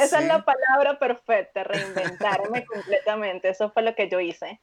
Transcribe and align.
Esa 0.00 0.20
es 0.20 0.26
la 0.26 0.44
palabra 0.44 0.98
perfecta, 0.98 1.64
reinventarme 1.64 2.64
completamente. 2.72 3.48
Eso 3.48 3.70
fue 3.70 3.82
lo 3.82 3.94
que 3.94 4.08
yo 4.08 4.20
hice. 4.20 4.58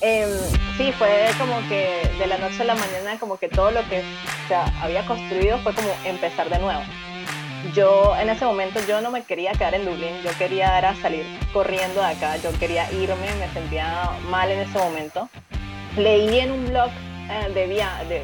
Em, 0.00 0.28
sí, 0.76 0.92
fue 0.92 1.30
como 1.38 1.56
que 1.68 2.10
de 2.18 2.26
la 2.26 2.38
noche 2.38 2.62
a 2.62 2.64
la 2.64 2.74
mañana, 2.74 3.18
como 3.20 3.38
que 3.38 3.48
todo 3.48 3.70
lo 3.70 3.88
que 3.88 4.02
se 4.48 4.54
había 4.54 5.06
construido 5.06 5.58
fue 5.58 5.74
como 5.74 5.88
empezar 6.04 6.48
de 6.50 6.58
nuevo. 6.58 6.82
Yo 7.74 8.16
en 8.16 8.28
ese 8.28 8.44
momento 8.44 8.80
yo 8.88 9.00
no 9.00 9.12
me 9.12 9.22
quería 9.22 9.52
quedar 9.52 9.74
en 9.74 9.84
Dublín, 9.84 10.20
yo 10.24 10.30
quería 10.36 10.76
era 10.76 10.96
salir 10.96 11.24
corriendo 11.52 12.00
de 12.00 12.06
acá, 12.08 12.36
yo 12.38 12.50
quería 12.58 12.90
irme, 12.90 13.32
me 13.38 13.48
sentía 13.52 14.10
mal 14.28 14.50
en 14.50 14.60
ese 14.60 14.76
momento. 14.76 15.28
Leí 15.96 16.40
en 16.40 16.50
un 16.50 16.66
blog 16.66 16.90
eh, 17.32 17.48
de, 17.52 17.66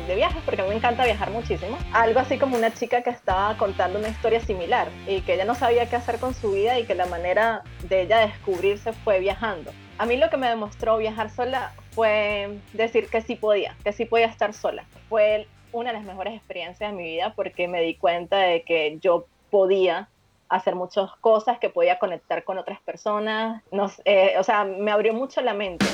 de, 0.06 0.14
viajes, 0.14 0.42
porque 0.44 0.60
a 0.60 0.64
mí 0.64 0.70
me 0.70 0.76
encanta 0.76 1.04
viajar 1.04 1.30
muchísimo, 1.30 1.78
algo 1.92 2.20
así 2.20 2.38
como 2.38 2.56
una 2.56 2.72
chica 2.72 3.02
que 3.02 3.10
estaba 3.10 3.56
contando 3.56 3.98
una 3.98 4.08
historia 4.08 4.40
similar 4.40 4.88
y 5.06 5.22
que 5.22 5.34
ella 5.34 5.44
no 5.44 5.54
sabía 5.54 5.88
qué 5.88 5.96
hacer 5.96 6.18
con 6.18 6.34
su 6.34 6.52
vida 6.52 6.78
y 6.78 6.84
que 6.84 6.94
la 6.94 7.06
manera 7.06 7.62
de 7.88 8.02
ella 8.02 8.18
descubrirse 8.18 8.92
fue 8.92 9.20
viajando. 9.20 9.72
A 9.98 10.06
mí 10.06 10.16
lo 10.16 10.30
que 10.30 10.36
me 10.36 10.48
demostró 10.48 10.98
viajar 10.98 11.30
sola 11.30 11.72
fue 11.92 12.58
decir 12.72 13.08
que 13.08 13.20
sí 13.20 13.34
podía, 13.34 13.74
que 13.82 13.92
sí 13.92 14.04
podía 14.04 14.26
estar 14.26 14.52
sola. 14.52 14.84
Fue 15.08 15.48
una 15.72 15.90
de 15.90 15.98
las 15.98 16.04
mejores 16.04 16.34
experiencias 16.34 16.90
de 16.90 16.96
mi 16.96 17.04
vida 17.04 17.32
porque 17.34 17.66
me 17.66 17.80
di 17.82 17.94
cuenta 17.94 18.38
de 18.38 18.62
que 18.62 18.98
yo 19.00 19.26
podía 19.50 20.08
hacer 20.48 20.74
muchas 20.74 21.10
cosas, 21.20 21.58
que 21.58 21.68
podía 21.68 21.98
conectar 21.98 22.44
con 22.44 22.58
otras 22.58 22.80
personas, 22.80 23.62
eh, 24.04 24.34
o 24.38 24.42
sea, 24.42 24.64
me 24.64 24.90
abrió 24.90 25.12
mucho 25.12 25.40
la 25.40 25.54
mente. 25.54 25.86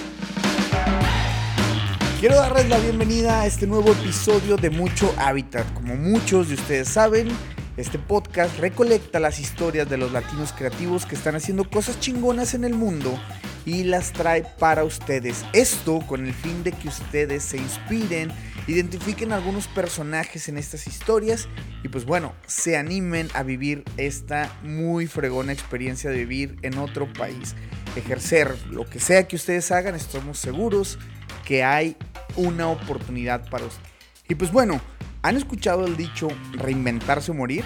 Quiero 2.20 2.36
darles 2.36 2.68
la 2.68 2.78
bienvenida 2.78 3.42
a 3.42 3.46
este 3.46 3.66
nuevo 3.66 3.92
episodio 3.92 4.56
de 4.56 4.70
Mucho 4.70 5.12
Hábitat. 5.18 5.70
Como 5.74 5.96
muchos 5.96 6.48
de 6.48 6.54
ustedes 6.54 6.88
saben, 6.88 7.28
este 7.76 7.98
podcast 7.98 8.58
recolecta 8.60 9.20
las 9.20 9.40
historias 9.40 9.90
de 9.90 9.98
los 9.98 10.12
latinos 10.12 10.52
creativos 10.52 11.06
que 11.06 11.16
están 11.16 11.34
haciendo 11.34 11.68
cosas 11.68 11.98
chingonas 12.00 12.54
en 12.54 12.64
el 12.64 12.72
mundo 12.72 13.18
y 13.66 13.84
las 13.84 14.12
trae 14.12 14.46
para 14.58 14.84
ustedes. 14.84 15.44
Esto 15.52 16.00
con 16.06 16.24
el 16.24 16.32
fin 16.32 16.62
de 16.62 16.72
que 16.72 16.88
ustedes 16.88 17.42
se 17.42 17.56
inspiren, 17.56 18.30
identifiquen 18.68 19.32
algunos 19.32 19.66
personajes 19.66 20.48
en 20.48 20.56
estas 20.56 20.86
historias 20.86 21.48
y 21.82 21.88
pues 21.88 22.04
bueno, 22.04 22.32
se 22.46 22.76
animen 22.76 23.28
a 23.34 23.42
vivir 23.42 23.84
esta 23.96 24.50
muy 24.62 25.08
fregona 25.08 25.52
experiencia 25.52 26.10
de 26.10 26.24
vivir 26.24 26.56
en 26.62 26.78
otro 26.78 27.12
país. 27.12 27.54
Ejercer 27.96 28.56
lo 28.70 28.88
que 28.88 29.00
sea 29.00 29.28
que 29.28 29.36
ustedes 29.36 29.70
hagan, 29.72 29.94
estamos 29.94 30.38
seguros 30.38 30.98
que 31.44 31.64
hay 31.64 31.96
una 32.36 32.68
oportunidad 32.68 33.48
para 33.48 33.66
usted. 33.66 33.82
Y 34.28 34.34
pues 34.34 34.50
bueno, 34.52 34.80
¿han 35.22 35.36
escuchado 35.36 35.86
el 35.86 35.96
dicho 35.96 36.28
reinventarse 36.52 37.30
o 37.30 37.34
morir? 37.34 37.64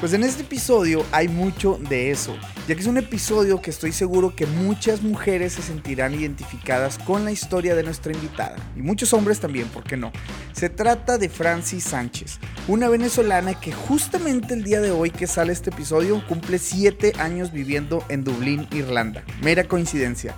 Pues 0.00 0.12
en 0.12 0.24
este 0.24 0.42
episodio 0.42 1.04
hay 1.12 1.28
mucho 1.28 1.78
de 1.88 2.10
eso, 2.10 2.36
ya 2.66 2.74
que 2.74 2.80
es 2.80 2.86
un 2.86 2.98
episodio 2.98 3.62
que 3.62 3.70
estoy 3.70 3.92
seguro 3.92 4.34
que 4.34 4.44
muchas 4.44 5.02
mujeres 5.02 5.54
se 5.54 5.62
sentirán 5.62 6.14
identificadas 6.14 6.98
con 6.98 7.24
la 7.24 7.32
historia 7.32 7.74
de 7.74 7.84
nuestra 7.84 8.12
invitada, 8.12 8.56
y 8.76 8.82
muchos 8.82 9.12
hombres 9.12 9.40
también, 9.40 9.68
¿por 9.68 9.84
qué 9.84 9.96
no? 9.96 10.10
Se 10.52 10.68
trata 10.68 11.16
de 11.16 11.28
Francis 11.28 11.84
Sánchez, 11.84 12.38
una 12.66 12.88
venezolana 12.88 13.58
que 13.58 13.72
justamente 13.72 14.52
el 14.52 14.64
día 14.64 14.80
de 14.80 14.90
hoy 14.90 15.10
que 15.10 15.26
sale 15.26 15.52
este 15.52 15.70
episodio 15.70 16.26
cumple 16.26 16.58
7 16.58 17.14
años 17.18 17.52
viviendo 17.52 18.04
en 18.08 18.24
Dublín, 18.24 18.66
Irlanda. 18.72 19.22
Mera 19.42 19.64
coincidencia. 19.64 20.34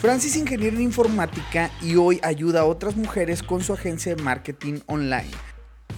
Francis 0.00 0.30
es 0.30 0.36
ingeniero 0.36 0.76
en 0.76 0.82
informática 0.82 1.72
y 1.82 1.96
hoy 1.96 2.20
ayuda 2.22 2.60
a 2.60 2.64
otras 2.66 2.94
mujeres 2.94 3.42
con 3.42 3.64
su 3.64 3.72
agencia 3.72 4.14
de 4.14 4.22
marketing 4.22 4.78
online. 4.86 5.26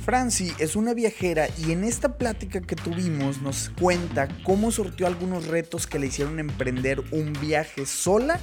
Franci 0.07 0.53
es 0.59 0.75
una 0.75 0.95
viajera 0.95 1.49
y 1.59 1.73
en 1.73 1.85
esta 1.85 2.17
plática 2.17 2.63
que 2.63 2.77
tuvimos 2.77 3.43
nos 3.43 3.71
cuenta 3.79 4.29
cómo 4.43 4.71
sortió 4.71 5.07
algunos 5.07 5.49
retos 5.49 5.87
que 5.87 5.99
le 5.99 6.07
hicieron 6.07 6.39
emprender 6.39 7.03
un 7.11 7.35
viaje 7.35 7.85
sola 7.85 8.41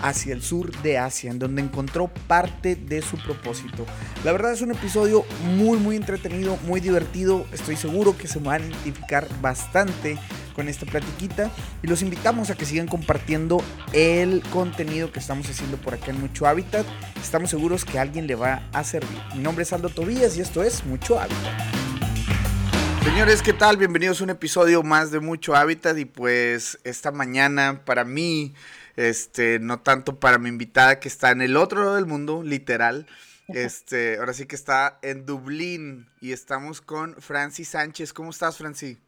hacia 0.00 0.32
el 0.32 0.42
sur 0.42 0.70
de 0.82 0.98
Asia, 0.98 1.32
en 1.32 1.40
donde 1.40 1.60
encontró 1.60 2.06
parte 2.28 2.76
de 2.76 3.02
su 3.02 3.16
propósito. 3.18 3.86
La 4.24 4.30
verdad 4.30 4.52
es 4.52 4.62
un 4.62 4.70
episodio 4.70 5.24
muy 5.56 5.78
muy 5.78 5.96
entretenido, 5.96 6.56
muy 6.66 6.78
divertido, 6.78 7.44
estoy 7.52 7.74
seguro 7.74 8.16
que 8.16 8.28
se 8.28 8.38
van 8.38 8.62
a 8.62 8.66
identificar 8.66 9.26
bastante 9.42 10.16
con 10.54 10.68
esta 10.68 10.86
platiquita 10.86 11.50
y 11.82 11.86
los 11.86 12.02
invitamos 12.02 12.50
a 12.50 12.56
que 12.56 12.64
sigan 12.64 12.86
compartiendo 12.86 13.62
el 13.92 14.42
contenido 14.52 15.12
que 15.12 15.18
estamos 15.18 15.48
haciendo 15.48 15.76
por 15.76 15.94
acá 15.94 16.10
en 16.10 16.20
Mucho 16.20 16.46
Hábitat. 16.46 16.86
Estamos 17.20 17.50
seguros 17.50 17.84
que 17.84 17.98
a 17.98 18.02
alguien 18.02 18.26
le 18.26 18.34
va 18.34 18.62
a 18.72 18.84
servir. 18.84 19.18
Mi 19.34 19.42
nombre 19.42 19.62
es 19.62 19.72
Aldo 19.72 19.88
Tobías 19.88 20.36
y 20.36 20.40
esto 20.40 20.62
es 20.62 20.84
Mucho 20.84 21.18
Hábitat. 21.18 21.80
Señores, 23.04 23.42
¿qué 23.42 23.52
tal? 23.52 23.76
Bienvenidos 23.76 24.20
a 24.20 24.24
un 24.24 24.30
episodio 24.30 24.82
más 24.82 25.10
de 25.10 25.20
Mucho 25.20 25.56
Hábitat 25.56 25.96
y 25.98 26.04
pues 26.04 26.78
esta 26.84 27.10
mañana 27.10 27.82
para 27.84 28.04
mí, 28.04 28.54
este, 28.96 29.58
no 29.58 29.80
tanto 29.80 30.20
para 30.20 30.38
mi 30.38 30.48
invitada 30.48 31.00
que 31.00 31.08
está 31.08 31.30
en 31.30 31.40
el 31.40 31.56
otro 31.56 31.80
lado 31.80 31.96
del 31.96 32.06
mundo, 32.06 32.42
literal. 32.42 33.06
Este, 33.48 34.18
ahora 34.18 34.32
sí 34.32 34.46
que 34.46 34.54
está 34.54 34.98
en 35.02 35.26
Dublín 35.26 36.08
y 36.20 36.32
estamos 36.32 36.80
con 36.80 37.16
Francis 37.20 37.68
Sánchez. 37.68 38.12
¿Cómo 38.12 38.30
estás, 38.30 38.58
Francis? 38.58 38.98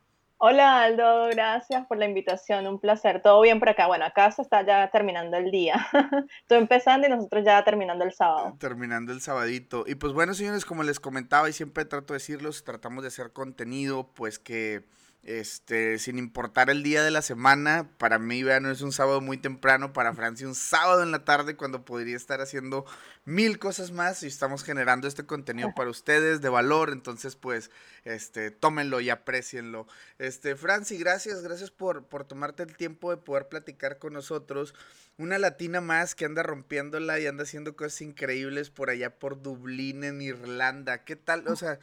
Hola 0.44 0.82
Aldo, 0.82 1.28
gracias 1.28 1.86
por 1.86 1.98
la 1.98 2.04
invitación, 2.04 2.66
un 2.66 2.80
placer. 2.80 3.22
Todo 3.22 3.40
bien 3.42 3.60
por 3.60 3.68
acá. 3.68 3.86
Bueno, 3.86 4.04
acá 4.04 4.28
se 4.32 4.42
está 4.42 4.66
ya 4.66 4.90
terminando 4.90 5.36
el 5.36 5.52
día. 5.52 5.86
Tú 6.48 6.56
empezando 6.56 7.06
y 7.06 7.10
nosotros 7.10 7.44
ya 7.44 7.62
terminando 7.62 8.02
el 8.02 8.12
sábado. 8.12 8.56
Terminando 8.58 9.12
el 9.12 9.20
sabadito. 9.20 9.84
Y 9.86 9.94
pues 9.94 10.12
bueno, 10.12 10.34
señores, 10.34 10.64
como 10.64 10.82
les 10.82 10.98
comentaba 10.98 11.48
y 11.48 11.52
siempre 11.52 11.84
trato 11.84 12.12
de 12.12 12.18
decirlos, 12.18 12.64
tratamos 12.64 13.02
de 13.02 13.08
hacer 13.08 13.32
contenido 13.32 14.10
pues 14.14 14.40
que 14.40 14.82
este, 15.24 16.00
sin 16.00 16.18
importar 16.18 16.68
el 16.68 16.82
día 16.82 17.04
de 17.04 17.12
la 17.12 17.22
semana, 17.22 17.88
para 17.98 18.18
mí, 18.18 18.42
vean, 18.42 18.66
es 18.66 18.80
un 18.80 18.90
sábado 18.90 19.20
muy 19.20 19.36
temprano, 19.36 19.92
para 19.92 20.14
Francia 20.14 20.48
un 20.48 20.56
sábado 20.56 21.02
en 21.02 21.12
la 21.12 21.24
tarde 21.24 21.54
cuando 21.54 21.84
podría 21.84 22.16
estar 22.16 22.40
haciendo 22.40 22.84
mil 23.24 23.60
cosas 23.60 23.92
más 23.92 24.24
y 24.24 24.26
estamos 24.26 24.64
generando 24.64 25.06
este 25.06 25.24
contenido 25.24 25.72
para 25.76 25.90
ustedes 25.90 26.40
de 26.40 26.48
valor, 26.48 26.90
entonces 26.90 27.36
pues, 27.36 27.70
este, 28.04 28.50
tómenlo 28.50 29.00
y 29.00 29.10
aprecienlo. 29.10 29.86
Este, 30.18 30.56
Franci, 30.56 30.98
gracias, 30.98 31.42
gracias 31.42 31.70
por, 31.70 32.04
por 32.06 32.24
tomarte 32.24 32.64
el 32.64 32.76
tiempo 32.76 33.10
de 33.10 33.18
poder 33.18 33.48
platicar 33.48 33.98
con 33.98 34.14
nosotros. 34.14 34.74
Una 35.18 35.38
latina 35.38 35.80
más 35.80 36.16
que 36.16 36.24
anda 36.24 36.42
rompiéndola 36.42 37.20
y 37.20 37.26
anda 37.26 37.44
haciendo 37.44 37.76
cosas 37.76 38.00
increíbles 38.00 38.70
por 38.70 38.90
allá 38.90 39.18
por 39.18 39.40
Dublín, 39.40 40.02
en 40.02 40.20
Irlanda. 40.20 41.04
¿Qué 41.04 41.14
tal? 41.14 41.46
O 41.46 41.54
sea 41.54 41.78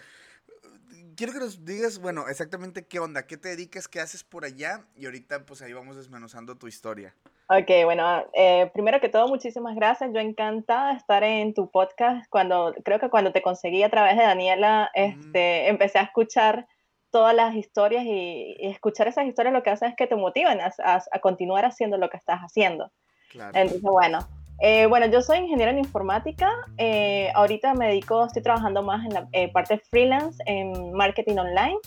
quiero 1.16 1.34
que 1.34 1.40
nos 1.40 1.66
digas, 1.66 2.00
bueno, 2.00 2.28
exactamente 2.28 2.86
qué 2.86 3.00
onda, 3.00 3.28
qué 3.28 3.38
te 3.38 3.50
dedicas, 3.50 3.88
qué 3.88 4.00
haces 4.00 4.24
por 4.24 4.46
allá 4.46 4.86
y 4.96 5.06
ahorita 5.06 5.46
pues 5.46 5.62
ahí 5.62 5.74
vamos 5.74 5.98
desmenuzando 5.98 6.56
tu 6.56 6.68
historia. 6.68 7.16
Ok, 7.52 7.70
bueno, 7.84 8.26
eh, 8.34 8.70
primero 8.74 9.02
que 9.02 9.10
todo, 9.10 9.28
muchísimas 9.28 9.76
gracias. 9.76 10.12
Yo 10.14 10.20
encantada 10.20 10.92
de 10.92 10.98
estar 10.98 11.24
en 11.24 11.54
tu 11.56 11.72
podcast. 11.72 12.30
Cuando, 12.30 12.76
creo 12.86 13.00
que 13.00 13.10
cuando 13.10 13.32
te 13.32 13.42
conseguí 13.42 13.82
a 13.82 13.90
través 13.90 14.16
de 14.18 14.24
Daniela, 14.24 14.92
este, 14.94 15.68
empecé 15.68 15.98
a 15.98 16.04
escuchar 16.04 16.68
todas 17.10 17.36
las 17.36 17.56
historias 17.56 18.04
y, 18.06 18.56
escuchar 18.60 19.08
esas 19.08 19.26
historias 19.26 19.54
lo 19.54 19.64
que 19.64 19.72
hacen 19.72 19.90
es 19.90 19.96
que 19.96 20.06
te 20.06 20.16
motivan 20.16 20.60
a, 20.62 20.72
a, 20.84 21.20
continuar 21.20 21.66
haciendo 21.66 21.98
lo 21.98 22.10
que 22.10 22.18
estás 22.18 22.40
haciendo. 22.40 22.92
Claro. 23.32 23.58
Entonces, 23.58 23.82
bueno, 23.82 24.20
eh, 24.62 24.86
bueno, 24.88 25.08
yo 25.08 25.22
soy 25.22 25.40
ingeniero 25.40 25.72
en 25.72 25.80
informática. 25.80 26.52
Eh, 26.78 27.31
ahorita 27.34 27.74
me 27.74 27.88
dedico, 27.88 28.25
estoy 28.25 28.42
trabajando 28.42 28.84
más 28.84 29.06
en 29.06 29.14
la 29.14 29.28
eh, 29.31 29.52
parte 29.52 29.80
freelance, 29.90 30.42
en 30.46 30.94
marketing 30.94 31.38
online. 31.38 31.78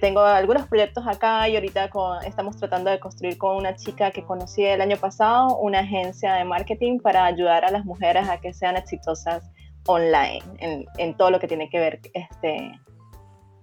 tengo 0.00 0.20
algunos 0.20 0.66
proyectos 0.66 1.06
acá 1.06 1.48
y 1.48 1.56
ahorita 1.56 1.90
estamos 2.26 2.56
tratando 2.58 2.90
de 2.90 3.00
construir 3.00 3.38
con 3.38 3.56
una 3.56 3.76
chica 3.76 4.10
que 4.10 4.22
conocí 4.24 4.62
el 4.62 4.82
año 4.82 4.98
pasado 4.98 5.56
una 5.56 5.80
agencia 5.80 6.34
de 6.34 6.44
marketing 6.44 6.98
para 6.98 7.24
ayudar 7.24 7.64
a 7.64 7.70
las 7.70 7.86
mujeres 7.86 8.28
a 8.28 8.38
que 8.38 8.52
sean 8.52 8.76
exitosas 8.76 9.42
online, 9.86 10.42
en, 10.58 10.84
en 10.98 11.16
todo 11.16 11.30
lo 11.30 11.40
que 11.40 11.48
tiene 11.48 11.70
que 11.70 11.78
ver 11.78 12.00
este, 12.12 12.56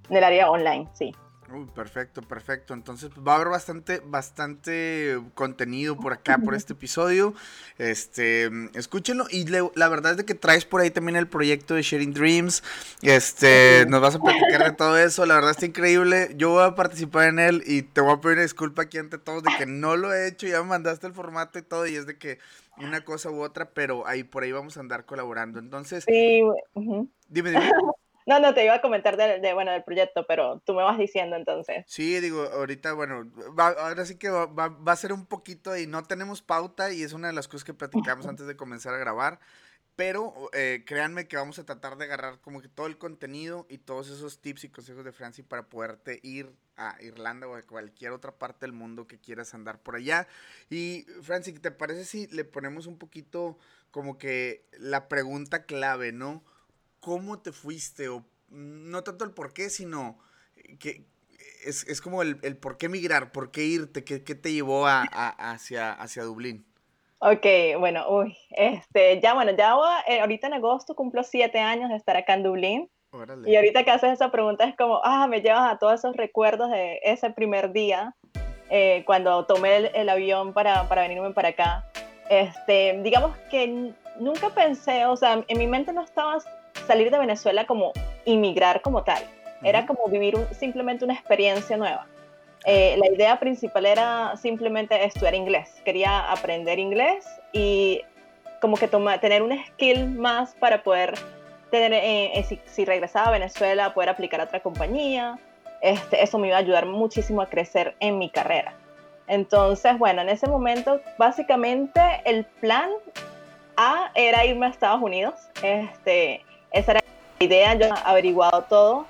en 0.10 0.16
el 0.16 0.24
área 0.24 0.50
online, 0.50 0.88
sí. 0.94 1.14
Uy, 1.54 1.66
perfecto, 1.74 2.22
perfecto. 2.22 2.74
Entonces 2.74 3.10
pues, 3.14 3.26
va 3.26 3.34
a 3.34 3.36
haber 3.36 3.48
bastante, 3.48 4.02
bastante 4.04 5.18
contenido 5.34 5.98
por 5.98 6.12
acá, 6.12 6.38
por 6.38 6.54
este 6.54 6.74
episodio. 6.74 7.34
Este, 7.78 8.50
escúchenlo. 8.74 9.28
Y 9.30 9.46
la 9.48 9.88
verdad 9.88 10.12
es 10.12 10.18
de 10.18 10.26
que 10.26 10.36
traes 10.36 10.66
por 10.66 10.82
ahí 10.82 10.92
también 10.92 11.16
el 11.16 11.28
proyecto 11.28 11.76
de 11.76 11.84
Sharing 11.84 12.14
Dreams. 12.14 12.64
Este, 13.02 13.86
nos 13.88 14.02
vas 14.02 14.16
a 14.16 14.20
platicar 14.20 14.66
de 14.66 14.72
todo 14.74 14.98
eso. 14.98 15.26
La 15.26 15.36
verdad 15.36 15.52
está 15.52 15.66
increíble. 15.66 16.32
Yo 16.36 16.50
voy 16.50 16.64
a 16.64 16.76
participar 16.76 17.30
en 17.30 17.40
él 17.40 17.64
y 17.66 17.84
te 17.84 18.02
voy 18.02 18.14
a 18.14 18.20
pedir 18.20 18.40
disculpa 18.40 18.82
aquí 18.82 18.98
ante 18.98 19.18
todos 19.18 19.44
de 19.44 19.52
que 19.58 19.66
no 19.66 19.96
lo 19.96 20.14
he 20.14 20.28
hecho. 20.28 20.48
Ya 20.48 20.62
me 20.62 20.70
mandaste 20.70 21.08
el 21.08 21.14
formato 21.14 21.60
y 21.60 21.62
todo. 21.62 21.88
Y 21.88 21.96
es 21.96 22.06
de 22.06 22.18
que 22.18 22.40
una 22.78 23.06
cosa 23.06 23.32
u 23.32 23.42
otra, 23.42 23.70
pero 23.70 24.06
ahí 24.06 24.24
por 24.24 24.44
ahí 24.44 24.52
vamos 24.52 24.76
a 24.76 24.82
andar 24.82 25.06
colaborando. 25.06 25.60
Entonces, 25.60 26.04
sí, 26.06 26.42
dime, 27.30 27.52
dime. 27.52 27.72
No, 28.28 28.42
no, 28.42 28.54
te 28.54 28.66
iba 28.66 28.74
a 28.74 28.82
comentar 28.82 29.16
de, 29.16 29.54
bueno, 29.54 29.72
del 29.72 29.86
proyecto, 29.86 30.26
pero 30.28 30.60
tú 30.66 30.74
me 30.74 30.84
vas 30.84 30.98
diciendo 30.98 31.38
entonces. 31.38 31.86
Sí, 31.88 32.20
digo, 32.20 32.42
ahorita, 32.44 32.92
bueno, 32.92 33.26
ahora 33.58 34.06
sí 34.06 34.18
que 34.18 34.30
va, 34.30 34.46
va, 34.46 34.92
a 34.92 34.96
ser 34.98 35.14
un 35.14 35.26
poquito 35.26 35.78
y 35.78 35.88
no 35.88 36.04
tenemos 36.04 36.42
pauta 36.42 36.92
y 36.92 37.04
es 37.04 37.14
una 37.14 37.30
de 37.30 37.34
las 37.34 37.48
cosas 37.48 37.64
que 37.64 37.74
platicamos 37.74 38.26
antes 38.28 38.46
de 38.46 38.58
comenzar 38.58 38.94
a 38.94 38.98
grabar. 38.98 39.40
Pero 39.96 40.34
eh, 40.52 40.84
créanme 40.86 41.30
que 41.30 41.38
vamos 41.38 41.58
a 41.58 41.66
tratar 41.66 41.98
de 41.98 42.04
agarrar 42.04 42.42
como 42.42 42.62
que 42.62 42.68
todo 42.68 42.86
el 42.86 42.98
contenido 42.98 43.66
y 43.70 43.78
todos 43.78 44.10
esos 44.10 44.42
tips 44.42 44.66
y 44.66 44.70
consejos 44.70 45.06
de 45.06 45.14
Franci 45.14 45.42
para 45.42 45.70
poderte 45.70 46.20
ir 46.22 46.54
a 46.76 46.98
Irlanda 47.02 47.48
o 47.48 47.56
a 47.56 47.62
cualquier 47.62 48.12
otra 48.12 48.34
parte 48.34 48.66
del 48.66 48.74
mundo 48.74 49.08
que 49.08 49.20
quieras 49.20 49.54
andar 49.54 49.80
por 49.80 49.96
allá. 49.96 50.28
Y 50.70 51.06
Francis, 51.24 51.62
¿te 51.62 51.72
parece 51.72 52.04
si 52.04 52.28
le 52.28 52.44
ponemos 52.44 52.88
un 52.88 52.98
poquito 52.98 53.58
como 53.90 54.18
que 54.18 54.66
la 54.78 55.08
pregunta 55.08 55.64
clave, 55.64 56.12
¿no? 56.12 56.44
¿Cómo 57.08 57.40
te 57.40 57.54
fuiste? 57.54 58.10
O 58.10 58.26
no 58.50 59.02
tanto 59.02 59.24
el 59.24 59.32
por 59.32 59.54
qué, 59.54 59.70
sino 59.70 60.20
que 60.78 61.06
es, 61.64 62.02
como 62.02 62.22
el, 62.22 62.58
por 62.58 62.78
qué 62.78 62.90
migrar, 62.90 63.32
por 63.32 63.50
qué 63.50 63.64
irte, 63.64 64.04
qué, 64.04 64.20
te 64.20 64.52
llevó 64.52 64.88
a, 64.88 65.04
hacia, 65.04 65.94
hacia 65.94 66.24
Dublín. 66.24 66.66
Ok, 67.20 67.46
bueno, 67.80 68.10
uy, 68.10 68.38
este, 68.50 69.22
ya 69.22 69.36
bueno, 69.36 69.54
ya 69.56 69.74
eh, 70.06 70.20
ahorita 70.20 70.48
en 70.48 70.56
agosto 70.56 70.96
cumplo 70.96 71.24
siete 71.24 71.60
años 71.60 71.90
de 71.90 71.96
estar 71.96 72.18
acá 72.18 72.34
en 72.34 72.44
Dublín. 72.44 72.90
Y 73.46 73.56
ahorita 73.56 73.86
que 73.86 73.92
haces 73.92 74.12
esa 74.12 74.30
pregunta 74.30 74.66
es 74.66 74.76
como, 74.76 75.00
ah, 75.02 75.28
me 75.28 75.40
llevas 75.40 75.72
a 75.72 75.78
todos 75.78 75.94
esos 75.94 76.14
recuerdos 76.18 76.70
de 76.72 77.00
ese 77.04 77.30
primer 77.30 77.72
día, 77.72 78.18
eh, 78.70 79.04
cuando 79.06 79.46
tomé 79.46 79.92
el, 79.94 80.10
avión 80.10 80.52
para, 80.52 80.90
para, 80.90 81.04
venirme 81.04 81.32
para 81.32 81.48
acá. 81.48 81.90
Este, 82.30 83.00
digamos 83.02 83.38
que 83.50 83.94
nunca 84.20 84.50
pensé, 84.50 85.06
o 85.06 85.16
sea, 85.16 85.42
en 85.48 85.58
mi 85.58 85.68
mente 85.68 85.94
no 85.94 86.02
estaba 86.04 86.38
salir 86.88 87.12
de 87.12 87.20
Venezuela 87.20 87.68
como 87.68 87.94
inmigrar 88.26 88.82
como 88.82 89.04
tal. 89.04 89.24
Era 89.64 89.86
como 89.86 90.08
vivir 90.08 90.36
simplemente 90.52 91.06
una 91.06 91.14
experiencia 91.14 91.78
nueva. 91.78 92.08
Eh, 92.66 92.98
la 92.98 93.08
idea 93.08 93.40
principal 93.40 93.86
era 93.86 94.36
simplemente 94.36 95.04
estudiar 95.06 95.36
inglés. 95.36 95.82
Quería 95.86 96.32
aprender 96.32 96.80
inglés 96.80 97.26
y 97.54 98.02
como 98.62 98.78
que 98.78 98.88
tener 98.88 99.42
un 99.42 99.58
skill 99.68 100.10
más 100.10 100.56
para 100.56 100.84
poder 100.84 101.14
tener, 101.70 101.94
eh, 101.94 102.40
eh, 102.40 102.60
si, 102.66 102.86
regresaba 102.86 103.28
a 103.28 103.32
Venezuela, 103.32 103.94
poder 103.94 104.10
aplicar 104.10 104.42
a 104.42 104.46
otra 104.46 104.60
compañía. 104.60 105.40
Este, 105.82 106.24
eso 106.24 106.40
me 106.40 106.48
iba 106.48 106.58
a 106.58 106.60
ayudar 106.60 106.86
muchísimo 106.86 107.42
a 107.42 107.48
crecer 107.48 107.96
en 108.00 108.18
mi 108.18 108.30
carrera. 108.30 108.74
Entonces, 109.28 109.98
bueno, 109.98 110.22
en 110.22 110.30
ese 110.30 110.48
momento, 110.48 111.02
básicamente 111.18 112.02
el 112.26 112.46
plan 112.46 112.90
A 113.76 114.12
era 114.16 114.46
irme 114.46 114.66
a 114.66 114.70
Estados 114.70 115.02
Unidos. 115.02 115.36
Este, 115.62 116.44
esa 116.72 116.92
era 116.92 117.04
la 117.40 117.46
idea, 117.46 117.74
yo 117.76 117.86
había 117.86 117.96
averiguado 118.04 118.64
todo, 118.64 119.06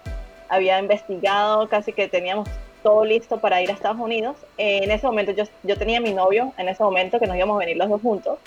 había 0.49 0.79
investigado, 0.79 1.67
casi 1.69 1.93
que 1.93 2.07
teníamos 2.07 2.47
todo 2.83 3.03
listo 3.03 3.39
para 3.39 3.61
ir 3.61 3.69
a 3.69 3.73
Estados 3.73 3.99
Unidos. 3.99 4.37
en 4.57 4.89
ese 4.91 5.05
momento 5.05 5.31
yo, 5.31 5.43
yo 5.63 5.77
tenía 5.77 5.99
mi 5.99 6.13
novio, 6.13 6.53
en 6.57 6.69
ese 6.69 6.83
momento 6.83 7.19
que 7.19 7.27
nos 7.27 7.35
íbamos 7.35 7.55
a 7.55 7.59
venir 7.59 7.77
los 7.77 7.89
dos 7.89 8.01
juntos. 8.01 8.39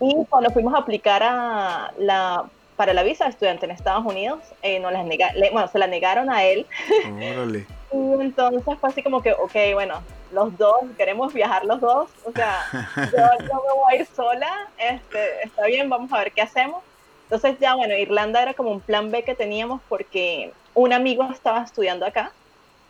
Y 0.00 0.24
cuando 0.28 0.50
fuimos 0.50 0.74
a 0.74 0.78
aplicar 0.78 1.22
a 1.22 1.92
la 1.98 2.44
para 2.80 2.94
la 2.94 3.02
visa 3.02 3.24
de 3.24 3.30
estudiante 3.30 3.66
en 3.66 3.72
Estados 3.72 4.06
Unidos, 4.06 4.38
eh, 4.62 4.80
no 4.80 4.90
las 4.90 5.04
bueno, 5.52 5.68
se 5.68 5.78
la 5.78 5.86
negaron 5.86 6.30
a 6.30 6.44
él. 6.44 6.66
Órale. 7.04 7.66
y 7.92 8.22
entonces 8.22 8.62
fue 8.64 8.88
así 8.88 9.02
como 9.02 9.20
que, 9.20 9.32
ok, 9.32 9.54
bueno, 9.74 10.00
los 10.32 10.56
dos, 10.56 10.76
queremos 10.96 11.34
viajar 11.34 11.66
los 11.66 11.78
dos, 11.80 12.08
o 12.24 12.32
sea, 12.32 12.64
yo 12.96 13.18
no 13.48 13.62
me 13.62 13.74
voy 13.74 13.92
a 13.92 13.96
ir 13.96 14.06
sola, 14.06 14.50
este, 14.78 15.42
está 15.44 15.66
bien, 15.66 15.90
vamos 15.90 16.10
a 16.10 16.20
ver 16.20 16.32
qué 16.32 16.40
hacemos. 16.40 16.82
Entonces 17.30 17.60
ya, 17.60 17.76
bueno, 17.76 17.94
Irlanda 17.94 18.42
era 18.42 18.54
como 18.54 18.72
un 18.72 18.80
plan 18.80 19.12
B 19.12 19.22
que 19.22 19.36
teníamos 19.36 19.80
porque 19.88 20.52
un 20.74 20.92
amigo 20.92 21.28
estaba 21.30 21.62
estudiando 21.62 22.04
acá. 22.04 22.32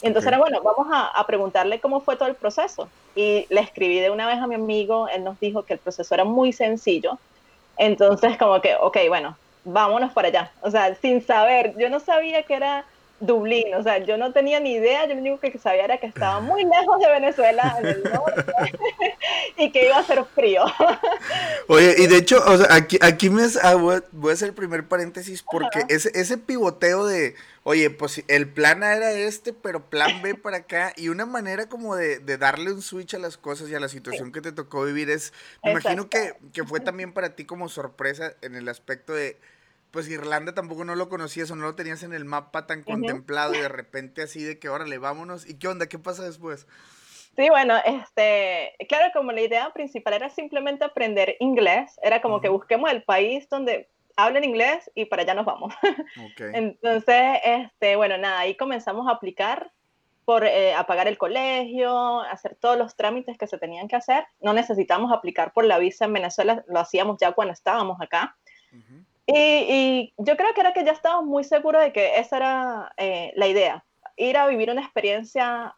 Entonces 0.00 0.28
era, 0.28 0.38
bueno, 0.38 0.62
vamos 0.62 0.86
a, 0.90 1.08
a, 1.08 1.26
preguntarle 1.26 1.78
cómo 1.78 2.00
fue 2.00 2.16
todo 2.16 2.26
el 2.26 2.34
proceso. 2.34 2.88
Y 3.14 3.44
le 3.50 3.60
escribí 3.60 4.00
de 4.00 4.08
una 4.08 4.26
vez 4.26 4.38
a 4.38 4.46
mi 4.46 4.54
amigo, 4.54 5.08
él 5.08 5.24
nos 5.24 5.38
dijo 5.40 5.64
que 5.64 5.74
el 5.74 5.78
proceso 5.78 6.14
era 6.14 6.24
muy 6.24 6.54
sencillo. 6.54 7.18
Entonces 7.76 8.38
como 8.38 8.62
que, 8.62 8.76
ok, 8.76 8.96
bueno, 9.08 9.36
vámonos 9.64 10.10
para 10.14 10.28
allá. 10.28 10.52
O 10.62 10.70
sea, 10.70 10.94
sin 10.94 11.20
saber, 11.20 11.74
yo 11.76 11.90
no 11.90 12.00
sabía 12.00 12.42
que 12.44 12.54
era 12.54 12.86
Dublín, 13.20 13.74
o 13.74 13.82
sea, 13.82 13.98
yo 13.98 14.16
no 14.16 14.32
tenía 14.32 14.60
ni 14.60 14.72
idea, 14.72 15.06
yo 15.06 15.14
lo 15.14 15.20
único 15.20 15.38
que 15.38 15.58
sabía 15.58 15.84
era 15.84 15.98
que 15.98 16.06
estaba 16.06 16.40
muy 16.40 16.64
lejos 16.64 16.98
de 16.98 17.08
Venezuela, 17.08 17.76
en 17.78 17.86
el 17.86 18.02
norte, 18.02 18.52
y 19.58 19.70
que 19.70 19.86
iba 19.86 19.98
a 19.98 20.02
ser 20.02 20.24
frío. 20.24 20.64
Oye, 21.68 21.94
y 21.98 22.06
de 22.06 22.16
hecho, 22.16 22.42
o 22.46 22.56
sea, 22.56 22.74
aquí, 22.74 22.98
aquí 23.02 23.28
me 23.28 23.42
ah, 23.62 23.74
voy 23.74 24.30
a 24.30 24.32
hacer 24.32 24.48
el 24.48 24.54
primer 24.54 24.88
paréntesis 24.88 25.42
porque 25.42 25.84
ese, 25.88 26.10
ese 26.14 26.38
pivoteo 26.38 27.06
de, 27.06 27.34
oye, 27.62 27.90
pues 27.90 28.24
el 28.26 28.48
plan 28.48 28.82
A 28.82 28.94
era 28.94 29.12
este, 29.12 29.52
pero 29.52 29.90
plan 29.90 30.22
B 30.22 30.34
para 30.34 30.58
acá, 30.58 30.94
y 30.96 31.08
una 31.08 31.26
manera 31.26 31.68
como 31.68 31.96
de, 31.96 32.20
de 32.20 32.38
darle 32.38 32.72
un 32.72 32.80
switch 32.80 33.14
a 33.14 33.18
las 33.18 33.36
cosas 33.36 33.68
y 33.68 33.74
a 33.74 33.80
la 33.80 33.88
situación 33.88 34.32
que 34.32 34.40
te 34.40 34.52
tocó 34.52 34.84
vivir 34.84 35.10
es, 35.10 35.34
me 35.62 35.72
imagino 35.72 36.08
que, 36.08 36.34
que 36.52 36.64
fue 36.64 36.80
también 36.80 37.12
para 37.12 37.36
ti 37.36 37.44
como 37.44 37.68
sorpresa 37.68 38.32
en 38.40 38.54
el 38.54 38.68
aspecto 38.68 39.12
de 39.12 39.36
pues 39.90 40.08
Irlanda 40.08 40.54
tampoco 40.54 40.84
no 40.84 40.94
lo 40.94 41.08
conocías 41.08 41.50
o 41.50 41.56
no 41.56 41.64
lo 41.64 41.74
tenías 41.74 42.02
en 42.02 42.12
el 42.12 42.24
mapa 42.24 42.66
tan 42.66 42.82
contemplado 42.82 43.54
y 43.54 43.58
de 43.58 43.68
repente 43.68 44.22
así 44.22 44.42
de 44.42 44.58
que 44.58 44.68
órale, 44.68 44.98
vámonos. 44.98 45.48
¿Y 45.48 45.58
qué 45.58 45.68
onda? 45.68 45.86
¿Qué 45.88 45.98
pasa 45.98 46.24
después? 46.24 46.66
Sí, 47.36 47.48
bueno, 47.48 47.76
este, 47.84 48.74
claro, 48.88 49.10
como 49.14 49.32
la 49.32 49.40
idea 49.40 49.72
principal 49.72 50.14
era 50.14 50.30
simplemente 50.30 50.84
aprender 50.84 51.36
inglés, 51.40 51.98
era 52.02 52.20
como 52.20 52.40
que 52.40 52.48
busquemos 52.48 52.90
el 52.90 53.02
país 53.02 53.48
donde 53.48 53.88
hablen 54.16 54.44
inglés 54.44 54.90
y 54.94 55.04
para 55.06 55.22
allá 55.22 55.34
nos 55.34 55.46
vamos. 55.46 55.72
Entonces, 56.38 57.38
este, 57.44 57.96
bueno, 57.96 58.18
nada, 58.18 58.40
ahí 58.40 58.56
comenzamos 58.56 59.08
a 59.08 59.12
aplicar 59.12 59.72
por 60.24 60.44
eh, 60.44 60.74
a 60.74 60.86
pagar 60.86 61.08
el 61.08 61.18
colegio, 61.18 62.20
hacer 62.20 62.56
todos 62.60 62.76
los 62.76 62.94
trámites 62.94 63.38
que 63.38 63.46
se 63.46 63.58
tenían 63.58 63.88
que 63.88 63.96
hacer. 63.96 64.24
No 64.40 64.52
necesitamos 64.52 65.12
aplicar 65.12 65.52
por 65.52 65.64
la 65.64 65.78
visa 65.78 66.04
en 66.04 66.12
Venezuela, 66.12 66.64
lo 66.68 66.80
hacíamos 66.80 67.16
ya 67.20 67.32
cuando 67.32 67.52
estábamos 67.52 68.00
acá. 68.00 68.36
Y, 69.34 70.12
yo 70.18 70.36
creo 70.36 70.54
que 70.54 70.60
era 70.60 70.72
que 70.72 70.84
ya 70.84 70.92
estábamos 70.92 71.26
muy 71.26 71.44
seguros 71.44 71.82
de 71.82 71.92
que 71.92 72.18
esa 72.18 72.36
era 72.36 72.92
eh, 72.96 73.32
la 73.36 73.46
idea, 73.46 73.84
ir 74.16 74.36
a 74.36 74.46
vivir 74.46 74.70
una 74.70 74.82
experiencia 74.82 75.74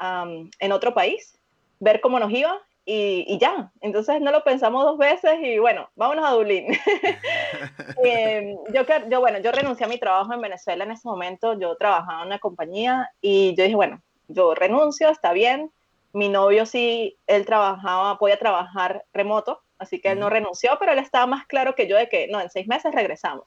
en 0.59 0.73
otro 0.73 0.95
país, 0.95 1.39
ver 1.81 2.01
cómo 2.01 2.19
nos 2.19 2.33
iba 2.33 2.61
y, 2.85 3.39
ya. 3.39 3.71
Entonces 3.81 4.21
no 4.21 4.33
lo 4.33 4.43
pensamos 4.43 4.85
dos 4.85 4.99
veces 4.99 5.39
y 5.41 5.59
bueno, 5.59 5.89
vámonos 5.95 6.25
a 6.25 6.33
Dublín. 6.33 6.67
Em, 8.05 8.57
yo, 8.73 8.83
yo, 9.09 9.21
bueno, 9.21 9.39
yo 9.39 9.53
renuncié 9.53 9.87
a 9.87 9.89
mi 9.89 9.99
trabajo 9.99 10.33
en 10.33 10.41
Venezuela 10.41 10.83
en 10.85 10.91
ese 10.91 11.07
momento, 11.07 11.59
yo 11.59 11.77
trabajaba 11.77 12.23
en 12.23 12.27
una 12.27 12.39
compañía 12.41 13.11
y 13.21 13.55
yo 13.55 13.63
dije, 13.63 13.77
bueno, 13.77 14.03
yo 14.29 14.55
renuncio, 14.55 15.09
está 15.11 15.33
bien. 15.33 15.71
Mi 16.13 16.29
novio 16.29 16.67
sí, 16.67 17.17
él 17.27 17.47
trabajaba, 17.47 18.19
podía 18.19 18.39
trabajar 18.39 19.05
remoto, 19.13 19.63
así 19.83 20.01
que 20.01 20.11
él 20.11 20.19
no 20.21 20.31
renunció, 20.31 20.77
pero 20.79 20.93
él 20.93 20.99
estaba 20.99 21.27
más 21.27 21.47
claro 21.47 21.75
que 21.75 21.87
yo 21.87 21.97
de 21.97 22.09
que 22.09 22.29
no, 22.29 22.41
en 22.41 22.51
seis 22.51 22.67
meses 22.67 22.95
regresamos. 22.95 23.45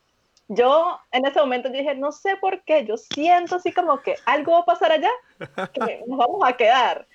Yo 0.47 0.99
en 1.11 1.25
ese 1.25 1.39
momento 1.39 1.69
dije, 1.69 1.95
no 1.95 2.11
sé 2.11 2.37
por 2.37 2.61
qué, 2.63 2.85
yo 2.85 2.97
siento 2.97 3.55
así 3.55 3.71
como 3.71 4.01
que 4.01 4.15
algo 4.25 4.51
va 4.51 4.59
a 4.59 4.65
pasar 4.65 4.91
allá, 4.91 5.09
que 5.73 6.03
nos 6.07 6.17
vamos 6.17 6.41
a 6.43 6.53
quedar. 6.53 7.07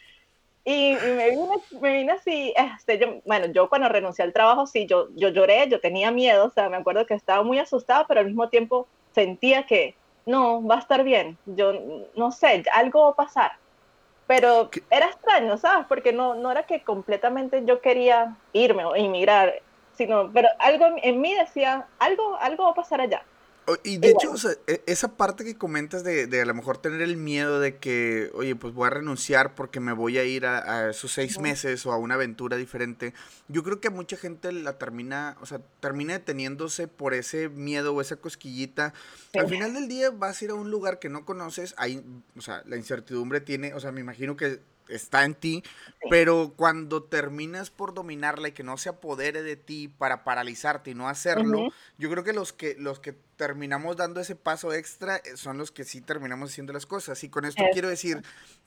Y, 0.64 0.94
me, 0.94 1.30
vine, 1.30 1.48
me 1.80 1.92
vine 1.92 2.12
así, 2.12 2.52
este, 2.56 2.98
yo, 2.98 3.20
bueno, 3.24 3.46
yo 3.46 3.68
cuando 3.68 3.88
renuncié 3.88 4.24
al 4.24 4.32
trabajo, 4.32 4.66
sí, 4.66 4.86
yo, 4.86 5.08
yo 5.14 5.28
lloré, 5.28 5.68
yo 5.68 5.80
tenía 5.80 6.10
miedo, 6.10 6.46
o 6.46 6.50
sea, 6.50 6.68
me 6.68 6.76
acuerdo 6.76 7.06
que 7.06 7.14
estaba 7.14 7.42
muy 7.42 7.58
asustada, 7.58 8.06
pero 8.06 8.20
al 8.20 8.26
mismo 8.26 8.48
tiempo 8.48 8.86
sentía 9.14 9.64
que 9.64 9.94
no, 10.26 10.64
va 10.64 10.76
a 10.76 10.80
estar 10.80 11.02
bien, 11.02 11.38
yo 11.46 11.72
no 12.14 12.30
sé, 12.30 12.62
algo 12.74 13.04
va 13.04 13.10
a 13.10 13.16
pasar. 13.16 13.52
Pero 14.30 14.70
era 14.90 15.06
extraño, 15.06 15.58
¿sabes? 15.58 15.86
Porque 15.88 16.12
no, 16.12 16.36
no 16.36 16.52
era 16.52 16.62
que 16.62 16.84
completamente 16.84 17.64
yo 17.64 17.80
quería 17.80 18.36
irme 18.52 18.84
o 18.84 18.94
emigrar, 18.94 19.60
sino, 19.94 20.30
pero 20.32 20.48
algo 20.60 20.86
en 21.02 21.20
mí 21.20 21.34
decía, 21.34 21.88
algo, 21.98 22.36
algo 22.36 22.62
va 22.62 22.70
a 22.70 22.74
pasar 22.74 23.00
allá. 23.00 23.24
Y 23.82 23.98
de 23.98 24.10
hecho, 24.10 24.34
e, 24.66 24.82
esa 24.86 25.16
parte 25.16 25.44
que 25.44 25.56
comentas 25.56 26.04
de, 26.04 26.26
de, 26.26 26.40
a 26.40 26.44
lo 26.44 26.54
mejor 26.54 26.78
tener 26.78 27.02
el 27.02 27.16
miedo 27.16 27.60
de 27.60 27.76
que, 27.76 28.30
oye, 28.34 28.56
pues 28.56 28.74
voy 28.74 28.86
a 28.86 28.90
renunciar 28.90 29.54
porque 29.54 29.80
me 29.80 29.92
voy 29.92 30.18
a 30.18 30.24
ir 30.24 30.46
a, 30.46 30.90
esos 30.90 31.12
seis 31.12 31.38
meses 31.38 31.84
o 31.86 31.92
a 31.92 31.96
una 31.96 32.14
aventura 32.14 32.56
diferente, 32.56 33.14
yo 33.48 33.62
creo 33.62 33.80
que 33.80 33.90
mucha 33.90 34.16
gente 34.16 34.52
la 34.52 34.78
termina, 34.78 35.36
o 35.40 35.46
sea, 35.46 35.60
termina 35.80 36.14
deteniéndose 36.14 36.88
por 36.88 37.14
ese 37.14 37.48
miedo 37.48 37.94
o 37.94 38.00
esa 38.00 38.16
cosquillita. 38.16 38.94
Al 39.34 39.48
final 39.48 39.74
del 39.74 39.88
día 39.88 40.10
vas 40.10 40.40
a 40.40 40.44
ir 40.44 40.50
a 40.50 40.54
un 40.54 40.70
lugar 40.70 40.98
que 40.98 41.08
no 41.08 41.24
conoces, 41.24 41.74
ahí, 41.76 42.04
o 42.36 42.40
sea, 42.40 42.62
la 42.66 42.76
incertidumbre 42.76 43.40
tiene, 43.40 43.74
o 43.74 43.80
sea, 43.80 43.92
me 43.92 44.00
imagino 44.00 44.36
que 44.36 44.60
está 44.90 45.24
en 45.24 45.34
ti, 45.34 45.62
pero 46.08 46.52
cuando 46.56 47.02
terminas 47.02 47.70
por 47.70 47.94
dominarla 47.94 48.48
y 48.48 48.52
que 48.52 48.62
no 48.62 48.76
se 48.76 48.88
apodere 48.88 49.42
de 49.42 49.56
ti 49.56 49.88
para 49.88 50.24
paralizarte 50.24 50.90
y 50.90 50.94
no 50.94 51.08
hacerlo, 51.08 51.68
yo 51.98 52.10
creo 52.10 52.24
que 52.24 52.32
los 52.32 52.52
que 52.52 52.76
los 52.78 53.00
que 53.00 53.14
terminamos 53.36 53.96
dando 53.96 54.20
ese 54.20 54.36
paso 54.36 54.72
extra 54.72 55.16
eh, 55.16 55.36
son 55.36 55.58
los 55.58 55.70
que 55.70 55.84
sí 55.84 56.00
terminamos 56.00 56.50
haciendo 56.50 56.72
las 56.72 56.86
cosas. 56.86 57.22
Y 57.24 57.28
con 57.28 57.44
esto 57.44 57.62
quiero 57.72 57.88
decir 57.88 58.22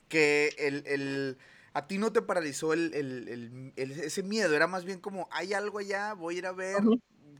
que 0.08 0.54
el, 0.58 1.38
a 1.72 1.86
ti 1.86 1.98
no 1.98 2.12
te 2.12 2.22
paralizó 2.22 2.72
el, 2.72 3.72
ese 3.76 4.22
miedo, 4.22 4.54
era 4.54 4.66
más 4.66 4.84
bien 4.84 5.00
como, 5.00 5.28
hay 5.30 5.54
algo 5.54 5.78
allá, 5.78 6.14
voy 6.14 6.36
a 6.36 6.38
ir 6.38 6.46
a 6.46 6.52
ver, 6.52 6.76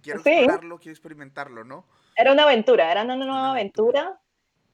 quiero 0.02 0.20
explorarlo, 0.20 0.78
quiero 0.78 0.92
experimentarlo, 0.92 1.64
¿no? 1.64 1.86
Era 2.16 2.32
una 2.32 2.44
aventura, 2.44 2.90
era 2.90 3.02
una 3.02 3.16
nueva 3.16 3.50
aventura 3.50 4.20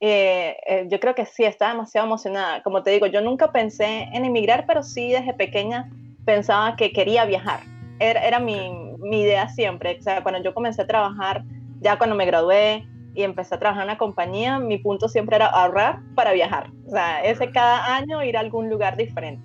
eh, 0.01 0.57
eh, 0.65 0.87
yo 0.89 0.99
creo 0.99 1.15
que 1.15 1.25
sí, 1.25 1.43
estaba 1.43 1.71
demasiado 1.71 2.07
emocionada. 2.07 2.63
Como 2.63 2.83
te 2.83 2.91
digo, 2.91 3.07
yo 3.07 3.21
nunca 3.21 3.51
pensé 3.51 4.09
en 4.11 4.25
emigrar, 4.25 4.65
pero 4.67 4.83
sí 4.83 5.11
desde 5.11 5.33
pequeña 5.33 5.89
pensaba 6.25 6.75
que 6.75 6.91
quería 6.91 7.25
viajar. 7.25 7.61
Era, 7.99 8.25
era 8.25 8.39
mi, 8.39 8.71
mi, 8.97 9.21
idea 9.21 9.47
siempre. 9.49 9.97
O 9.99 10.01
sea, 10.01 10.23
cuando 10.23 10.41
yo 10.43 10.53
comencé 10.53 10.81
a 10.81 10.87
trabajar, 10.87 11.43
ya 11.79 11.97
cuando 11.97 12.15
me 12.15 12.25
gradué, 12.25 12.83
y 13.13 13.23
empecé 13.23 13.55
a 13.55 13.59
trabajar 13.59 13.83
en 13.83 13.89
una 13.89 13.97
compañía, 13.97 14.59
mi 14.59 14.77
punto 14.77 15.09
siempre 15.09 15.35
era 15.35 15.47
ahorrar 15.47 15.99
para 16.15 16.31
viajar. 16.33 16.71
O 16.87 16.91
sea, 16.91 17.23
ese 17.23 17.51
cada 17.51 17.95
año 17.95 18.23
ir 18.23 18.37
a 18.37 18.39
algún 18.39 18.69
lugar 18.69 18.95
diferente. 18.95 19.43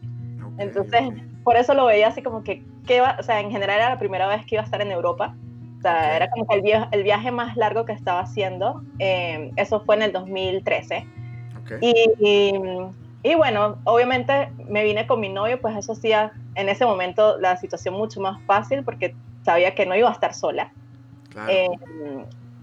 Entonces, 0.58 1.02
por 1.44 1.56
eso 1.56 1.75
lo 1.75 1.86
veía 1.86 2.08
así 2.08 2.22
como 2.22 2.42
que, 2.42 2.64
que 2.86 3.00
o 3.00 3.22
sea, 3.22 3.40
en 3.40 3.50
general 3.50 3.78
era 3.78 3.90
la 3.90 3.98
primera 3.98 4.26
vez 4.28 4.44
que 4.46 4.54
iba 4.54 4.62
a 4.62 4.64
estar 4.64 4.80
en 4.80 4.92
Europa. 4.92 5.34
O 5.78 5.83
sea, 5.83 6.16
era 6.16 6.30
como 6.30 6.47
que 6.47 6.54
el, 6.56 6.62
viaje, 6.62 6.88
el 6.92 7.02
viaje 7.02 7.30
más 7.30 7.56
largo 7.56 7.85
que 7.85 7.92
estaba 7.92 8.21
haciendo. 8.21 8.83
Eh, 8.99 9.50
eso 9.56 9.80
fue 9.80 9.97
en 9.97 10.02
el 10.02 10.12
2013. 10.12 11.06
Y, 11.80 12.92
y, 13.23 13.35
bueno, 13.35 13.78
obviamente 13.85 14.50
me 14.68 14.85
vine 14.85 15.06
con 15.06 15.18
mi 15.21 15.28
novio, 15.28 15.61
pues 15.61 15.76
eso 15.76 15.92
hacía 15.92 16.33
en 16.54 16.68
ese 16.68 16.87
momento 16.87 17.38
la 17.38 17.56
situación 17.56 17.95
mucho 17.95 18.21
más 18.21 18.40
fácil 18.45 18.85
porque 18.85 19.16
sabía 19.45 19.75
que 19.75 19.85
no 19.85 19.97
iba 19.97 20.09
a 20.09 20.12
estar 20.12 20.33
sola. 20.33 20.73
Eh, 21.49 21.68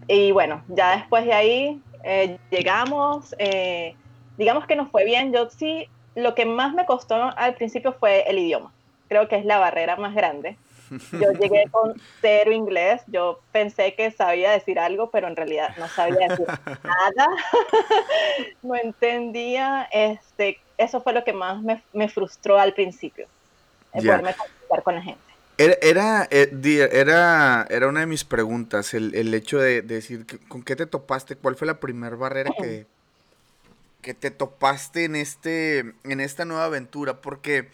y 0.07 0.31
bueno, 0.31 0.63
ya 0.69 0.95
después 0.95 1.25
de 1.25 1.33
ahí 1.33 1.81
eh, 2.03 2.37
llegamos, 2.49 3.35
digamos 4.37 4.65
que 4.65 4.75
nos 4.75 4.89
fue 4.89 5.05
bien. 5.05 5.33
Yo 5.33 5.49
sí 5.49 5.87
lo 6.15 6.35
que 6.35 6.45
más 6.45 6.73
me 6.73 6.85
costó 6.85 7.15
al 7.15 7.55
principio 7.55 7.93
fue 7.93 8.23
el 8.29 8.39
idioma. 8.39 8.71
Creo 9.07 9.27
que 9.27 9.35
es 9.35 9.45
la 9.45 9.59
barrera 9.59 9.95
más 9.97 10.15
grande. 10.15 10.57
Yo 11.11 11.31
llegué 11.31 11.65
con 11.71 11.99
cero 12.21 12.51
inglés, 12.51 13.01
yo 13.07 13.39
pensé 13.51 13.95
que 13.95 14.11
sabía 14.11 14.51
decir 14.51 14.79
algo, 14.79 15.09
pero 15.09 15.27
en 15.27 15.35
realidad 15.35 15.75
no 15.77 15.87
sabía 15.87 16.27
decir 16.27 16.45
nada, 16.47 17.27
no 18.61 18.75
entendía, 18.75 19.87
este, 19.91 20.59
eso 20.77 21.01
fue 21.01 21.13
lo 21.13 21.23
que 21.23 21.33
más 21.33 21.61
me, 21.61 21.81
me 21.93 22.09
frustró 22.09 22.59
al 22.59 22.73
principio, 22.73 23.27
el 23.93 24.05
poderme 24.05 24.35
comunicar 24.35 24.83
con 24.83 24.95
la 24.95 25.01
gente. 25.01 25.21
Era, 25.57 25.77
era, 25.81 26.27
eh, 26.31 26.89
era, 26.91 27.67
era 27.69 27.87
una 27.87 27.99
de 28.01 28.05
mis 28.07 28.23
preguntas, 28.23 28.93
el, 28.93 29.13
el 29.13 29.33
hecho 29.33 29.59
de, 29.59 29.83
de, 29.83 29.95
decir, 29.95 30.25
¿con 30.47 30.63
qué 30.63 30.75
te 30.75 30.87
topaste? 30.87 31.35
¿Cuál 31.35 31.55
fue 31.55 31.67
la 31.67 31.79
primera 31.79 32.15
barrera 32.15 32.51
que, 32.59 32.87
que 34.01 34.13
te 34.13 34.31
topaste 34.31 35.05
en, 35.05 35.15
este, 35.15 35.93
en 36.03 36.19
esta 36.19 36.45
nueva 36.45 36.65
aventura, 36.65 37.21
porque 37.21 37.69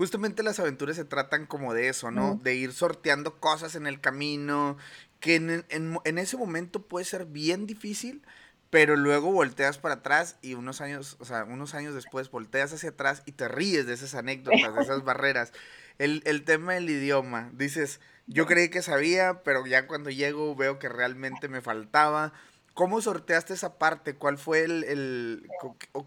justamente 0.00 0.42
las 0.42 0.58
aventuras 0.58 0.96
se 0.96 1.04
tratan 1.04 1.44
como 1.44 1.74
de 1.74 1.90
eso, 1.90 2.10
¿no? 2.10 2.40
De 2.42 2.54
ir 2.54 2.72
sorteando 2.72 3.38
cosas 3.38 3.74
en 3.74 3.86
el 3.86 4.00
camino, 4.00 4.78
que 5.20 5.34
en, 5.34 5.66
en, 5.68 6.18
ese 6.18 6.38
momento 6.38 6.80
puede 6.80 7.04
ser 7.04 7.26
bien 7.26 7.66
difícil, 7.66 8.22
pero 8.70 8.96
luego 8.96 9.30
volteas 9.30 9.76
para 9.76 9.96
atrás 9.96 10.38
y 10.40 10.54
unos 10.54 10.80
años, 10.80 11.18
o 11.20 11.26
sea, 11.26 11.44
unos 11.44 11.74
años 11.74 11.94
después 11.94 12.30
volteas 12.30 12.72
hacia 12.72 12.88
atrás 12.88 13.22
y 13.26 13.32
te 13.32 13.46
ríes 13.48 13.84
de 13.84 13.92
esas 13.92 14.14
anécdotas, 14.14 14.74
de 14.74 14.80
esas 14.80 15.04
barreras. 15.04 15.52
El, 15.98 16.22
el 16.24 16.44
tema 16.46 16.72
del 16.72 16.88
idioma, 16.88 17.50
dices, 17.52 18.00
yo 18.26 18.46
creí 18.46 18.70
que 18.70 18.80
sabía, 18.80 19.42
pero 19.42 19.66
ya 19.66 19.86
cuando 19.86 20.08
llego 20.08 20.56
veo 20.56 20.78
que 20.78 20.88
realmente 20.88 21.48
me 21.48 21.60
faltaba. 21.60 22.32
¿Cómo 22.80 23.02
sorteaste 23.02 23.52
esa 23.52 23.74
parte? 23.76 24.14
¿Cuál 24.14 24.38
fue 24.38 24.64
el, 24.64 25.46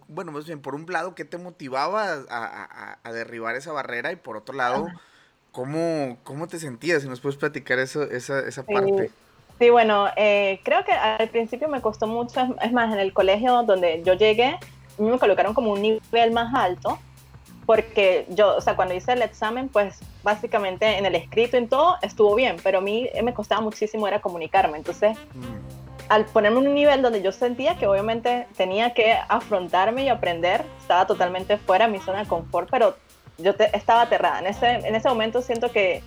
bueno, 0.08 0.32
más 0.32 0.48
bien, 0.48 0.60
por 0.60 0.74
un 0.74 0.88
lado, 0.88 1.14
qué 1.14 1.24
te 1.24 1.38
motivaba 1.38 2.24
a, 2.32 3.12
derribar 3.12 3.56
esa 3.56 3.72
barrera? 3.72 4.12
Y 4.12 4.16
por 4.16 4.38
otro 4.38 4.56
lado, 4.56 4.88
¿cómo, 5.52 6.18
cómo 6.24 6.48
te 6.48 6.58
sentías? 6.58 7.04
Si 7.04 7.08
nos 7.08 7.22
puedes 7.22 7.38
platicar 7.38 7.78
eso, 7.78 8.02
esa, 8.10 8.40
esa 8.40 8.64
parte. 8.64 9.12
Sí, 9.60 9.70
bueno, 9.70 10.08
eh, 10.16 10.62
creo 10.64 10.84
que 10.84 10.94
al 10.94 11.30
principio 11.30 11.68
me 11.68 11.80
costó 11.80 12.08
mucho, 12.08 12.42
es 12.64 12.72
más, 12.72 12.92
en 12.92 12.98
el 12.98 13.14
colegio 13.14 13.62
donde 13.62 14.02
yo 14.04 14.16
llegué, 14.16 14.58
me 14.98 15.20
colocaron 15.20 15.54
como 15.54 15.74
un 15.74 15.82
nivel 15.84 16.32
más 16.32 16.56
alto, 16.56 16.98
porque 17.68 18.26
yo, 18.30 18.58
o 18.58 18.62
sea, 18.62 18.76
cuando 18.76 18.96
hice 18.96 19.14
el 19.14 19.22
examen, 19.22 19.70
pues 19.70 20.00
básicamente 20.24 20.98
en 20.98 21.06
el 21.06 21.14
escrito 21.14 21.56
en 21.56 21.70
todo 21.70 21.98
estuvo 22.02 22.34
bien, 22.34 22.58
pero 22.64 22.80
a 22.80 22.82
mí 22.82 23.12
me 23.24 23.36
costaba 23.36 23.62
muchísimo 23.62 24.08
era 24.08 24.22
comunicarme, 24.22 24.80
entonces... 24.80 25.16
Mm 25.36 25.73
al 26.10 26.26
ponerme 26.26 26.60
en 26.60 26.68
un 26.68 26.74
nivel 26.76 27.02
donde 27.02 27.22
yo 27.22 27.32
sentía 27.32 27.78
que 27.78 27.88
obviamente 27.88 28.48
tenía 28.56 28.94
que 28.94 29.14
afrontarme 29.28 30.04
y 30.04 30.10
aprender, 30.10 30.66
estaba 30.80 31.08
totalmente 31.08 31.58
fuera 31.58 31.86
de 31.86 31.92
mi 31.92 32.00
zona 32.00 32.20
de 32.20 32.28
confort, 32.28 32.70
pero 32.70 32.96
yo 33.38 33.54
estaba 33.74 34.02
aterrada. 34.02 34.40
En 34.40 34.48
ese, 34.48 34.68
en 34.68 34.96
ese 34.96 35.10
momento 35.10 35.42
siento 35.42 35.72
que, 35.72 36.04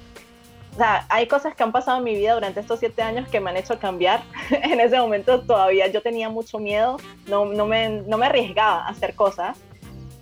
o 0.74 0.76
sea, 0.76 1.06
hay 1.08 1.26
cosas 1.26 1.54
que 1.54 1.62
han 1.62 1.72
pasado 1.72 1.98
en 1.98 2.04
mi 2.04 2.14
vida 2.14 2.34
durante 2.34 2.60
estos 2.60 2.78
siete 2.78 3.02
años 3.02 3.28
que 3.28 3.40
me 3.40 3.50
han 3.50 3.56
hecho 3.56 3.78
cambiar. 3.78 4.22
en 4.50 4.80
ese 4.80 4.98
momento 4.98 5.40
todavía 5.40 5.86
yo 5.88 6.02
tenía 6.02 6.28
mucho 6.28 6.58
miedo, 6.58 6.98
no, 7.26 7.46
no, 7.46 7.66
me, 7.66 7.88
no 7.88 8.18
me 8.18 8.26
arriesgaba 8.26 8.86
a 8.86 8.88
hacer 8.88 9.14
cosas 9.14 9.56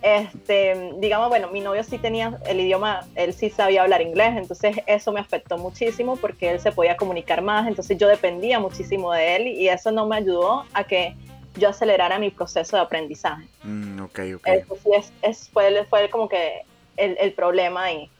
este, 0.04 0.92
digamos, 0.98 1.30
bueno, 1.30 1.48
mi 1.48 1.62
novio 1.62 1.82
sí 1.82 1.96
tenía 1.96 2.38
el 2.46 2.60
idioma, 2.60 3.06
él 3.14 3.32
sí 3.32 3.48
sabía 3.48 3.84
hablar 3.84 4.02
inglés, 4.02 4.36
entonces 4.36 4.76
eso 4.86 5.12
me 5.12 5.20
afectó 5.20 5.56
muchísimo 5.56 6.18
porque 6.18 6.50
él 6.50 6.60
se 6.60 6.72
podía 6.72 6.94
comunicar 6.94 7.40
más, 7.40 7.66
entonces 7.66 7.96
yo 7.96 8.06
dependía 8.06 8.60
muchísimo 8.60 9.14
de 9.14 9.36
él 9.36 9.46
y 9.48 9.66
eso 9.70 9.92
no 9.92 10.06
me 10.06 10.16
ayudó 10.16 10.66
a 10.74 10.84
que 10.84 11.16
yo 11.56 11.70
acelerara 11.70 12.18
mi 12.18 12.28
proceso 12.28 12.76
de 12.76 12.82
aprendizaje. 12.82 13.46
Mm, 13.62 14.02
ok, 14.02 14.20
ok. 14.36 14.46
Eso 14.46 14.76
sí 14.82 14.90
es, 14.94 15.12
es, 15.22 15.48
fue, 15.48 15.86
fue 15.86 16.10
como 16.10 16.28
que 16.28 16.64
el, 16.98 17.16
el 17.18 17.32
problema 17.32 17.84
ahí. 17.84 18.10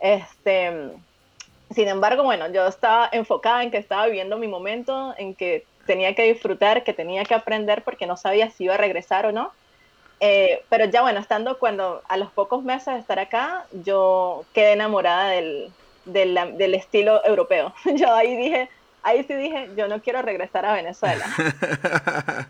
Este, 0.00 0.72
sin 1.74 1.88
embargo, 1.88 2.22
bueno, 2.22 2.50
yo 2.50 2.66
estaba 2.66 3.10
enfocada 3.12 3.62
en 3.62 3.70
que 3.70 3.76
estaba 3.76 4.06
viviendo 4.06 4.38
mi 4.38 4.48
momento, 4.48 5.14
en 5.18 5.34
que 5.34 5.66
tenía 5.84 6.14
que 6.14 6.22
disfrutar, 6.22 6.84
que 6.84 6.94
tenía 6.94 7.22
que 7.24 7.34
aprender 7.34 7.82
porque 7.84 8.06
no 8.06 8.16
sabía 8.16 8.50
si 8.50 8.64
iba 8.64 8.76
a 8.76 8.78
regresar 8.78 9.26
o 9.26 9.32
no 9.32 9.52
eh, 10.26 10.64
pero 10.70 10.86
ya 10.86 11.02
bueno, 11.02 11.20
estando 11.20 11.58
cuando 11.58 12.02
a 12.08 12.16
los 12.16 12.30
pocos 12.30 12.64
meses 12.64 12.94
de 12.94 13.00
estar 13.00 13.18
acá, 13.18 13.66
yo 13.72 14.46
quedé 14.54 14.72
enamorada 14.72 15.28
del, 15.28 15.70
del, 16.06 16.74
estilo 16.74 17.22
europeo. 17.26 17.74
Yo 17.94 18.10
ahí 18.14 18.34
dije, 18.34 18.70
ahí 19.02 19.22
sí 19.24 19.34
dije, 19.34 19.68
yo 19.76 19.86
no 19.86 20.00
quiero 20.00 20.22
regresar 20.22 20.64
a 20.64 20.72
Venezuela. 20.72 21.26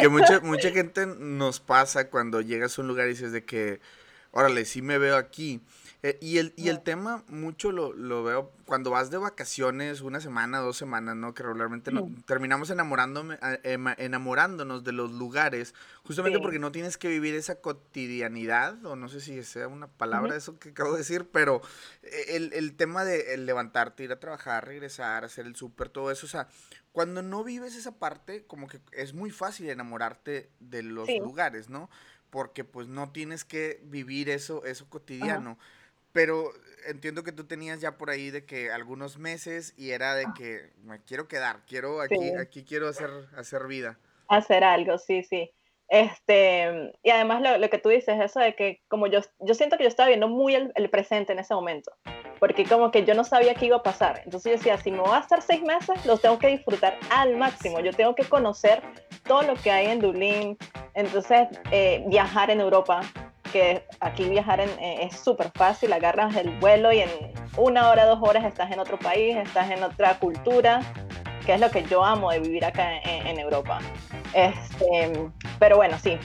que 0.00 0.08
mucha, 0.08 0.38
mucha 0.38 0.70
gente 0.70 1.04
nos 1.04 1.58
pasa 1.58 2.10
cuando 2.10 2.42
llegas 2.42 2.78
a 2.78 2.82
un 2.82 2.86
lugar 2.86 3.06
y 3.06 3.10
dices 3.10 3.32
de 3.32 3.44
que, 3.44 3.80
órale, 4.30 4.64
sí 4.64 4.80
me 4.80 4.96
veo 4.98 5.16
aquí. 5.16 5.60
Eh, 6.02 6.18
y, 6.22 6.38
el, 6.38 6.54
y 6.56 6.68
el 6.68 6.80
tema 6.80 7.24
mucho 7.28 7.72
lo, 7.72 7.92
lo, 7.92 8.24
veo 8.24 8.52
cuando 8.64 8.90
vas 8.90 9.10
de 9.10 9.18
vacaciones, 9.18 10.00
una 10.00 10.20
semana, 10.20 10.58
dos 10.58 10.78
semanas, 10.78 11.14
¿no? 11.14 11.34
Que 11.34 11.42
regularmente 11.42 11.92
no, 11.92 12.08
terminamos 12.26 12.70
enamorándome, 12.70 13.38
enamorándonos 13.98 14.82
de 14.82 14.92
los 14.92 15.12
lugares, 15.12 15.74
justamente 16.04 16.38
porque 16.38 16.58
no 16.58 16.72
tienes 16.72 16.96
que 16.96 17.08
vivir 17.08 17.34
esa 17.34 17.56
cotidianidad, 17.56 18.82
o 18.86 18.96
no 18.96 19.08
sé 19.08 19.20
si 19.20 19.42
sea 19.42 19.68
una 19.68 19.88
palabra 19.88 20.36
eso 20.36 20.58
que 20.58 20.70
acabo 20.70 20.92
de 20.92 20.98
decir, 20.98 21.28
pero 21.30 21.60
eh, 22.02 22.36
el, 22.36 22.54
el 22.54 22.76
tema 22.76 23.04
de 23.04 23.36
levantarte, 23.36 24.04
ir 24.04 24.12
a 24.12 24.20
trabajar, 24.20 24.66
regresar, 24.66 25.24
hacer 25.24 25.44
el 25.46 25.54
súper, 25.54 25.90
todo 25.90 26.10
eso, 26.10 26.24
o 26.24 26.30
sea, 26.30 26.48
cuando 26.92 27.22
no 27.22 27.44
vives 27.44 27.76
esa 27.76 27.98
parte, 27.98 28.44
como 28.46 28.68
que 28.68 28.80
es 28.92 29.14
muy 29.14 29.30
fácil 29.30 29.68
enamorarte 29.68 30.50
de 30.60 30.82
los 30.82 31.08
lugares, 31.20 31.68
¿no? 31.68 31.90
Porque 32.30 32.64
pues 32.64 32.88
no 32.88 33.10
tienes 33.10 33.44
que 33.44 33.80
vivir 33.84 34.30
eso, 34.30 34.64
eso 34.64 34.88
cotidiano. 34.88 35.58
Pero 36.12 36.52
entiendo 36.86 37.22
que 37.22 37.32
tú 37.32 37.44
tenías 37.44 37.80
ya 37.80 37.96
por 37.96 38.10
ahí 38.10 38.30
de 38.30 38.44
que 38.44 38.70
algunos 38.70 39.18
meses 39.18 39.74
y 39.76 39.90
era 39.90 40.14
de 40.14 40.26
que 40.36 40.70
me 40.82 41.00
quiero 41.02 41.28
quedar, 41.28 41.60
quiero 41.66 42.00
aquí, 42.00 42.32
aquí 42.40 42.64
quiero 42.64 42.88
hacer, 42.88 43.10
hacer 43.36 43.66
vida. 43.66 43.98
Hacer 44.28 44.64
algo, 44.64 44.98
sí, 44.98 45.22
sí. 45.22 45.50
Este, 45.88 46.92
y 47.02 47.10
además 47.10 47.42
lo, 47.42 47.58
lo, 47.58 47.68
que 47.68 47.78
tú 47.78 47.88
dices, 47.88 48.20
eso 48.20 48.38
de 48.38 48.54
que 48.54 48.80
como 48.86 49.08
yo, 49.08 49.22
yo 49.40 49.54
siento 49.54 49.76
que 49.76 49.82
yo 49.82 49.88
estaba 49.88 50.06
viendo 50.06 50.28
muy 50.28 50.54
el, 50.54 50.72
el, 50.76 50.88
presente 50.88 51.32
en 51.32 51.40
ese 51.40 51.52
momento, 51.52 51.90
porque 52.38 52.64
como 52.64 52.92
que 52.92 53.04
yo 53.04 53.14
no 53.14 53.24
sabía 53.24 53.56
qué 53.56 53.66
iba 53.66 53.78
a 53.78 53.82
pasar. 53.82 54.22
Entonces 54.24 54.52
yo 54.52 54.56
decía, 54.58 54.78
si 54.78 54.92
me 54.92 55.00
voy 55.00 55.16
a 55.16 55.18
estar 55.18 55.42
seis 55.42 55.62
meses, 55.62 56.06
los 56.06 56.20
tengo 56.20 56.38
que 56.38 56.46
disfrutar 56.46 56.96
al 57.10 57.36
máximo. 57.36 57.80
Yo 57.80 57.92
tengo 57.92 58.14
que 58.14 58.22
conocer 58.22 58.80
todo 59.24 59.42
lo 59.42 59.54
que 59.54 59.72
hay 59.72 59.86
en 59.86 59.98
Dublín, 59.98 60.56
entonces 60.94 61.48
eh, 61.72 62.04
viajar 62.06 62.50
en 62.50 62.60
Europa, 62.60 63.00
que 63.52 63.84
aquí 64.00 64.28
viajar 64.28 64.60
eh, 64.60 64.98
es 65.02 65.16
súper 65.18 65.50
fácil, 65.54 65.92
agarras 65.92 66.34
el 66.36 66.50
vuelo 66.58 66.92
y 66.92 67.00
en 67.00 67.10
una 67.56 67.90
hora, 67.90 68.06
dos 68.06 68.18
horas 68.22 68.44
estás 68.44 68.70
en 68.70 68.78
otro 68.78 68.98
país, 68.98 69.36
estás 69.36 69.70
en 69.70 69.82
otra 69.82 70.18
cultura, 70.18 70.80
que 71.44 71.54
es 71.54 71.60
lo 71.60 71.70
que 71.70 71.82
yo 71.84 72.04
amo 72.04 72.30
de 72.30 72.40
vivir 72.40 72.64
acá 72.64 72.98
en, 72.98 73.38
Europa. 73.38 73.78
Este, 74.34 75.12
pero 75.58 75.76
bueno, 75.76 75.98
sí, 75.98 76.18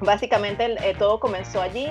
básicamente 0.00 0.76
eh, 0.82 0.94
todo 0.98 1.18
comenzó 1.18 1.62
allí. 1.62 1.88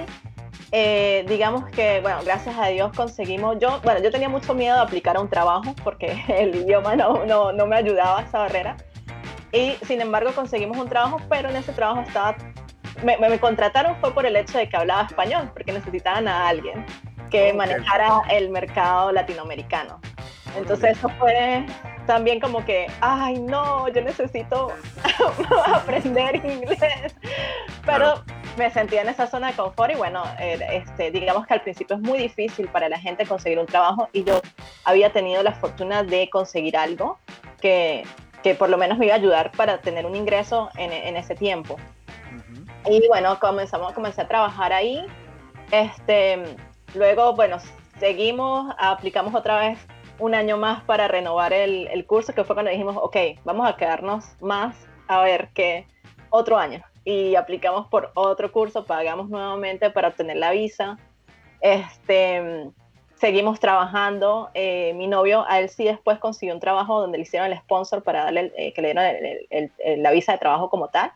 Eh, 0.71 1.23
digamos 1.27 1.69
que, 1.69 2.01
bueno, 2.01 2.19
gracias 2.25 2.57
a 2.57 2.67
Dios 2.67 2.91
conseguimos, 2.95 3.57
yo, 3.59 3.79
bueno, 3.83 4.01
yo 4.01 4.09
tenía 4.09 4.27
mucho 4.27 4.55
miedo 4.55 4.75
de 4.75 4.81
aplicar 4.81 5.17
a 5.17 5.19
un 5.19 5.29
trabajo 5.29 5.75
porque 5.83 6.23
el 6.27 6.55
idioma 6.55 6.95
no, 6.95 7.25
no, 7.25 7.51
no 7.51 7.67
me 7.67 7.75
ayudaba 7.75 8.19
a 8.19 8.23
esa 8.23 8.39
barrera. 8.39 8.77
Y 9.51 9.73
sin 9.85 10.01
embargo 10.01 10.31
conseguimos 10.33 10.77
un 10.77 10.89
trabajo, 10.89 11.19
pero 11.29 11.49
en 11.49 11.55
ese 11.57 11.73
trabajo 11.73 12.01
estaba 12.01 12.35
me, 13.03 13.39
contrataron 13.39 13.95
fue 13.97 14.13
por 14.13 14.25
el 14.25 14.35
hecho 14.35 14.57
de 14.57 14.69
que 14.69 14.77
hablaba 14.77 15.03
español, 15.03 15.49
porque 15.53 15.71
necesitaban 15.71 16.27
a 16.27 16.47
alguien 16.47 16.85
que 17.29 17.53
manejara 17.53 18.21
el 18.29 18.49
mercado 18.49 19.11
latinoamericano. 19.11 19.99
Entonces 20.55 20.97
eso 20.97 21.09
fue 21.17 21.65
también 22.05 22.39
como 22.39 22.63
que, 22.63 22.85
ay 23.01 23.39
no, 23.39 23.87
yo 23.87 24.01
necesito 24.01 24.71
aprender 25.73 26.35
inglés. 26.35 27.15
Pero 27.85 28.23
me 28.57 28.69
sentía 28.69 29.01
en 29.01 29.09
esa 29.09 29.25
zona 29.25 29.47
de 29.47 29.53
confort 29.55 29.93
y 29.93 29.95
bueno, 29.95 30.23
eh, 30.39 30.59
este, 30.71 31.09
digamos 31.09 31.47
que 31.47 31.55
al 31.55 31.61
principio 31.61 31.95
es 31.95 32.01
muy 32.03 32.19
difícil 32.19 32.67
para 32.67 32.87
la 32.87 32.99
gente 32.99 33.25
conseguir 33.25 33.57
un 33.57 33.65
trabajo 33.65 34.09
y 34.13 34.23
yo 34.23 34.41
había 34.83 35.11
tenido 35.11 35.41
la 35.41 35.53
fortuna 35.53 36.03
de 36.03 36.29
conseguir 36.29 36.77
algo 36.77 37.17
que 37.59 38.03
que 38.43 38.53
por 38.53 38.69
lo 38.69 38.77
menos 38.77 38.97
me 38.97 39.05
iba 39.05 39.15
a 39.15 39.17
ayudar 39.17 39.51
para 39.51 39.79
tener 39.79 40.05
un 40.05 40.15
ingreso 40.15 40.69
en, 40.77 40.91
en 40.91 41.15
ese 41.15 41.33
tiempo. 41.33 41.77
Y 42.85 43.07
bueno, 43.07 43.39
comenzamos, 43.39 43.93
comencé 43.93 44.21
a 44.21 44.27
trabajar 44.27 44.73
ahí. 44.73 45.05
Este, 45.71 46.43
luego, 46.95 47.33
bueno, 47.33 47.57
seguimos, 47.99 48.73
aplicamos 48.77 49.33
otra 49.33 49.59
vez 49.59 49.79
un 50.19 50.35
año 50.35 50.57
más 50.57 50.83
para 50.83 51.07
renovar 51.07 51.53
el, 51.53 51.87
el, 51.87 52.05
curso, 52.05 52.33
que 52.33 52.43
fue 52.43 52.55
cuando 52.55 52.71
dijimos, 52.71 52.97
ok, 52.99 53.15
vamos 53.45 53.67
a 53.67 53.77
quedarnos 53.77 54.25
más 54.41 54.75
a 55.07 55.21
ver 55.21 55.49
qué 55.53 55.87
otro 56.29 56.57
año. 56.57 56.83
Y 57.05 57.35
aplicamos 57.35 57.87
por 57.87 58.11
otro 58.15 58.51
curso, 58.51 58.85
pagamos 58.85 59.29
nuevamente 59.29 59.89
para 59.89 60.09
obtener 60.09 60.37
la 60.37 60.51
visa. 60.51 60.97
Este, 61.61 62.69
seguimos 63.15 63.59
trabajando. 63.61 64.49
Eh, 64.53 64.93
mi 64.95 65.07
novio, 65.07 65.45
a 65.47 65.59
él 65.59 65.69
sí 65.69 65.85
después 65.85 66.19
consiguió 66.19 66.53
un 66.53 66.59
trabajo 66.59 66.99
donde 66.99 67.17
le 67.17 67.23
hicieron 67.23 67.51
el 67.51 67.57
sponsor 67.59 68.03
para 68.03 68.25
darle, 68.25 68.51
eh, 68.57 68.73
que 68.73 68.81
le 68.81 68.93
dieron 68.93 70.03
la 70.03 70.11
visa 70.11 70.33
de 70.33 70.37
trabajo 70.37 70.69
como 70.69 70.89
tal. 70.89 71.13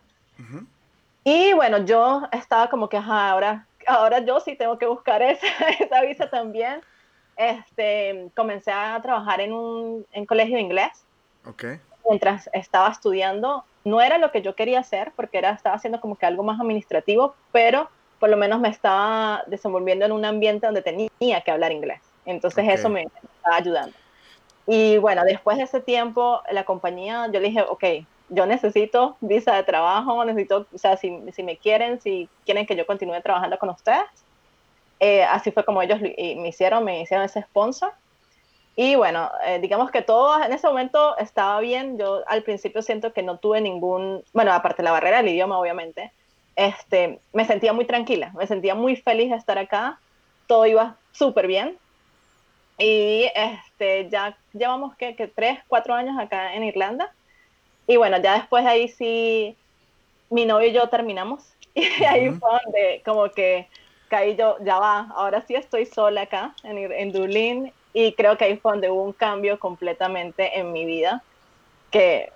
Y 1.24 1.52
bueno, 1.52 1.78
yo 1.78 2.22
estaba 2.32 2.68
como 2.68 2.88
que, 2.88 2.96
ahora, 2.96 3.66
ahora 3.86 4.20
yo 4.20 4.40
sí 4.40 4.56
tengo 4.56 4.78
que 4.78 4.86
buscar 4.86 5.22
esa, 5.22 5.46
esa 5.80 6.02
visa 6.02 6.30
también. 6.30 6.80
Este, 7.36 8.30
comencé 8.34 8.72
a 8.72 9.00
trabajar 9.00 9.40
en 9.40 9.52
un 9.52 10.06
en 10.12 10.26
colegio 10.26 10.56
de 10.56 10.62
inglés. 10.62 11.04
Okay. 11.46 11.78
Mientras 12.08 12.50
estaba 12.52 12.88
estudiando, 12.88 13.64
no 13.84 14.00
era 14.00 14.18
lo 14.18 14.32
que 14.32 14.42
yo 14.42 14.54
quería 14.54 14.80
hacer, 14.80 15.12
porque 15.14 15.38
era, 15.38 15.50
estaba 15.50 15.76
haciendo 15.76 16.00
como 16.00 16.16
que 16.16 16.26
algo 16.26 16.42
más 16.42 16.60
administrativo, 16.60 17.34
pero 17.52 17.88
por 18.18 18.28
lo 18.28 18.36
menos 18.36 18.60
me 18.60 18.68
estaba 18.68 19.44
desenvolviendo 19.46 20.04
en 20.04 20.12
un 20.12 20.24
ambiente 20.24 20.66
donde 20.66 20.82
tenía 20.82 21.40
que 21.40 21.50
hablar 21.50 21.72
inglés. 21.72 22.00
Entonces 22.26 22.66
eso 22.68 22.88
me 22.88 23.02
estaba 23.02 23.56
ayudando. 23.56 23.96
Y 24.66 24.98
bueno, 24.98 25.24
después 25.24 25.56
de 25.56 25.64
ese 25.64 25.80
tiempo, 25.80 26.42
la 26.50 26.64
compañía, 26.64 27.26
yo 27.32 27.40
le 27.40 27.48
dije, 27.48 27.62
ok, 27.62 27.84
yo 28.28 28.46
necesito 28.46 29.16
visa 29.20 29.54
de 29.54 29.62
trabajo, 29.62 30.24
necesito, 30.24 30.66
o 30.72 30.78
sea, 30.78 30.96
si, 30.96 31.18
si 31.32 31.42
me 31.42 31.56
quieren, 31.56 32.00
si 32.00 32.28
quieren 32.44 32.66
que 32.66 32.76
yo 32.76 32.86
continúe 32.86 33.20
trabajando 33.22 33.58
con 33.58 33.70
ustedes. 33.70 34.04
Eh, 35.00 35.22
así 35.24 35.52
fue 35.52 35.64
como 35.64 35.80
ellos 35.80 36.00
me 36.00 36.48
hicieron, 36.48 36.84
me 36.84 37.02
hicieron 37.02 37.24
ese 37.24 37.42
sponsor. 37.42 37.92
Y 38.80 38.94
bueno, 38.94 39.28
eh, 39.44 39.58
digamos 39.58 39.90
que 39.90 40.02
todo 40.02 40.40
en 40.40 40.52
ese 40.52 40.68
momento 40.68 41.16
estaba 41.18 41.58
bien. 41.60 41.98
Yo 41.98 42.22
al 42.28 42.44
principio 42.44 42.80
siento 42.80 43.12
que 43.12 43.24
no 43.24 43.38
tuve 43.38 43.60
ningún, 43.60 44.22
bueno, 44.32 44.52
aparte 44.52 44.82
de 44.82 44.84
la 44.84 44.92
barrera 44.92 45.16
del 45.16 45.30
idioma, 45.30 45.58
obviamente, 45.58 46.12
este, 46.54 47.18
me 47.32 47.44
sentía 47.44 47.72
muy 47.72 47.86
tranquila, 47.86 48.30
me 48.36 48.46
sentía 48.46 48.76
muy 48.76 48.94
feliz 48.94 49.30
de 49.30 49.36
estar 49.36 49.58
acá, 49.58 49.98
todo 50.46 50.64
iba 50.66 50.96
súper 51.12 51.48
bien. 51.48 51.76
Y 52.78 53.28
este, 53.34 54.08
ya 54.10 54.36
llevamos 54.52 54.94
que, 54.96 55.16
que 55.16 55.26
tres, 55.26 55.58
cuatro 55.66 55.94
años 55.94 56.16
acá 56.16 56.54
en 56.54 56.62
Irlanda. 56.62 57.12
Y 57.88 57.96
bueno, 57.96 58.18
ya 58.18 58.34
después 58.34 58.62
de 58.62 58.70
ahí 58.70 58.88
sí, 58.88 59.56
mi 60.30 60.46
novio 60.46 60.68
y 60.68 60.72
yo 60.72 60.88
terminamos. 60.88 61.44
Y 61.74 62.04
ahí 62.04 62.30
fue 62.30 62.50
donde 62.64 63.02
como 63.04 63.30
que 63.30 63.68
caí 64.08 64.36
yo, 64.36 64.56
ya 64.64 64.78
va, 64.78 65.08
ahora 65.14 65.44
sí 65.46 65.54
estoy 65.54 65.86
sola 65.86 66.22
acá 66.22 66.54
en, 66.62 66.78
en 66.92 67.12
Dublín. 67.12 67.72
Y 67.92 68.12
creo 68.12 68.36
que 68.36 68.44
ahí 68.44 68.56
fue 68.56 68.72
donde 68.72 68.90
hubo 68.90 69.02
un 69.02 69.12
cambio 69.12 69.58
completamente 69.58 70.58
en 70.58 70.72
mi 70.72 70.84
vida 70.84 71.22
que, 71.90 72.30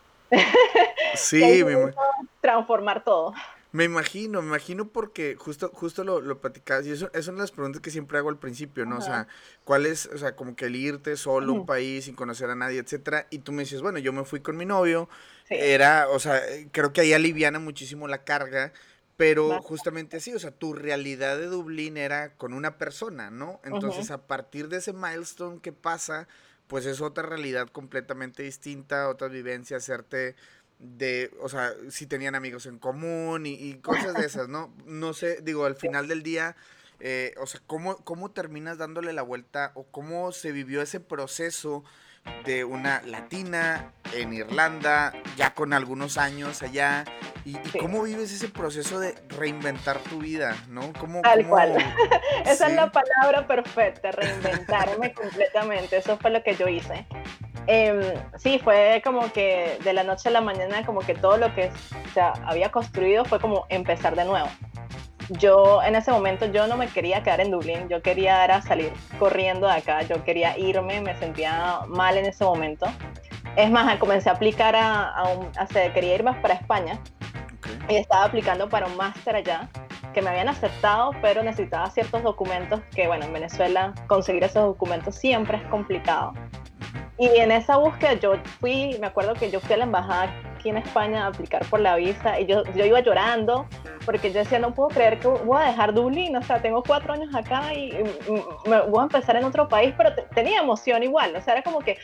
sí, 1.15 1.41
que 1.41 1.95
transformar 2.41 3.05
todo. 3.05 3.35
Me 3.73 3.85
imagino, 3.85 4.43
me 4.43 4.49
imagino 4.49 4.89
porque 4.89 5.35
justo, 5.37 5.71
justo 5.73 6.05
lo, 6.05 6.21
lo 6.21 6.41
platicabas, 6.41 6.87
y 6.87 6.91
eso, 6.91 7.11
es 7.15 7.27
una 7.27 7.37
de 7.39 7.43
las 7.45 7.53
preguntas 7.53 7.81
que 7.81 7.91
siempre 7.91 8.19
hago 8.19 8.29
al 8.29 8.39
principio, 8.39 8.85
¿no? 8.85 8.99
O 8.99 9.01
sea, 9.01 9.27
¿cuál 9.65 9.87
es, 9.87 10.07
o 10.07 10.19
sea, 10.19 10.37
como 10.37 10.55
que 10.55 10.67
el 10.67 10.77
irte 10.77 11.17
solo 11.17 11.53
a 11.53 11.57
un 11.57 11.67
país 11.67 12.05
sin 12.05 12.15
conocer 12.15 12.51
a 12.51 12.55
nadie, 12.55 12.81
etcétera? 12.81 13.27
Y 13.31 13.39
tú 13.39 13.53
me 13.53 13.63
dices, 13.63 13.81
bueno, 13.81 13.99
yo 13.99 14.13
me 14.13 14.25
fui 14.25 14.41
con 14.41 14.59
mi 14.59 14.67
novio, 14.67 15.09
era, 15.49 16.09
o 16.11 16.19
sea, 16.19 16.41
creo 16.71 16.93
que 16.93 17.01
ahí 17.01 17.15
aliviana 17.15 17.59
muchísimo 17.59 18.09
la 18.09 18.25
carga, 18.25 18.75
pero 19.17 19.63
justamente 19.63 20.19
así, 20.19 20.35
o 20.35 20.39
sea, 20.39 20.51
tu 20.51 20.75
realidad 20.75 21.39
de 21.39 21.47
Dublín 21.47 21.97
era 21.97 22.35
con 22.35 22.53
una 22.53 22.77
persona, 22.77 23.31
¿no? 23.31 23.59
Entonces, 23.65 24.11
a 24.11 24.27
partir 24.27 24.69
de 24.69 24.79
ese 24.79 24.93
milestone 24.93 25.61
que 25.61 25.73
pasa, 25.73 26.29
pues 26.67 26.87
es 26.87 27.01
otra 27.01 27.25
realidad 27.25 27.69
completamente 27.69 28.43
distinta, 28.43 29.09
otra 29.09 29.29
vivencia, 29.29 29.77
hacerte 29.77 30.37
de, 30.83 31.31
o 31.41 31.49
sea, 31.49 31.73
si 31.91 32.07
tenían 32.07 32.35
amigos 32.35 32.67
en 32.67 32.79
común 32.79 33.47
y, 33.47 33.75
cosas 33.75 34.15
de 34.15 34.27
esas, 34.27 34.49
¿no? 34.49 34.75
No 34.85 35.15
sé, 35.15 35.41
digo, 35.41 35.65
al 35.65 35.77
final 35.77 36.09
del 36.09 36.23
día, 36.23 36.57
eh, 36.99 37.35
o 37.41 37.47
sea, 37.47 37.61
¿cómo, 37.67 37.97
¿cómo 37.99 38.33
terminas 38.33 38.79
dándole 38.79 39.13
la 39.13 39.23
vuelta 39.23 39.71
o 39.75 39.85
cómo 39.85 40.33
se 40.33 40.51
vivió 40.51 40.83
ese 40.83 40.99
proceso 40.99 41.85
de 42.45 42.65
una 42.65 43.03
latina 43.03 43.93
en 44.13 44.33
Irlanda, 44.33 45.13
ya 45.37 45.55
con 45.55 45.73
algunos 45.73 46.19
años 46.19 46.63
allá? 46.63 47.05
¿Y, 47.45 47.55
cómo 47.79 48.03
vives 48.03 48.33
ese 48.33 48.49
proceso 48.49 48.99
de 48.99 49.15
reinventar 49.29 49.99
tu 50.01 50.19
vida, 50.19 50.57
no? 50.69 50.93
¿Cómo, 50.99 51.23
Tal 51.23 51.47
cual. 51.47 51.77
Esa 52.45 52.69
es 52.69 52.75
la 52.75 52.91
palabra 52.91 53.47
perfecta, 53.47 54.11
reinventarme 54.11 55.13
completamente. 55.15 55.97
Eso 55.97 56.19
fue 56.19 56.31
lo 56.31 56.43
que 56.43 56.57
yo 56.57 56.67
hice. 56.67 57.07
Eh, 57.67 58.19
sí, 58.37 58.59
fue 58.59 59.01
como 59.05 59.33
que 59.33 59.79
de 59.85 59.93
la 59.93 60.05
noche 60.05 60.29
a 60.29 60.33
la 60.33 60.41
mañana, 60.41 60.85
como 60.85 61.01
que 61.01 61.15
todo 61.15 61.37
lo 61.37 61.55
que 61.55 61.71
se 62.13 62.21
había 62.21 62.71
construido 62.71 63.25
fue 63.25 63.41
como 63.41 63.67
empezar 63.69 64.17
de 64.17 64.25
nuevo. 64.25 64.49
Yo 65.29 65.83
en 65.83 65.95
ese 65.95 66.11
momento 66.11 66.47
yo 66.47 66.67
no 66.67 66.77
me 66.77 66.89
quería 66.89 67.23
quedar 67.23 67.41
en 67.41 67.53
Dublín, 67.53 67.89
yo 67.89 68.03
quería 68.03 68.45
era 68.45 68.61
salir 68.61 68.93
corriendo 69.19 69.67
de 69.67 69.75
acá, 69.75 70.03
yo 70.03 70.25
quería 70.25 70.59
irme, 70.59 71.01
me 71.01 71.17
sentía 71.17 71.81
mal 71.87 72.17
en 72.19 72.27
ese 72.27 72.45
momento. 72.45 72.87
Es 73.57 73.71
más, 73.71 73.97
comencé 73.99 74.29
a 74.31 74.33
aplicar 74.33 74.75
a, 74.75 75.11
a 75.11 75.29
un, 75.29 75.51
a, 75.57 75.67
quería 75.67 76.15
irme 76.17 76.33
para 76.35 76.55
España 76.55 76.99
y 77.89 77.97
estaba 77.97 78.25
aplicando 78.25 78.69
para 78.69 78.87
un 78.87 78.97
máster 78.97 79.37
allá 79.37 79.69
que 80.13 80.21
me 80.21 80.31
habían 80.31 80.49
aceptado, 80.49 81.13
pero 81.23 81.43
necesitaba 81.43 81.89
ciertos 81.91 82.23
documentos 82.23 82.81
que, 82.95 83.07
bueno, 83.07 83.25
en 83.25 83.33
Venezuela 83.33 83.95
conseguir 84.09 84.45
esos 84.45 84.65
documentos 84.65 85.15
siempre 85.15 85.59
es 85.59 85.65
complicado. 85.69 86.35
Y 87.23 87.39
en 87.39 87.53
esa 87.53 87.77
búsqueda 87.77 88.15
yo 88.15 88.35
fui, 88.59 88.97
me 88.99 89.07
acuerdo 89.07 89.35
que 89.35 89.49
yo 89.49 89.61
fui 89.61 89.75
a 89.75 89.77
la 89.77 89.85
embajada 89.85 90.35
aquí 90.57 90.71
en 90.71 90.79
España 90.79 91.23
a 91.23 91.27
aplicar 91.29 91.65
por 91.67 91.79
la 91.79 91.95
visa 91.95 92.41
y 92.41 92.47
yo, 92.47 92.65
yo 92.75 92.85
iba 92.85 92.99
llorando 92.99 93.69
porque 94.05 94.33
yo 94.33 94.41
decía, 94.41 94.59
no 94.59 94.75
puedo 94.75 94.89
creer 94.89 95.21
que 95.21 95.29
voy 95.29 95.63
a 95.63 95.67
dejar 95.67 95.95
Dublín, 95.95 96.37
o 96.37 96.43
sea, 96.43 96.61
tengo 96.61 96.83
cuatro 96.83 97.13
años 97.13 97.33
acá 97.33 97.73
y, 97.75 97.93
me 98.67 98.81
voy 98.81 98.99
a 98.99 99.03
empezar 99.05 99.37
en 99.37 99.45
otro 99.45 99.69
país, 99.69 99.95
pero 99.97 100.11
tenía 100.35 100.63
emoción 100.63 101.05
igual, 101.05 101.37
o 101.37 101.41
sea, 101.41 101.55
era 101.55 101.63
como 101.63 101.79
que 101.79 101.97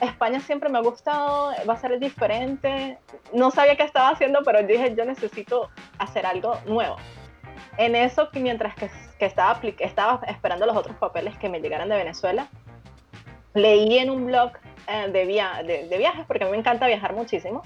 España 0.00 0.40
siempre 0.40 0.68
me 0.68 0.78
ha 0.78 0.82
gustado, 0.82 1.52
va 1.70 1.74
a 1.74 1.76
ser 1.76 1.96
diferente, 2.00 2.98
no 3.32 3.52
sabía 3.52 3.76
qué 3.76 3.84
estaba 3.84 4.08
haciendo, 4.08 4.40
pero 4.44 4.60
dije, 4.64 4.92
yo 4.96 5.04
necesito 5.04 5.70
hacer 5.98 6.26
algo 6.26 6.58
nuevo. 6.66 6.96
En 7.76 7.94
eso, 7.94 8.28
mientras 8.32 8.74
que, 8.74 8.90
que 9.20 9.26
estaba, 9.26 9.60
estaba 9.78 10.20
esperando 10.26 10.66
los 10.66 10.76
otros 10.76 10.96
papeles 10.96 11.38
que 11.38 11.48
me 11.48 11.60
llegaran 11.60 11.88
de 11.88 11.94
Venezuela, 11.94 12.48
leí 13.54 13.98
en 13.98 14.10
un 14.10 14.26
blog 14.26 14.50
eh, 14.86 15.08
de, 15.10 15.86
de, 15.88 15.98
viajes, 15.98 16.26
porque 16.26 16.44
a 16.44 16.46
mí 16.46 16.52
me 16.52 16.58
encanta 16.58 16.86
viajar 16.86 17.14
muchísimo, 17.14 17.62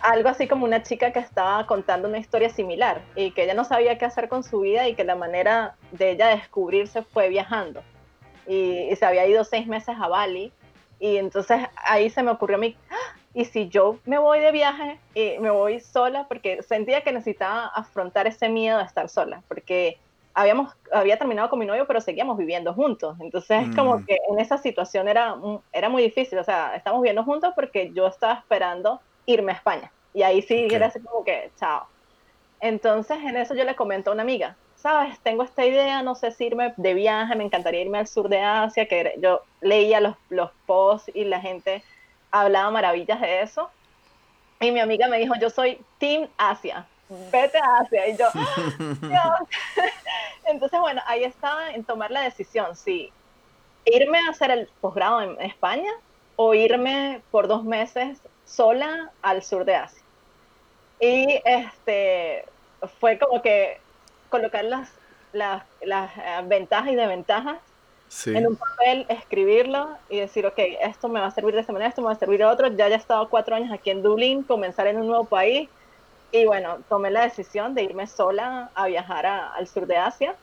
algo 0.00 0.28
así 0.28 0.48
como 0.48 0.64
una 0.64 0.82
chica 0.82 1.12
que 1.12 1.20
estaba 1.20 1.66
contando 1.66 2.08
una 2.08 2.18
historia 2.18 2.50
similar 2.50 3.02
y 3.14 3.30
que 3.30 3.44
ella 3.44 3.54
no 3.54 3.64
sabía 3.64 3.98
qué 3.98 4.04
hacer 4.04 4.28
con 4.28 4.42
su 4.42 4.60
vida 4.60 4.88
y 4.88 4.94
que 4.94 5.04
la 5.04 5.14
manera 5.14 5.76
de 5.92 6.10
ella 6.10 6.28
descubrirse 6.28 7.02
fue 7.02 7.28
viajando. 7.28 7.82
Y, 8.46 8.94
se 8.96 9.04
había 9.04 9.26
ido 9.26 9.44
seis 9.44 9.66
meses 9.66 9.96
a 10.00 10.08
Bali 10.08 10.52
y 10.98 11.16
entonces 11.16 11.60
ahí 11.76 12.10
se 12.10 12.22
me 12.22 12.30
ocurrió 12.30 12.56
a 12.56 12.60
mí, 12.60 12.76
¡Ah! 12.90 13.16
y 13.34 13.44
si 13.44 13.68
yo 13.68 13.98
me 14.04 14.18
voy 14.18 14.40
de 14.40 14.52
viaje 14.52 14.98
y 15.14 15.38
me 15.38 15.50
voy 15.50 15.80
sola, 15.80 16.26
porque 16.28 16.62
sentía 16.62 17.02
que 17.02 17.12
necesitaba 17.12 17.66
afrontar 17.66 18.26
ese 18.26 18.48
miedo 18.48 18.78
de 18.78 18.84
estar 18.84 19.08
sola, 19.08 19.42
porque 19.48 19.98
habíamos, 20.34 20.74
había 20.92 21.18
terminado 21.18 21.48
con 21.50 21.58
mi 21.58 21.66
novio, 21.66 21.86
pero 21.86 22.00
seguíamos 22.00 22.36
viviendo 22.38 22.72
juntos. 22.74 23.16
Entonces, 23.20 23.68
es 23.68 23.76
como 23.76 23.98
mm. 23.98 24.06
que 24.06 24.18
en 24.30 24.38
esa 24.38 24.58
situación 24.58 25.08
era, 25.08 25.36
era 25.72 25.88
muy 25.88 26.02
difícil. 26.02 26.38
O 26.38 26.44
sea, 26.44 26.74
estamos 26.74 27.02
viviendo 27.02 27.24
juntos 27.24 27.52
porque 27.54 27.90
yo 27.92 28.06
estaba 28.06 28.34
esperando 28.34 29.00
irme 29.26 29.52
a 29.52 29.56
España. 29.56 29.92
Y 30.14 30.22
ahí 30.22 30.42
sí 30.42 30.68
era 30.70 30.86
así 30.86 31.00
como 31.00 31.24
que, 31.24 31.50
chao. 31.58 31.86
Entonces, 32.60 33.18
en 33.18 33.36
eso 33.36 33.54
yo 33.54 33.64
le 33.64 33.74
comento 33.74 34.10
a 34.10 34.14
una 34.14 34.22
amiga, 34.22 34.56
sabes, 34.76 35.18
tengo 35.20 35.42
esta 35.42 35.64
idea, 35.64 36.02
no 36.02 36.14
sé 36.14 36.30
si 36.30 36.46
irme 36.46 36.74
de 36.76 36.94
viaje, 36.94 37.34
me 37.34 37.44
encantaría 37.44 37.82
irme 37.82 37.98
al 37.98 38.06
sur 38.06 38.28
de 38.28 38.40
Asia, 38.40 38.86
que 38.86 39.14
yo 39.18 39.42
leía 39.60 40.00
los, 40.00 40.16
los 40.28 40.50
posts 40.66 41.10
y 41.14 41.24
la 41.24 41.40
gente 41.40 41.82
hablaba 42.30 42.70
maravillas 42.70 43.20
de 43.20 43.42
eso. 43.42 43.70
Y 44.60 44.70
mi 44.70 44.80
amiga 44.80 45.08
me 45.08 45.18
dijo, 45.18 45.34
yo 45.40 45.50
soy 45.50 45.78
Team 45.98 46.28
Asia 46.36 46.86
vete 47.30 47.58
a 47.58 47.78
Asia. 47.78 48.08
Y 48.08 48.16
yo, 48.16 48.26
Entonces, 50.46 50.80
bueno, 50.80 51.00
ahí 51.06 51.24
estaba 51.24 51.70
en 51.70 51.84
tomar 51.84 52.10
la 52.10 52.22
decisión, 52.22 52.76
si 52.76 53.12
irme 53.84 54.18
a 54.18 54.30
hacer 54.30 54.50
el 54.50 54.68
posgrado 54.80 55.22
en 55.22 55.40
España 55.40 55.90
o 56.36 56.54
irme 56.54 57.20
por 57.30 57.48
dos 57.48 57.64
meses 57.64 58.18
sola 58.44 59.10
al 59.22 59.42
sur 59.42 59.64
de 59.64 59.76
Asia. 59.76 60.02
Y 61.00 61.40
este, 61.44 62.44
fue 63.00 63.18
como 63.18 63.42
que 63.42 63.80
colocar 64.28 64.64
las, 64.64 64.90
las, 65.32 65.64
las 65.82 66.16
eh, 66.16 66.40
ventajas 66.44 66.92
y 66.92 66.96
desventajas 66.96 67.58
en 68.26 68.46
un 68.46 68.56
papel, 68.56 69.06
escribirlo 69.08 69.96
y 70.10 70.18
decir, 70.18 70.46
ok, 70.46 70.58
esto 70.82 71.08
me 71.08 71.18
va 71.18 71.26
a 71.26 71.30
servir 71.30 71.54
de 71.54 71.60
esta 71.60 71.72
manera, 71.72 71.88
esto 71.88 72.02
me 72.02 72.08
va 72.08 72.12
a 72.12 72.18
servir 72.18 72.38
de 72.38 72.44
otro. 72.44 72.68
Ya 72.68 72.88
ya 72.88 72.96
he 72.96 72.98
estado 72.98 73.28
cuatro 73.28 73.56
años 73.56 73.72
aquí 73.72 73.90
en 73.90 74.02
Dublín, 74.02 74.42
comenzar 74.42 74.86
en 74.86 74.98
un 74.98 75.06
nuevo 75.06 75.24
país. 75.24 75.68
Y 76.32 76.46
bueno, 76.46 76.78
tomé 76.88 77.10
la 77.10 77.22
decisión 77.22 77.74
de 77.74 77.82
irme 77.82 78.06
sola 78.06 78.70
a 78.74 78.86
viajar 78.86 79.26
al 79.26 79.66
sur 79.68 79.86
de 79.86 79.98
Asia 79.98 80.34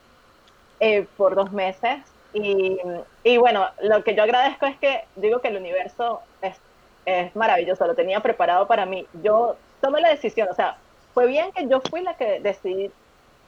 eh, 0.80 1.08
por 1.17 1.36
dos 1.36 1.52
meses. 1.52 1.99
Y, 2.32 2.78
y, 3.23 3.38
bueno, 3.38 3.65
lo 3.82 4.04
que 4.04 4.13
yo 4.15 4.21
agradezco 4.21 4.67
es 4.67 4.78
que 4.78 5.06
digo 5.15 5.41
que 5.41 5.47
el 5.47 5.58
universo 5.58 6.21
es, 6.43 6.58
es 7.06 7.36
maravilloso, 7.36 7.88
lo 7.88 7.95
tenía 7.95 8.19
preparado 8.19 8.67
para 8.67 8.86
mí. 8.86 9.08
Yo 9.23 9.58
tomé 9.82 9.99
la 9.99 10.10
decisión, 10.10 10.47
o 10.49 10.54
sea, 10.54 10.78
fue 11.15 11.25
bien 11.25 11.52
que 11.52 11.67
yo 11.67 11.82
fui 11.89 12.02
la 12.02 12.13
que 12.13 12.39
decidí 12.39 12.91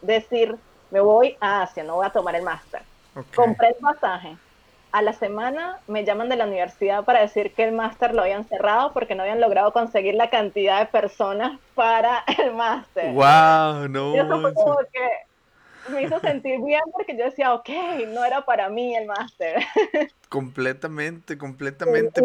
decir, 0.01 0.55
me 0.89 0.99
voy 0.99 1.37
a 1.39 1.61
Asia, 1.61 1.83
no 1.83 1.95
voy 1.95 2.07
a 2.07 2.09
tomar 2.09 2.35
el 2.35 2.41
máster. 2.41 2.81
Compré 3.35 3.69
el 3.69 3.75
pasaje. 3.75 4.35
A 4.91 5.01
la 5.01 5.13
semana 5.13 5.79
me 5.87 6.03
llaman 6.03 6.27
de 6.27 6.35
la 6.35 6.45
universidad 6.45 7.05
para 7.05 7.21
decir 7.21 7.53
que 7.53 7.63
el 7.63 7.71
máster 7.71 8.13
lo 8.13 8.23
habían 8.23 8.45
cerrado 8.45 8.91
porque 8.93 9.15
no 9.15 9.23
habían 9.23 9.39
logrado 9.39 9.71
conseguir 9.71 10.15
la 10.15 10.29
cantidad 10.29 10.79
de 10.79 10.85
personas 10.87 11.59
para 11.75 12.23
el 12.37 12.53
máster. 12.53 13.13
¡Wow! 13.13 13.87
No. 13.89 14.15
Y 14.15 14.19
eso 14.19 14.41
fue 14.41 14.53
como 14.53 14.77
que 14.91 15.09
me 15.89 16.03
hizo 16.03 16.19
sentir 16.19 16.61
bien 16.61 16.81
porque 16.91 17.17
yo 17.17 17.25
decía, 17.25 17.53
ok, 17.53 17.69
no 18.09 18.23
era 18.23 18.45
para 18.45 18.69
mí 18.69 18.95
el 18.95 19.07
máster. 19.07 19.63
Completamente, 20.29 21.37
completamente. 21.37 22.21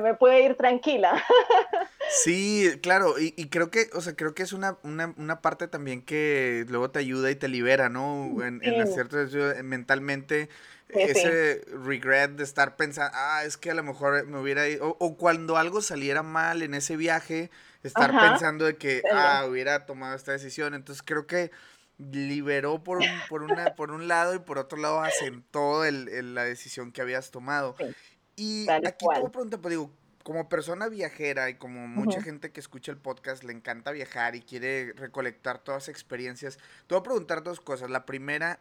me, 0.00 0.14
puede 0.14 0.44
ir 0.44 0.56
tranquila. 0.56 1.22
Sí, 2.10 2.70
claro, 2.82 3.18
y, 3.18 3.32
creo 3.48 3.70
que, 3.70 3.90
o 3.92 4.00
sea, 4.00 4.16
creo 4.16 4.34
que 4.34 4.42
es 4.42 4.52
una, 4.52 4.78
una, 4.82 5.40
parte 5.40 5.68
también 5.68 6.02
que 6.02 6.64
luego 6.68 6.90
te 6.90 6.98
ayuda 6.98 7.30
y 7.30 7.36
te 7.36 7.48
libera, 7.48 7.88
¿no? 7.88 8.42
En, 8.42 8.60
en 8.62 9.68
mentalmente 9.68 10.48
ese 10.88 11.64
regret 11.72 12.32
de 12.32 12.44
estar 12.44 12.76
pensando, 12.76 13.12
ah, 13.14 13.42
es 13.44 13.56
que 13.56 13.70
a 13.70 13.74
lo 13.74 13.82
mejor 13.82 14.26
me 14.26 14.38
hubiera 14.38 14.66
ido, 14.68 14.96
o, 14.98 15.16
cuando 15.16 15.56
algo 15.56 15.82
saliera 15.82 16.22
mal 16.22 16.62
en 16.62 16.74
ese 16.74 16.96
viaje, 16.96 17.50
estar 17.82 18.10
pensando 18.10 18.64
de 18.64 18.76
que, 18.76 19.02
ah, 19.12 19.44
hubiera 19.48 19.86
tomado 19.86 20.16
esta 20.16 20.32
decisión. 20.32 20.74
Entonces 20.74 21.02
creo 21.04 21.26
que 21.26 21.50
liberó 21.98 22.82
por 22.82 22.98
un, 22.98 23.06
por 23.28 23.42
una, 23.42 23.74
por 23.74 23.90
un 23.90 24.08
lado 24.08 24.34
y 24.34 24.38
por 24.38 24.58
otro 24.58 24.78
lado 24.78 25.00
asentó 25.00 25.84
el, 25.84 26.34
la 26.34 26.44
decisión 26.44 26.92
que 26.92 27.02
habías 27.02 27.30
tomado. 27.30 27.76
y 28.36 28.68
aquí 28.70 29.06
tengo 29.14 29.30
pregunta, 29.30 29.58
pues 29.58 29.70
digo, 29.70 29.92
como 30.28 30.46
persona 30.50 30.88
viajera 30.88 31.48
y 31.48 31.54
como 31.54 31.88
mucha 31.88 32.20
gente 32.20 32.52
que 32.52 32.60
escucha 32.60 32.92
el 32.92 32.98
podcast 32.98 33.44
le 33.44 33.54
encanta 33.54 33.92
viajar 33.92 34.36
y 34.36 34.42
quiere 34.42 34.92
recolectar 34.92 35.56
todas 35.56 35.84
las 35.84 35.88
experiencias, 35.88 36.58
te 36.86 36.94
voy 36.94 37.00
a 37.00 37.02
preguntar 37.02 37.42
dos 37.42 37.62
cosas. 37.62 37.88
La 37.88 38.04
primera, 38.04 38.58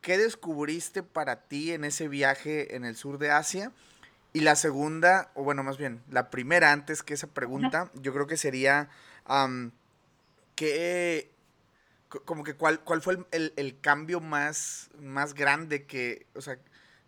¿qué 0.00 0.18
descubriste 0.18 1.04
para 1.04 1.46
ti 1.46 1.70
en 1.70 1.84
ese 1.84 2.08
viaje 2.08 2.74
en 2.74 2.84
el 2.84 2.96
sur 2.96 3.18
de 3.18 3.30
Asia? 3.30 3.70
Y 4.32 4.40
la 4.40 4.56
segunda, 4.56 5.30
o 5.36 5.44
bueno, 5.44 5.62
más 5.62 5.78
bien, 5.78 6.02
la 6.10 6.30
primera 6.30 6.72
antes 6.72 7.04
que 7.04 7.14
esa 7.14 7.28
pregunta, 7.28 7.92
yo 7.94 8.12
creo 8.12 8.26
que 8.26 8.36
sería, 8.36 8.88
¿qué 10.56 11.30
como 12.24 12.42
que 12.42 12.54
cuál, 12.54 12.80
cuál 12.80 13.02
fue 13.02 13.24
el, 13.30 13.78
cambio 13.80 14.18
más, 14.18 14.90
más 14.98 15.34
grande 15.34 15.86
que, 15.86 16.26
o 16.34 16.40
sea, 16.40 16.58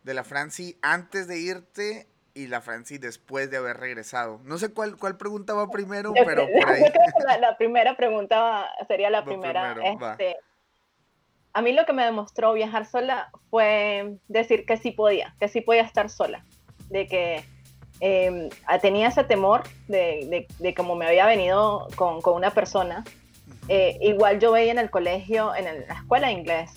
de 0.05 0.14
la 0.14 0.23
Franci 0.23 0.79
antes 0.81 1.27
de 1.27 1.40
irte 1.40 2.07
y 2.37 2.46
la 2.46 2.61
Franci 2.61 2.99
después 2.99 3.51
de 3.51 3.57
haber 3.57 3.79
regresado. 3.79 4.40
No 4.44 4.59
sé 4.59 4.72
cuál, 4.72 4.96
cuál 4.96 5.16
pregunta 5.16 5.55
va 5.55 5.70
primero, 5.70 6.12
pero 6.14 6.46
por 6.46 6.70
ahí. 6.70 6.83
Yo 6.85 6.92
creo 6.92 7.07
que 7.16 7.40
la, 7.40 7.57
primera 7.57 7.96
pregunta 7.96 8.68
sería 8.87 9.11
la 9.11 9.25
primera. 9.25 9.77
este, 9.83 10.37
a 11.53 11.62
mí 11.62 11.72
lo 11.72 11.87
que 11.87 11.92
me 11.92 12.05
demostró 12.05 12.53
viajar 12.53 12.87
sola 12.87 13.31
fue 13.51 14.18
decir 14.29 14.66
que 14.66 14.77
sí 14.77 14.90
podía, 14.90 15.35
que 15.40 15.49
sí 15.49 15.62
podía 15.62 15.83
estar 15.83 16.11
sola, 16.11 16.44
de 16.90 17.09
que 17.09 17.44
em, 18.01 18.51
tenía 18.83 19.09
ese 19.09 19.25
temor 19.25 19.62
de, 19.88 20.27
de, 20.29 20.46
de 20.59 20.75
cómo 20.75 20.94
me 20.94 21.07
había 21.07 21.27
venido 21.27 21.88
con, 21.96 22.20
con 22.20 22.35
una 22.35 22.51
persona 22.51 23.03
eh, 23.68 23.99
igual 24.01 24.38
yo 24.38 24.53
veía 24.53 24.72
en 24.72 24.79
el 24.79 24.90
colegio, 24.90 25.55
en 25.55 25.64
la 25.64 25.94
escuela 25.94 26.29
de 26.29 26.35
inglés, 26.35 26.70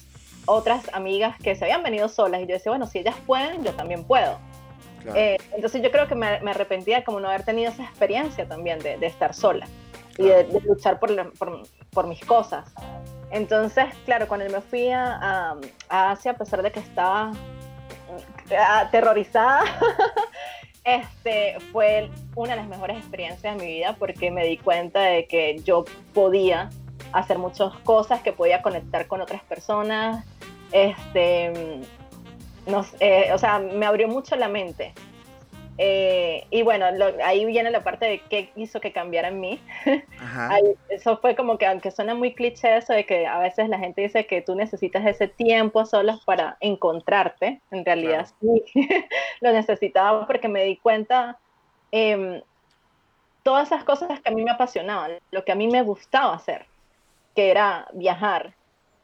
otras 0.45 0.89
amigas 0.93 1.37
que 1.37 1.55
se 1.55 1.65
habían 1.65 1.83
venido 1.83 2.09
solas 2.09 2.41
y 2.41 2.47
yo 2.47 2.53
decía, 2.53 2.71
bueno, 2.71 2.87
si 2.87 2.99
ellas 2.99 3.15
pueden, 3.27 3.63
yo 3.63 3.73
también 3.73 4.03
puedo. 4.03 4.39
Eh, 5.15 5.37
entonces 5.53 5.81
yo 5.81 5.91
creo 5.91 6.07
que 6.07 6.15
me, 6.15 6.27
arrepentía 6.27 7.03
como 7.03 7.19
no 7.19 7.27
haber 7.29 7.43
tenido 7.43 7.71
esa 7.71 7.83
experiencia 7.83 8.47
también 8.47 8.79
de, 8.79 8.97
estar 9.05 9.33
sola 9.33 9.67
y 10.17 10.23
de, 10.23 10.45
luchar 10.65 10.99
por, 10.99 11.33
por, 11.33 11.63
por, 11.91 12.07
mis 12.07 12.23
cosas. 12.25 12.73
Entonces, 13.31 13.85
claro, 14.05 14.27
cuando 14.27 14.49
me 14.49 14.61
fui 14.61 14.89
a, 14.89 15.55
a 15.89 16.11
Asia, 16.11 16.31
a 16.31 16.35
pesar 16.35 16.61
de 16.61 16.71
que 16.71 16.79
estaba 16.79 17.31
aterrorizada, 18.57 19.63
este 20.83 21.57
fue 21.71 22.09
una 22.35 22.51
de 22.51 22.57
las 22.57 22.67
mejores 22.67 22.97
experiencias 22.97 23.57
de 23.57 23.63
mi 23.63 23.71
vida 23.71 23.95
porque 23.97 24.31
me 24.31 24.45
di 24.45 24.57
cuenta 24.57 25.01
de 25.01 25.27
que 25.27 25.59
yo 25.63 25.85
podía 26.13 26.69
hacer 27.11 27.37
muchas 27.37 27.73
cosas, 27.79 28.21
que 28.21 28.33
podía 28.33 28.61
conectar 28.61 29.07
con 29.07 29.21
otras 29.21 29.43
personas, 29.43 30.25
este, 30.71 31.81
eh, 32.99 33.31
o 33.33 33.37
sea, 33.37 33.59
me 33.59 33.85
abrió 33.85 34.07
mucho 34.07 34.35
la 34.35 34.47
mente. 34.47 34.93
Eh, 35.81 36.45
y 36.49 36.61
bueno, 36.61 36.85
ahí 37.23 37.45
viene 37.45 37.71
la 37.71 37.85
parte 37.85 38.05
de 38.05 38.19
qué 38.29 38.51
hizo 38.57 38.81
que 38.81 38.91
cambiara 38.91 39.29
en 39.29 39.39
mí. 39.39 39.61
eso 40.89 41.17
fue 41.17 41.37
como 41.37 41.57
que, 41.57 41.65
aunque 41.65 41.89
suena 41.89 42.13
muy 42.13 42.33
cliché 42.33 42.75
eso 42.75 42.91
de 42.91 43.05
que 43.05 43.25
a 43.25 43.39
veces 43.39 43.69
la 43.69 43.79
gente 43.79 44.01
dice 44.01 44.25
que 44.25 44.41
tú 44.41 44.55
necesitas 44.55 45.05
ese 45.05 45.29
tiempo 45.29 45.85
solos 45.85 46.21
para 46.25 46.57
encontrarte, 46.59 47.61
en 47.71 47.85
realidad 47.85 48.27
sí, 48.41 48.63
lo 49.39 49.53
necesitaba 49.53 50.27
porque 50.27 50.49
me 50.49 50.65
di 50.65 50.75
cuenta 50.75 51.39
eh, 51.93 52.43
todas 53.43 53.71
esas 53.71 53.85
cosas 53.85 54.19
que 54.19 54.29
a 54.29 54.33
mí 54.33 54.43
me 54.43 54.51
apasionaban, 54.51 55.13
lo 55.31 55.45
que 55.45 55.53
a 55.53 55.55
mí 55.55 55.69
me 55.69 55.81
gustaba 55.81 56.35
hacer, 56.35 56.65
que 57.35 57.51
era 57.51 57.87
viajar, 57.93 58.53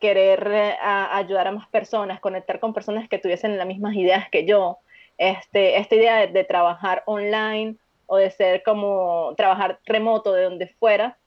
querer 0.05 0.47
eh, 0.51 0.77
ayudar 0.81 1.47
a 1.47 1.51
más 1.51 1.67
personas, 1.69 2.19
conectar 2.19 2.59
con 2.59 2.75
personas 2.75 3.09
que 3.09 3.17
tuviesen 3.17 3.57
las 3.57 3.65
mismas 3.65 3.95
ideas 3.95 4.29
que 4.29 4.45
yo, 4.45 4.77
este, 5.17 5.77
esta 5.77 5.95
idea 5.95 6.27
de, 6.27 6.43
trabajar 6.43 7.01
online 7.07 7.75
o 8.05 8.17
de 8.17 8.29
ser 8.29 8.61
como 8.61 9.33
trabajar 9.35 9.79
remoto 9.85 10.31
de 10.33 10.43
donde 10.43 10.67
fuera, 10.67 11.17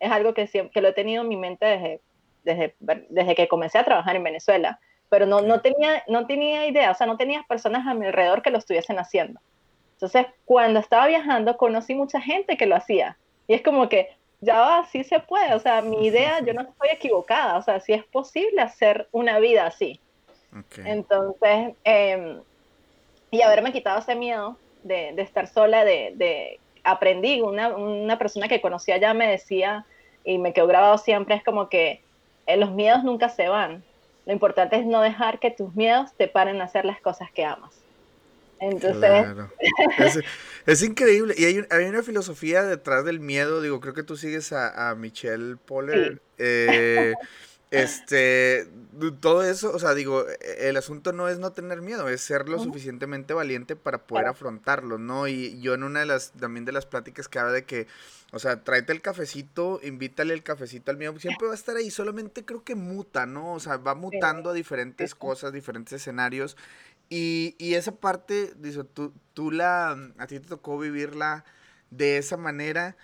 es 0.00 0.10
algo 0.10 0.32
que, 0.32 0.48
que 0.48 0.80
lo 0.80 0.88
he 0.88 0.92
tenido 0.94 1.22
en 1.22 1.28
mi 1.28 1.36
mente 1.36 1.66
desde, 1.66 2.00
desde, 2.42 2.74
desde 3.10 3.34
que 3.34 3.48
comencé 3.48 3.76
a 3.76 3.84
trabajar 3.84 4.16
en 4.16 4.24
Venezuela, 4.24 4.80
pero 5.10 5.26
no, 5.26 5.42
no, 5.42 5.60
tenía, 5.60 6.02
no 6.08 6.26
tenía 6.26 6.66
idea, 6.66 6.90
o 6.90 6.94
sea, 6.94 7.06
no 7.06 7.18
tenía 7.18 7.44
personas 7.46 7.86
a 7.86 7.92
mi 7.92 8.06
alrededor 8.06 8.40
que 8.40 8.50
lo 8.50 8.56
estuviesen 8.56 8.98
haciendo. 8.98 9.40
Entonces, 9.92 10.24
cuando 10.46 10.80
estaba 10.80 11.06
viajando, 11.06 11.58
conocí 11.58 11.94
mucha 11.94 12.18
gente 12.18 12.56
que 12.56 12.64
lo 12.64 12.76
hacía. 12.76 13.18
Y 13.46 13.52
es 13.52 13.60
como 13.60 13.90
que, 13.90 14.16
ya 14.42 14.58
va, 14.58 14.86
sí 14.90 15.04
se 15.04 15.20
puede, 15.20 15.54
o 15.54 15.60
sea, 15.60 15.82
mi 15.82 16.04
idea, 16.04 16.40
yo 16.40 16.52
no 16.52 16.62
estoy 16.62 16.88
equivocada, 16.90 17.56
o 17.56 17.62
sea, 17.62 17.78
sí 17.78 17.92
es 17.92 18.04
posible 18.04 18.60
hacer 18.60 19.08
una 19.12 19.38
vida 19.38 19.66
así. 19.66 20.00
Entonces, 20.84 21.74
eh, 21.84 22.40
y 23.30 23.40
haberme 23.40 23.72
quitado 23.72 24.00
ese 24.00 24.16
miedo 24.16 24.58
de, 24.82 25.12
de 25.14 25.22
estar 25.22 25.46
sola, 25.46 25.84
de, 25.84 26.12
de 26.16 26.58
aprendí, 26.82 27.40
una, 27.40 27.68
una, 27.68 28.18
persona 28.18 28.48
que 28.48 28.60
conocía 28.60 28.98
ya 28.98 29.14
me 29.14 29.28
decía, 29.28 29.86
y 30.24 30.38
me 30.38 30.52
quedó 30.52 30.66
grabado 30.66 30.98
siempre, 30.98 31.36
es 31.36 31.44
como 31.44 31.68
que 31.68 32.02
eh, 32.46 32.56
los 32.56 32.72
miedos 32.72 33.04
nunca 33.04 33.28
se 33.28 33.48
van. 33.48 33.84
Lo 34.26 34.32
importante 34.32 34.76
es 34.76 34.84
no 34.84 35.00
dejar 35.00 35.38
que 35.38 35.52
tus 35.52 35.74
miedos 35.74 36.12
te 36.14 36.28
paren 36.28 36.60
a 36.60 36.64
hacer 36.64 36.84
las 36.84 37.00
cosas 37.00 37.30
que 37.30 37.44
amas. 37.44 37.81
Entonces... 38.62 40.24
Es, 40.66 40.82
increíble. 40.82 41.34
Y 41.36 41.44
hay, 41.44 41.66
hay, 41.70 41.84
una 41.86 42.02
filosofía 42.02 42.62
detrás 42.62 43.04
del 43.04 43.18
miedo. 43.18 43.60
Digo, 43.60 43.80
creo 43.80 43.94
que 43.94 44.04
tú 44.04 44.16
sigues 44.16 44.52
a, 44.52 44.90
a 44.90 44.94
Michelle 44.94 45.56
Poller. 45.56 46.22
Eh, 46.38 47.14
este, 47.72 48.68
todo 49.20 49.42
eso, 49.42 49.72
o 49.74 49.78
sea, 49.78 49.94
digo, 49.94 50.26
e, 50.28 50.68
el 50.68 50.76
asunto 50.76 51.12
no 51.12 51.28
es 51.28 51.38
no 51.38 51.52
tener 51.52 51.80
miedo, 51.80 52.08
es 52.08 52.20
ser 52.20 52.48
lo 52.48 52.58
suficientemente 52.58 53.34
valiente 53.34 53.76
para 53.76 54.06
poder 54.06 54.26
afrontarlo, 54.26 54.98
¿no? 54.98 55.26
Y 55.26 55.58
yo 55.60 55.74
en 55.74 55.82
una 55.82 56.00
de 56.00 56.06
las, 56.06 56.32
también 56.32 56.64
de 56.64 56.72
las 56.72 56.86
pláticas 56.86 57.28
que 57.28 57.38
habla 57.38 57.52
de 57.52 57.64
que, 57.64 57.86
o 58.30 58.38
sea, 58.38 58.62
tráete 58.62 58.92
el 58.92 59.00
cafecito, 59.00 59.80
invítale 59.82 60.34
el 60.34 60.42
cafecito 60.42 60.90
al 60.90 60.98
mío, 60.98 61.14
siempre 61.18 61.46
va 61.46 61.54
a 61.54 61.56
estar 61.56 61.76
ahí, 61.76 61.90
solamente 61.90 62.44
creo 62.44 62.62
que 62.62 62.74
muta, 62.74 63.24
¿no? 63.24 63.54
O 63.54 63.60
sea, 63.60 63.78
va 63.78 63.94
mutando 63.94 64.50
a 64.50 64.52
diferentes 64.52 65.14
cosas, 65.14 65.52
diferentes 65.52 65.94
escenarios. 65.94 66.56
Y, 67.14 67.56
y 67.58 67.74
esa 67.74 67.92
parte, 67.92 68.54
dice, 68.56 68.84
tú, 68.84 69.12
tú 69.34 69.50
la, 69.50 69.94
a 70.16 70.26
ti 70.26 70.40
te 70.40 70.48
tocó 70.48 70.78
vivirla 70.78 71.44
de 71.90 72.16
esa 72.16 72.38
manera. 72.38 72.96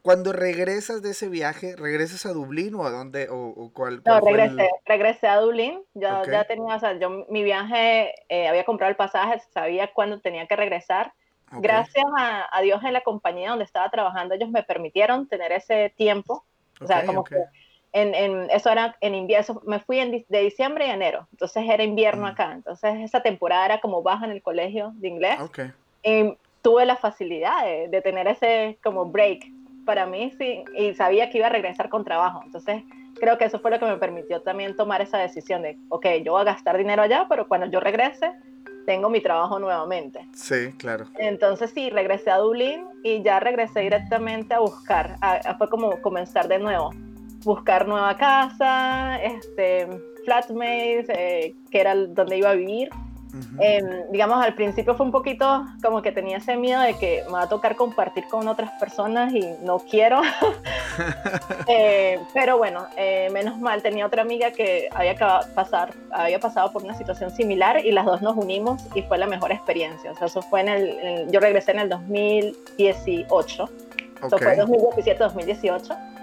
Cuando 0.00 0.32
regresas 0.32 1.02
de 1.02 1.10
ese 1.10 1.28
viaje, 1.28 1.76
¿regresas 1.76 2.24
a 2.24 2.32
Dublín 2.32 2.74
o 2.74 2.86
a 2.86 2.90
dónde? 2.90 3.28
O, 3.30 3.70
cuál, 3.74 4.00
no, 4.06 4.20
regresé, 4.20 4.70
regresé 4.86 5.26
a 5.26 5.40
Dublín. 5.40 5.82
Yo 5.92 6.24
ya 6.24 6.44
tenía, 6.44 6.76
o 6.76 6.80
sea, 6.80 6.98
yo 6.98 7.26
mi 7.28 7.42
viaje, 7.42 8.14
eh, 8.30 8.48
había 8.48 8.64
comprado 8.64 8.92
el 8.92 8.96
pasaje, 8.96 9.42
sabía 9.52 9.92
cuándo 9.92 10.20
tenía 10.20 10.46
que 10.46 10.56
regresar. 10.56 11.12
Gracias 11.52 12.06
a, 12.16 12.62
Dios 12.62 12.82
en 12.82 12.94
la 12.94 13.02
compañía 13.02 13.50
donde 13.50 13.66
estaba 13.66 13.90
trabajando, 13.90 14.36
ellos 14.36 14.48
me 14.48 14.62
permitieron 14.62 15.28
tener 15.28 15.52
ese 15.52 15.92
tiempo. 15.98 16.46
O 16.80 16.86
sea, 16.86 17.04
como 17.04 17.24
que 17.24 17.36
en, 18.02 18.14
en, 18.14 18.50
eso 18.50 18.70
era 18.70 18.96
en 19.00 19.14
invierno, 19.14 19.60
me 19.66 19.80
fui 19.80 19.98
en, 19.98 20.24
de 20.28 20.40
diciembre 20.40 20.86
a 20.86 20.94
enero, 20.94 21.26
entonces 21.32 21.64
era 21.68 21.82
invierno 21.82 22.26
acá, 22.26 22.52
entonces 22.52 22.96
esa 23.00 23.22
temporada 23.22 23.64
era 23.64 23.80
como 23.80 24.02
baja 24.02 24.24
en 24.24 24.32
el 24.32 24.42
colegio 24.42 24.92
de 24.96 25.08
inglés. 25.08 25.40
Okay. 25.40 25.72
Y 26.02 26.36
tuve 26.62 26.86
la 26.86 26.96
facilidad 26.96 27.64
de, 27.64 27.88
de, 27.88 28.02
tener 28.02 28.28
ese 28.28 28.78
como 28.82 29.06
break 29.06 29.46
para 29.84 30.06
mí, 30.06 30.32
sí, 30.38 30.64
y 30.76 30.94
sabía 30.94 31.30
que 31.30 31.38
iba 31.38 31.46
a 31.46 31.50
regresar 31.50 31.88
con 31.88 32.04
trabajo, 32.04 32.42
entonces 32.44 32.82
creo 33.18 33.38
que 33.38 33.46
eso 33.46 33.58
fue 33.58 33.70
lo 33.70 33.78
que 33.78 33.86
me 33.86 33.96
permitió 33.96 34.42
también 34.42 34.76
tomar 34.76 35.00
esa 35.00 35.18
decisión 35.18 35.62
de, 35.62 35.76
ok, 35.88 36.06
yo 36.24 36.32
voy 36.32 36.42
a 36.42 36.44
gastar 36.44 36.76
dinero 36.76 37.02
allá, 37.02 37.26
pero 37.28 37.48
cuando 37.48 37.66
yo 37.66 37.80
regrese, 37.80 38.32
tengo 38.86 39.10
mi 39.10 39.20
trabajo 39.20 39.58
nuevamente. 39.58 40.26
Sí, 40.34 40.72
claro. 40.78 41.06
Entonces 41.18 41.72
sí, 41.74 41.90
regresé 41.90 42.30
a 42.30 42.38
Dublín 42.38 42.86
y 43.02 43.22
ya 43.22 43.38
regresé 43.38 43.80
directamente 43.80 44.54
a 44.54 44.60
buscar, 44.60 45.16
fue 45.58 45.68
como 45.68 46.00
comenzar 46.00 46.48
de 46.48 46.58
nuevo 46.58 46.90
buscar 47.48 47.88
nueva 47.88 48.14
casa, 48.18 49.18
este, 49.22 49.88
flatmates, 50.26 51.08
eh, 51.08 51.54
que 51.70 51.80
era 51.80 51.94
donde 51.94 52.36
iba 52.36 52.50
a 52.50 52.54
vivir. 52.54 52.90
Em, 53.60 54.10
digamos, 54.10 54.42
al 54.42 54.54
principio 54.54 54.94
fue 54.94 55.04
un 55.04 55.12
poquito 55.12 55.64
como 55.82 56.00
que 56.00 56.12
tenía 56.12 56.38
ese 56.38 56.56
miedo 56.56 56.80
de 56.80 56.94
que 56.94 57.22
me 57.26 57.32
va 57.32 57.42
a 57.42 57.48
tocar 57.48 57.76
compartir 57.76 58.24
con 58.28 58.48
otras 58.48 58.70
personas 58.80 59.32
y 59.32 59.44
no 59.62 59.78
quiero. 59.78 60.20
eh, 61.68 62.18
pero 62.34 62.58
bueno, 62.58 62.86
eh, 62.96 63.28
menos 63.32 63.58
mal, 63.58 63.82
tenía 63.82 64.06
otra 64.06 64.22
amiga 64.22 64.50
que 64.50 64.88
había, 64.94 65.14
pasar, 65.54 65.94
había 66.10 66.40
pasado 66.40 66.70
por 66.72 66.82
una 66.82 66.96
situación 66.96 67.30
similar 67.30 67.84
y 67.84 67.92
las 67.92 68.04
dos 68.04 68.20
nos 68.20 68.36
unimos 68.36 68.82
y 68.94 69.02
fue 69.02 69.16
la 69.16 69.26
mejor 69.26 69.52
experiencia. 69.52 70.12
O 70.12 70.16
sea, 70.16 70.26
eso 70.26 70.42
fue 70.42 70.60
en 70.62 70.68
el, 70.68 71.30
yo 71.30 71.40
regresé 71.40 71.72
en 71.72 71.80
el 71.80 71.88
2018. 71.88 73.68
Eso 74.22 74.38
fue 74.38 74.56
2017-2018 74.58 76.17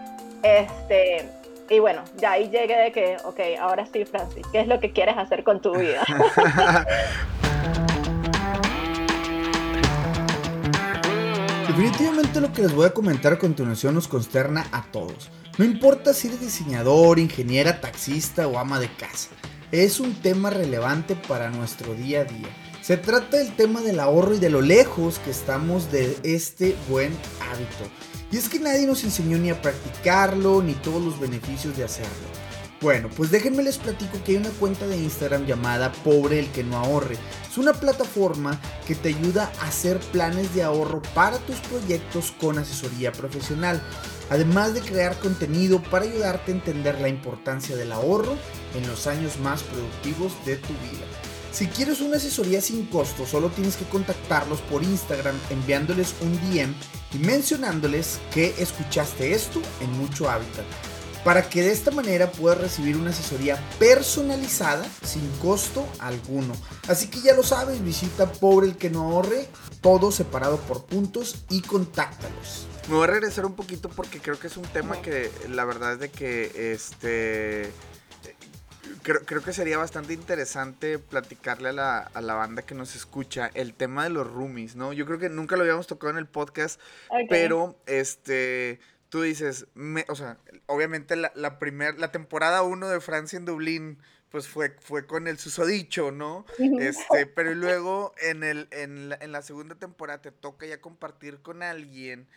este, 0.45 1.27
y 1.71 1.79
bueno, 1.79 2.03
ya 2.17 2.33
ahí 2.33 2.49
llegué 2.49 2.75
de 2.77 2.91
que, 2.91 3.17
ok, 3.23 3.39
ahora 3.59 3.87
sí, 3.91 4.05
Francis, 4.05 4.45
¿qué 4.51 4.59
es 4.59 4.67
lo 4.67 4.79
que 4.79 4.91
quieres 4.91 5.17
hacer 5.17 5.43
con 5.43 5.59
tu 5.59 5.75
vida? 5.75 6.05
Definitivamente 11.67 12.39
lo 12.39 12.53
que 12.53 12.61
les 12.61 12.75
voy 12.75 12.85
a 12.85 12.91
comentar 12.91 13.33
a 13.33 13.39
continuación 13.39 13.95
nos 13.95 14.07
consterna 14.07 14.67
a 14.71 14.83
todos. 14.91 15.31
No 15.57 15.65
importa 15.65 16.13
si 16.13 16.27
eres 16.27 16.41
diseñador, 16.41 17.17
ingeniera, 17.17 17.81
taxista 17.81 18.47
o 18.47 18.59
ama 18.59 18.79
de 18.79 18.89
casa. 18.95 19.31
Es 19.71 19.99
un 19.99 20.13
tema 20.21 20.51
relevante 20.51 21.15
para 21.27 21.49
nuestro 21.49 21.95
día 21.95 22.21
a 22.21 22.25
día. 22.25 22.49
Se 22.81 22.97
trata 22.97 23.37
del 23.37 23.55
tema 23.55 23.81
del 23.81 23.99
ahorro 23.99 24.35
y 24.35 24.39
de 24.39 24.51
lo 24.51 24.61
lejos 24.61 25.17
que 25.17 25.31
estamos 25.31 25.91
de 25.91 26.15
este 26.23 26.75
buen 26.87 27.17
hábito. 27.41 27.89
Y 28.31 28.37
es 28.37 28.49
que 28.49 28.59
nadie 28.59 28.87
nos 28.87 29.03
enseñó 29.03 29.37
ni 29.37 29.49
a 29.49 29.61
practicarlo, 29.61 30.61
ni 30.61 30.73
todos 30.73 31.03
los 31.03 31.19
beneficios 31.19 31.77
de 31.77 31.83
hacerlo. 31.83 32.45
Bueno, 32.81 33.09
pues 33.15 33.31
déjenme 33.31 33.63
les 33.63 33.77
platico 33.77 34.21
que 34.23 34.33
hay 34.33 34.37
una 34.37 34.49
cuenta 34.49 34.85
de 34.85 34.97
Instagram 34.97 35.45
llamada 35.45 35.91
Pobre 35.91 36.39
el 36.39 36.51
que 36.51 36.63
no 36.63 36.77
ahorre. 36.77 37.17
Es 37.49 37.57
una 37.57 37.73
plataforma 37.73 38.59
que 38.85 38.95
te 38.95 39.09
ayuda 39.09 39.51
a 39.59 39.67
hacer 39.67 39.99
planes 40.11 40.53
de 40.53 40.63
ahorro 40.63 41.01
para 41.13 41.37
tus 41.39 41.55
proyectos 41.61 42.33
con 42.39 42.59
asesoría 42.59 43.11
profesional. 43.11 43.81
Además 44.29 44.73
de 44.73 44.81
crear 44.81 45.17
contenido 45.19 45.81
para 45.81 46.05
ayudarte 46.05 46.51
a 46.51 46.55
entender 46.55 46.99
la 46.99 47.07
importancia 47.07 47.75
del 47.75 47.91
ahorro 47.91 48.35
en 48.75 48.85
los 48.87 49.07
años 49.07 49.39
más 49.39 49.63
productivos 49.63 50.33
de 50.45 50.57
tu 50.57 50.73
vida. 50.73 51.05
Si 51.55 51.67
quieres 51.67 52.01
una 52.01 52.17
asesoría 52.17 52.59
sin 52.59 52.85
costo, 52.87 53.25
solo 53.25 53.49
tienes 53.49 53.77
que 53.77 53.85
contactarlos 53.85 54.59
por 54.59 54.83
Instagram 54.83 55.39
enviándoles 55.49 56.13
un 56.19 56.33
DM 56.41 56.75
y 57.13 57.17
mencionándoles 57.19 58.19
que 58.33 58.53
escuchaste 58.57 59.31
esto 59.31 59.61
en 59.79 59.89
Mucho 59.93 60.29
Hábitat. 60.29 60.65
Para 61.23 61.47
que 61.47 61.61
de 61.61 61.71
esta 61.71 61.91
manera 61.91 62.29
puedas 62.29 62.59
recibir 62.59 62.97
una 62.97 63.11
asesoría 63.11 63.57
personalizada 63.79 64.85
sin 65.01 65.25
costo 65.41 65.87
alguno. 65.99 66.53
Así 66.89 67.07
que 67.07 67.21
ya 67.21 67.33
lo 67.33 67.41
sabes, 67.41 67.81
visita 67.81 68.29
Pobre 68.33 68.67
el 68.67 68.75
que 68.75 68.89
no 68.89 69.03
ahorre, 69.03 69.47
todo 69.79 70.11
separado 70.11 70.57
por 70.57 70.83
puntos 70.83 71.45
y 71.49 71.61
contáctalos. 71.61 72.67
Me 72.89 72.95
voy 72.95 73.05
a 73.05 73.11
regresar 73.11 73.45
un 73.45 73.55
poquito 73.55 73.87
porque 73.87 74.19
creo 74.19 74.37
que 74.37 74.47
es 74.47 74.57
un 74.57 74.63
tema 74.63 75.01
que 75.01 75.31
la 75.49 75.63
verdad 75.63 75.93
es 75.93 75.99
de 75.99 76.11
que 76.11 76.73
este 76.73 77.71
creo, 79.05 79.43
que 79.43 79.53
sería 79.53 79.77
bastante 79.77 80.13
interesante 80.13 80.97
platicarle 80.97 81.69
a 81.69 81.73
la, 81.73 81.99
a 81.99 82.21
la, 82.21 82.33
banda 82.33 82.63
que 82.63 82.73
nos 82.73 82.95
escucha 82.95 83.51
el 83.53 83.73
tema 83.73 84.03
de 84.03 84.09
los 84.09 84.27
roomies, 84.27 84.75
¿no? 84.75 84.93
Yo 84.93 85.05
creo 85.05 85.19
que 85.19 85.29
nunca 85.29 85.55
lo 85.55 85.61
habíamos 85.61 85.87
tocado 85.87 86.11
en 86.11 86.17
el 86.17 86.25
podcast, 86.25 86.79
pero 87.29 87.77
este, 87.85 88.79
tú 89.09 89.21
dices, 89.21 89.67
o 90.07 90.15
sea, 90.15 90.37
obviamente 90.65 91.15
la, 91.15 91.31
la, 91.35 91.59
primer, 91.59 91.99
la 91.99 92.11
temporada 92.11 92.63
1 92.63 92.89
de 92.89 92.99
Francia 92.99 93.37
en 93.37 93.45
Dublín, 93.45 93.99
pues 94.29 94.47
fue, 94.47 94.75
fue 94.81 95.05
con 95.05 95.27
el 95.27 95.37
susodicho, 95.37 96.11
¿no? 96.11 96.45
Este, 96.57 97.27
pero 97.27 97.53
luego 97.53 98.13
en, 98.21 98.43
el, 98.43 98.67
en, 98.71 99.09
la, 99.09 99.17
en 99.21 99.31
la 99.31 99.41
segunda 99.43 99.75
temporada 99.75 100.21
te 100.21 100.31
toca 100.31 100.65
ya 100.65 100.81
compartir 100.81 101.41
con 101.41 101.61
alguien 101.63 102.27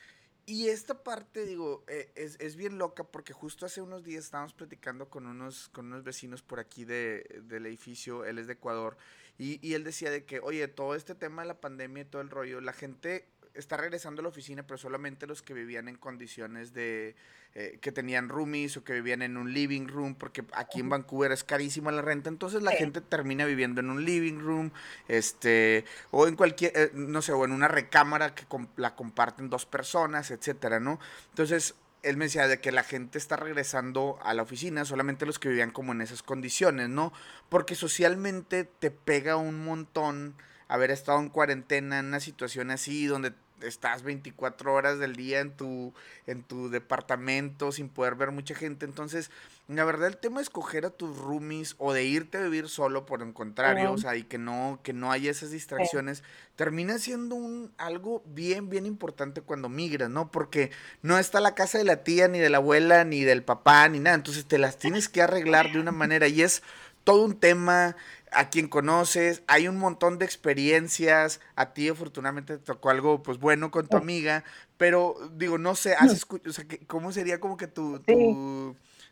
y 0.48 0.70
esta 0.70 1.04
parte, 1.04 1.44
digo, 1.44 1.84
eh, 1.88 2.10
es, 2.14 2.40
es, 2.40 2.56
bien 2.56 2.78
loca 2.78 3.04
porque 3.04 3.34
justo 3.34 3.66
hace 3.66 3.82
unos 3.82 4.02
días 4.02 4.24
estábamos 4.24 4.54
platicando 4.54 5.10
con 5.10 5.26
unos, 5.26 5.68
con 5.68 5.88
unos 5.88 6.04
vecinos 6.04 6.40
por 6.40 6.58
aquí 6.58 6.86
de, 6.86 7.42
del 7.42 7.66
edificio, 7.66 8.24
él 8.24 8.38
es 8.38 8.46
de 8.46 8.54
Ecuador, 8.54 8.96
y, 9.36 9.60
y 9.60 9.74
él 9.74 9.84
decía 9.84 10.10
de 10.10 10.24
que, 10.24 10.40
oye, 10.40 10.66
todo 10.66 10.94
este 10.94 11.14
tema 11.14 11.42
de 11.42 11.48
la 11.48 11.60
pandemia 11.60 12.04
y 12.04 12.06
todo 12.06 12.22
el 12.22 12.30
rollo, 12.30 12.62
la 12.62 12.72
gente 12.72 13.28
está 13.60 13.76
regresando 13.76 14.20
a 14.20 14.22
la 14.22 14.28
oficina, 14.28 14.66
pero 14.66 14.78
solamente 14.78 15.26
los 15.26 15.42
que 15.42 15.54
vivían 15.54 15.88
en 15.88 15.96
condiciones 15.96 16.72
de 16.72 17.16
eh, 17.54 17.78
que 17.80 17.92
tenían 17.92 18.28
roomies 18.28 18.76
o 18.76 18.84
que 18.84 18.92
vivían 18.92 19.22
en 19.22 19.36
un 19.36 19.52
living 19.52 19.88
room, 19.88 20.14
porque 20.14 20.44
aquí 20.52 20.80
en 20.80 20.88
Vancouver 20.88 21.32
es 21.32 21.44
carísima 21.44 21.90
la 21.90 22.02
renta, 22.02 22.28
entonces 22.28 22.62
la 22.62 22.72
gente 22.72 23.00
termina 23.00 23.44
viviendo 23.46 23.80
en 23.80 23.90
un 23.90 24.04
living 24.04 24.38
room, 24.38 24.70
este, 25.08 25.84
o 26.10 26.28
en 26.28 26.36
cualquier, 26.36 26.72
eh, 26.74 26.90
no 26.94 27.22
sé, 27.22 27.32
o 27.32 27.44
en 27.44 27.52
una 27.52 27.68
recámara 27.68 28.34
que 28.34 28.44
la 28.76 28.94
comparten 28.94 29.50
dos 29.50 29.66
personas, 29.66 30.30
etcétera, 30.30 30.78
¿no? 30.78 31.00
Entonces, 31.30 31.74
él 32.02 32.16
me 32.16 32.26
decía 32.26 32.46
de 32.46 32.60
que 32.60 32.70
la 32.70 32.84
gente 32.84 33.18
está 33.18 33.36
regresando 33.36 34.18
a 34.22 34.34
la 34.34 34.42
oficina, 34.42 34.84
solamente 34.84 35.26
los 35.26 35.38
que 35.38 35.48
vivían 35.48 35.72
como 35.72 35.92
en 35.92 36.00
esas 36.00 36.22
condiciones, 36.22 36.88
¿no? 36.88 37.12
Porque 37.48 37.74
socialmente 37.74 38.64
te 38.64 38.90
pega 38.90 39.36
un 39.36 39.64
montón 39.64 40.36
haber 40.68 40.90
estado 40.90 41.18
en 41.18 41.30
cuarentena 41.30 41.98
en 41.98 42.06
una 42.06 42.20
situación 42.20 42.70
así, 42.70 43.06
donde 43.06 43.32
estás 43.62 44.02
24 44.02 44.72
horas 44.72 44.98
del 44.98 45.16
día 45.16 45.40
en 45.40 45.52
tu, 45.52 45.92
en 46.26 46.42
tu 46.42 46.68
departamento 46.70 47.72
sin 47.72 47.88
poder 47.88 48.14
ver 48.14 48.30
mucha 48.30 48.54
gente. 48.54 48.84
Entonces, 48.84 49.30
la 49.68 49.84
verdad, 49.84 50.08
el 50.08 50.16
tema 50.16 50.38
de 50.38 50.44
escoger 50.44 50.86
a 50.86 50.90
tus 50.90 51.16
roomies 51.18 51.74
o 51.78 51.92
de 51.92 52.04
irte 52.04 52.38
a 52.38 52.42
vivir 52.42 52.68
solo, 52.68 53.04
por 53.04 53.22
el 53.22 53.32
contrario, 53.34 53.92
o 53.92 53.98
sea, 53.98 54.16
y 54.16 54.22
que 54.22 54.38
no, 54.38 54.80
que 54.82 54.92
no 54.92 55.12
haya 55.12 55.30
esas 55.30 55.50
distracciones, 55.50 56.22
termina 56.56 56.98
siendo 56.98 57.34
un, 57.34 57.70
algo 57.76 58.22
bien, 58.26 58.70
bien 58.70 58.86
importante 58.86 59.42
cuando 59.42 59.68
migras, 59.68 60.08
¿no? 60.08 60.30
Porque 60.30 60.70
no 61.02 61.18
está 61.18 61.40
la 61.40 61.54
casa 61.54 61.78
de 61.78 61.84
la 61.84 62.02
tía, 62.02 62.28
ni 62.28 62.38
de 62.38 62.48
la 62.48 62.58
abuela, 62.58 63.04
ni 63.04 63.24
del 63.24 63.42
papá, 63.42 63.88
ni 63.88 63.98
nada. 63.98 64.16
Entonces, 64.16 64.46
te 64.46 64.58
las 64.58 64.78
tienes 64.78 65.08
que 65.08 65.20
arreglar 65.20 65.70
de 65.70 65.80
una 65.80 65.92
manera 65.92 66.28
y 66.28 66.42
es 66.42 66.62
todo 67.04 67.24
un 67.24 67.38
tema 67.38 67.96
a 68.32 68.50
quien 68.50 68.68
conoces, 68.68 69.42
hay 69.46 69.68
un 69.68 69.78
montón 69.78 70.18
de 70.18 70.24
experiencias, 70.24 71.40
a 71.56 71.72
ti 71.72 71.88
afortunadamente 71.88 72.58
te 72.58 72.64
tocó 72.64 72.90
algo 72.90 73.22
pues 73.22 73.38
bueno 73.38 73.70
con 73.70 73.88
tu 73.88 73.96
amiga, 73.96 74.44
pero 74.76 75.16
digo, 75.32 75.58
no 75.58 75.74
sé, 75.74 75.94
has 75.94 76.26
o 76.30 76.52
sea, 76.52 76.64
¿cómo 76.86 77.12
sería 77.12 77.40
como 77.40 77.56
que 77.56 77.66
tu... 77.66 78.02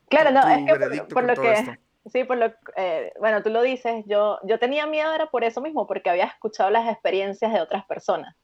claro, 0.08 0.30
no, 0.30 0.48
es 0.48 0.66
que 0.66 1.02
por, 1.04 1.24
lo 1.24 1.34
que... 1.34 1.78
Sí, 2.12 2.22
por 2.24 2.36
lo 2.36 2.52
eh, 2.76 3.12
bueno, 3.18 3.42
tú 3.42 3.50
lo 3.50 3.62
dices, 3.62 4.04
yo, 4.06 4.38
yo 4.44 4.58
tenía 4.58 4.86
miedo 4.86 5.12
era 5.12 5.26
por 5.26 5.42
eso 5.42 5.60
mismo, 5.60 5.86
porque 5.86 6.10
había 6.10 6.24
escuchado 6.24 6.70
las 6.70 6.88
experiencias 6.88 7.52
de 7.52 7.60
otras 7.60 7.84
personas, 7.86 8.34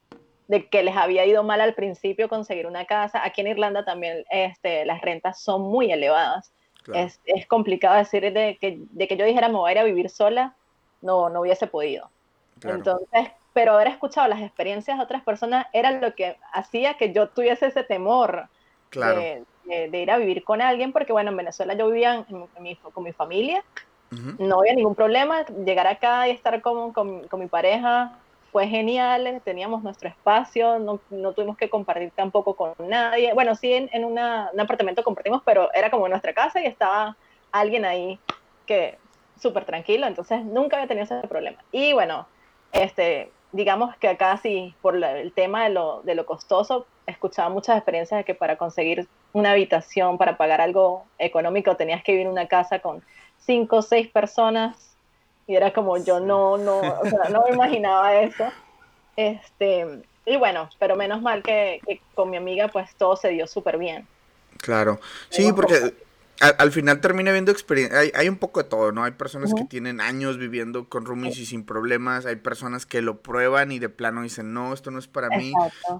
de 0.48 0.68
que 0.68 0.82
les 0.82 0.96
había 0.96 1.24
ido 1.26 1.44
mal 1.44 1.61
al 1.61 1.74
principio 1.74 2.28
conseguir 2.28 2.66
una 2.66 2.87
casa. 2.87 3.24
Aquí 3.24 3.40
en 3.40 3.46
Irlanda 3.46 3.85
también 3.85 4.24
este, 4.30 4.85
las 4.85 5.00
rentas 5.00 5.40
son 5.40 5.62
muy 5.62 5.92
elevadas. 5.92 6.52
Es, 6.92 7.20
es, 7.26 7.46
complicado 7.46 7.96
decir 7.96 8.32
de 8.32 8.58
que, 8.61 8.80
de 8.90 9.06
que 9.06 9.16
yo 9.16 9.24
dijera 9.24 9.46
me 9.46 9.54
voy 9.54 9.68
a 9.68 9.72
ir 9.72 9.78
a 9.78 9.85
vivir 9.85 10.11
sola 10.11 10.56
no, 11.03 11.29
no 11.29 11.41
hubiese 11.41 11.67
podido. 11.67 12.11
Entonces, 12.62 13.31
pero 13.53 13.73
haber 13.75 13.88
escuchado 13.88 14.29
las 14.29 14.41
experiencias 14.41 14.97
de 14.97 15.05
otras 15.05 15.23
personas 15.23 15.67
era 15.73 15.91
lo 15.91 16.15
que 16.15 16.37
hacía 16.53 16.95
que 16.95 17.12
yo 17.12 17.29
tuviese 17.29 17.67
ese 17.67 17.83
temor 17.83 18.49
de, 18.93 19.45
ir 19.93 20.11
a 20.11 20.17
vivir 20.17 20.45
con 20.45 20.62
alguien, 20.62 20.93
porque 20.93 21.12
bueno, 21.12 21.31
en 21.31 21.37
Venezuela 21.37 21.75
yo 21.75 21.88
vivía 21.88 22.25
con 22.93 23.05
mi 23.05 23.12
familia, 23.12 23.65
no 24.38 24.61
había 24.61 24.75
ningún 24.75 24.95
problema, 24.95 25.45
llegar 25.65 25.87
acá 25.87 26.29
y 26.29 26.33
estar 26.33 26.61
con, 26.61 26.93
con, 26.93 27.27
mi 27.38 27.47
pareja 27.47 28.19
fue 28.51 28.67
genial, 28.67 29.41
teníamos 29.43 29.83
nuestro 29.83 30.11
espacio, 30.11 30.79
no, 30.79 31.01
no, 31.09 31.33
tuvimos 31.33 31.57
que 31.57 31.71
compartir 31.71 32.11
tampoco 32.15 32.55
con 32.55 32.75
nadie, 32.87 33.33
bueno, 33.33 33.55
sí 33.55 33.73
en, 33.73 33.88
en 33.93 34.05
un 34.05 34.19
apartamento 34.19 35.03
compartimos, 35.03 35.41
pero 35.47 35.73
era 35.73 35.91
como 35.91 36.07
nuestra 36.09 36.35
casa 36.35 36.61
y 36.61 36.67
estaba 36.67 37.17
alguien 37.51 37.87
ahí 37.87 38.21
que 38.67 38.99
súper 39.42 39.64
tranquilo, 39.64 40.07
entonces 40.07 40.44
nunca 40.44 40.76
había 40.76 40.88
tenido 40.88 41.05
ese 41.05 41.28
problema. 41.28 41.59
Y 41.72 41.92
bueno, 41.92 42.26
este, 42.72 43.31
digamos 43.50 43.94
que 43.96 44.09
acá 44.09 44.38
sí, 44.38 44.74
por 44.81 44.96
el 44.96 45.33
tema 45.33 45.64
de 45.64 45.70
lo, 45.70 46.02
de 46.02 46.14
lo 46.14 46.24
costoso, 46.24 46.87
escuchaba 47.07 47.48
muchas 47.48 47.76
experiencias 47.76 48.18
de 48.18 48.24
que 48.24 48.35
para 48.35 48.57
conseguir 48.57 49.09
una 49.33 49.52
habitación 49.52 50.16
para 50.16 50.37
pagar 50.37 50.61
algo 50.61 51.05
económico, 51.18 51.76
tenías 51.76 52.02
que 52.02 52.12
vivir 52.12 52.26
en 52.26 52.33
una 52.33 52.46
casa 52.46 52.78
con 52.78 53.02
cinco 53.38 53.78
o 53.78 53.83
seis 53.83 54.09
personas 54.09 54.96
y 55.46 55.57
era 55.57 55.72
como 55.72 55.96
yo 55.98 56.20
no, 56.20 56.57
no, 56.57 56.78
o 56.78 57.05
sea, 57.05 57.28
no 57.31 57.42
me 57.42 57.55
imaginaba 57.55 58.14
eso. 58.14 58.44
Este, 59.16 60.02
y 60.24 60.37
bueno, 60.37 60.70
pero 60.78 60.96
menos 60.96 61.20
mal 61.20 61.42
que, 61.42 61.81
que 61.87 62.00
con 62.14 62.31
mi 62.31 62.37
amiga 62.37 62.68
pues 62.68 62.94
todo 62.94 63.16
se 63.16 63.31
dio 63.31 63.46
súper 63.46 63.76
bien. 63.76 64.07
Claro, 64.59 65.00
sí, 65.28 65.52
porque 65.52 65.92
al, 66.40 66.73
final 66.73 67.01
termina 67.01 67.31
viendo 67.31 67.53
experiencia. 67.53 67.99
Hay, 67.99 68.11
hay, 68.14 68.29
un 68.29 68.37
poco 68.37 68.62
de 68.62 68.68
todo, 68.68 68.90
¿no? 68.90 69.05
Hay 69.05 69.12
personas 69.12 69.53
que 69.55 69.64
tienen 69.64 70.01
años 70.01 70.38
viviendo 70.38 70.88
con 70.88 71.05
roomies 71.05 71.38
y 71.38 71.47
sin 71.47 71.64
problemas. 71.64 72.27
Hay 72.27 72.37
personas 72.37 72.85
que 72.85 73.01
lo 73.01 73.23
prueban 73.23 73.71
y 73.71 73.79
de 73.79 73.88
plano 73.88 74.23
dicen, 74.23 74.53
no, 74.53 74.75
esto 74.75 74.90
no 74.90 74.99
es 74.99 75.07
para 75.07 75.29
mí. 75.29 75.53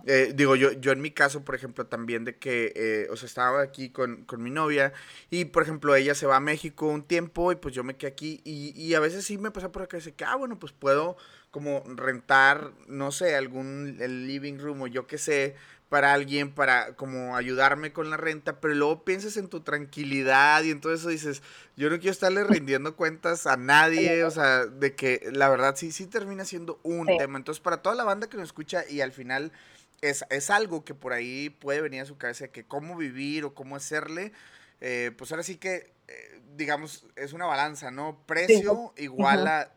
Eh, 0.07 0.33
digo, 0.35 0.57
yo, 0.57 0.73
yo 0.73 0.90
en 0.90 1.01
mi 1.01 1.12
caso, 1.12 1.45
por 1.45 1.55
ejemplo, 1.55 1.87
también 1.87 2.25
de 2.25 2.37
que, 2.37 2.73
eh, 2.75 3.09
o 3.11 3.16
sea, 3.16 3.27
estaba 3.27 3.62
aquí 3.62 3.90
con, 3.90 4.25
con, 4.25 4.42
mi 4.42 4.51
novia 4.51 4.92
y, 5.31 5.45
por 5.45 5.62
ejemplo, 5.62 5.95
ella 5.95 6.14
se 6.14 6.27
va 6.27 6.37
a 6.37 6.40
México 6.40 6.87
un 6.87 7.05
tiempo 7.05 7.53
y 7.53 7.57
pues 7.57 7.75
yo 7.75 7.85
me 7.85 7.97
quedé 7.97 8.11
aquí 8.11 8.40
y, 8.45 8.73
y 8.77 8.95
a 8.95 9.01
veces 9.01 9.25
sí 9.25 9.38
me 9.38 9.53
pasa 9.53 9.71
por 9.71 9.83
acá 9.83 9.97
y 9.97 10.01
dice 10.01 10.12
que, 10.12 10.25
ah, 10.25 10.35
bueno, 10.35 10.59
pues 10.59 10.73
puedo 10.73 11.16
como 11.53 11.85
rentar, 11.87 12.73
no 12.88 13.12
sé, 13.12 13.37
algún 13.37 13.99
el 14.01 14.27
living 14.27 14.59
room 14.59 14.83
o 14.83 14.87
yo 14.87 15.07
qué 15.07 15.18
sé, 15.18 15.55
para 15.92 16.14
alguien, 16.14 16.55
para 16.55 16.96
como 16.96 17.37
ayudarme 17.37 17.92
con 17.92 18.09
la 18.09 18.16
renta, 18.16 18.62
pero 18.62 18.74
luego 18.74 19.05
piensas 19.05 19.37
en 19.37 19.48
tu 19.48 19.61
tranquilidad 19.61 20.62
y 20.62 20.70
entonces 20.70 21.07
dices, 21.07 21.42
yo 21.76 21.90
no 21.90 21.98
quiero 21.98 22.12
estarle 22.12 22.44
rindiendo 22.44 22.96
cuentas 22.96 23.46
a 23.46 23.59
nadie, 23.59 24.24
o 24.24 24.31
sea, 24.31 24.64
de 24.64 24.94
que 24.94 25.28
la 25.35 25.50
verdad 25.50 25.76
sí, 25.76 25.92
sí 25.92 26.07
termina 26.07 26.46
siendo 26.46 26.81
un 26.83 27.09
tema. 27.18 27.37
Entonces, 27.37 27.61
para 27.61 27.83
toda 27.83 27.94
la 27.94 28.05
banda 28.05 28.26
que 28.26 28.38
nos 28.38 28.46
escucha 28.46 28.88
y 28.88 29.02
al 29.02 29.12
final 29.12 29.52
es, 30.00 30.24
es 30.31 30.48
algo 30.48 30.83
que 30.83 30.94
por 30.94 31.12
ahí 31.12 31.50
puede 31.50 31.83
venir 31.83 32.00
a 32.00 32.07
su 32.07 32.16
cabeza, 32.16 32.48
que 32.48 32.64
cómo 32.64 32.96
vivir 32.96 33.44
o 33.44 33.52
cómo 33.52 33.76
hacerle, 33.76 34.33
eh, 34.81 35.11
pues 35.18 35.31
ahora 35.31 35.42
sí 35.42 35.57
que, 35.57 35.92
eh, 36.09 36.40
digamos, 36.57 37.05
es 37.16 37.35
una 37.35 37.44
balanza, 37.44 37.90
¿no? 37.90 38.18
Precio 38.24 38.94
igual 38.96 39.46
a, 39.46 39.70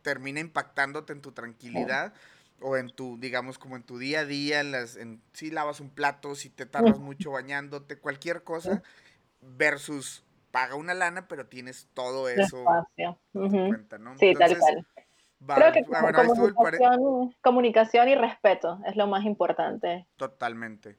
termina 0.00 0.40
impactándote 0.40 1.12
en 1.12 1.20
tu 1.20 1.32
tranquilidad 1.32 2.14
o 2.60 2.76
en 2.76 2.90
tu, 2.90 3.18
digamos, 3.18 3.58
como 3.58 3.76
en 3.76 3.82
tu 3.82 3.98
día 3.98 4.20
a 4.20 4.24
día, 4.24 4.60
en 4.60 4.72
las, 4.72 4.96
en, 4.96 5.20
si 5.32 5.50
lavas 5.50 5.80
un 5.80 5.90
plato, 5.90 6.34
si 6.34 6.50
te 6.50 6.66
tardas 6.66 6.98
mucho 6.98 7.32
bañándote, 7.32 7.98
cualquier 7.98 8.42
cosa, 8.42 8.82
versus 9.40 10.24
paga 10.50 10.76
una 10.76 10.94
lana, 10.94 11.26
pero 11.28 11.46
tienes 11.46 11.88
todo 11.94 12.28
eso 12.28 12.64
en 13.34 13.68
cuenta, 13.68 13.98
¿no? 13.98 14.16
Sí, 14.18 14.32
tal 14.34 14.56
cual. 14.58 14.86
Creo 15.46 15.72
que 15.72 15.84
comunicación, 15.84 17.34
comunicación, 17.42 18.08
y 18.08 18.14
respeto 18.14 18.80
es 18.86 18.96
lo 18.96 19.06
más 19.06 19.24
importante. 19.24 20.06
Totalmente, 20.16 20.96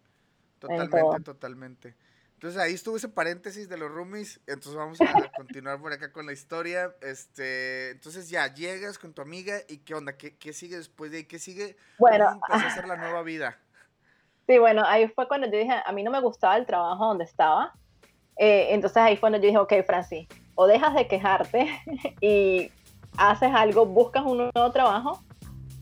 totalmente, 0.59 1.23
totalmente. 1.23 1.95
Entonces 2.35 2.61
ahí 2.61 2.73
estuvo 2.73 2.97
ese 2.97 3.07
paréntesis 3.07 3.69
de 3.69 3.77
los 3.77 3.89
roomies. 3.89 4.41
Entonces 4.45 4.75
vamos 4.75 4.99
a 5.01 5.31
continuar 5.35 5.79
por 5.79 5.93
acá 5.93 6.11
con 6.11 6.25
la 6.25 6.33
historia. 6.33 6.93
Este, 7.01 7.91
entonces 7.91 8.29
ya 8.29 8.53
llegas 8.53 8.99
con 8.99 9.13
tu 9.13 9.21
amiga 9.21 9.59
y 9.69 9.77
qué 9.79 9.95
onda, 9.95 10.17
qué, 10.17 10.37
qué 10.37 10.51
sigue 10.51 10.77
después 10.77 11.11
de 11.11 11.17
ahí, 11.17 11.23
qué 11.23 11.39
sigue. 11.39 11.77
Bueno, 11.97 12.29
empezó 12.31 12.65
a 12.65 12.67
hacer 12.67 12.87
la 12.87 12.97
nueva 12.97 13.23
vida. 13.23 13.57
Sí, 14.47 14.59
bueno, 14.59 14.83
ahí 14.85 15.07
fue 15.07 15.27
cuando 15.27 15.47
yo 15.47 15.57
dije, 15.57 15.73
a 15.83 15.91
mí 15.91 16.03
no 16.03 16.11
me 16.11 16.19
gustaba 16.19 16.57
el 16.57 16.65
trabajo 16.65 17.05
donde 17.05 17.23
estaba. 17.23 17.73
Eh, 18.37 18.67
entonces 18.71 18.97
ahí 18.97 19.15
fue 19.15 19.21
cuando 19.21 19.37
yo 19.37 19.45
dije, 19.45 19.57
ok, 19.57 19.73
Francis, 19.85 20.27
o 20.55 20.67
dejas 20.67 20.93
de 20.93 21.07
quejarte 21.07 21.69
y 22.21 22.69
haces 23.17 23.51
algo, 23.53 23.85
buscas 23.85 24.23
un 24.25 24.37
nuevo 24.37 24.71
trabajo, 24.71 25.23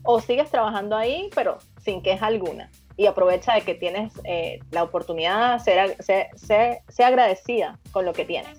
o 0.04 0.20
sigues 0.20 0.50
trabajando 0.50 0.96
ahí, 0.96 1.30
pero 1.34 1.58
sin 1.82 2.00
queja 2.00 2.26
alguna 2.26 2.70
y 2.96 3.06
aprovecha 3.06 3.54
de 3.54 3.62
que 3.62 3.74
tienes 3.74 4.12
eh, 4.24 4.60
la 4.70 4.82
oportunidad, 4.82 5.58
ser, 5.58 5.96
ser, 6.02 6.28
ser, 6.36 7.04
agradecida 7.04 7.78
con 7.92 8.04
lo 8.04 8.12
que 8.12 8.24
tienes. 8.24 8.58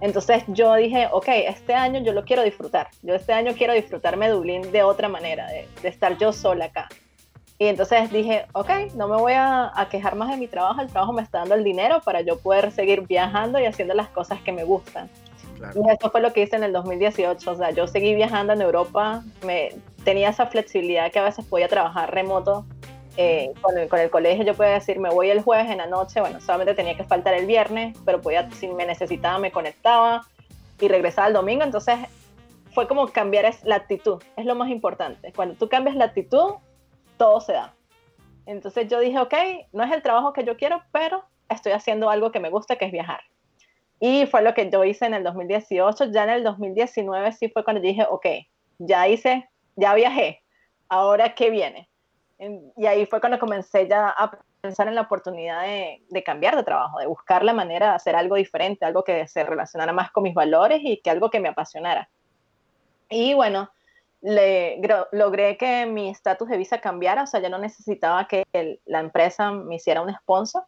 Entonces 0.00 0.44
yo 0.48 0.74
dije, 0.74 1.08
ok, 1.12 1.28
este 1.28 1.74
año 1.74 2.00
yo 2.02 2.12
lo 2.12 2.24
quiero 2.24 2.42
disfrutar. 2.42 2.88
Yo 3.02 3.14
este 3.14 3.32
año 3.32 3.52
quiero 3.56 3.72
disfrutarme 3.72 4.28
Dublín 4.28 4.70
de 4.70 4.82
otra 4.82 5.08
manera, 5.08 5.46
de, 5.48 5.66
estar 5.82 6.18
yo 6.18 6.32
sola 6.32 6.66
acá. 6.66 6.88
Y 7.58 7.66
entonces 7.66 8.10
dije, 8.12 8.46
ok, 8.52 8.70
no 8.96 9.08
me 9.08 9.16
voy 9.16 9.32
a, 9.34 9.72
quejar 9.90 10.16
más 10.16 10.30
de 10.30 10.36
mi 10.36 10.48
trabajo, 10.48 10.80
el 10.80 10.88
trabajo 10.88 11.12
me 11.12 11.22
está 11.22 11.38
dando 11.38 11.54
el 11.54 11.64
dinero 11.64 12.00
para 12.04 12.20
yo 12.20 12.38
poder 12.38 12.72
seguir 12.72 13.02
viajando 13.02 13.58
y 13.58 13.64
haciendo 13.64 13.94
las 13.94 14.08
cosas 14.08 14.40
que 14.42 14.52
me 14.52 14.64
gustan. 14.64 15.08
Y 15.74 15.88
eso 15.88 16.10
fue 16.10 16.20
lo 16.20 16.32
que 16.32 16.42
hice 16.42 16.56
en 16.56 16.64
el 16.64 16.72
2018, 16.72 17.50
o 17.50 17.54
sea, 17.54 17.70
yo 17.70 17.86
seguí 17.86 18.14
viajando 18.14 18.52
en 18.52 18.60
Europa, 18.60 19.22
me, 19.46 19.70
tenía 20.04 20.28
esa 20.28 20.46
flexibilidad 20.46 21.10
que 21.10 21.18
a 21.18 21.24
veces 21.24 21.44
podía 21.44 21.68
trabajar 21.68 22.12
remoto 22.14 22.66
eh, 23.16 23.52
con, 23.60 23.78
el, 23.78 23.88
con, 23.88 24.00
el, 24.00 24.10
colegio 24.10 24.44
yo 24.44 24.54
podía 24.54 24.72
decir, 24.72 24.98
me 24.98 25.08
voy 25.08 25.30
el 25.30 25.40
jueves 25.40 25.70
en 25.70 25.78
la 25.78 25.86
noche, 25.86 26.20
bueno, 26.20 26.40
solamente 26.40 26.74
tenía 26.74 26.96
que 26.96 27.04
faltar 27.04 27.34
el 27.34 27.46
viernes, 27.46 27.96
pero 28.04 28.20
podía, 28.20 28.50
si 28.50 28.66
me 28.66 28.84
necesitaba, 28.84 29.38
me 29.38 29.52
conectaba 29.52 30.22
y 30.80 30.88
regresaba 30.88 31.28
el 31.28 31.34
domingo. 31.34 31.62
Entonces 31.62 31.96
fue 32.72 32.88
como 32.88 33.06
cambiar 33.08 33.54
la 33.62 33.76
actitud, 33.76 34.20
es 34.36 34.44
lo 34.44 34.56
más 34.56 34.68
importante. 34.68 35.32
Cuando 35.32 35.54
tú 35.54 35.68
cambias 35.68 35.94
la 35.94 36.06
actitud, 36.06 36.54
todo 37.16 37.40
se 37.40 37.52
da. 37.52 37.72
Entonces 38.46 38.88
yo 38.88 38.98
dije, 38.98 39.18
ok, 39.20 39.34
no 39.72 39.84
es 39.84 39.92
el 39.92 40.02
trabajo 40.02 40.32
que 40.32 40.44
yo 40.44 40.56
quiero, 40.56 40.82
pero 40.90 41.24
estoy 41.48 41.72
haciendo 41.72 42.10
algo 42.10 42.32
que 42.32 42.40
me 42.40 42.50
gusta, 42.50 42.76
que 42.76 42.86
es 42.86 42.92
viajar. 42.92 43.20
Y 44.00 44.26
fue 44.26 44.42
lo 44.42 44.54
que 44.54 44.68
yo 44.68 44.84
hice 44.84 45.06
en 45.06 45.14
el 45.14 45.22
2018. 45.22 46.06
Ya 46.10 46.24
en 46.24 46.30
el 46.30 46.42
2019 46.42 47.32
sí 47.32 47.48
fue 47.48 47.62
cuando 47.62 47.80
dije, 47.80 48.04
ok, 48.10 48.26
ya 48.78 49.06
hice, 49.06 49.48
ya 49.76 49.94
viajé, 49.94 50.42
ahora 50.88 51.34
qué 51.36 51.50
viene 51.50 51.88
y 52.38 52.86
ahí 52.86 53.06
fue 53.06 53.20
cuando 53.20 53.38
comencé 53.38 53.88
ya 53.88 54.08
a 54.08 54.38
pensar 54.60 54.88
en 54.88 54.94
la 54.94 55.02
oportunidad 55.02 55.62
de, 55.62 56.02
de, 56.08 56.22
cambiar 56.22 56.56
de 56.56 56.64
trabajo, 56.64 56.98
de 56.98 57.06
buscar 57.06 57.44
la 57.44 57.52
manera 57.52 57.90
de 57.90 57.94
hacer 57.94 58.16
algo 58.16 58.36
diferente, 58.36 58.84
algo 58.84 59.04
que 59.04 59.26
se 59.28 59.44
relacionara 59.44 59.92
más 59.92 60.10
con 60.10 60.24
mis 60.24 60.34
valores 60.34 60.80
y 60.82 60.98
que 60.98 61.10
algo 61.10 61.30
que 61.30 61.40
me 61.40 61.48
apasionara. 61.48 62.08
Y 63.08 63.34
bueno, 63.34 63.70
le, 64.24 64.80
logré 65.12 65.58
que 65.58 65.84
mi 65.84 66.08
estatus 66.08 66.48
de 66.48 66.56
visa 66.56 66.80
cambiara, 66.80 67.24
o 67.24 67.26
sea, 67.26 67.40
ya 67.40 67.50
no 67.50 67.58
necesitaba 67.58 68.26
que 68.26 68.44
la 68.86 69.00
empresa 69.00 69.52
me 69.52 69.76
hiciera 69.76 70.00
un 70.00 70.14
sponsor 70.14 70.64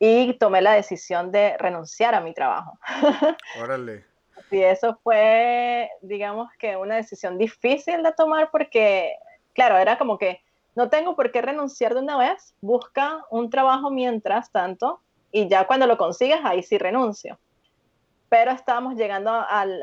y 0.00 0.34
tomé 0.34 0.60
la 0.62 0.72
decisión 0.72 1.30
de 1.30 1.56
renunciar 1.58 2.14
a 2.16 2.20
mi 2.20 2.34
trabajo. 2.34 2.78
Órale. 3.62 4.04
Y 4.50 4.62
eso 4.62 4.98
fue, 5.02 5.90
digamos 6.02 6.50
que 6.58 6.76
una 6.76 6.96
decisión 6.96 7.38
difícil 7.38 8.02
de 8.02 8.12
tomar 8.12 8.50
porque, 8.50 9.14
claro, 9.52 9.78
era 9.78 9.96
como 9.96 10.18
que 10.18 10.42
no 10.78 10.88
tengo 10.88 11.16
por 11.16 11.32
qué 11.32 11.42
renunciar 11.42 11.92
de 11.92 12.00
una 12.02 12.16
vez, 12.16 12.54
busca 12.60 13.24
un 13.30 13.50
trabajo 13.50 13.90
mientras 13.90 14.52
tanto 14.52 15.00
y 15.32 15.48
ya 15.48 15.66
cuando 15.66 15.88
lo 15.88 15.98
consigues, 15.98 16.38
ahí 16.44 16.62
sí 16.62 16.78
renuncio. 16.78 17.36
Pero 18.28 18.52
estábamos 18.52 18.94
llegando 18.94 19.28
al, 19.32 19.82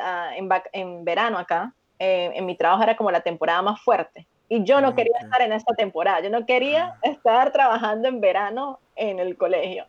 en, 0.71 1.03
verano 1.03 1.37
acá, 1.37 1.73
eh, 1.99 2.31
en 2.33 2.45
mi 2.45 2.55
trabajo 2.55 2.81
era 2.81 2.95
como 2.95 3.11
la 3.11 3.19
temporada 3.19 3.61
más 3.61 3.81
fuerte 3.81 4.25
y 4.47 4.63
yo 4.63 4.79
no 4.79 4.95
quería 4.95 5.17
estar 5.19 5.41
en 5.41 5.51
esta 5.51 5.75
temporada, 5.75 6.21
yo 6.21 6.29
no 6.29 6.45
quería 6.45 6.85
ah. 6.85 6.99
estar 7.03 7.51
trabajando 7.51 8.07
en 8.07 8.21
verano 8.21 8.79
en 8.95 9.19
el 9.19 9.35
colegio. 9.35 9.87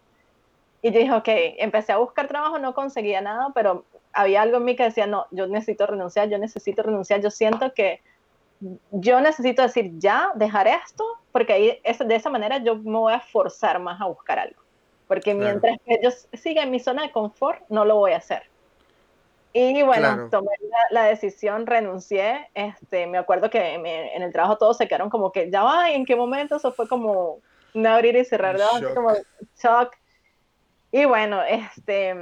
Y 0.82 0.90
yo 0.90 0.98
dije, 0.98 1.12
ok, 1.12 1.28
empecé 1.58 1.92
a 1.92 1.98
buscar 1.98 2.26
trabajo, 2.26 2.58
no 2.58 2.74
conseguía 2.74 3.20
nada, 3.20 3.52
pero 3.54 3.84
había 4.12 4.42
algo 4.42 4.56
en 4.56 4.64
mí 4.64 4.74
que 4.74 4.82
decía, 4.82 5.06
no, 5.06 5.26
yo 5.30 5.46
necesito 5.46 5.86
renunciar, 5.86 6.28
yo 6.28 6.38
necesito 6.38 6.82
renunciar, 6.82 7.20
yo 7.20 7.30
siento 7.30 7.72
que 7.74 8.00
yo 8.90 9.20
necesito 9.20 9.62
decir 9.62 9.92
ya, 9.98 10.30
dejar 10.34 10.66
esto, 10.66 11.04
porque 11.32 11.52
ahí 11.52 11.80
de 11.84 12.14
esa 12.14 12.30
manera 12.30 12.58
yo 12.58 12.76
me 12.76 12.98
voy 12.98 13.12
a 13.12 13.20
forzar 13.20 13.78
más 13.78 14.00
a 14.00 14.06
buscar 14.06 14.38
algo. 14.38 14.60
Porque 15.06 15.34
mientras 15.34 15.78
que 15.86 16.00
yo 16.02 16.10
siga 16.32 16.62
en 16.62 16.70
mi 16.70 16.80
zona 16.80 17.02
de 17.02 17.12
confort, 17.12 17.62
no 17.68 17.84
lo 17.84 17.96
voy 17.96 18.12
a 18.12 18.16
hacer. 18.16 18.42
Y 19.52 19.82
bueno, 19.82 20.28
tomé 20.30 20.50
la, 20.90 21.04
decisión, 21.04 21.66
renuncié. 21.66 22.50
Este, 22.54 23.06
me 23.06 23.16
acuerdo 23.16 23.48
que 23.48 23.74
en 23.74 24.22
el 24.22 24.32
trabajo 24.32 24.58
todos 24.58 24.76
se 24.76 24.86
quedaron 24.86 25.08
como 25.08 25.32
que, 25.32 25.50
ya 25.50 25.62
va, 25.62 25.90
¿en 25.92 26.04
qué 26.04 26.16
momento? 26.16 26.56
Eso 26.56 26.72
fue 26.72 26.88
como 26.88 27.38
un 27.72 27.86
abrir 27.86 28.16
y 28.16 28.24
cerrar 28.24 28.58
de 28.58 28.94
como 28.94 29.12
shock. 29.56 29.96
Y 30.92 31.04
bueno, 31.04 31.42
este, 31.42 32.14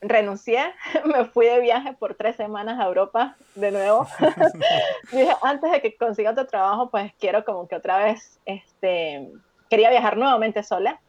renuncié, 0.00 0.74
me 1.04 1.24
fui 1.26 1.46
de 1.46 1.60
viaje 1.60 1.94
por 1.94 2.14
tres 2.14 2.36
semanas 2.36 2.78
a 2.80 2.86
Europa 2.86 3.36
de 3.54 3.70
nuevo. 3.70 4.06
Dije, 5.12 5.34
antes 5.42 5.70
de 5.70 5.80
que 5.80 5.96
consiga 5.96 6.30
otro 6.30 6.46
trabajo, 6.46 6.90
pues 6.90 7.12
quiero 7.18 7.44
como 7.44 7.66
que 7.68 7.76
otra 7.76 7.98
vez, 7.98 8.40
este, 8.44 9.30
quería 9.70 9.90
viajar 9.90 10.16
nuevamente 10.16 10.62
sola. 10.62 11.00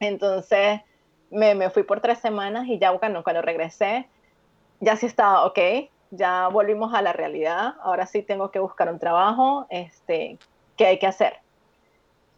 Entonces 0.00 0.80
me, 1.30 1.54
me 1.54 1.70
fui 1.70 1.82
por 1.82 2.00
tres 2.00 2.18
semanas 2.18 2.66
y 2.66 2.78
ya 2.78 2.96
cuando, 2.98 3.22
cuando 3.22 3.42
regresé, 3.42 4.08
ya 4.80 4.96
sí 4.96 5.06
estaba, 5.06 5.46
ok, 5.46 5.58
ya 6.10 6.48
volvimos 6.48 6.92
a 6.92 7.00
la 7.00 7.12
realidad, 7.12 7.74
ahora 7.82 8.06
sí 8.06 8.22
tengo 8.22 8.50
que 8.50 8.58
buscar 8.58 8.92
un 8.92 8.98
trabajo, 8.98 9.66
este, 9.70 10.38
¿qué 10.76 10.86
hay 10.86 10.98
que 10.98 11.06
hacer? 11.06 11.38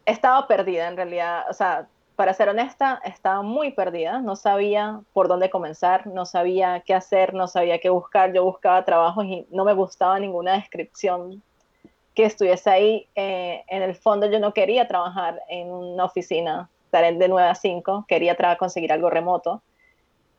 Estaba 0.06 0.46
perdida 0.46 0.86
en 0.86 0.96
realidad, 0.96 1.46
o 1.50 1.52
sea, 1.54 1.88
para 2.16 2.34
ser 2.34 2.48
honesta, 2.48 3.00
estaba 3.04 3.42
muy 3.42 3.72
perdida, 3.72 4.20
no 4.20 4.36
sabía 4.36 5.00
por 5.12 5.28
dónde 5.28 5.50
comenzar, 5.50 6.06
no 6.06 6.26
sabía 6.26 6.80
qué 6.80 6.94
hacer, 6.94 7.34
no 7.34 7.48
sabía 7.48 7.78
qué 7.78 7.90
buscar, 7.90 8.32
yo 8.32 8.44
buscaba 8.44 8.84
trabajos 8.84 9.24
y 9.24 9.46
no 9.50 9.64
me 9.64 9.72
gustaba 9.74 10.18
ninguna 10.20 10.54
descripción 10.54 11.42
que 12.14 12.24
estuviese 12.24 12.70
ahí. 12.70 13.08
Eh, 13.14 13.64
en 13.68 13.82
el 13.82 13.96
fondo 13.96 14.30
yo 14.30 14.38
no 14.38 14.52
quería 14.54 14.86
trabajar 14.86 15.40
en 15.48 15.70
una 15.70 16.04
oficina 16.04 16.68
estar 16.84 17.18
de 17.18 17.28
9 17.28 17.48
a 17.48 17.54
5, 17.54 18.04
quería 18.06 18.36
conseguir 18.56 18.92
algo 18.92 19.10
remoto. 19.10 19.62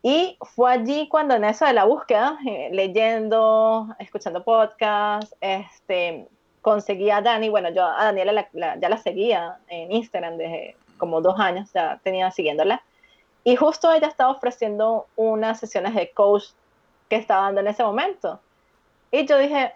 Y 0.02 0.38
fue 0.42 0.72
allí 0.72 1.10
cuando 1.10 1.36
en 1.36 1.44
eso 1.44 1.66
de 1.66 1.74
la 1.74 1.84
búsqueda, 1.84 2.38
eh, 2.48 2.70
leyendo, 2.72 3.88
escuchando 4.00 4.44
podcasts, 4.44 5.36
este, 5.42 6.28
conseguí 6.62 7.10
a 7.10 7.22
Dani, 7.22 7.50
bueno, 7.50 7.70
yo 7.70 7.84
a 7.84 8.06
Daniela 8.06 8.48
ya 8.54 8.90
la 8.90 8.98
seguía 8.98 9.58
en 9.68 9.92
Instagram 9.92 10.38
desde 10.38 10.78
como 10.98 11.22
dos 11.22 11.40
años, 11.40 11.72
ya 11.74 12.00
tenía 12.04 12.32
siguiéndola. 12.32 12.84
Y 13.44 13.56
justo 13.56 13.92
ella 13.92 14.08
estaba 14.08 14.32
ofreciendo 14.32 15.08
unas 15.16 15.60
sesiones 15.60 15.94
de 15.94 16.12
coach 16.12 16.46
que 17.10 17.16
estaba 17.16 17.44
dando 17.44 17.62
en 17.62 17.68
ese 17.68 17.84
momento. 17.84 18.40
Y 19.12 19.26
yo 19.26 19.38
dije, 19.38 19.74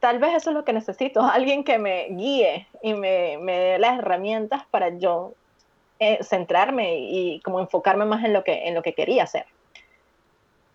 tal 0.00 0.18
vez 0.18 0.34
eso 0.34 0.50
es 0.50 0.56
lo 0.56 0.64
que 0.64 0.72
necesito, 0.72 1.22
alguien 1.32 1.64
que 1.64 1.78
me 1.78 2.08
guíe 2.10 2.66
y 2.82 2.94
me, 2.94 3.38
me 3.38 3.58
dé 3.58 3.78
las 3.78 3.98
herramientas 3.98 4.62
para 4.70 4.90
yo 4.90 5.32
eh, 6.00 6.22
centrarme 6.22 6.96
y, 7.00 7.40
como 7.40 7.58
enfocarme 7.58 8.04
más 8.04 8.24
en 8.24 8.32
lo, 8.32 8.44
que, 8.44 8.68
en 8.68 8.74
lo 8.74 8.82
que 8.82 8.94
quería 8.94 9.24
hacer. 9.24 9.46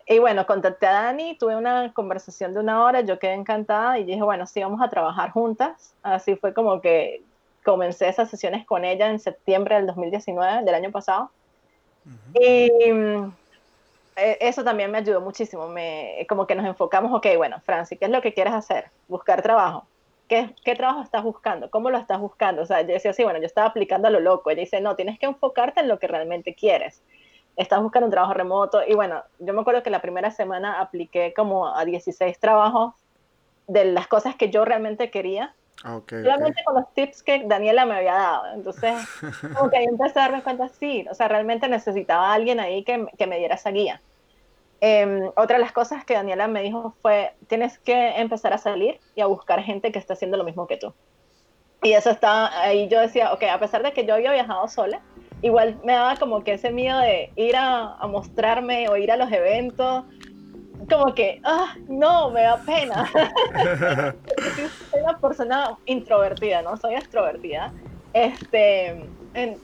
Y 0.06 0.18
bueno, 0.18 0.46
contacté 0.46 0.86
a 0.86 0.92
Dani, 0.92 1.38
tuve 1.38 1.56
una 1.56 1.94
conversación 1.94 2.52
de 2.52 2.60
una 2.60 2.84
hora, 2.84 3.00
yo 3.00 3.18
quedé 3.18 3.32
encantada 3.32 3.98
y 3.98 4.04
dije, 4.04 4.22
bueno, 4.22 4.46
sí, 4.46 4.60
vamos 4.62 4.82
a 4.82 4.90
trabajar 4.90 5.30
juntas. 5.30 5.94
Así 6.02 6.36
fue 6.36 6.52
como 6.52 6.82
que 6.82 7.22
comencé 7.64 8.08
esas 8.08 8.30
sesiones 8.30 8.64
con 8.64 8.84
ella 8.84 9.08
en 9.08 9.18
septiembre 9.18 9.76
del 9.76 9.86
2019, 9.86 10.64
del 10.64 10.74
año 10.74 10.90
pasado. 10.92 11.30
Y 12.34 12.92
mm, 12.92 13.32
e, 14.16 14.38
eso 14.40 14.62
también 14.62 14.90
me 14.90 14.98
ayudó 14.98 15.20
muchísimo. 15.20 15.68
Me, 15.68 16.26
como 16.28 16.46
que 16.46 16.54
nos 16.54 16.66
enfocamos, 16.66 17.12
ok, 17.12 17.26
bueno, 17.36 17.60
Franci, 17.64 17.96
¿qué 17.96 18.04
es 18.04 18.10
lo 18.10 18.22
que 18.22 18.34
quieres 18.34 18.52
hacer? 18.52 18.90
Buscar 19.08 19.42
trabajo. 19.42 19.86
¿Qué, 20.28 20.54
¿Qué 20.64 20.74
trabajo 20.74 21.02
estás 21.02 21.22
buscando? 21.22 21.70
¿Cómo 21.70 21.90
lo 21.90 21.98
estás 21.98 22.20
buscando? 22.20 22.62
O 22.62 22.66
sea, 22.66 22.80
yo 22.82 22.88
decía 22.88 23.10
así, 23.10 23.24
bueno, 23.24 23.40
yo 23.40 23.46
estaba 23.46 23.68
aplicando 23.68 24.08
a 24.08 24.10
lo 24.10 24.20
loco. 24.20 24.50
Ella 24.50 24.60
dice, 24.60 24.80
no, 24.80 24.96
tienes 24.96 25.18
que 25.18 25.26
enfocarte 25.26 25.80
en 25.80 25.88
lo 25.88 25.98
que 25.98 26.06
realmente 26.06 26.54
quieres. 26.54 27.02
Estás 27.56 27.82
buscando 27.82 28.06
un 28.06 28.10
trabajo 28.10 28.34
remoto. 28.34 28.82
Y 28.86 28.94
bueno, 28.94 29.22
yo 29.38 29.54
me 29.54 29.60
acuerdo 29.60 29.82
que 29.82 29.90
la 29.90 30.00
primera 30.00 30.30
semana 30.30 30.80
apliqué 30.80 31.32
como 31.34 31.68
a 31.68 31.84
16 31.84 32.38
trabajos 32.38 32.94
de 33.66 33.84
las 33.86 34.06
cosas 34.06 34.34
que 34.36 34.50
yo 34.50 34.64
realmente 34.64 35.10
quería. 35.10 35.54
Ah, 35.82 36.00
solamente 36.08 36.62
con 36.64 36.76
los 36.76 36.92
tips 36.94 37.22
que 37.22 37.44
Daniela 37.46 37.84
me 37.84 37.96
había 37.96 38.14
dado. 38.14 38.54
Entonces, 38.54 38.94
como 39.56 39.70
que 39.70 39.78
ahí 39.78 39.84
empecé 39.84 40.18
a 40.18 40.22
darme 40.22 40.42
cuenta, 40.42 40.68
sí, 40.68 41.04
o 41.10 41.14
sea, 41.14 41.28
realmente 41.28 41.68
necesitaba 41.68 42.30
a 42.30 42.34
alguien 42.34 42.60
ahí 42.60 42.84
que, 42.84 43.06
que 43.18 43.26
me 43.26 43.38
diera 43.38 43.56
esa 43.56 43.70
guía. 43.70 44.00
Em, 44.80 45.30
otra 45.36 45.56
de 45.56 45.62
las 45.62 45.72
cosas 45.72 46.04
que 46.04 46.14
Daniela 46.14 46.46
me 46.46 46.62
dijo 46.62 46.94
fue, 47.00 47.32
tienes 47.48 47.78
que 47.78 48.20
empezar 48.20 48.52
a 48.52 48.58
salir 48.58 49.00
y 49.14 49.20
a 49.22 49.26
buscar 49.26 49.62
gente 49.62 49.90
que 49.92 49.98
está 49.98 50.12
haciendo 50.12 50.36
lo 50.36 50.44
mismo 50.44 50.66
que 50.66 50.76
tú. 50.76 50.92
Y 51.82 51.92
eso 51.92 52.10
está, 52.10 52.60
ahí 52.60 52.88
yo 52.88 53.00
decía, 53.00 53.32
ok, 53.32 53.44
a 53.44 53.58
pesar 53.58 53.82
de 53.82 53.92
que 53.92 54.06
yo 54.06 54.14
había 54.14 54.32
viajado 54.32 54.68
sola, 54.68 55.00
igual 55.42 55.78
me 55.84 55.92
daba 55.92 56.16
como 56.16 56.44
que 56.44 56.54
ese 56.54 56.70
miedo 56.70 56.98
de 56.98 57.30
ir 57.36 57.56
a, 57.56 57.94
a 57.94 58.06
mostrarme 58.06 58.88
o 58.88 58.96
ir 58.96 59.12
a 59.12 59.16
los 59.16 59.30
eventos, 59.30 60.04
como 60.88 61.14
que, 61.14 61.40
ah, 61.44 61.74
no, 61.88 62.30
me 62.30 62.42
da 62.42 62.56
pena. 62.58 63.10
soy 64.90 65.00
una 65.00 65.18
persona 65.18 65.78
introvertida, 65.86 66.62
¿no? 66.62 66.76
Soy 66.76 66.94
extrovertida. 66.94 67.72
Este, 68.12 69.04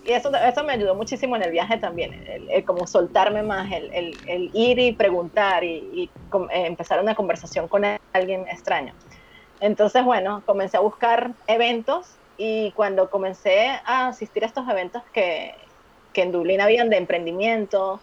y 0.05 0.11
eso, 0.11 0.35
eso 0.35 0.65
me 0.65 0.73
ayudó 0.73 0.97
muchísimo 0.97 1.37
en 1.37 1.43
el 1.43 1.53
viaje 1.53 1.79
también, 1.79 2.13
el, 2.27 2.65
como 2.65 2.87
soltarme 2.87 3.45
más, 3.45 3.71
el, 3.71 4.17
el, 4.27 4.51
ir 4.53 4.79
y 4.81 4.93
preguntar 4.93 5.63
y, 5.63 6.11
eh, 6.51 6.67
empezar 6.67 7.01
una 7.01 7.15
conversación 7.15 7.69
con 7.69 7.85
alguien 8.13 8.49
extraño. 8.49 8.93
Entonces, 9.61 10.05
bueno, 10.05 10.43
comencé 10.47 10.77
a 10.77 10.81
buscar 10.81 11.33
eventos 11.47 12.17
y 12.37 12.73
cuando 12.73 13.11
comencé 13.11 13.69
a 13.85 14.09
asistir 14.09 14.43
a 14.43 14.47
estos 14.47 14.69
eventos 14.69 15.03
que, 15.13 15.55
que 16.13 16.23
en 16.23 16.33
Dublín 16.33 16.61
habían 16.61 16.91
de 16.91 16.97
emprendimiento, 16.97 18.01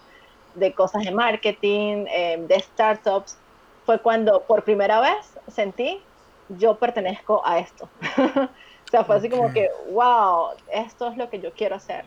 de 0.57 0.73
cosas 0.73 1.03
de 1.03 1.11
marketing, 1.11 2.05
eh, 2.09 2.43
de 2.47 2.59
startups, 2.59 3.37
fue 3.85 3.99
cuando 3.99 4.41
por 4.41 4.63
primera 4.63 4.99
vez 4.99 5.37
sentí, 5.47 6.01
yo 6.49 6.75
pertenezco 6.75 7.41
a 7.45 7.59
esto. 7.59 7.87
o 8.17 8.89
sea, 8.89 9.03
fue 9.03 9.17
así 9.17 9.29
como 9.29 9.53
que, 9.53 9.69
wow, 9.91 10.49
esto 10.71 11.09
es 11.09 11.17
lo 11.17 11.29
que 11.29 11.39
yo 11.39 11.51
quiero 11.53 11.75
hacer. 11.75 12.05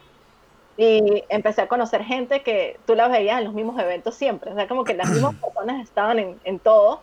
Y 0.77 1.25
empecé 1.29 1.63
a 1.63 1.69
conocer 1.69 2.05
gente 2.05 2.43
que 2.43 2.79
tú 2.87 2.95
la 2.95 3.09
veías 3.09 3.39
en 3.39 3.45
los 3.45 3.55
mismos 3.55 3.81
eventos 3.81 4.15
siempre, 4.15 4.51
o 4.51 4.55
sea, 4.55 4.67
como 4.67 4.85
que 4.85 4.95
las 4.95 5.09
mismas 5.11 5.35
personas 5.41 5.83
estaban 5.83 6.19
en, 6.19 6.41
en 6.45 6.59
todo, 6.59 7.01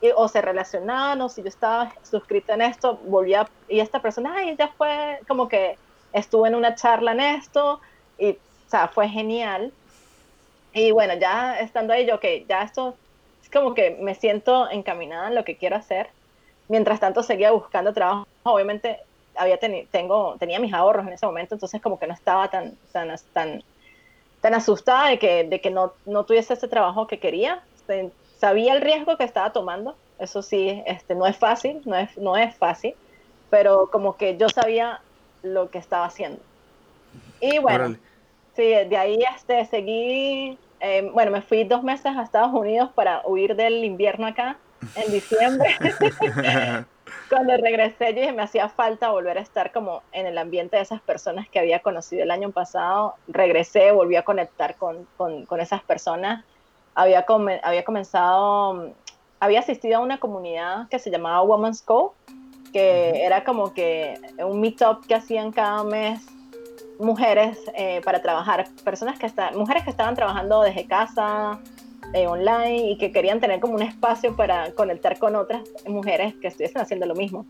y, 0.00 0.10
o 0.14 0.28
se 0.28 0.40
relacionaban, 0.40 1.20
o 1.20 1.28
si 1.28 1.42
yo 1.42 1.48
estaba 1.48 1.92
suscrito 2.02 2.52
en 2.52 2.62
esto, 2.62 2.96
volvía, 3.06 3.48
y 3.68 3.80
esta 3.80 4.00
persona, 4.00 4.34
ay, 4.36 4.56
ya 4.56 4.68
fue 4.68 5.20
como 5.26 5.48
que 5.48 5.76
estuvo 6.12 6.46
en 6.46 6.54
una 6.54 6.74
charla 6.74 7.12
en 7.12 7.20
esto, 7.20 7.80
y, 8.18 8.32
o 8.32 8.70
sea, 8.70 8.88
fue 8.88 9.08
genial. 9.08 9.72
Y 10.72 10.90
bueno, 10.90 11.14
ya 11.14 11.58
estando 11.58 11.92
ahí, 11.92 12.06
yo 12.06 12.20
que 12.20 12.44
ya 12.48 12.62
esto 12.62 12.94
es 13.42 13.50
como 13.50 13.74
que 13.74 13.96
me 14.00 14.14
siento 14.14 14.70
encaminada 14.70 15.28
en 15.28 15.34
lo 15.34 15.44
que 15.44 15.56
quiero 15.56 15.76
hacer. 15.76 16.08
Mientras 16.68 17.00
tanto 17.00 17.22
seguía 17.22 17.50
buscando 17.50 17.92
trabajo. 17.92 18.26
Obviamente 18.42 18.98
había 19.38 19.58
tengo, 19.58 20.36
tenía 20.38 20.58
mis 20.58 20.72
ahorros 20.72 21.06
en 21.06 21.12
ese 21.12 21.24
momento, 21.24 21.54
entonces 21.54 21.80
como 21.80 21.98
que 21.98 22.06
no 22.06 22.14
estaba 22.14 22.48
tan, 22.50 22.76
tan, 22.92 23.14
tan, 23.32 23.62
tan 24.40 24.54
asustada 24.54 25.08
de 25.08 25.18
que, 25.18 25.44
de 25.44 25.60
que 25.60 25.70
no, 25.70 25.92
no 26.06 26.24
tuviese 26.24 26.54
ese 26.54 26.68
trabajo 26.68 27.06
que 27.06 27.18
quería. 27.18 27.62
Sabía 28.38 28.74
el 28.74 28.82
riesgo 28.82 29.16
que 29.16 29.24
estaba 29.24 29.52
tomando, 29.52 29.96
eso 30.18 30.42
sí, 30.42 30.82
este, 30.86 31.14
no 31.14 31.26
es 31.26 31.36
fácil, 31.36 31.80
no 31.84 31.96
es, 31.96 32.16
no 32.18 32.36
es 32.36 32.54
fácil, 32.54 32.94
pero 33.50 33.88
como 33.90 34.16
que 34.16 34.36
yo 34.36 34.48
sabía 34.48 35.00
lo 35.42 35.70
que 35.70 35.78
estaba 35.78 36.04
haciendo. 36.04 36.40
Y 37.40 37.58
bueno, 37.58 37.96
Sí, 38.58 38.64
de 38.64 38.96
ahí 38.96 39.20
este, 39.36 39.64
seguí, 39.66 40.58
eh, 40.80 41.08
bueno, 41.14 41.30
me 41.30 41.42
fui 41.42 41.62
dos 41.62 41.84
meses 41.84 42.06
a 42.06 42.24
Estados 42.24 42.52
Unidos 42.52 42.90
para 42.92 43.22
huir 43.24 43.54
del 43.54 43.84
invierno 43.84 44.26
acá 44.26 44.56
en 44.96 45.12
diciembre. 45.12 45.76
Cuando 47.30 47.56
regresé, 47.56 48.14
yo 48.14 48.20
dije, 48.22 48.32
me 48.32 48.42
hacía 48.42 48.68
falta 48.68 49.12
volver 49.12 49.38
a 49.38 49.42
estar 49.42 49.70
como 49.70 50.02
en 50.10 50.26
el 50.26 50.36
ambiente 50.36 50.74
de 50.74 50.82
esas 50.82 51.00
personas 51.00 51.48
que 51.48 51.60
había 51.60 51.78
conocido 51.78 52.24
el 52.24 52.32
año 52.32 52.50
pasado. 52.50 53.14
Regresé, 53.28 53.92
volví 53.92 54.16
a 54.16 54.24
conectar 54.24 54.74
con, 54.74 55.06
con, 55.16 55.46
con 55.46 55.60
esas 55.60 55.80
personas. 55.84 56.44
Había, 56.96 57.24
había 57.62 57.84
comenzado, 57.84 58.92
había 59.38 59.60
asistido 59.60 59.98
a 59.98 60.00
una 60.00 60.18
comunidad 60.18 60.88
que 60.88 60.98
se 60.98 61.12
llamaba 61.12 61.42
Women's 61.42 61.80
Co, 61.80 62.16
que 62.72 63.24
era 63.24 63.44
como 63.44 63.72
que 63.72 64.18
un 64.44 64.60
meetup 64.60 65.06
que 65.06 65.14
hacían 65.14 65.52
cada 65.52 65.84
mes 65.84 66.26
mujeres 66.98 67.58
eh, 67.74 68.00
para 68.04 68.20
trabajar, 68.20 68.68
personas 68.84 69.18
que 69.18 69.26
están, 69.26 69.56
mujeres 69.56 69.84
que 69.84 69.90
estaban 69.90 70.14
trabajando 70.14 70.62
desde 70.62 70.86
casa, 70.86 71.60
eh, 72.12 72.26
online 72.26 72.90
y 72.90 72.98
que 72.98 73.12
querían 73.12 73.40
tener 73.40 73.60
como 73.60 73.74
un 73.74 73.82
espacio 73.82 74.34
para 74.34 74.72
conectar 74.72 75.18
con 75.18 75.36
otras 75.36 75.62
mujeres 75.86 76.34
que 76.40 76.48
estuviesen 76.48 76.80
haciendo 76.80 77.06
lo 77.06 77.14
mismo. 77.14 77.46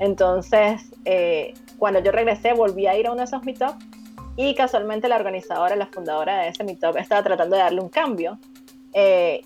Entonces, 0.00 0.82
eh, 1.04 1.54
cuando 1.78 2.00
yo 2.00 2.12
regresé, 2.12 2.52
volví 2.52 2.86
a 2.86 2.96
ir 2.96 3.08
a 3.08 3.10
uno 3.10 3.18
de 3.18 3.24
esos 3.24 3.42
meetups 3.44 3.84
y 4.36 4.54
casualmente 4.54 5.08
la 5.08 5.16
organizadora, 5.16 5.74
la 5.74 5.86
fundadora 5.86 6.38
de 6.38 6.48
ese 6.48 6.62
meetup, 6.62 6.96
estaba 6.96 7.22
tratando 7.22 7.56
de 7.56 7.62
darle 7.62 7.80
un 7.80 7.88
cambio 7.88 8.38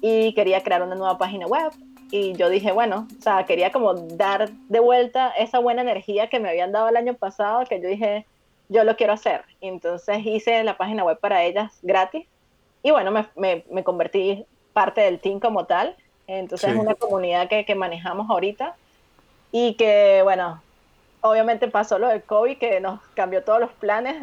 y 0.01 0.33
quería 0.33 0.63
crear 0.63 0.83
una 0.83 0.95
nueva 0.95 1.19
página 1.19 1.47
web. 1.47 1.73
Y 2.11 2.35
yo 2.35 2.49
dije, 2.49 2.73
bueno, 2.73 3.07
o 3.19 3.23
sea, 3.23 3.45
quería 3.45 3.71
como 3.71 3.95
dar 3.95 4.51
de 4.69 4.81
vuelta 4.81 5.31
esa 5.31 5.59
buena 5.59 5.83
energía 5.83 6.29
que 6.29 6.41
me 6.41 6.51
habían 6.51 6.73
dado 6.73 6.89
el 6.89 6.97
año 6.97 7.15
pasado, 7.15 7.65
que 7.67 7.81
yo 7.81 7.89
dije, 7.89 8.27
yo 8.69 8.85
lo 8.85 8.97
quiero 8.97 9.13
hacer. 9.13 9.45
Entonces 9.61 10.25
hice 10.25 10.63
la 10.65 10.77
página 10.77 11.05
web 11.05 11.19
para 11.19 11.43
ellas 11.45 11.79
gratis 11.83 12.27
y 12.83 12.91
bueno, 12.91 13.11
me, 13.37 13.65
me, 13.71 13.85
convertí 13.85 14.45
parte 14.73 15.03
del 15.03 15.21
team 15.21 15.41
como 15.41 15.67
tal. 15.67 15.97
Entonces 16.27 16.71
es 16.71 16.77
una 16.77 16.95
comunidad 16.95 17.49
que, 17.49 17.65
que, 17.65 17.75
manejamos 17.75 18.31
ahorita 18.31 18.77
y 19.51 19.75
que 19.75 20.21
bueno, 20.23 20.63
obviamente 21.21 21.69
pasó 21.69 21.99
lo 21.99 22.09
del 22.09 22.23
COVID 22.23 22.59
que 22.59 22.81
nos 22.81 23.01
cambió 23.15 23.45
todos 23.45 23.61
los 23.61 23.73
planes, 23.73 24.17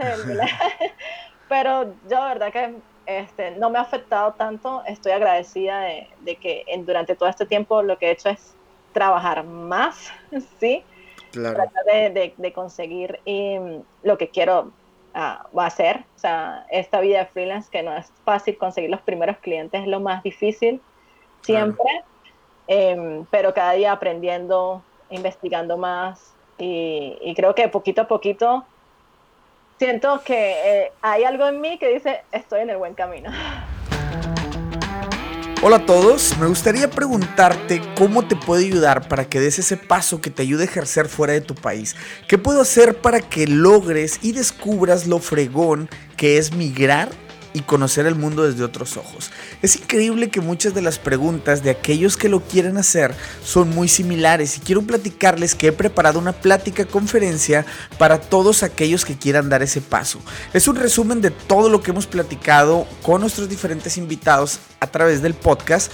pero 1.50 1.94
yo 2.10 2.24
de 2.24 2.28
verdad 2.28 2.52
que 2.52 2.76
este, 3.06 3.52
no 3.52 3.70
me 3.70 3.80
ha 3.80 3.82
afectado 3.82 4.34
tanto. 4.34 4.84
Estoy 4.86 5.14
agradecida 5.14 5.82
de, 5.82 6.08
de 6.22 6.36
que 6.36 6.64
en, 6.68 6.86
durante 6.86 7.16
todo 7.16 7.30
este 7.30 7.46
tiempo 7.46 7.82
lo 7.82 7.98
que 7.98 8.08
he 8.08 8.12
hecho 8.12 8.30
es 8.30 8.56
trabajar 8.94 9.44
más, 9.44 10.12
¿sí? 10.60 10.84
Tratar 11.32 11.86
de, 11.86 12.34
de, 12.36 12.54
conseguir 12.54 13.20
em, 13.26 13.82
lo 14.04 14.18
que 14.18 14.30
quiero 14.30 14.72
uh, 15.16 15.60
hacer. 15.60 16.04
O 16.16 16.20
sea, 16.20 16.66
esta 16.70 17.00
vida 17.02 17.20
de 17.20 17.26
freelance 17.28 17.70
que 17.72 17.84
no 17.84 17.96
es 17.96 18.12
fácil 18.24 18.58
conseguir 18.58 18.90
los 18.90 19.02
primeros 19.02 19.38
clientes, 19.38 19.82
es 19.82 19.88
lo 19.88 20.00
más 20.00 20.24
difícil 20.24 20.82
siempre, 21.42 22.04
em, 22.68 23.26
pero 23.32 23.54
cada 23.54 23.74
día 23.74 23.92
aprendiendo, 23.92 24.84
investigando 25.10 25.78
más 25.78 26.34
y, 26.58 27.34
creo 27.36 27.56
que 27.56 27.68
poquito 27.70 28.02
a 28.02 28.08
poquito 28.08 28.66
siento 29.78 30.22
que 30.26 30.84
eh, 30.84 30.92
hay 31.02 31.24
algo 31.24 31.48
en 31.48 31.62
mí 31.62 31.78
que 31.78 31.88
dice 31.88 32.22
estoy 32.32 32.62
en 32.62 32.70
el 32.70 32.78
buen 32.78 32.94
camino. 32.94 33.32
Hola 35.62 35.76
a 35.76 35.86
todos, 35.86 36.38
me 36.38 36.48
gustaría 36.48 36.90
preguntarte 36.90 37.82
cómo 37.98 38.26
te 38.26 38.38
puede 38.38 38.66
ayudar 38.66 39.10
para 39.10 39.28
que 39.28 39.42
des 39.42 39.60
ese 39.60 39.76
paso 39.76 40.22
que 40.22 40.30
te 40.30 40.42
ayude 40.42 40.64
a 40.64 40.68
ejercer 40.68 41.10
fuera 41.10 41.34
de 41.34 41.42
tu 41.42 41.54
país. 41.54 41.98
¿Qué 42.30 42.38
puedo 42.38 42.62
hacer 42.62 43.02
para 43.02 43.20
que 43.20 43.46
logres 43.46 44.20
y 44.22 44.32
descubras 44.32 45.06
lo 45.06 45.20
fregón 45.20 45.90
que 46.16 46.38
es 46.38 46.54
migrar 46.54 47.10
y 47.54 47.62
conocer 47.62 48.06
el 48.06 48.16
mundo 48.16 48.48
desde 48.48 48.64
otros 48.64 48.96
ojos. 48.96 49.32
Es 49.64 49.76
increíble 49.76 50.30
que 50.30 50.40
muchas 50.40 50.76
de 50.76 50.84
las 50.84 51.00
preguntas 51.00 51.64
de 51.64 51.72
aquellos 51.72 52.16
que 52.16 52.30
lo 52.30 52.42
quieren 52.42 52.78
hacer 52.78 53.16
son 53.44 53.72
muy 53.72 53.88
similares 53.88 54.56
y 54.58 54.60
quiero 54.60 54.84
platicarles 54.84 55.56
que 55.56 55.68
he 55.68 55.72
preparado 55.72 56.20
una 56.20 56.34
plática 56.34 56.86
conferencia 56.86 57.66
para 57.98 58.22
todos 58.22 58.62
aquellos 58.62 59.04
que 59.04 59.18
quieran 59.18 59.50
dar 59.50 59.64
ese 59.64 59.82
paso. 59.82 60.20
Es 60.54 60.68
un 60.68 60.76
resumen 60.76 61.22
de 61.22 61.32
todo 61.32 61.70
lo 61.70 61.82
que 61.82 61.90
hemos 61.92 62.06
platicado 62.06 62.88
con 63.02 63.22
nuestros 63.22 63.50
diferentes 63.50 63.98
invitados 63.98 64.60
a 64.80 64.88
través 64.88 65.22
del 65.22 65.34
podcast 65.34 65.92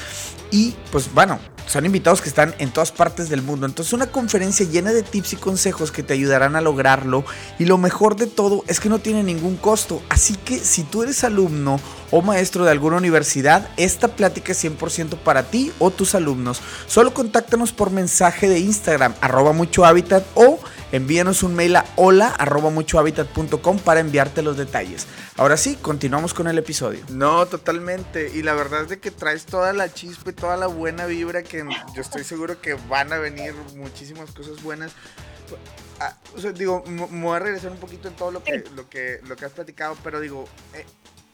y 0.51 0.75
pues 0.91 1.13
bueno, 1.13 1.39
son 1.67 1.85
invitados 1.85 2.21
que 2.21 2.29
están 2.29 2.53
en 2.59 2.71
todas 2.71 2.91
partes 2.91 3.29
del 3.29 3.41
mundo. 3.41 3.65
Entonces 3.65 3.93
una 3.93 4.07
conferencia 4.07 4.65
llena 4.65 4.93
de 4.93 5.03
tips 5.03 5.33
y 5.33 5.35
consejos 5.37 5.91
que 5.91 6.03
te 6.03 6.13
ayudarán 6.13 6.55
a 6.55 6.61
lograrlo. 6.61 7.25
Y 7.59 7.65
lo 7.65 7.77
mejor 7.77 8.15
de 8.15 8.27
todo 8.27 8.63
es 8.67 8.79
que 8.79 8.89
no 8.89 8.99
tiene 8.99 9.23
ningún 9.23 9.57
costo. 9.57 10.01
Así 10.09 10.35
que 10.35 10.59
si 10.59 10.83
tú 10.83 11.03
eres 11.03 11.23
alumno 11.23 11.79
o 12.11 12.21
maestro 12.21 12.65
de 12.65 12.71
alguna 12.71 12.97
universidad, 12.97 13.69
esta 13.77 14.09
plática 14.09 14.51
es 14.51 14.63
100% 14.63 15.17
para 15.17 15.43
ti 15.43 15.71
o 15.79 15.91
tus 15.91 16.15
alumnos. 16.15 16.61
Solo 16.87 17.13
contáctanos 17.13 17.71
por 17.71 17.91
mensaje 17.91 18.47
de 18.47 18.59
Instagram, 18.59 19.13
arroba 19.21 19.53
mucho 19.53 19.85
hábitat 19.85 20.25
o 20.35 20.59
envíanos 20.91 21.43
un 21.43 21.55
mail 21.55 21.75
a 21.75 21.85
hola 21.95 22.27
arroba 22.27 22.69
muchohabitat.com 22.69 23.79
para 23.79 23.99
enviarte 23.99 24.41
los 24.41 24.57
detalles. 24.57 25.07
Ahora 25.37 25.57
sí, 25.57 25.77
continuamos 25.81 26.33
con 26.33 26.47
el 26.47 26.57
episodio. 26.57 27.03
No, 27.09 27.45
totalmente. 27.45 28.31
Y 28.33 28.41
la 28.41 28.53
verdad 28.53 28.83
es 28.83 28.89
de 28.89 28.99
que 28.99 29.11
traes 29.11 29.45
toda 29.45 29.73
la 29.73 29.93
chispa 29.93 30.29
y 30.29 30.33
toda 30.33 30.55
la 30.55 30.67
buena 30.67 31.05
vibra 31.05 31.43
que 31.43 31.65
yo 31.93 32.01
estoy 32.01 32.23
seguro 32.23 32.61
que 32.61 32.75
van 32.89 33.11
a 33.11 33.17
venir 33.17 33.53
muchísimas 33.75 34.31
cosas 34.31 34.61
buenas. 34.63 34.93
Ah, 35.99 36.15
o 36.35 36.39
sea, 36.39 36.51
digo, 36.51 36.83
me 36.87 37.05
voy 37.05 37.35
a 37.35 37.39
regresar 37.39 37.71
un 37.71 37.77
poquito 37.77 38.07
en 38.07 38.15
todo 38.15 38.31
lo 38.31 38.43
que, 38.43 38.63
lo 38.75 38.89
que, 38.89 39.19
lo 39.27 39.35
que 39.35 39.45
has 39.45 39.51
platicado, 39.51 39.97
pero 40.03 40.19
digo, 40.19 40.45
eh, 40.73 40.85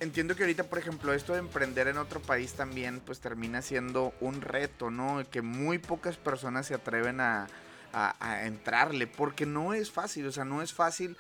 entiendo 0.02 0.36
que 0.36 0.44
ahorita, 0.44 0.66
por 0.66 0.80
ejemplo, 0.80 1.14
esto 1.14 1.34
de 1.34 1.40
emprender 1.40 1.88
en 1.88 1.98
otro 1.98 2.22
país 2.22 2.54
también, 2.54 3.00
pues 3.00 3.20
termina 3.20 3.62
siendo 3.62 4.14
un 4.20 4.42
reto, 4.42 4.90
¿no? 4.90 5.24
Que 5.30 5.42
muy 5.42 5.78
pocas 5.78 6.18
personas 6.18 6.66
se 6.66 6.74
atreven 6.74 7.22
a, 7.22 7.48
a, 7.94 8.46
entrarle, 8.46 9.08
porque 9.08 9.46
no 9.46 9.74
es 9.74 9.92
fácil, 9.92 10.26
o 10.26 10.32
sea, 10.32 10.44
no 10.44 10.62
es 10.62 10.74
fácil 10.74 11.16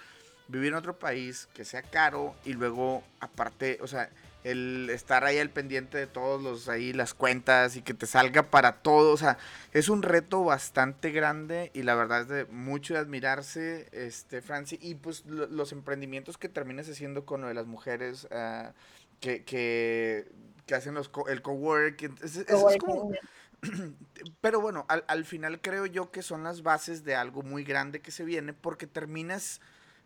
vivir 0.47 0.69
en 0.69 0.75
otro 0.75 0.97
país 0.97 1.47
que 1.53 1.63
sea 1.63 1.84
caro 1.84 2.36
y 2.43 2.53
luego, 2.53 3.03
aparte, 3.19 3.77
o 3.82 3.88
sea, 3.88 4.09
el 4.43 4.89
estar 4.89 5.23
ahí 5.23 5.37
al 5.37 5.49
pendiente 5.49 5.97
de 5.97 6.07
todos 6.07 6.41
los 6.41 6.67
ahí 6.67 6.93
las 6.93 7.13
cuentas 7.13 7.75
y 7.75 7.81
que 7.81 7.93
te 7.93 8.05
salga 8.05 8.49
para 8.49 8.81
todo, 8.81 9.13
o 9.13 9.17
sea, 9.17 9.37
es 9.71 9.89
un 9.89 10.01
reto 10.01 10.43
bastante 10.43 11.11
grande 11.11 11.71
y 11.73 11.83
la 11.83 11.95
verdad 11.95 12.21
es 12.21 12.27
de 12.27 12.45
mucho 12.45 12.93
de 12.93 12.99
admirarse, 12.99 13.87
este, 13.91 14.41
Franci, 14.41 14.79
y 14.81 14.95
pues 14.95 15.25
los 15.25 15.71
emprendimientos 15.71 16.37
que 16.37 16.49
terminas 16.49 16.89
haciendo 16.89 17.25
con 17.25 17.41
lo 17.41 17.47
de 17.47 17.53
las 17.53 17.67
mujeres 17.67 18.27
ah, 18.31 18.73
que, 19.19 19.43
que, 19.43 20.27
que, 20.65 20.75
hacen 20.75 20.95
los 20.95 21.11
el 21.27 21.41
cowork, 21.41 22.01
es, 22.23 22.37
es, 22.37 22.47
es 22.47 22.77
como 22.79 23.11
pero 24.41 24.59
bueno, 24.59 24.85
al, 24.89 25.03
al, 25.07 25.23
final 25.23 25.61
creo 25.61 25.85
yo 25.85 26.09
que 26.09 26.23
son 26.23 26.43
las 26.43 26.63
bases 26.63 27.03
de 27.03 27.15
algo 27.15 27.43
muy 27.43 27.63
grande 27.63 28.01
que 28.01 28.09
se 28.09 28.25
viene 28.25 28.53
porque 28.53 28.87
terminas 28.87 29.61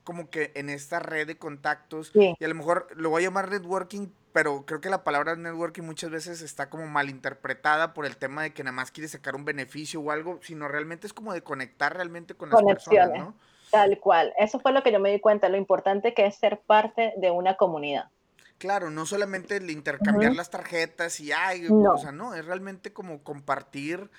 como 0.05 0.29
que 0.29 0.53
en 0.55 0.69
esta 0.69 0.99
red 0.99 1.27
de 1.27 1.37
contactos 1.37 2.11
y 2.13 2.41
a 2.41 2.47
lo 2.47 2.55
mejor 2.55 2.87
lo 2.95 3.09
voy 3.09 3.23
a 3.23 3.27
llamar 3.27 3.49
networking, 3.49 4.07
pero 4.31 4.65
creo 4.65 4.79
que 4.79 4.89
la 4.89 5.03
palabra 5.03 5.35
networking 5.35 5.81
muchas 5.81 6.11
veces 6.11 6.41
está 6.41 6.69
como 6.69 6.85
malinterpretada 6.87 7.93
por 7.93 8.05
el 8.05 8.15
tema 8.15 8.43
de 8.43 8.53
que 8.53 8.63
nada 8.63 8.71
más 8.73 8.91
quieres 8.91 9.11
sacar 9.11 9.35
un 9.35 9.43
beneficio 9.43 9.99
o 9.99 10.11
algo, 10.11 10.39
sino 10.43 10.69
realmente 10.69 11.07
es 11.07 11.13
como 11.13 11.33
de 11.33 11.41
conectar 11.41 11.93
realmente 11.93 12.35
con 12.35 12.49
las 12.49 12.61
personas, 12.63 13.09
¿no? 13.17 13.35
Tal 13.71 13.99
cual, 13.99 14.31
eso 14.37 14.59
fue 14.59 14.71
lo 14.71 14.83
que 14.83 14.91
yo 14.91 14.99
me 14.99 15.11
di 15.11 15.19
cuenta, 15.19 15.49
lo 15.49 15.57
importante 15.57 16.13
que 16.13 16.27
es 16.27 16.35
ser 16.35 16.61
parte 16.61 17.13
de 17.17 17.31
una 17.31 17.57
comunidad. 17.57 18.09
Claro, 18.57 18.89
no 18.89 19.05
solamente 19.05 19.57
el 19.57 19.69
intercambiar 19.69 20.33
las 20.33 20.49
tarjetas 20.49 21.19
y 21.19 21.33
ay, 21.33 21.67
o 21.67 21.97
sea, 21.97 22.13
no, 22.13 22.35
es 22.35 22.45
realmente 22.45 22.93
como 22.93 23.21
compartir 23.21 24.09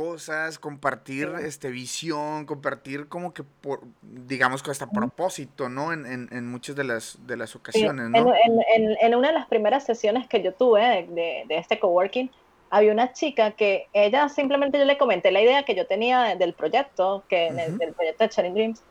cosas, 0.00 0.58
compartir 0.58 1.30
este 1.44 1.68
visión, 1.68 2.46
compartir 2.46 3.06
como 3.08 3.34
que 3.34 3.42
por, 3.42 3.82
digamos 4.00 4.66
hasta 4.66 4.88
propósito, 4.88 5.68
¿no? 5.68 5.92
En, 5.92 6.06
en, 6.06 6.28
en, 6.32 6.50
muchas 6.50 6.74
de 6.74 6.84
las, 6.84 7.18
de 7.26 7.36
las 7.36 7.54
ocasiones, 7.54 8.08
¿no? 8.08 8.32
En, 8.34 8.96
en, 8.98 9.14
una 9.14 9.28
de 9.28 9.34
las 9.34 9.46
primeras 9.46 9.84
sesiones 9.84 10.26
que 10.26 10.42
yo 10.42 10.54
tuve 10.54 11.06
de, 11.10 11.44
de, 11.46 11.58
este 11.58 11.78
coworking, 11.78 12.30
había 12.70 12.92
una 12.92 13.12
chica 13.12 13.50
que 13.50 13.88
ella 13.92 14.30
simplemente 14.30 14.78
yo 14.78 14.86
le 14.86 14.96
comenté 14.96 15.30
la 15.32 15.42
idea 15.42 15.64
que 15.64 15.74
yo 15.74 15.86
tenía 15.86 16.34
del 16.34 16.54
proyecto, 16.54 17.22
que 17.28 17.52
del 17.52 17.92
proyecto 17.92 18.24
de 18.24 18.30
Sharing 18.30 18.54
Dreams, 18.54 18.82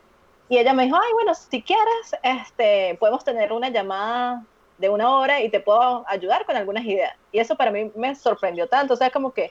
y 0.48 0.58
ella 0.58 0.72
me 0.74 0.84
dijo, 0.84 0.96
ay, 0.96 1.12
bueno, 1.14 1.34
si 1.34 1.60
quieres, 1.60 2.14
este, 2.22 2.96
podemos 3.00 3.24
tener 3.24 3.52
una 3.52 3.70
llamada 3.70 4.44
de 4.78 4.88
una 4.88 5.16
hora 5.16 5.40
y 5.40 5.50
te 5.50 5.58
puedo 5.58 6.04
ayudar 6.06 6.46
con 6.46 6.56
algunas 6.56 6.84
ideas. 6.84 7.16
Y 7.32 7.40
eso 7.40 7.56
para 7.56 7.72
mí 7.72 7.90
me 7.96 8.14
sorprendió 8.14 8.68
tanto, 8.68 8.94
o 8.94 8.96
sea, 8.96 9.10
como 9.10 9.32
que 9.32 9.50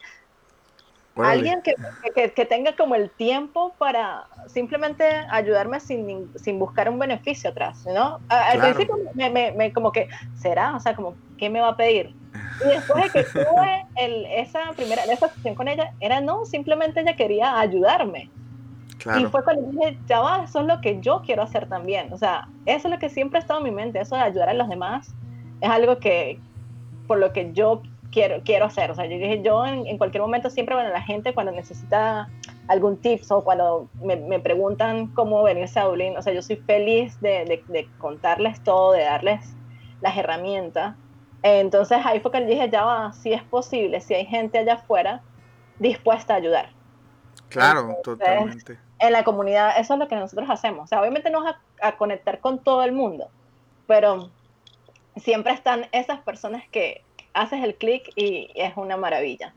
alguien 1.24 1.62
que, 1.62 1.76
que, 2.32 2.46
tenga 2.46 2.76
como 2.76 2.96
el 2.96 3.10
tiempo 3.10 3.74
para 3.78 4.26
simplemente 4.48 5.06
ayudarme 5.30 5.80
sin, 5.80 6.32
sin 6.38 6.60
buscar 6.60 6.90
un 6.90 7.00
beneficio 7.00 7.50
atrás, 7.50 7.86
¿no? 7.86 8.20
Al 8.30 8.60
principio 8.60 8.96
me, 9.14 9.52
me, 9.52 9.74
como 9.74 9.92
que, 9.92 10.08
¿será? 10.36 10.76
O 10.76 10.80
sea, 10.80 10.96
como, 10.96 11.16
¿qué 11.38 11.50
me 11.50 11.62
va 11.62 11.70
a 11.70 11.78
pedir? 11.78 12.16
Y 12.64 12.70
después 12.70 13.04
de 13.06 13.10
que 13.10 13.24
tuve 13.32 13.86
el, 13.96 14.26
esa 14.26 14.72
primera 14.76 15.04
esa 15.04 15.30
sesión 15.30 15.56
con 15.56 15.68
ella, 15.68 15.94
era 16.00 16.22
no, 16.22 16.46
simplemente 16.46 17.02
ella 17.02 17.16
quería 17.16 17.60
ayudarme. 17.60 18.30
Y 19.18 19.26
fue 19.28 19.44
cuando 19.46 19.62
dije, 19.72 19.98
ya 20.08 20.20
va, 20.20 20.44
eso 20.44 20.60
es 20.60 20.66
lo 20.66 20.82
que 20.82 21.00
yo 21.00 21.22
quiero 21.26 21.42
hacer 21.44 21.70
también. 21.70 22.12
O 22.12 22.18
sea, 22.18 22.50
eso 22.66 22.90
es 22.90 22.94
lo 22.94 23.00
que 23.00 23.08
siempre 23.08 23.40
ha 23.40 23.42
estado 23.42 23.60
en 23.62 23.64
mi 23.64 23.72
mente, 23.72 24.02
eso 24.02 24.16
de 24.16 24.22
ayudar 24.22 24.50
a 24.50 24.54
los 24.54 24.68
demás 24.68 25.16
es 25.62 25.70
algo 25.70 26.00
que, 26.00 26.40
por 27.08 27.18
lo 27.18 27.34
que 27.34 27.52
yo 27.54 27.82
quiero, 28.12 28.42
quiero 28.44 28.66
hacer. 28.66 28.92
O 28.92 28.96
sea, 28.96 29.06
yo 29.06 29.18
dije, 29.18 29.42
yo 29.42 29.66
en, 29.66 29.98
cualquier 29.98 30.22
momento 30.22 30.50
siempre, 30.50 30.76
bueno, 30.76 30.90
la 30.90 31.02
gente 31.02 31.34
cuando 31.34 31.52
necesita 31.52 32.30
algún 32.68 32.98
tips 32.98 33.32
o 33.32 33.44
cuando 33.44 33.90
me, 34.02 34.16
me, 34.16 34.40
preguntan 34.40 35.08
cómo 35.08 35.44
venirse 35.44 35.80
a 35.80 35.86
Dublín, 35.86 36.16
o 36.18 36.22
sea, 36.22 36.34
yo 36.34 36.42
soy 36.42 36.58
feliz 36.58 37.20
de, 37.22 37.64
de, 37.68 37.90
contarles 37.98 38.64
todo, 38.64 38.92
de 38.92 39.04
darles 39.04 39.56
las 40.02 40.16
herramientas. 40.18 40.96
Entonces 41.42 42.00
ahí 42.06 42.20
fue 42.20 42.32
que 42.32 42.46
dije, 42.46 42.70
ya 42.70 42.84
va, 42.84 43.14
si 43.14 43.34
es 43.34 43.44
posible, 43.44 44.02
si 44.02 44.14
hay 44.14 44.26
gente 44.26 44.60
allá 44.60 44.74
afuera 44.74 45.22
dispuesta 45.80 46.34
a 46.34 46.38
ayudar. 46.38 46.70
Claro, 47.48 47.98
totalmente. 48.04 48.78
En 49.00 49.14
la 49.14 49.24
comunidad, 49.24 49.80
eso 49.80 49.94
es 49.94 50.00
lo 50.00 50.08
que 50.10 50.16
nosotros 50.16 50.50
hacemos. 50.50 50.84
O 50.84 50.88
sea, 50.88 51.00
obviamente 51.00 51.30
no 51.30 51.48
es 51.48 51.56
a, 51.82 51.88
a 51.88 51.96
conectar 51.96 52.40
con 52.42 52.60
todo 52.60 52.84
el 52.84 52.92
mundo, 52.92 53.30
pero 53.88 54.30
siempre 55.16 55.54
están 55.54 55.88
esas 55.94 56.20
personas 56.20 56.64
que 56.70 57.04
haces 57.34 57.64
el 57.64 57.76
clic 57.76 58.12
y 58.16 58.50
es 58.56 58.74
una 58.76 58.98
maravilla. 58.98 59.54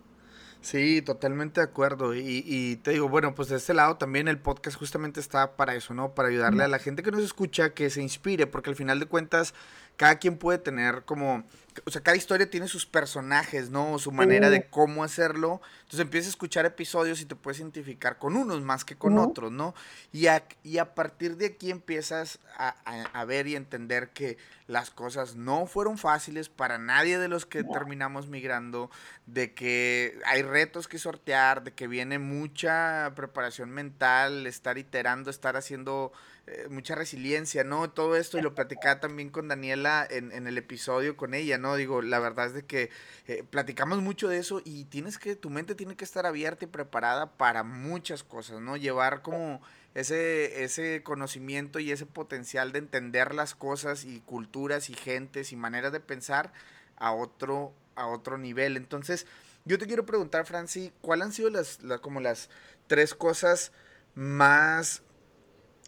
Sí, 0.62 1.02
totalmente 1.02 1.60
de 1.60 1.64
acuerdo. 1.64 2.14
Y, 2.14 2.44
y, 2.46 2.76
te 2.76 2.92
digo, 2.92 3.08
bueno, 3.08 3.34
pues 3.34 3.48
de 3.48 3.56
este 3.56 3.74
lado 3.74 3.96
también 3.96 4.28
el 4.28 4.38
podcast 4.38 4.78
justamente 4.78 5.18
está 5.18 5.56
para 5.56 5.74
eso, 5.74 5.92
¿no? 5.92 6.14
Para 6.14 6.28
ayudarle 6.28 6.62
a 6.62 6.68
la 6.68 6.78
gente 6.78 7.02
que 7.02 7.10
nos 7.10 7.24
escucha 7.24 7.74
que 7.74 7.90
se 7.90 8.00
inspire, 8.00 8.46
porque 8.46 8.70
al 8.70 8.76
final 8.76 9.00
de 9.00 9.06
cuentas 9.06 9.54
cada 9.96 10.20
quien 10.20 10.38
puede 10.38 10.58
tener 10.58 11.02
como, 11.04 11.42
o 11.84 11.90
sea, 11.90 12.02
cada 12.02 12.16
historia 12.16 12.48
tiene 12.48 12.68
sus 12.68 12.86
personajes, 12.86 13.70
¿no? 13.70 13.98
Su 13.98 14.12
manera 14.12 14.50
de 14.50 14.66
cómo 14.68 15.04
hacerlo. 15.04 15.60
Entonces 15.82 16.00
empiezas 16.00 16.28
a 16.28 16.30
escuchar 16.30 16.66
episodios 16.66 17.20
y 17.20 17.26
te 17.26 17.36
puedes 17.36 17.60
identificar 17.60 18.18
con 18.18 18.36
unos 18.36 18.62
más 18.62 18.84
que 18.84 18.96
con 18.96 19.18
otros, 19.18 19.52
¿no? 19.52 19.74
Y 20.12 20.26
a, 20.26 20.44
y 20.62 20.78
a 20.78 20.94
partir 20.94 21.36
de 21.36 21.46
aquí 21.46 21.70
empiezas 21.70 22.38
a, 22.56 22.68
a, 23.12 23.24
ver 23.24 23.46
y 23.46 23.56
entender 23.56 24.10
que 24.10 24.38
las 24.66 24.90
cosas 24.90 25.36
no 25.36 25.66
fueron 25.66 25.98
fáciles 25.98 26.48
para 26.48 26.78
nadie 26.78 27.18
de 27.18 27.28
los 27.28 27.46
que 27.46 27.64
terminamos 27.64 28.28
migrando, 28.28 28.90
de 29.26 29.52
que 29.54 30.18
hay 30.26 30.42
retos 30.42 30.88
que 30.88 30.98
sortear, 30.98 31.64
de 31.64 31.72
que 31.72 31.88
viene 31.88 32.18
mucha 32.18 33.12
preparación 33.16 33.70
mental, 33.70 34.46
estar 34.46 34.78
iterando, 34.78 35.30
estar 35.30 35.56
haciendo 35.56 36.12
eh, 36.48 36.66
mucha 36.68 36.96
resiliencia, 36.96 37.62
¿no? 37.62 37.88
Todo 37.90 38.16
esto, 38.16 38.36
y 38.36 38.42
lo 38.42 38.52
platicaba 38.52 38.98
también 38.98 39.30
con 39.30 39.46
Daniela 39.46 40.04
en, 40.10 40.32
en 40.32 40.48
el 40.48 40.58
episodio 40.58 41.16
con 41.16 41.34
ella, 41.34 41.56
¿no? 41.56 41.76
Digo, 41.76 42.02
la 42.02 42.18
verdad 42.18 42.46
es 42.46 42.54
de 42.54 42.64
que 42.64 42.90
eh, 43.28 43.44
platicamos 43.48 44.02
mucho 44.02 44.28
de 44.28 44.38
eso 44.38 44.60
y 44.64 44.86
tienes 44.86 45.18
que, 45.18 45.36
tu 45.36 45.50
mente 45.50 45.76
tiene 45.76 45.94
que 45.94 46.04
estar 46.04 46.26
abierta 46.26 46.64
y 46.64 46.68
preparada 46.68 47.30
para 47.30 47.62
muchas 47.62 48.24
cosas, 48.24 48.60
¿no? 48.60 48.76
Llevar 48.76 49.22
como 49.22 49.62
ese, 49.94 50.64
ese 50.64 51.04
conocimiento 51.04 51.78
y 51.78 51.92
ese 51.92 52.06
potencial 52.06 52.72
de 52.72 52.80
entender 52.80 53.34
las 53.36 53.54
cosas 53.54 54.04
y 54.04 54.18
culturas 54.20 54.90
y 54.90 54.94
gentes 54.94 55.52
y 55.52 55.56
maneras 55.56 55.92
de 55.92 56.00
pensar 56.00 56.52
a 56.96 57.12
otro, 57.12 57.72
a 57.94 58.08
otro 58.08 58.36
nivel. 58.36 58.76
Entonces, 58.76 59.26
yo 59.64 59.78
te 59.78 59.86
quiero 59.86 60.06
preguntar, 60.06 60.44
Franci, 60.44 60.92
¿cuáles 61.02 61.26
han 61.26 61.32
sido 61.32 61.50
las, 61.50 61.80
las, 61.84 62.00
como 62.00 62.20
las 62.20 62.50
tres 62.88 63.14
cosas 63.14 63.70
más 64.16 65.02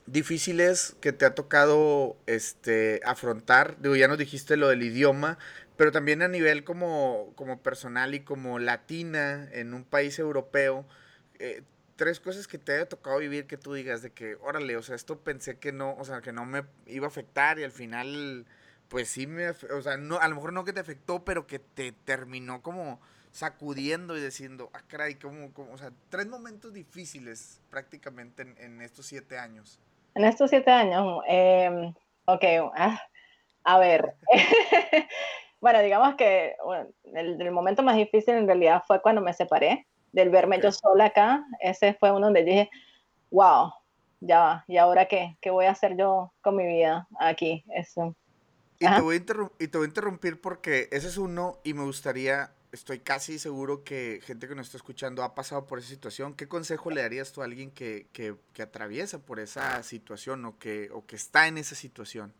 difíciles 0.07 0.97
que 1.01 1.13
te 1.13 1.25
ha 1.25 1.35
tocado 1.35 2.17
este, 2.27 3.01
afrontar? 3.05 3.81
Digo, 3.81 3.97
ya 3.97 4.09
nos 4.09 4.19
dijiste 4.19 4.57
lo 4.57 4.69
del 4.69 4.83
idioma, 4.83 5.39
pero 5.77 5.93
también 5.93 6.23
a 6.23 6.29
nivel 6.29 6.65
como, 6.65 7.33
como 7.37 7.63
personal 7.63 8.15
y 8.15 8.21
como 8.21 8.59
latina 8.59 9.49
en 9.53 9.75
un 9.75 9.85
país 9.85 10.19
europeo, 10.19 10.87
eh, 11.39 11.63
tres 11.97 12.21
cosas 12.21 12.47
que 12.47 12.59
te 12.59 12.75
haya 12.75 12.89
tocado 12.89 13.19
vivir 13.19 13.47
que 13.47 13.57
tú 13.57 13.75
digas 13.75 14.03
de 14.03 14.11
que, 14.11 14.37
órale, 14.37 14.77
o 14.77 14.83
sea, 14.83 14.97
esto 14.97 15.21
pensé 15.21 15.59
que 15.59 15.73
no, 15.73 15.95
o 15.97 16.05
sea, 16.05 16.21
que 16.21 16.33
no 16.33 16.45
me 16.45 16.65
iba 16.87 17.07
a 17.07 17.09
afectar 17.09 17.59
y 17.59 17.65
al 17.65 17.73
final, 17.73 18.47
pues 18.89 19.09
sí 19.09 19.27
me, 19.27 19.51
o 19.51 19.83
sea, 19.83 19.97
no, 19.97 20.19
a 20.19 20.29
lo 20.29 20.35
mejor 20.37 20.53
no 20.53 20.65
que 20.65 20.73
te 20.73 20.81
afectó, 20.81 21.25
pero 21.25 21.47
que 21.47 21.59
te 21.59 21.93
terminó 21.93 22.63
como 22.63 23.01
sacudiendo 23.35 24.17
y 24.17 24.23
diciendo, 24.23 24.71
ah, 24.75 24.83
caray, 24.87 25.17
como, 25.17 25.53
o 25.57 25.79
sea, 25.79 25.93
tres 26.09 26.29
momentos 26.29 26.73
difíciles 26.73 27.61
prácticamente 27.69 28.43
en, 28.59 28.81
estos 28.81 29.07
siete 29.07 29.39
años. 29.39 29.81
En 30.15 30.25
estos 30.25 30.51
siete 30.51 30.71
años, 30.71 31.23
eh, 31.29 31.93
ok, 32.27 32.45
ah, 32.77 33.01
a 33.65 33.79
ver, 33.79 34.15
bueno, 35.61 35.81
digamos 35.81 36.15
que 36.15 36.55
el, 37.15 37.51
momento 37.51 37.83
más 37.83 37.97
difícil 37.97 38.35
en 38.35 38.47
realidad 38.47 38.83
fue 38.87 39.03
cuando 39.03 39.21
me 39.21 39.33
separé, 39.33 39.87
del 40.13 40.31
verme 40.31 40.61
yo 40.61 40.71
sola 40.71 41.07
acá, 41.07 41.45
ese 41.61 41.95
fue 41.95 42.13
uno 42.13 42.27
donde 42.27 42.45
dije, 42.45 42.71
wow, 43.31 43.73
ya 44.21 44.65
¿y 44.69 44.77
ahora 44.77 45.07
qué? 45.07 45.37
¿Qué 45.41 45.51
voy 45.51 45.67
a 45.67 45.73
hacer 45.73 45.97
yo 45.97 46.33
con 46.41 46.57
mi 46.57 46.67
vida 46.67 47.09
aquí? 47.19 47.65
Eso. 47.75 48.15
Y 48.79 48.87
te, 48.87 49.01
voy 49.01 49.17
y 49.59 49.69
te 49.69 49.79
voy 49.79 49.87
a 49.87 49.89
interrumpir 49.89 50.41
porque 50.41 50.89
ese 50.93 51.09
es 51.09 51.19
uno 51.19 51.59
y 51.65 51.75
me 51.75 51.85
gustaría 51.85 52.54
estoy 52.75 52.99
casi 52.99 53.39
seguro 53.39 53.85
que 53.85 54.21
gente 54.25 54.49
que 54.49 54.55
nos 54.55 54.67
está 54.67 54.77
escuchando 54.77 55.23
ha 55.23 55.35
pasado 55.35 55.67
por 55.67 55.79
esa 55.79 55.89
situación. 55.89 56.35
¿Qué 56.35 56.49
consejo 56.49 56.91
le 56.91 57.03
darías 57.03 57.33
tú 57.33 57.41
a 57.41 57.45
alguien 57.45 57.71
que, 57.71 58.07
que, 58.13 58.63
atraviesa 58.63 59.19
por 59.21 59.41
esa 59.41 59.83
situación 59.83 60.45
o 60.45 60.59
que, 60.59 60.91
o 60.93 61.07
que 61.07 61.17
está 61.17 61.47
en 61.47 61.59
esa 61.59 61.75
situación? 61.75 62.33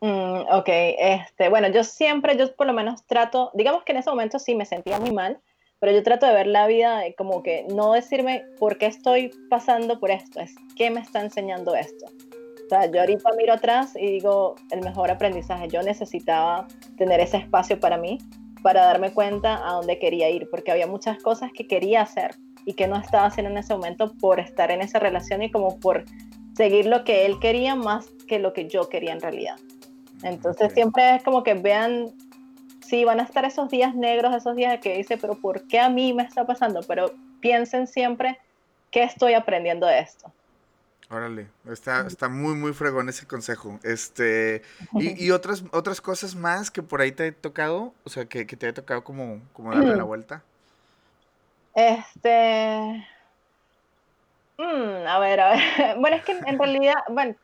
Mm, 0.00 0.46
ok, 0.50 0.68
este, 0.68 1.48
bueno, 1.48 1.68
yo 1.68 1.84
siempre, 1.84 2.36
yo 2.36 2.54
por 2.56 2.66
lo 2.66 2.72
menos 2.72 3.04
trato, 3.06 3.50
digamos 3.54 3.84
que 3.84 3.92
en 3.92 3.98
ese 3.98 4.10
momento 4.10 4.38
sí 4.38 4.54
me 4.54 4.66
sentía 4.66 4.98
muy 4.98 5.12
mal, 5.12 5.40
pero 5.78 5.92
yo 5.92 6.02
trato 6.02 6.26
de 6.26 6.32
ver 6.32 6.46
la 6.46 6.66
vida 6.66 7.02
como 7.16 7.42
que 7.42 7.66
no 7.68 7.92
decirme 7.92 8.44
por 8.58 8.78
qué 8.78 8.86
estoy 8.86 9.30
pasando 9.48 10.00
por 10.00 10.10
esto, 10.10 10.40
es 10.40 10.54
qué 10.76 10.90
me 10.90 11.00
está 11.00 11.20
enseñando 11.20 11.74
esto. 11.74 12.06
O 12.06 12.68
sea, 12.68 12.86
yo 12.86 13.00
ahorita 13.00 13.30
miro 13.36 13.52
atrás 13.52 13.92
y 13.96 14.06
digo, 14.06 14.54
el 14.70 14.80
mejor 14.80 15.10
aprendizaje, 15.10 15.68
yo 15.68 15.82
necesitaba 15.82 16.66
tener 16.96 17.20
ese 17.20 17.36
espacio 17.36 17.78
para 17.78 17.98
mí 17.98 18.18
para 18.62 18.86
darme 18.86 19.12
cuenta 19.12 19.66
a 19.68 19.72
dónde 19.72 19.98
quería 19.98 20.30
ir, 20.30 20.48
porque 20.50 20.70
había 20.70 20.86
muchas 20.86 21.22
cosas 21.22 21.50
que 21.52 21.66
quería 21.66 22.02
hacer 22.02 22.36
y 22.64 22.74
que 22.74 22.86
no 22.86 22.96
estaba 22.96 23.26
haciendo 23.26 23.50
en 23.50 23.58
ese 23.58 23.74
momento 23.74 24.12
por 24.20 24.40
estar 24.40 24.70
en 24.70 24.82
esa 24.82 24.98
relación 24.98 25.42
y 25.42 25.50
como 25.50 25.78
por 25.80 26.04
seguir 26.56 26.86
lo 26.86 27.04
que 27.04 27.26
él 27.26 27.38
quería 27.40 27.74
más 27.74 28.08
que 28.28 28.38
lo 28.38 28.52
que 28.52 28.68
yo 28.68 28.88
quería 28.88 29.12
en 29.12 29.20
realidad. 29.20 29.56
Entonces 30.22 30.72
siempre 30.72 31.16
es 31.16 31.22
como 31.22 31.42
que 31.42 31.54
vean, 31.54 32.12
sí, 32.86 33.04
van 33.04 33.20
a 33.20 33.24
estar 33.24 33.44
esos 33.44 33.68
días 33.68 33.94
negros, 33.94 34.34
esos 34.34 34.54
días 34.54 34.78
que 34.80 34.96
dice, 34.96 35.16
pero 35.16 35.34
¿por 35.34 35.66
qué 35.66 35.80
a 35.80 35.88
mí 35.88 36.12
me 36.12 36.22
está 36.22 36.46
pasando? 36.46 36.80
Pero 36.86 37.12
piensen 37.40 37.86
siempre, 37.86 38.38
¿qué 38.90 39.02
estoy 39.02 39.34
aprendiendo 39.34 39.86
de 39.86 39.98
esto? 39.98 40.32
Órale, 41.12 41.48
está, 41.70 42.06
está 42.06 42.30
muy, 42.30 42.54
muy 42.54 42.72
fregón 42.72 43.10
ese 43.10 43.26
consejo. 43.26 43.78
Este, 43.82 44.62
y, 44.94 45.24
y, 45.26 45.30
otras, 45.30 45.62
otras 45.72 46.00
cosas 46.00 46.34
más 46.34 46.70
que 46.70 46.82
por 46.82 47.02
ahí 47.02 47.12
te 47.12 47.26
he 47.26 47.32
tocado, 47.32 47.92
o 48.04 48.08
sea, 48.08 48.24
que, 48.24 48.46
que 48.46 48.56
te 48.56 48.66
haya 48.66 48.74
tocado 48.74 49.04
como, 49.04 49.40
como 49.52 49.74
darle 49.74 49.94
la 49.94 50.04
vuelta. 50.04 50.42
Este, 51.74 53.06
mm, 54.56 55.06
a 55.06 55.18
ver, 55.18 55.40
a 55.40 55.50
ver. 55.50 55.60
Bueno, 55.98 56.16
es 56.16 56.24
que 56.24 56.32
en 56.32 56.58
realidad, 56.58 56.94
bueno, 57.10 57.34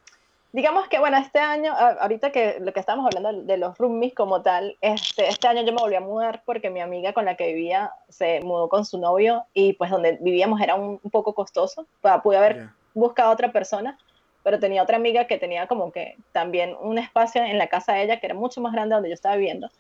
digamos 0.53 0.89
que, 0.89 0.99
bueno, 0.99 1.19
este 1.19 1.39
año, 1.39 1.75
ahorita 1.75 2.33
que 2.33 2.61
lo 2.61 2.73
que 2.73 2.81
estamos 2.81 3.05
hablando 3.05 3.43
de 3.43 3.59
los 3.59 3.77
roomies 3.77 4.15
como 4.15 4.41
tal, 4.41 4.79
este, 4.81 5.29
este 5.29 5.47
año 5.47 5.63
yo 5.63 5.75
me 5.75 5.81
volví 5.81 5.95
a 5.95 6.01
mudar 6.01 6.43
porque 6.47 6.71
mi 6.71 6.81
amiga 6.81 7.13
con 7.13 7.27
la 7.27 7.37
que 7.37 7.53
vivía 7.53 7.93
se 8.09 8.41
mudó 8.41 8.71
con 8.71 8.87
su 8.87 8.99
novio 8.99 9.45
y 9.53 9.75
pues 9.75 9.91
donde 9.91 10.17
vivíamos 10.23 10.59
era 10.63 10.75
un, 10.75 10.99
poco 11.11 11.35
costoso. 11.35 11.87
pude 12.23 12.39
haber 12.39 12.78
buscado 12.99 13.33
otra 13.33 13.53
persona, 13.53 13.99
pero 14.43 14.59
tenía 14.59 14.83
otra 14.83 14.97
amiga 14.97 15.27
que 15.27 15.39
tenía 15.39 15.67
como 15.67 15.93
que 15.93 16.17
también 16.33 16.77
un 16.81 16.99
espacio 16.99 17.43
en 17.43 17.59
la 17.59 17.69
casa 17.69 17.95
de 17.95 18.05
ella 18.05 18.21
que 18.21 18.27
era 18.27 18.35
mucho 18.35 18.61
más 18.61 18.73
grande 18.73 18.95
donde 18.95 19.09
yo 19.09 19.15
estaba 19.15 19.37
viviendo. 19.37 19.71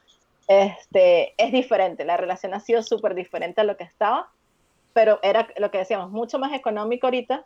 Este, 0.46 1.34
es 1.36 1.52
diferente, 1.52 2.04
la 2.04 2.16
relación 2.16 2.54
ha 2.54 2.60
sido 2.60 2.82
súper 2.82 3.14
diferente 3.14 3.60
a 3.60 3.64
lo 3.64 3.76
que 3.76 3.84
estaba, 3.84 4.30
pero 4.92 5.18
era 5.22 5.48
lo 5.58 5.70
que 5.70 5.78
decíamos, 5.78 6.10
mucho 6.10 6.38
más 6.38 6.52
económico 6.52 7.06
ahorita. 7.06 7.44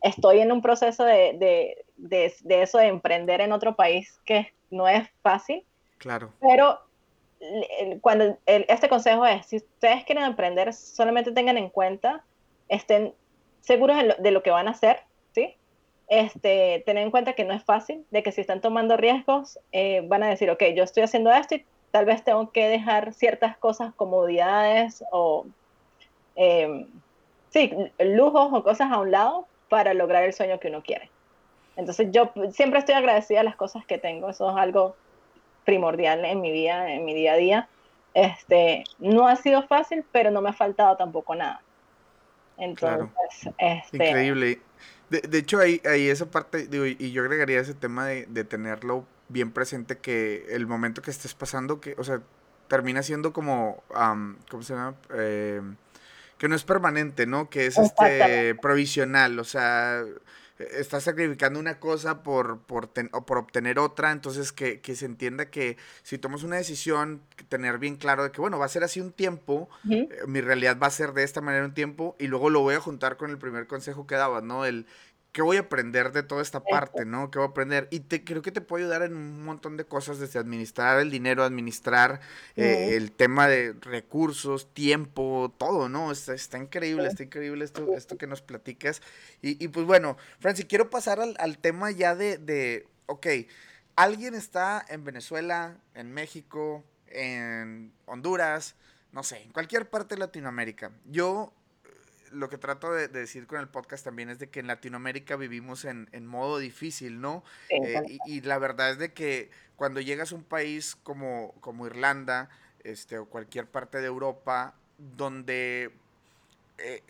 Estoy 0.00 0.40
en 0.40 0.52
un 0.52 0.62
proceso 0.62 1.04
de, 1.04 1.34
de, 1.38 1.84
de, 1.96 2.32
de 2.40 2.62
eso 2.62 2.78
de 2.78 2.86
emprender 2.86 3.40
en 3.40 3.52
otro 3.52 3.74
país 3.74 4.20
que 4.24 4.52
no 4.70 4.88
es 4.88 5.08
fácil. 5.22 5.64
Claro. 5.98 6.32
Pero 6.40 6.78
cuando 8.00 8.38
este 8.46 8.88
consejo 8.88 9.24
es, 9.26 9.46
si 9.46 9.56
ustedes 9.56 10.04
quieren 10.04 10.24
emprender, 10.24 10.72
solamente 10.72 11.32
tengan 11.32 11.56
en 11.56 11.70
cuenta, 11.70 12.24
estén 12.68 13.14
seguros 13.60 13.96
de 14.18 14.30
lo, 14.30 14.42
que 14.42 14.50
van 14.50 14.68
a 14.68 14.72
hacer. 14.72 15.00
Este, 16.08 16.82
tener 16.86 17.02
en 17.02 17.10
cuenta 17.10 17.34
que 17.34 17.44
no 17.44 17.52
es 17.52 17.62
fácil, 17.62 18.04
de 18.10 18.22
que 18.22 18.32
si 18.32 18.40
están 18.40 18.62
tomando 18.62 18.96
riesgos, 18.96 19.58
eh, 19.72 20.02
van 20.06 20.22
a 20.22 20.28
decir, 20.28 20.50
ok, 20.50 20.62
yo 20.74 20.82
estoy 20.82 21.02
haciendo 21.02 21.30
esto 21.30 21.56
y 21.56 21.66
tal 21.90 22.06
vez 22.06 22.24
tengo 22.24 22.50
que 22.50 22.68
dejar 22.68 23.12
ciertas 23.12 23.58
cosas, 23.58 23.92
comodidades 23.94 25.04
o, 25.12 25.46
em, 26.34 26.86
sí, 27.50 27.72
lujos 27.98 28.48
o 28.52 28.62
cosas 28.62 28.90
a 28.90 28.98
un 28.98 29.10
lado 29.10 29.46
para 29.68 29.92
lograr 29.92 30.24
el 30.24 30.32
sueño 30.32 30.58
que 30.58 30.68
uno 30.68 30.82
quiere. 30.82 31.10
Entonces 31.76 32.08
yo 32.10 32.32
siempre 32.52 32.78
estoy 32.78 32.94
agradecida 32.94 33.40
a 33.40 33.44
las 33.44 33.56
cosas 33.56 33.84
que 33.84 33.98
tengo, 33.98 34.30
eso 34.30 34.50
es 34.50 34.56
algo 34.56 34.96
primordial 35.64 36.24
en 36.24 36.40
mi 36.40 36.50
vida, 36.50 36.90
en 36.90 37.04
mi 37.04 37.14
día 37.14 37.34
a 37.34 37.36
día. 37.36 37.68
Este, 38.14 38.84
no 38.98 39.28
ha 39.28 39.36
sido 39.36 39.62
fácil, 39.64 40.04
pero 40.10 40.30
no 40.30 40.40
me 40.40 40.48
ha 40.48 40.54
faltado 40.54 40.96
tampoco 40.96 41.34
nada. 41.34 41.60
Entonces, 42.56 43.52
este... 43.58 44.08
Increíble. 44.08 44.60
De, 45.10 45.38
hecho, 45.38 45.58
ahí, 45.58 45.80
ahí 45.86 46.08
esa 46.08 46.30
parte, 46.30 46.66
digo, 46.66 46.84
y 46.84 47.12
yo 47.12 47.22
agregaría 47.22 47.60
ese 47.60 47.74
tema 47.74 48.06
de, 48.06 48.44
tenerlo 48.44 49.06
bien 49.28 49.52
presente, 49.52 49.98
que 49.98 50.46
el 50.50 50.66
momento 50.66 51.00
que 51.02 51.10
estés 51.10 51.34
pasando, 51.34 51.80
que, 51.80 51.94
o 51.98 52.04
sea, 52.04 52.20
termina 52.68 53.02
siendo 53.02 53.32
como, 53.32 53.82
¿cómo 54.50 54.62
se 54.62 54.74
llama? 54.74 54.94
Eh, 55.14 55.62
que 56.36 56.48
no 56.48 56.54
es 56.54 56.64
permanente, 56.64 57.26
¿no? 57.26 57.48
Que 57.48 57.66
es 57.66 57.78
este 57.78 58.54
provisional, 58.56 59.38
o 59.38 59.44
sea, 59.44 60.04
estás 60.58 61.04
sacrificando 61.04 61.60
una 61.60 61.78
cosa 61.78 62.22
por, 62.22 62.60
por, 62.60 62.90
por 62.90 63.38
obtener 63.38 63.78
otra, 63.78 64.12
entonces 64.12 64.52
que, 64.52 64.80
se 64.94 65.06
entienda 65.06 65.50
que 65.50 65.76
si 66.02 66.18
tomas 66.18 66.42
una 66.42 66.56
decisión, 66.56 67.22
tener 67.48 67.78
bien 67.78 67.96
claro 67.96 68.24
de 68.24 68.32
que, 68.32 68.40
bueno, 68.40 68.58
va 68.58 68.66
a 68.66 68.68
ser 68.68 68.84
así 68.84 69.00
un 69.00 69.12
tiempo, 69.12 69.68
eh, 69.90 70.08
mi 70.26 70.40
realidad 70.40 70.78
va 70.80 70.88
a 70.88 70.90
ser 70.90 71.12
de 71.12 71.22
esta 71.22 71.40
manera 71.40 71.64
un 71.64 71.74
tiempo, 71.74 72.16
y 72.18 72.26
luego 72.26 72.50
lo 72.50 72.60
voy 72.60 72.74
a 72.74 72.80
juntar 72.80 73.16
con 73.16 73.30
el 73.30 73.38
primer 73.38 73.66
consejo 73.66 74.06
que 74.06 74.16
dabas, 74.16 74.42
¿no? 74.42 74.64
El 74.64 74.86
¿qué 75.38 75.42
voy 75.42 75.56
a 75.56 75.60
aprender 75.60 76.10
de 76.10 76.24
toda 76.24 76.42
esta 76.42 76.64
parte, 76.64 77.04
no? 77.04 77.30
¿Qué 77.30 77.38
voy 77.38 77.46
a 77.46 77.50
aprender? 77.52 77.86
Y 77.92 78.00
te, 78.00 78.24
creo 78.24 78.42
que 78.42 78.50
te 78.50 78.60
puede 78.60 78.82
ayudar 78.82 79.02
en 79.02 79.16
un 79.16 79.44
montón 79.44 79.76
de 79.76 79.84
cosas, 79.84 80.18
desde 80.18 80.40
administrar 80.40 80.98
el 80.98 81.12
dinero, 81.12 81.44
administrar 81.44 82.20
eh, 82.56 82.96
el 82.96 83.12
tema 83.12 83.46
de 83.46 83.72
recursos, 83.80 84.74
tiempo, 84.74 85.54
todo, 85.56 85.88
¿no? 85.88 86.10
Está, 86.10 86.34
está 86.34 86.58
increíble, 86.58 87.06
está 87.06 87.22
increíble 87.22 87.64
esto, 87.64 87.94
esto 87.94 88.18
que 88.18 88.26
nos 88.26 88.42
platicas. 88.42 89.00
Y, 89.40 89.64
y 89.64 89.68
pues 89.68 89.86
bueno, 89.86 90.16
Francis, 90.40 90.64
quiero 90.64 90.90
pasar 90.90 91.20
al, 91.20 91.36
al 91.38 91.58
tema 91.58 91.92
ya 91.92 92.16
de, 92.16 92.38
de, 92.38 92.88
ok, 93.06 93.28
alguien 93.94 94.34
está 94.34 94.84
en 94.88 95.04
Venezuela, 95.04 95.78
en 95.94 96.10
México, 96.10 96.82
en 97.06 97.92
Honduras, 98.06 98.74
no 99.12 99.22
sé, 99.22 99.40
en 99.42 99.52
cualquier 99.52 99.88
parte 99.88 100.16
de 100.16 100.18
Latinoamérica. 100.18 100.90
Yo 101.04 101.52
lo 102.32 102.48
que 102.48 102.58
trato 102.58 102.92
de, 102.92 103.08
decir 103.08 103.46
con 103.46 103.60
el 103.60 103.68
podcast 103.68 104.04
también 104.04 104.30
es 104.30 104.38
de 104.38 104.48
que 104.48 104.60
en 104.60 104.66
Latinoamérica 104.66 105.36
vivimos 105.36 105.84
en, 105.84 106.26
modo 106.26 106.58
difícil, 106.58 107.20
¿no? 107.20 107.44
Eh, 107.70 108.18
y, 108.26 108.40
la 108.42 108.58
verdad 108.58 108.90
es 108.90 108.98
de 108.98 109.12
que 109.12 109.50
cuando 109.76 110.00
llegas 110.00 110.32
a 110.32 110.34
un 110.34 110.44
país 110.44 110.96
como, 111.02 111.54
como 111.60 111.86
Irlanda 111.86 112.48
este, 112.84 113.18
o 113.18 113.26
cualquier 113.26 113.66
parte 113.66 113.98
de 113.98 114.06
Europa, 114.06 114.74
donde 114.98 115.90
eh, 116.78 117.02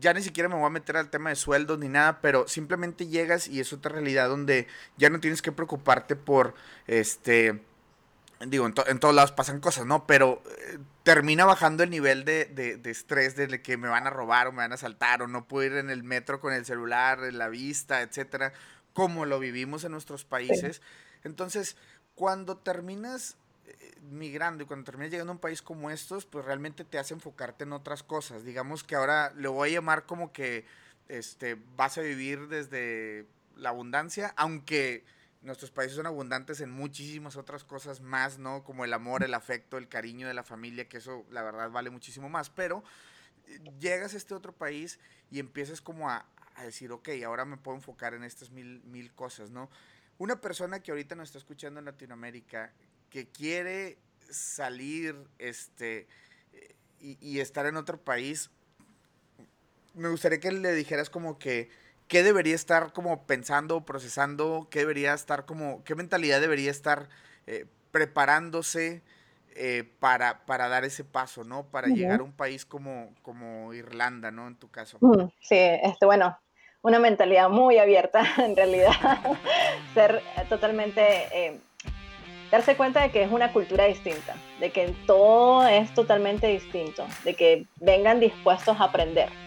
ya 0.00 0.12
ni 0.12 0.22
siquiera 0.22 0.48
me 0.48 0.56
voy 0.56 0.66
a 0.66 0.70
meter 0.70 0.96
al 0.96 1.10
tema 1.10 1.30
de 1.30 1.36
sueldos 1.36 1.78
ni 1.78 1.88
nada, 1.88 2.20
pero 2.20 2.48
simplemente 2.48 3.06
llegas 3.06 3.48
y 3.48 3.60
es 3.60 3.72
otra 3.72 3.92
realidad 3.92 4.28
donde 4.28 4.66
ya 4.96 5.10
no 5.10 5.20
tienes 5.20 5.42
que 5.42 5.52
preocuparte 5.52 6.16
por, 6.16 6.54
este, 6.86 7.60
digo, 8.40 8.66
en, 8.66 8.74
en 8.86 8.98
todos 8.98 9.14
lados 9.14 9.32
pasan 9.32 9.60
cosas, 9.60 9.86
¿no? 9.86 10.06
Pero 10.06 10.42
eh, 10.58 10.78
termina 11.02 11.44
bajando 11.44 11.82
el 11.82 11.90
nivel 11.90 12.24
de, 12.24 12.46
de, 12.46 12.90
estrés 12.90 13.36
de 13.36 13.62
que 13.62 13.76
me 13.76 13.88
van 13.88 14.06
a 14.06 14.10
robar 14.10 14.48
o 14.48 14.52
me 14.52 14.58
van 14.58 14.72
a 14.72 14.76
saltar 14.76 15.22
o 15.22 15.28
no 15.28 15.46
puedo 15.46 15.66
ir 15.66 15.76
en 15.78 15.90
el 15.90 16.02
metro 16.02 16.40
con 16.40 16.52
el 16.52 16.64
celular, 16.64 17.24
en 17.24 17.38
la 17.38 17.48
vista, 17.48 18.02
etcétera, 18.02 18.52
como 18.92 19.24
lo 19.24 19.38
vivimos 19.38 19.84
en 19.84 19.92
nuestros 19.92 20.24
países. 20.24 20.82
Entonces, 21.24 21.76
cuando 22.14 22.56
terminas 22.58 23.36
eh, 23.66 23.94
migrando 24.10 24.64
y 24.64 24.66
cuando 24.66 24.84
terminas 24.84 25.10
llegando 25.10 25.32
a 25.32 25.36
un 25.36 25.40
país 25.40 25.62
como 25.62 25.90
estos, 25.90 26.26
pues 26.26 26.44
realmente 26.44 26.84
te 26.84 26.98
hace 26.98 27.14
enfocarte 27.14 27.64
en 27.64 27.72
otras 27.72 28.02
cosas. 28.02 28.44
Digamos 28.44 28.84
que 28.84 28.96
ahora 28.96 29.32
le 29.36 29.48
voy 29.48 29.70
a 29.70 29.72
llamar 29.74 30.04
como 30.04 30.32
que 30.32 30.66
este, 31.08 31.56
vas 31.76 31.98
a 31.98 32.02
vivir 32.02 32.48
desde 32.48 33.26
la 33.56 33.70
abundancia, 33.70 34.34
aunque 34.36 35.04
nuestros 35.46 35.70
países 35.70 35.96
son 35.96 36.06
abundantes 36.06 36.60
en 36.60 36.70
muchísimas 36.70 37.36
otras 37.36 37.64
cosas 37.64 38.00
más, 38.00 38.38
¿no? 38.38 38.64
Como 38.64 38.84
el 38.84 38.92
amor, 38.92 39.22
el 39.22 39.32
afecto, 39.32 39.78
el 39.78 39.88
cariño 39.88 40.26
de 40.26 40.34
la 40.34 40.42
familia, 40.42 40.88
que 40.88 40.98
eso 40.98 41.24
la 41.30 41.42
verdad 41.42 41.70
vale 41.70 41.88
muchísimo 41.90 42.28
más, 42.28 42.50
pero 42.50 42.82
eh, 43.46 43.60
llegas 43.78 44.12
a 44.14 44.16
este 44.16 44.34
otro 44.34 44.52
país 44.52 44.98
y 45.30 45.38
empiezas 45.38 45.80
como 45.80 46.10
a, 46.10 46.26
decir, 46.64 46.90
ok, 46.90 47.10
ahora 47.24 47.44
me 47.44 47.58
puedo 47.58 47.76
enfocar 47.76 48.14
en 48.14 48.24
estas 48.24 48.50
mil, 48.50 48.82
mil 48.84 49.12
cosas, 49.14 49.50
¿no? 49.50 49.70
Una 50.18 50.40
persona 50.40 50.80
que 50.80 50.90
ahorita 50.90 51.14
nos 51.14 51.28
está 51.28 51.38
escuchando 51.38 51.78
en 51.78 51.84
Latinoamérica, 51.84 52.72
que 53.10 53.28
quiere 53.28 53.98
salir 54.30 55.16
este, 55.38 56.08
y, 56.98 57.18
y 57.20 57.40
estar 57.40 57.66
en 57.66 57.76
otro 57.76 58.02
país, 58.02 58.50
me 59.94 60.08
gustaría 60.08 60.40
que 60.40 60.50
le 60.50 60.72
dijeras 60.72 61.08
como 61.08 61.38
que 61.38 61.70
qué 62.08 62.22
debería 62.22 62.54
estar 62.54 62.92
como 62.92 63.24
pensando, 63.24 63.80
procesando, 63.84 64.68
qué 64.70 64.80
debería 64.80 65.14
estar 65.14 65.44
como, 65.44 65.82
qué 65.84 65.94
mentalidad 65.94 66.40
debería 66.40 66.70
estar 66.70 67.08
eh, 67.46 67.66
preparándose 67.90 69.02
eh, 69.54 69.84
para, 70.00 70.44
para 70.44 70.68
dar 70.68 70.84
ese 70.84 71.04
paso, 71.04 71.44
¿no? 71.44 71.64
Para 71.64 71.88
llegar 71.88 72.20
a 72.20 72.22
un 72.22 72.32
país 72.32 72.66
como, 72.66 73.14
como 73.22 73.72
Irlanda, 73.72 74.30
¿no? 74.30 74.46
En 74.46 74.56
tu 74.56 74.70
caso. 74.70 74.98
Sí, 75.40 75.56
este, 75.56 76.04
bueno, 76.04 76.38
una 76.82 76.98
mentalidad 76.98 77.48
muy 77.48 77.78
abierta 77.78 78.22
en 78.38 78.54
realidad, 78.54 78.92
ser 79.94 80.22
totalmente, 80.48 81.02
eh, 81.32 81.58
darse 82.50 82.76
cuenta 82.76 83.02
de 83.02 83.10
que 83.10 83.22
es 83.22 83.32
una 83.32 83.52
cultura 83.52 83.84
distinta, 83.84 84.36
de 84.60 84.70
que 84.70 84.94
todo 85.06 85.66
es 85.66 85.92
totalmente 85.94 86.46
distinto, 86.46 87.06
de 87.24 87.34
que 87.34 87.66
vengan 87.80 88.20
dispuestos 88.20 88.78
a 88.80 88.84
aprender 88.84 89.45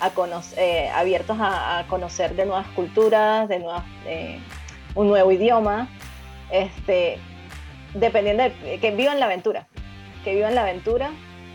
a 0.00 0.10
conocer, 0.10 0.58
eh, 0.58 0.88
abiertos 0.90 1.36
a, 1.40 1.84
conocer 1.88 2.34
de 2.34 2.46
nuevas 2.46 2.66
culturas, 2.68 3.48
de 3.48 3.58
nuevas, 3.58 3.84
eh, 4.06 4.38
un 4.94 5.08
nuevo 5.08 5.30
idioma, 5.32 5.88
este, 6.50 7.18
dependiendo 7.94 8.44
de 8.44 8.78
que 8.78 8.90
vivan 8.90 9.20
la 9.20 9.26
aventura, 9.26 9.66
que 10.24 10.34
vivan 10.34 10.54
la 10.54 10.62
aventura, 10.62 11.10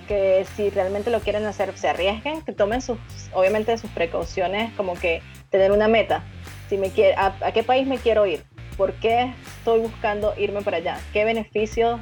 que 0.08 0.46
si 0.56 0.70
realmente 0.70 1.10
lo 1.10 1.20
quieren 1.22 1.46
hacer 1.46 1.78
se 1.78 1.90
arriesguen, 1.90 2.42
que 2.42 2.52
tomen 2.52 2.82
sus, 2.82 2.98
obviamente 3.34 3.78
sus 3.78 3.90
precauciones, 3.92 4.74
como 4.74 4.96
que 4.96 5.22
tener 5.50 5.72
una 5.72 5.88
meta, 5.88 6.24
si 6.70 6.78
me 6.78 6.90
quiere, 6.90 7.16
a, 7.16 7.34
a 7.42 7.52
qué 7.52 7.64
país 7.64 7.88
me 7.88 7.98
quiero 7.98 8.26
ir, 8.26 8.44
por 8.78 8.94
qué 8.94 9.34
estoy 9.58 9.80
buscando 9.82 10.34
irme 10.38 10.62
para 10.62 10.78
allá, 10.78 11.00
qué 11.14 11.24
beneficios 11.26 12.02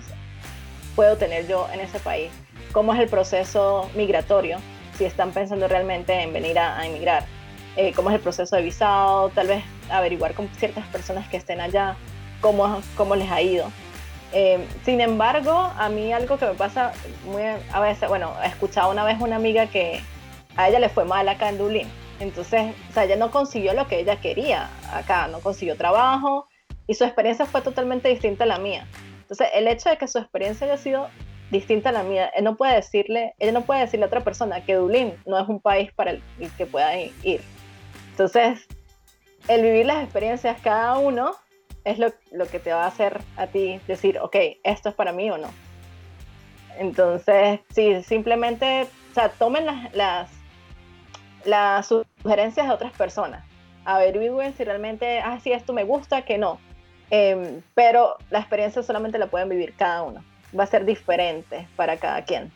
puedo 0.96 1.18
tener 1.18 1.48
yo 1.48 1.68
en 1.74 1.82
ese 1.82 2.00
país, 2.00 2.32
cómo 2.72 2.94
es 2.94 3.00
el 3.00 3.10
proceso 3.10 3.90
migratorio, 3.96 4.58
si 5.00 5.06
están 5.06 5.32
pensando 5.32 5.66
realmente 5.70 6.14
en 6.14 6.34
venir 6.34 6.60
a, 6.60 6.86
emigrar, 6.86 7.24
eh, 7.78 7.94
cómo 7.96 8.10
es 8.10 8.18
el 8.18 8.22
proceso 8.22 8.58
de 8.58 8.62
visado, 8.62 9.30
tal 9.30 9.48
vez 9.48 9.64
averiguar 9.90 10.34
con 10.34 10.50
ciertas 10.50 10.86
personas 10.88 11.26
que 11.30 11.38
estén 11.38 11.62
allá 11.62 11.96
cómo, 12.42 12.82
cómo 12.98 13.16
les 13.16 13.32
ha 13.32 13.42
ido. 13.42 13.72
Eh, 14.34 14.68
sin 14.84 15.00
embargo, 15.00 15.54
a 15.54 15.88
mí 15.88 16.12
algo 16.12 16.38
que 16.38 16.46
me 16.48 16.54
pasa 16.54 16.92
muy 17.26 17.44
a 17.72 17.80
veces, 17.80 18.10
bueno, 18.10 18.34
he 18.44 18.48
escuchado 18.48 18.92
una 18.92 19.06
vez 19.06 19.22
una 19.22 19.38
amiga 19.38 19.68
que 19.68 20.02
a 20.58 20.68
ella 20.68 20.80
le 20.80 20.90
fue 20.90 21.06
mal 21.06 21.30
acá 21.30 21.48
en 21.48 21.58
Dublín. 21.58 21.88
Entonces, 22.20 22.76
o 22.90 22.94
sea, 22.94 23.06
ella 23.06 23.16
no 23.16 23.32
consiguió 23.32 23.74
lo 23.74 23.88
que 23.88 24.02
ella 24.02 24.20
quería 24.20 24.70
acá, 24.92 25.30
no 25.30 25.40
consiguió 25.40 25.78
trabajo 25.78 26.50
y 26.88 26.96
su 26.96 27.06
experiencia 27.06 27.46
fue 27.46 27.62
totalmente 27.62 28.10
distinta 28.10 28.44
a 28.44 28.48
la 28.48 28.60
mía. 28.60 28.86
Entonces, 29.22 29.48
el 29.54 29.66
hecho 29.70 29.90
de 29.90 29.98
que 29.98 30.10
su 30.10 30.18
experiencia 30.18 30.68
haya 30.68 30.76
sido 30.76 31.08
distinta 31.52 31.90
a 31.90 31.92
la 31.92 32.04
mía. 32.04 32.32
Él 32.36 32.44
no 32.44 32.56
puede 32.56 32.76
decirle, 32.76 33.34
ella 33.40 33.52
no 33.52 33.62
puede 33.62 33.82
decirle 33.82 34.06
a 34.06 34.08
otra 34.08 34.24
persona 34.24 34.64
que 34.64 34.76
Dublín 34.76 35.14
no 35.26 35.40
es 35.40 35.48
un 35.48 35.60
país 35.60 35.92
para 35.94 36.12
el, 36.12 36.22
que 36.58 36.66
pueda 36.66 36.96
ir. 36.98 37.42
Entonces, 38.12 38.68
el 39.48 39.62
vivir 39.62 39.86
las 39.86 40.04
experiencias 40.04 40.60
cada 40.62 40.98
uno 40.98 41.32
es 41.86 41.98
lo, 41.98 42.12
lo, 42.32 42.46
que 42.48 42.60
te 42.60 42.74
va 42.74 42.84
a 42.84 42.88
hacer 42.88 43.22
a 43.38 43.48
ti 43.48 43.80
decir, 43.88 44.20
ok, 44.20 44.36
esto 44.64 44.90
es 44.90 44.96
para 44.96 45.12
mí 45.12 45.30
o 45.32 45.38
no. 45.38 45.50
Entonces, 46.78 47.60
sí, 47.74 48.04
simplemente, 48.04 48.88
o 49.12 49.14
sea, 49.14 49.30
tomen 49.30 49.66
las, 49.66 49.94
las, 49.94 50.30
las 51.46 51.88
sugerencias 51.88 52.68
de 52.68 52.74
otras 52.74 52.94
personas. 52.94 53.44
Averigüen 53.86 54.54
si 54.56 54.64
realmente, 54.64 55.20
ah, 55.20 55.40
sí, 55.42 55.52
esto 55.52 55.74
me 55.74 55.84
gusta, 55.84 56.24
que 56.24 56.38
no. 56.38 56.60
Eh, 57.12 57.62
pero 57.74 58.18
la 58.30 58.40
experiencia 58.40 58.84
solamente 58.84 59.18
la 59.18 59.28
pueden 59.28 59.50
vivir 59.50 59.74
cada 59.76 60.04
uno 60.04 60.24
va 60.58 60.64
a 60.64 60.68
ser 60.68 60.86
diferente 60.86 61.68
para 61.76 61.98
cada 61.98 62.24
quien. 62.26 62.52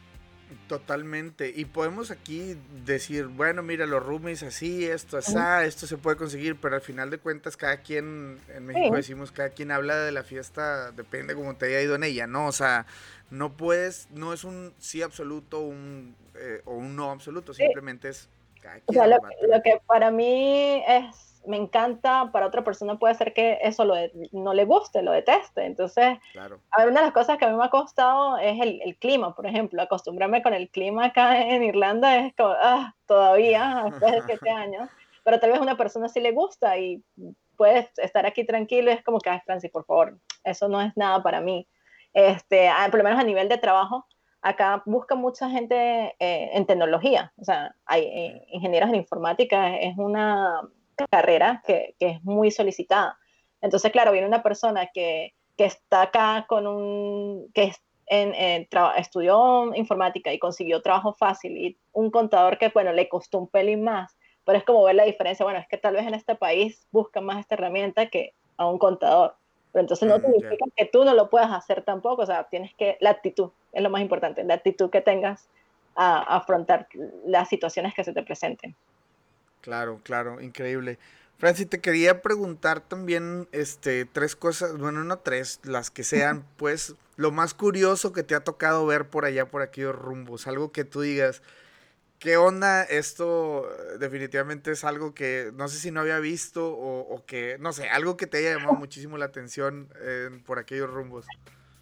Totalmente. 0.68 1.52
Y 1.54 1.66
podemos 1.66 2.12
aquí 2.12 2.58
decir, 2.86 3.28
bueno, 3.28 3.64
mira, 3.64 3.86
los 3.86 4.04
roomies 4.04 4.44
así, 4.44 4.86
esto 4.86 5.18
así, 5.18 5.36
esto 5.66 5.88
se 5.88 5.98
puede 5.98 6.16
conseguir, 6.16 6.56
pero 6.60 6.76
al 6.76 6.82
final 6.82 7.10
de 7.10 7.18
cuentas 7.18 7.58
cada 7.58 7.78
quien, 7.78 8.40
en 8.50 8.66
México 8.66 8.96
decimos, 8.96 9.32
cada 9.32 9.50
quien 9.50 9.72
habla 9.72 9.98
de 9.98 10.12
la 10.12 10.24
fiesta, 10.24 10.92
depende 10.92 11.36
cómo 11.36 11.56
te 11.56 11.68
haya 11.68 11.82
ido 11.82 11.96
en 11.96 12.04
ella, 12.04 12.28
¿no? 12.28 12.48
O 12.48 12.52
sea, 12.52 12.86
no 13.30 13.54
puedes, 13.58 14.08
no 14.12 14.34
es 14.34 14.44
un 14.44 14.74
sí 14.80 15.02
absoluto 15.02 15.60
un, 15.60 16.16
eh, 16.36 16.62
o 16.66 16.76
un 16.76 16.96
no 16.96 17.12
absoluto, 17.12 17.54
simplemente 17.54 18.10
es 18.10 18.30
cada 18.62 18.76
quien. 18.76 18.84
O 18.88 18.94
sea, 18.94 19.08
lo 19.08 19.62
que 19.64 19.80
para 19.86 20.12
mí 20.12 20.84
es 20.88 21.33
me 21.46 21.58
encanta, 21.58 22.32
para 22.32 22.48
otra 22.48 22.64
persona 22.64 22.98
puede 22.98 23.16
ser 23.16 23.34
que 23.34 23.60
eso 23.62 23.86
lo 23.86 23.96
no 24.32 24.54
le 24.54 24.66
guste, 24.66 25.02
lo 25.02 25.12
deteste. 25.12 25.66
Entonces, 25.66 26.18
a 26.38 26.80
ver, 26.80 26.90
una 26.90 27.02
de 27.02 27.06
las 27.08 27.14
cosas 27.14 27.38
que 27.38 27.46
a 27.46 27.50
mí 27.50 27.58
me 27.58 27.66
ha 27.66 27.70
costado 27.70 28.38
es 28.38 28.60
el, 28.62 28.82
el, 28.82 28.98
clima, 28.98 29.36
por 29.36 29.46
ejemplo, 29.46 29.82
acostumbrarme 29.82 30.42
con 30.42 30.54
el 30.54 30.70
clima 30.70 31.06
acá 31.06 31.42
en 31.42 31.64
Irlanda 31.64 32.18
es 32.18 32.36
como, 32.36 32.54
ah, 32.62 32.94
todavía, 33.06 33.84
después 33.90 34.12
de 34.12 34.22
siete 34.24 34.50
años, 34.50 34.90
pero 35.24 35.40
tal 35.40 35.52
vez 35.52 35.60
a 35.60 35.64
una 35.64 35.78
persona 35.78 36.10
sí 36.10 36.20
le 36.20 36.32
gusta 36.32 36.78
y 36.78 37.04
puedes 37.58 37.88
estar 37.98 38.26
aquí 38.26 38.46
tranquilo, 38.46 38.92
es 38.92 39.04
como 39.04 39.20
que, 39.20 39.30
ay, 39.30 39.40
Francis, 39.46 39.72
por 39.72 39.86
favor, 39.86 40.18
eso 40.44 40.68
no 40.68 40.82
es 40.82 40.96
nada 40.96 41.22
para 41.24 41.42
mí. 41.42 41.68
Este, 42.14 42.70
por 42.92 43.00
lo 43.00 43.04
menos 43.04 43.20
a 43.20 43.24
nivel 43.24 43.50
de 43.50 43.58
trabajo, 43.58 44.06
acá 44.42 44.84
busca 44.86 45.16
mucha 45.16 45.50
gente 45.50 46.16
eh, 46.20 46.50
en 46.54 46.66
tecnología, 46.66 47.34
o 47.38 47.44
sea, 47.44 47.76
hay 47.86 48.04
eh, 48.04 48.46
ingenieros 48.50 48.90
en 48.90 48.96
informática, 48.96 49.78
es 49.78 49.98
una 49.98 50.62
carrera 51.10 51.64
que, 51.66 51.96
que, 52.00 52.08
es 52.10 52.24
muy 52.24 52.52
solicitada. 52.52 53.18
Entonces, 53.62 53.92
claro, 53.92 54.12
viene 54.12 54.28
una 54.28 54.44
persona 54.44 54.90
que, 54.94 55.34
que 55.58 55.66
está 55.66 56.04
acá 56.04 56.46
con 56.48 56.68
un, 56.68 57.52
que 57.54 57.72
en, 58.08 58.68
estudió 58.98 59.74
informática 59.76 60.34
y 60.34 60.40
consiguió 60.40 60.82
trabajo 60.82 61.14
fácil 61.14 61.58
y 61.58 61.78
un 61.94 62.12
contador 62.12 62.58
que, 62.58 62.70
bueno, 62.70 62.92
le 62.92 63.10
costó 63.10 63.40
un 63.40 63.48
pelín 63.48 63.84
más, 63.84 64.16
pero 64.46 64.58
es 64.58 64.64
como 64.64 64.84
ver 64.84 64.96
la 64.96 65.06
diferencia, 65.06 65.46
bueno, 65.46 65.60
es 65.60 65.68
que 65.68 65.78
tal 65.78 65.96
vez 65.96 66.06
en 66.06 66.14
este 66.14 66.36
país 66.36 66.86
buscan 66.92 67.26
más 67.26 67.40
esta 67.40 67.56
herramienta 67.56 68.08
que 68.08 68.34
a 68.58 68.68
un 68.68 68.78
contador. 68.78 69.36
Pero 69.72 69.82
entonces 69.82 70.08
no 70.08 70.18
mm, 70.18 70.22
significa 70.22 70.66
que 70.76 70.86
tú 70.86 71.04
no 71.04 71.14
lo 71.14 71.30
puedas 71.30 71.52
hacer 71.52 71.84
tampoco, 71.84 72.24
o 72.24 72.26
sea, 72.26 72.44
tienes 72.46 72.74
que, 72.76 72.98
la 73.00 73.12
actitud 73.12 73.52
es 73.72 73.82
lo 73.82 73.90
más 73.90 74.02
importante, 74.02 74.44
la 74.44 74.56
actitud 74.56 74.90
que 74.90 75.02
tengas 75.02 75.50
a 75.96 76.38
afrontar 76.38 76.88
las 77.26 77.50
situaciones 77.50 77.94
que 77.94 78.04
se 78.04 78.14
te 78.14 78.24
presenten. 78.24 78.76
Claro, 79.64 80.02
claro, 80.04 80.42
increíble. 80.42 81.00
Francis, 81.38 81.70
te 81.70 81.80
quería 81.80 82.22
preguntar 82.22 82.82
también 82.82 83.48
este, 83.54 84.04
tres 84.04 84.36
cosas, 84.36 84.78
bueno, 84.78 85.06
no 85.06 85.20
tres, 85.20 85.62
las 85.64 85.90
que 85.90 86.04
sean, 86.04 86.46
pues, 86.58 86.96
lo 87.16 87.32
más 87.32 87.54
curioso 87.54 88.12
que 88.12 88.24
te 88.24 88.36
ha 88.36 88.42
tocado 88.44 88.86
ver 88.86 89.08
por 89.08 89.24
allá, 89.24 89.48
por 89.48 89.62
aquellos 89.62 89.96
rumbos, 89.96 90.48
algo 90.48 90.74
que 90.74 90.84
tú 90.84 91.00
digas, 91.00 91.42
¿qué 92.20 92.36
onda? 92.36 92.84
Esto 92.84 93.70
definitivamente 94.00 94.72
es 94.72 94.84
algo 94.84 95.14
que 95.14 95.52
no 95.56 95.70
sé 95.70 95.80
si 95.80 95.92
no 95.92 96.02
había 96.02 96.20
visto 96.20 96.68
o, 96.68 97.24
que, 97.26 97.56
no 97.62 97.72
sé, 97.72 97.88
algo 97.88 98.18
que 98.18 98.28
te 98.28 98.40
haya 98.40 98.58
llamado 98.58 98.74
muchísimo 98.80 99.18
la 99.18 99.26
atención 99.26 99.88
por 100.46 100.60
aquellos 100.60 100.90
rumbos. 100.90 101.26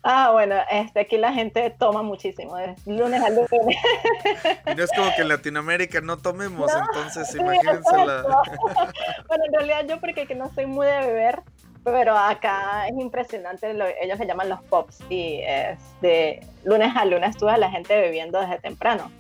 Ah, 0.04 0.32
bueno, 0.32 0.56
este, 0.72 1.02
aquí 1.02 1.18
la 1.18 1.32
gente 1.32 1.70
toma 1.78 2.02
muchísimo, 2.02 2.56
de 2.56 2.76
lunes 2.86 3.22
a 3.22 3.30
lunes. 3.30 3.50
Y 4.66 4.76
no 4.76 4.84
es 4.84 4.92
como 4.96 5.14
que 5.16 5.22
en 5.22 5.30
Latinoamérica 5.30 6.02
no 6.02 6.18
tomemos, 6.18 6.72
entonces 6.74 7.36
imagínense 7.36 8.06
la... 8.06 8.24
bueno, 9.28 9.44
en 9.46 9.54
realidad 9.54 9.86
yo 9.88 10.00
porque 10.00 10.26
que 10.26 10.34
no 10.34 10.52
soy 10.54 10.66
muy 10.66 10.88
de 10.88 11.00
beber, 11.00 11.42
pero 11.84 12.18
acá 12.18 12.88
es 12.88 12.98
impresionante, 12.98 13.72
ellos 14.02 14.18
se 14.18 14.26
llaman 14.26 14.50
los 14.50 14.62
pops 14.64 15.00
y 15.10 15.42
es 15.46 15.80
de 16.02 16.46
lunes 16.64 16.96
a 16.96 17.06
lunes 17.06 17.38
tú 17.38 17.46
la 17.46 17.70
gente 17.70 18.00
bebiendo 18.00 18.40
desde 18.40 18.58
temprano. 18.60 19.12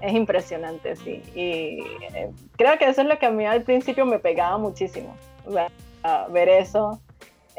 Es 0.00 0.12
impresionante, 0.12 0.94
sí. 0.96 1.22
Y 1.34 1.80
eh, 2.14 2.30
creo 2.56 2.78
que 2.78 2.88
eso 2.88 3.00
es 3.00 3.08
lo 3.08 3.18
que 3.18 3.26
a 3.26 3.30
mí 3.30 3.46
al 3.46 3.62
principio 3.62 4.04
me 4.04 4.18
pegaba 4.18 4.58
muchísimo, 4.58 5.16
ver 6.30 6.48
eso 6.48 7.00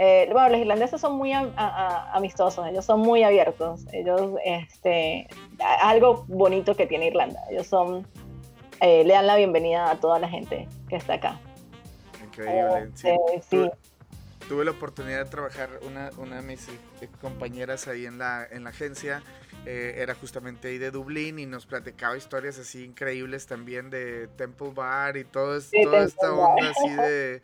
eh, 0.02 0.30
bueno, 0.32 0.48
los 0.48 0.60
irlandeses 0.60 1.02
son 1.02 1.18
muy 1.18 1.34
amistosos, 1.34 2.66
ellos 2.66 2.86
son 2.86 3.02
muy 3.02 3.24
abiertos, 3.24 3.86
ellos, 3.92 4.32
este, 4.46 5.28
algo 5.82 6.24
bonito 6.30 6.74
que 6.74 6.88
tiene 6.88 7.08
Irlanda, 7.08 7.42
ellos 7.52 7.68
son, 7.68 8.08
eh, 8.80 9.04
le 9.04 9.14
dan 9.14 9.28
la 9.28 9.36
bienvenida 9.36 9.92
a 9.92 10.00
toda 10.00 10.18
la 10.18 10.30
gente 10.30 10.70
que 10.88 10.96
está 10.96 11.16
acá. 11.16 11.38
Increíble, 12.24 12.92
sí. 12.94 13.10
Este, 13.34 13.72
tuve 14.48 14.64
la 14.64 14.72
oportunidad 14.72 15.26
de 15.26 15.30
trabajar, 15.30 15.70
una, 15.86 16.12
una 16.18 16.38
de 16.38 16.44
mis 16.44 16.70
eh, 16.70 17.10
compañeras 17.20 17.90
ahí 17.90 18.06
en 18.06 18.20
la, 18.20 18.48
en 18.50 18.64
la 18.64 18.70
agencia, 18.70 19.22
era 19.66 20.16
justamente 20.16 20.70
ahí 20.70 20.78
de 20.78 20.90
Dublín 20.90 21.38
y 21.38 21.46
nos 21.46 21.66
platicaba 21.66 22.18
historias 22.18 22.58
así 22.58 22.86
increíbles 22.86 23.46
también 23.46 23.90
de 23.90 24.28
Temple 24.30 24.72
Bar 24.74 25.18
y 25.18 25.26
todo, 25.26 25.60
toda 25.84 26.06
esta 26.06 26.34
onda 26.34 26.72
así 26.72 26.90
de 26.90 27.42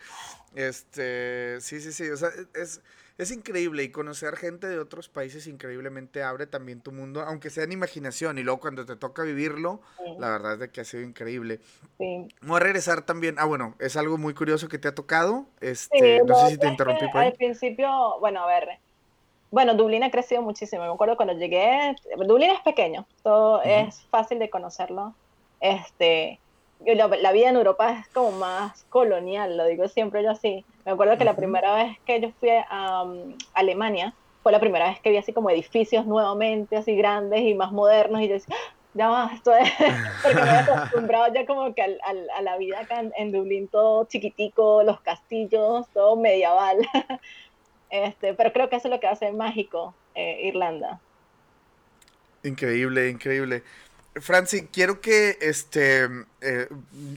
Este, 0.56 1.60
sí, 1.60 1.80
sí, 1.82 1.92
sí, 1.92 2.10
o 2.10 2.18
sea, 2.18 2.30
es, 2.54 2.82
es 3.18 3.32
increíble 3.32 3.84
y 3.84 3.90
conocer 3.90 4.36
gente 4.36 4.68
de 4.68 4.80
otros 4.80 5.10
países 5.10 5.48
increíblemente 5.48 6.24
abre 6.24 6.48
también 6.48 6.82
tu 6.82 6.92
mundo, 6.92 7.22
aunque 7.22 7.50
sea 7.50 7.64
en 7.64 7.72
imaginación 7.72 8.38
y 8.38 8.44
luego 8.44 8.60
cuando 8.60 8.86
te 8.86 8.96
toca 8.96 9.24
vivirlo, 9.24 9.82
la 10.20 10.30
verdad 10.30 10.54
es 10.54 10.60
de 10.60 10.70
que 10.70 10.82
ha 10.82 10.86
sido 10.86 11.04
increíble. 11.04 11.60
Sí. 11.98 12.28
Voy 12.42 12.58
a 12.58 12.60
regresar 12.60 13.04
también, 13.04 13.36
ah 13.38 13.46
bueno, 13.46 13.76
es 13.80 13.96
algo 13.96 14.18
muy 14.18 14.34
curioso 14.34 14.68
que 14.68 14.78
te 14.78 14.88
ha 14.88 14.96
tocado, 14.96 15.46
este, 15.62 16.22
no 16.26 16.36
sé 16.42 16.52
si 16.52 16.58
te 16.58 16.68
interrumpí 16.68 17.08
por 17.08 17.22
ahí. 17.22 17.28
Al 17.28 17.34
principio, 17.34 18.20
bueno, 18.20 18.44
a 18.44 18.48
ver, 18.48 18.80
bueno, 19.52 19.76
Dublín 19.76 20.04
ha 20.04 20.12
crecido 20.12 20.42
muchísimo, 20.42 20.84
me 20.84 20.92
acuerdo 20.92 21.16
cuando 21.16 21.34
llegué, 21.36 21.96
Dublín 22.18 22.52
es 22.52 22.62
pequeño, 22.62 23.08
todo 23.24 23.62
es 23.64 24.02
fácil 24.10 24.40
de 24.40 24.50
conocerlo, 24.50 25.16
este, 25.62 26.40
la, 26.94 27.32
vida 27.32 27.50
en 27.50 27.56
Europa 27.56 27.92
es 28.00 28.08
como 28.10 28.32
más 28.32 28.84
colonial, 28.90 29.58
lo 29.58 29.66
digo 29.66 29.88
siempre 29.88 30.24
yo 30.24 30.32
así. 30.32 30.64
Me 30.86 30.92
acuerdo 30.92 31.18
que 31.18 31.26
la 31.26 31.36
primera 31.36 31.74
vez 31.74 31.98
que 32.06 32.22
yo 32.22 32.32
fui 32.40 32.50
a 32.50 33.04
um, 33.04 33.36
Alemania 33.54 34.14
fue 34.44 34.52
la 34.52 34.60
primera 34.60 34.90
vez 34.90 35.00
que 35.00 35.10
vi 35.10 35.18
así 35.18 35.34
como 35.34 35.50
edificios 35.50 36.06
nuevamente, 36.06 36.78
así 36.78 36.96
grandes 36.96 37.42
y 37.42 37.56
más 37.56 37.72
modernos, 37.72 38.22
y 38.22 38.28
yo 38.28 38.36
decía, 38.36 38.56
¡Ah! 38.56 38.76
ya 38.94 39.10
va, 39.10 39.32
esto 39.34 39.54
es, 39.56 39.70
porque 40.24 40.42
me 40.42 40.48
he 40.48 40.58
acostumbrado 40.58 41.34
ya 41.34 41.46
como 41.46 41.74
que 41.74 41.82
al, 41.82 42.00
a 42.04 42.42
la 42.42 42.58
vida 42.58 42.80
acá 42.80 43.04
en, 43.18 43.32
Dublín, 43.32 43.68
todo 43.68 44.06
chiquitico, 44.06 44.84
los 44.84 45.02
castillos, 45.02 45.88
todo 45.94 46.16
medieval. 46.16 46.78
Este, 47.92 48.34
pero 48.34 48.52
creo 48.52 48.68
que 48.68 48.76
eso 48.76 48.88
es 48.88 48.94
lo 48.94 49.00
que 49.00 49.08
hace 49.08 49.32
mágico 49.32 49.94
eh, 50.16 50.48
Irlanda. 50.48 51.00
Increíble, 52.44 53.10
increíble. 53.10 53.64
Franci, 54.22 54.68
quiero 54.72 55.02
que 55.02 55.38
este 55.42 56.08
eh, 56.42 56.70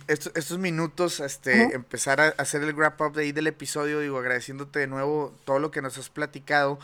estos, 0.08 0.58
minutos 0.58 1.20
este, 1.20 1.74
empezar 1.74 2.20
a 2.20 2.28
hacer 2.38 2.62
el 2.62 2.74
wrap 2.74 3.00
up 3.00 3.12
de 3.12 3.22
ahí 3.22 3.32
del 3.32 3.46
episodio, 3.46 4.00
digo, 4.00 4.18
agradeciéndote 4.18 4.80
de 4.80 4.86
nuevo 4.88 5.32
todo 5.44 5.60
lo 5.60 5.70
que 5.70 5.80
nos 5.80 5.96
has 5.96 6.10
platicado. 6.10 6.78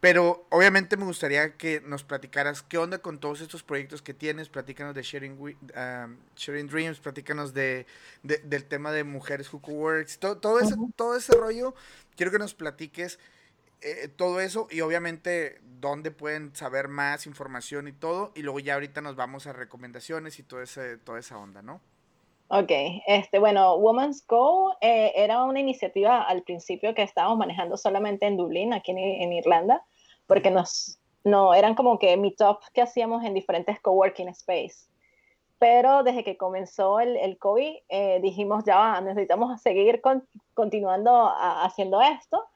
Pero 0.00 0.46
obviamente 0.50 0.96
me 0.96 1.04
gustaría 1.04 1.56
que 1.56 1.80
nos 1.80 2.04
platicaras 2.04 2.62
qué 2.62 2.78
onda 2.78 2.98
con 2.98 3.18
todos 3.18 3.40
estos 3.40 3.64
proyectos 3.64 4.00
que 4.00 4.14
tienes. 4.14 4.48
Platícanos 4.48 4.94
de 4.94 5.02
Sharing, 5.02 5.32
um, 5.32 6.16
Sharing 6.36 6.68
Dreams, 6.68 7.00
platícanos 7.00 7.52
de, 7.52 7.84
del 8.22 8.64
tema 8.64 8.92
de 8.92 9.02
Mujeres 9.02 9.52
Who 9.52 9.58
Works, 9.58 10.18
todo, 10.18 10.38
todo, 10.38 10.60
ese, 10.60 10.76
todo 10.94 11.16
ese 11.16 11.32
rollo. 11.32 11.74
Quiero 12.16 12.30
que 12.30 12.38
nos 12.38 12.54
platiques 12.54 13.18
eh, 13.80 14.08
todo 14.08 14.40
eso 14.40 14.66
y 14.70 14.80
obviamente 14.80 15.60
dónde 15.62 16.10
pueden 16.10 16.54
saber 16.54 16.88
más 16.88 17.26
información 17.26 17.88
y 17.88 17.92
todo. 17.92 18.32
Y 18.34 18.42
luego 18.42 18.58
ya 18.58 18.74
ahorita 18.74 19.00
nos 19.00 19.16
vamos 19.16 19.46
a 19.46 19.52
recomendaciones 19.52 20.38
y 20.38 20.42
todo 20.42 20.62
ese, 20.62 20.98
toda 20.98 21.18
esa 21.18 21.38
onda, 21.38 21.62
¿no? 21.62 21.80
Ok, 22.50 22.70
este, 23.06 23.38
bueno, 23.38 23.76
Women's 23.76 24.26
Go 24.26 24.74
eh, 24.80 25.12
era 25.14 25.44
una 25.44 25.60
iniciativa 25.60 26.22
al 26.22 26.42
principio 26.42 26.94
que 26.94 27.02
estábamos 27.02 27.36
manejando 27.36 27.76
solamente 27.76 28.26
en 28.26 28.38
Dublín, 28.38 28.72
aquí 28.72 28.92
en, 28.92 29.32
Irlanda, 29.34 29.84
porque 30.26 30.50
nos, 30.50 30.98
no, 31.24 31.52
eran 31.52 31.74
como 31.74 31.98
que 31.98 32.16
meetups 32.16 32.70
que 32.70 32.80
hacíamos 32.80 33.22
en 33.24 33.34
diferentes 33.34 33.78
coworking 33.80 34.28
space. 34.28 34.88
Pero 35.58 36.02
desde 36.04 36.24
que 36.24 36.38
comenzó 36.38 37.00
el, 37.00 37.16
el 37.18 37.36
COVID, 37.36 37.76
eh, 37.90 38.20
dijimos, 38.22 38.64
ya 38.64 38.98
necesitamos 39.02 39.60
seguir 39.60 40.00
continuando 40.54 41.30
haciendo 41.36 42.00
esto 42.00 42.46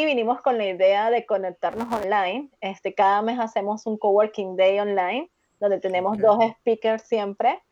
y 0.00 0.04
vinimos 0.04 0.40
con 0.40 0.58
la 0.58 0.66
idea 0.66 1.10
de 1.10 1.24
conectarnos 1.24 1.92
online. 1.92 2.48
Este, 2.60 2.94
cada 2.94 3.22
mes 3.22 3.38
hacemos 3.38 3.86
un 3.86 3.96
coworking 3.96 4.56
day 4.56 4.80
online, 4.80 5.30
donde 5.60 5.78
tenemos 5.80 6.18
dos 6.18 6.38
speakers 6.60 7.02
siempre 7.02 7.62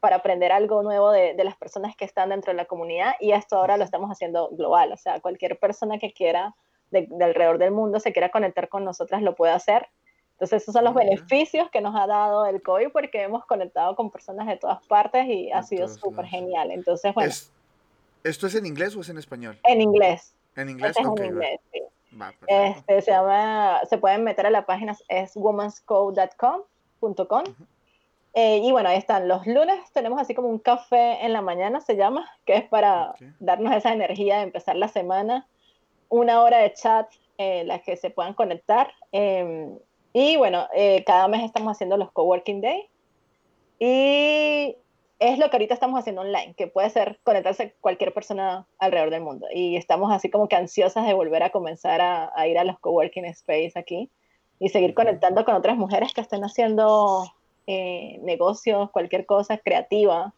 para 0.00 0.16
aprender 0.16 0.52
algo 0.52 0.82
nuevo 0.82 1.10
de, 1.10 1.34
de, 1.34 1.44
las 1.44 1.56
personas 1.56 1.96
que 1.96 2.04
están 2.04 2.30
dentro 2.30 2.52
de 2.52 2.56
la 2.56 2.66
comunidad 2.66 3.14
y 3.20 3.32
esto 3.32 3.56
ahora 3.56 3.76
lo 3.76 3.84
estamos 3.84 4.10
haciendo 4.10 4.48
global, 4.50 4.92
o 4.92 4.96
sea, 4.96 5.18
cualquier 5.20 5.58
persona 5.58 5.98
que 5.98 6.12
quiera 6.12 6.54
de, 6.90 7.08
alrededor 7.20 7.58
del 7.58 7.72
mundo 7.72 8.00
se 8.00 8.12
quiera 8.12 8.30
conectar 8.30 8.68
con 8.68 8.84
nosotras 8.84 9.22
lo 9.22 9.34
puede 9.34 9.52
hacer. 9.52 9.88
Entonces 10.32 10.62
esos 10.62 10.72
son 10.72 10.84
los 10.84 10.94
beneficios 10.94 11.68
que 11.70 11.80
nos 11.80 11.96
ha 11.96 12.06
dado 12.06 12.46
el 12.46 12.62
COVID 12.62 12.90
porque 12.92 13.22
hemos 13.22 13.44
conectado 13.44 13.96
con 13.96 14.10
personas 14.10 14.46
de 14.46 14.56
todas 14.56 14.84
partes 14.86 15.26
y 15.26 15.50
ha 15.50 15.64
sido 15.64 15.88
súper 15.88 16.26
genial. 16.26 16.70
Entonces, 16.70 17.12
bueno. 17.12 17.32
¿Esto 18.22 18.46
es 18.46 18.54
en 18.54 18.66
inglés 18.66 18.94
o 18.94 19.00
es 19.00 19.08
en 19.08 19.18
español? 19.18 19.58
En 19.64 19.80
inglés. 19.80 20.34
¿En 20.58 20.70
inglés? 20.70 20.96
este, 22.46 23.02
se 23.02 23.10
llama, 23.10 23.80
se 23.88 23.98
pueden 23.98 24.24
meter 24.24 24.46
a 24.46 24.50
la 24.50 24.64
página, 24.66 24.96
es 25.08 25.36
womanscode.com.com. 25.36 27.44
Eh, 28.34 28.58
y 28.58 28.72
bueno, 28.72 28.88
ahí 28.88 28.98
están. 28.98 29.28
Los 29.28 29.46
lunes 29.46 29.78
tenemos 29.92 30.20
así 30.20 30.34
como 30.34 30.48
un 30.48 30.58
café 30.58 31.24
en 31.24 31.32
la 31.32 31.42
mañana, 31.42 31.80
se 31.80 31.96
llama, 31.96 32.28
que 32.44 32.56
es 32.56 32.64
para 32.64 33.14
darnos 33.40 33.74
esa 33.74 33.92
energía 33.92 34.38
de 34.38 34.44
empezar 34.44 34.76
la 34.76 34.88
semana. 34.88 35.46
Una 36.08 36.42
hora 36.42 36.58
de 36.58 36.72
chat 36.72 37.10
en 37.38 37.62
eh, 37.62 37.64
la 37.64 37.80
que 37.80 37.96
se 37.96 38.10
puedan 38.10 38.34
conectar. 38.34 38.92
Em, 39.12 39.78
y 40.12 40.36
bueno, 40.36 40.66
eh, 40.74 41.04
cada 41.04 41.28
mes 41.28 41.44
estamos 41.44 41.72
haciendo 41.72 41.96
los 41.96 42.12
coworking 42.12 42.60
day. 42.60 42.88
Y 43.78 44.76
es 45.18 45.38
lo 45.38 45.50
que 45.50 45.56
ahorita 45.56 45.74
estamos 45.74 45.98
haciendo 45.98 46.22
online, 46.22 46.54
que 46.56 46.68
puede 46.68 46.90
ser 46.90 47.18
conectarse 47.24 47.74
cualquier 47.80 48.14
persona 48.14 48.66
alrededor 48.78 49.10
del 49.10 49.22
mundo. 49.22 49.46
Y 49.52 49.76
estamos 49.76 50.12
así 50.12 50.30
como 50.30 50.48
que 50.48 50.56
ansiosas 50.56 51.06
de 51.06 51.14
volver 51.14 51.42
a 51.42 51.50
comenzar 51.50 52.00
a, 52.00 52.46
ir 52.46 52.58
a 52.58 52.64
los 52.64 52.78
coworking 52.78 53.24
space 53.26 53.72
aquí 53.74 54.10
y 54.60 54.68
seguir 54.68 54.94
conectando 54.94 55.44
con 55.44 55.54
otras 55.54 55.76
mujeres 55.76 56.14
que 56.14 56.20
estén 56.20 56.44
haciendo 56.44 57.24
eh, 57.66 58.18
negocios, 58.22 58.90
cualquier 58.90 59.26
cosa 59.26 59.58
creativa, 59.58 60.34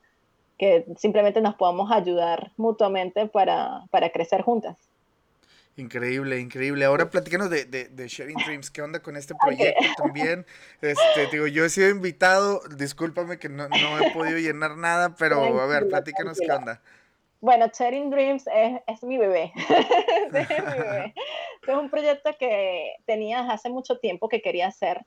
que 0.58 0.86
simplemente 0.96 1.40
nos 1.40 1.54
podamos 1.54 1.90
ayudar 1.90 2.52
mutuamente 2.56 3.26
para, 3.26 3.84
para 3.90 4.10
crecer 4.10 4.42
juntas. 4.42 4.76
Increíble, 5.80 6.38
increíble. 6.38 6.84
Ahora 6.84 7.08
platícanos 7.08 7.48
de, 7.48 7.64
de, 7.64 8.08
Sharing 8.08 8.36
Dreams. 8.46 8.70
¿Qué 8.70 8.82
onda 8.82 9.00
con 9.00 9.16
este 9.16 9.34
proyecto 9.34 9.82
también? 9.96 10.44
Este, 10.82 11.26
digo, 11.32 11.46
yo 11.46 11.64
he 11.64 11.70
sido 11.70 11.88
invitado, 11.88 12.60
discúlpame 12.76 13.38
que 13.38 13.48
no, 13.48 13.64
he 13.64 14.10
podido 14.12 14.38
llenar 14.38 14.76
nada, 14.76 15.14
pero 15.16 15.60
a 15.60 15.66
ver, 15.66 15.88
platícanos 15.88 16.38
qué 16.38 16.52
onda. 16.52 16.82
Bueno, 17.40 17.68
Sharing 17.72 18.10
Dreams 18.10 18.44
es, 18.54 18.80
es 18.86 19.02
mi 19.02 19.16
bebé. 19.16 19.52
es 20.34 20.48
mi 20.48 20.78
bebé. 20.78 21.14
Es 21.66 21.76
un 21.76 21.90
proyecto 21.90 22.30
que 22.38 22.94
tenía 23.04 23.40
hace 23.50 23.68
mucho 23.68 23.98
tiempo 23.98 24.28
que 24.30 24.40
quería 24.40 24.66
hacer. 24.68 25.04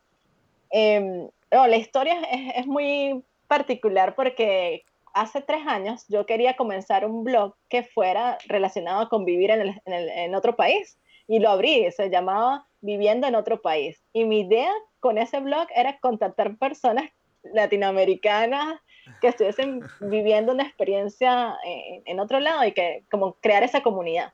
Eh, 0.69 1.27
la 1.49 1.75
historia 1.75 2.21
es, 2.31 2.57
es 2.57 2.67
muy 2.67 3.23
particular 3.47 4.13
porque 4.15 4.85
hace 5.13 5.41
tres 5.41 5.65
años 5.67 6.05
yo 6.09 6.25
quería 6.25 6.55
comenzar 6.55 7.05
un 7.05 7.23
blog 7.23 7.55
que 7.69 7.83
fuera 7.83 8.37
relacionado 8.47 9.09
con 9.09 9.25
vivir 9.25 9.51
en, 9.51 9.81
en, 9.85 10.35
otro 10.35 10.55
país 10.55 10.97
y 11.27 11.39
lo 11.39 11.49
abrí, 11.49 11.89
se 11.91 12.09
llamaba 12.09 12.67
Viviendo 12.81 13.27
en 13.27 13.35
otro 13.35 13.61
país. 13.61 14.03
Y 14.11 14.25
mi 14.25 14.41
idea 14.41 14.71
con 14.99 15.17
ese 15.17 15.39
blog 15.39 15.67
era 15.73 15.99
contactar 15.99 16.57
personas 16.57 17.05
latinoamericanas 17.43 18.79
que 19.21 19.27
estuviesen 19.27 19.81
viviendo 20.01 20.51
una 20.51 20.63
experiencia 20.63 21.57
en, 21.63 22.19
otro 22.19 22.39
lado 22.39 22.65
y 22.65 22.73
que 22.73 23.03
como 23.09 23.33
crear 23.33 23.63
esa 23.63 23.81
comunidad. 23.81 24.33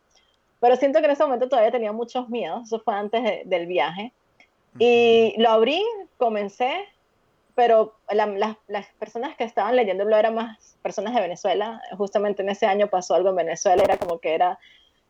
Pero 0.60 0.76
siento 0.76 1.00
que 1.00 1.06
en 1.06 1.12
ese 1.12 1.24
momento 1.24 1.48
todavía 1.48 1.72
tenía 1.72 1.92
muchos 1.92 2.30
miedos, 2.30 2.64
eso 2.64 2.80
fue 2.80 2.94
antes 2.94 3.48
del 3.48 3.66
viaje. 3.68 4.14
Y 4.78 5.34
lo 5.38 5.50
abrí, 5.50 5.84
comencé, 6.18 6.86
pero 7.60 7.94
las 8.08 8.86
personas 9.00 9.36
que 9.36 9.44
estaban 9.44 9.76
leyendo 9.76 10.04
el 10.04 10.08
blog 10.08 10.20
eran 10.20 10.36
más 10.36 10.78
personas 10.82 11.14
de 11.14 11.20
Venezuela. 11.20 11.82
Justamente 11.98 12.42
en 12.42 12.48
ese 12.48 12.66
año 12.66 12.88
pasó 12.88 13.16
algo 13.16 13.32
en 13.32 13.36
Venezuela, 13.36 13.84
era 13.84 13.98
como 13.98 14.20
que 14.20 14.34
era 14.34 14.60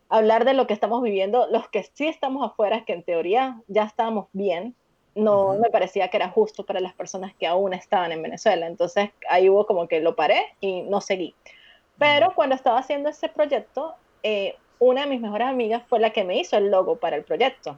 hablar 0.10 0.46
de 0.46 0.56
lo 0.56 0.66
que 0.66 0.74
estamos 0.74 1.04
viviendo, 1.04 1.46
los 1.52 1.70
que 1.70 1.84
sí 1.84 2.08
estamos 2.08 2.44
afuera, 2.44 2.86
que 2.86 2.94
en 2.94 3.04
teoría 3.04 3.62
ya 3.68 3.84
estábamos 3.84 4.30
bien, 4.34 4.74
no 5.14 5.60
me 5.60 5.70
parecía 5.70 6.08
que 6.08 6.18
era 6.18 6.30
justo 6.30 6.66
para 6.66 6.80
las 6.80 6.96
personas 6.96 7.36
que 7.36 7.46
aún 7.46 7.76
estaban 7.76 8.12
en 8.12 8.24
Venezuela. 8.24 8.66
Entonces 8.66 9.12
ahí 9.30 9.48
hubo 9.48 9.68
como 9.68 9.88
que 9.88 10.00
lo 10.00 10.16
paré 10.16 10.48
y 10.60 10.82
no 10.82 11.02
seguí. 11.02 11.36
Pero 12.00 12.34
cuando 12.34 12.56
estaba 12.56 12.80
haciendo 12.80 13.10
ese 13.10 13.30
proyecto, 13.30 13.94
eh, 14.24 14.56
una 14.80 15.02
de 15.02 15.08
mis 15.08 15.22
mejores 15.22 15.48
amigas 15.50 15.84
fue 15.88 16.00
la 16.00 16.10
que 16.10 16.24
me 16.24 16.40
hizo 16.40 16.58
el 16.58 16.72
logo 16.72 16.96
para 16.96 17.16
el 17.16 17.24
proyecto. 17.24 17.78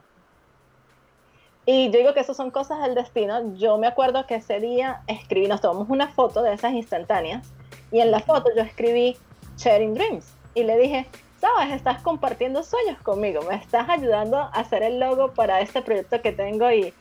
Y 1.64 1.90
yo 1.90 1.98
digo 1.98 2.14
que 2.14 2.20
eso 2.20 2.34
son 2.34 2.50
cosas 2.50 2.82
del 2.82 2.94
destino. 2.94 3.54
Yo 3.54 3.78
me 3.78 3.86
acuerdo 3.86 4.26
que 4.26 4.36
ese 4.36 4.58
día 4.58 5.02
escribí, 5.06 5.46
nos 5.46 5.60
tomamos 5.60 5.88
una 5.90 6.08
foto 6.08 6.42
de 6.42 6.54
esas 6.54 6.72
instantáneas 6.72 7.52
y 7.92 8.00
en 8.00 8.10
la 8.10 8.20
foto 8.20 8.50
yo 8.56 8.62
escribí 8.62 9.16
Sharing 9.56 9.94
Dreams 9.94 10.34
y 10.54 10.64
le 10.64 10.76
dije, 10.78 11.06
sabes, 11.40 11.72
estás 11.72 12.02
compartiendo 12.02 12.62
sueños 12.62 13.00
conmigo, 13.02 13.42
me 13.42 13.54
estás 13.54 13.88
ayudando 13.88 14.38
a 14.38 14.46
hacer 14.48 14.82
el 14.82 14.98
logo 14.98 15.32
para 15.34 15.60
este 15.60 15.82
proyecto 15.82 16.20
que 16.20 16.32
tengo 16.32 16.70
y 16.72 16.92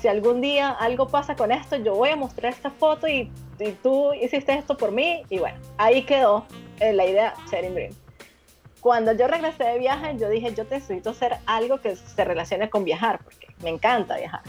si 0.00 0.08
algún 0.08 0.40
día 0.40 0.70
algo 0.70 1.08
pasa 1.08 1.34
con 1.34 1.50
esto, 1.50 1.76
yo 1.76 1.94
voy 1.94 2.10
a 2.10 2.16
mostrar 2.16 2.52
esta 2.52 2.70
foto 2.70 3.08
y, 3.08 3.32
y 3.58 3.72
tú 3.82 4.12
hiciste 4.12 4.52
esto 4.52 4.76
por 4.76 4.92
mí 4.92 5.22
y 5.30 5.38
bueno, 5.38 5.58
ahí 5.78 6.02
quedó 6.02 6.44
eh, 6.80 6.92
la 6.92 7.06
idea 7.06 7.34
Sharing 7.50 7.74
Dreams 7.74 8.09
cuando 8.80 9.12
yo 9.12 9.26
regresé 9.28 9.64
de 9.64 9.78
viaje, 9.78 10.16
yo 10.18 10.28
dije, 10.28 10.54
yo 10.54 10.64
necesito 10.64 11.10
hacer 11.10 11.36
algo 11.46 11.78
que 11.78 11.96
se 11.96 12.24
relacione 12.24 12.70
con 12.70 12.84
viajar, 12.84 13.20
porque 13.22 13.48
me 13.62 13.70
encanta 13.70 14.16
viajar. 14.16 14.40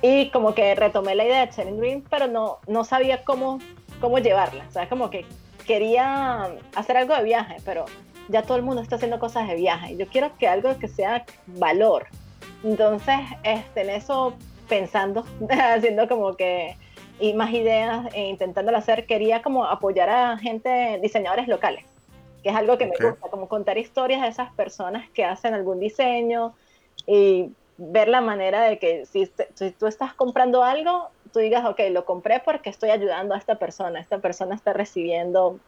Y 0.00 0.30
como 0.30 0.54
que 0.54 0.74
retomé 0.74 1.14
la 1.14 1.24
idea 1.24 1.46
de 1.46 1.52
Sharing 1.52 1.78
Dream, 1.78 2.04
pero 2.08 2.28
no, 2.28 2.58
no 2.66 2.84
sabía 2.84 3.24
cómo, 3.24 3.58
cómo 4.00 4.18
llevarla. 4.18 4.64
O 4.68 4.72
sea, 4.72 4.88
como 4.88 5.10
que 5.10 5.26
quería 5.66 6.48
hacer 6.74 6.96
algo 6.96 7.14
de 7.14 7.24
viaje, 7.24 7.56
pero 7.64 7.84
ya 8.28 8.42
todo 8.42 8.56
el 8.56 8.62
mundo 8.62 8.80
está 8.80 8.96
haciendo 8.96 9.18
cosas 9.18 9.48
de 9.48 9.56
viaje. 9.56 9.96
Yo 9.96 10.06
quiero 10.06 10.36
que 10.38 10.48
algo 10.48 10.78
que 10.78 10.88
sea 10.88 11.24
valor. 11.46 12.06
Entonces, 12.64 13.18
este, 13.42 13.82
en 13.82 13.90
eso 13.90 14.34
pensando, 14.68 15.24
haciendo 15.50 16.08
como 16.08 16.34
que 16.36 16.76
y 17.20 17.34
más 17.34 17.52
ideas 17.52 18.06
e 18.14 18.28
intentándolo 18.28 18.78
hacer, 18.78 19.06
quería 19.06 19.42
como 19.42 19.64
apoyar 19.64 20.08
a 20.08 20.38
gente, 20.38 21.00
diseñadores 21.02 21.48
locales, 21.48 21.84
que 22.42 22.50
es 22.50 22.56
algo 22.56 22.78
que 22.78 22.86
me 22.86 22.96
gusta, 22.96 23.28
como 23.30 23.48
contar 23.48 23.78
historias 23.78 24.22
de 24.22 24.28
esas 24.28 24.52
personas 24.52 25.08
que 25.10 25.24
hacen 25.24 25.54
algún 25.54 25.80
diseño 25.80 26.54
y 27.06 27.50
ver 27.76 28.08
la 28.08 28.20
manera 28.20 28.62
de 28.62 28.78
que 28.78 29.06
si, 29.06 29.30
si 29.54 29.70
tú 29.70 29.86
estás 29.86 30.14
comprando 30.14 30.62
algo, 30.64 31.10
tú 31.32 31.38
digas, 31.40 31.64
ok, 31.64 31.80
lo 31.90 32.04
compré 32.04 32.40
porque 32.44 32.70
estoy 32.70 32.90
ayudando 32.90 33.34
a 33.34 33.38
esta 33.38 33.56
persona, 33.56 34.00
esta 34.00 34.18
persona 34.18 34.54
está 34.54 34.72
recibiendo, 34.72 35.58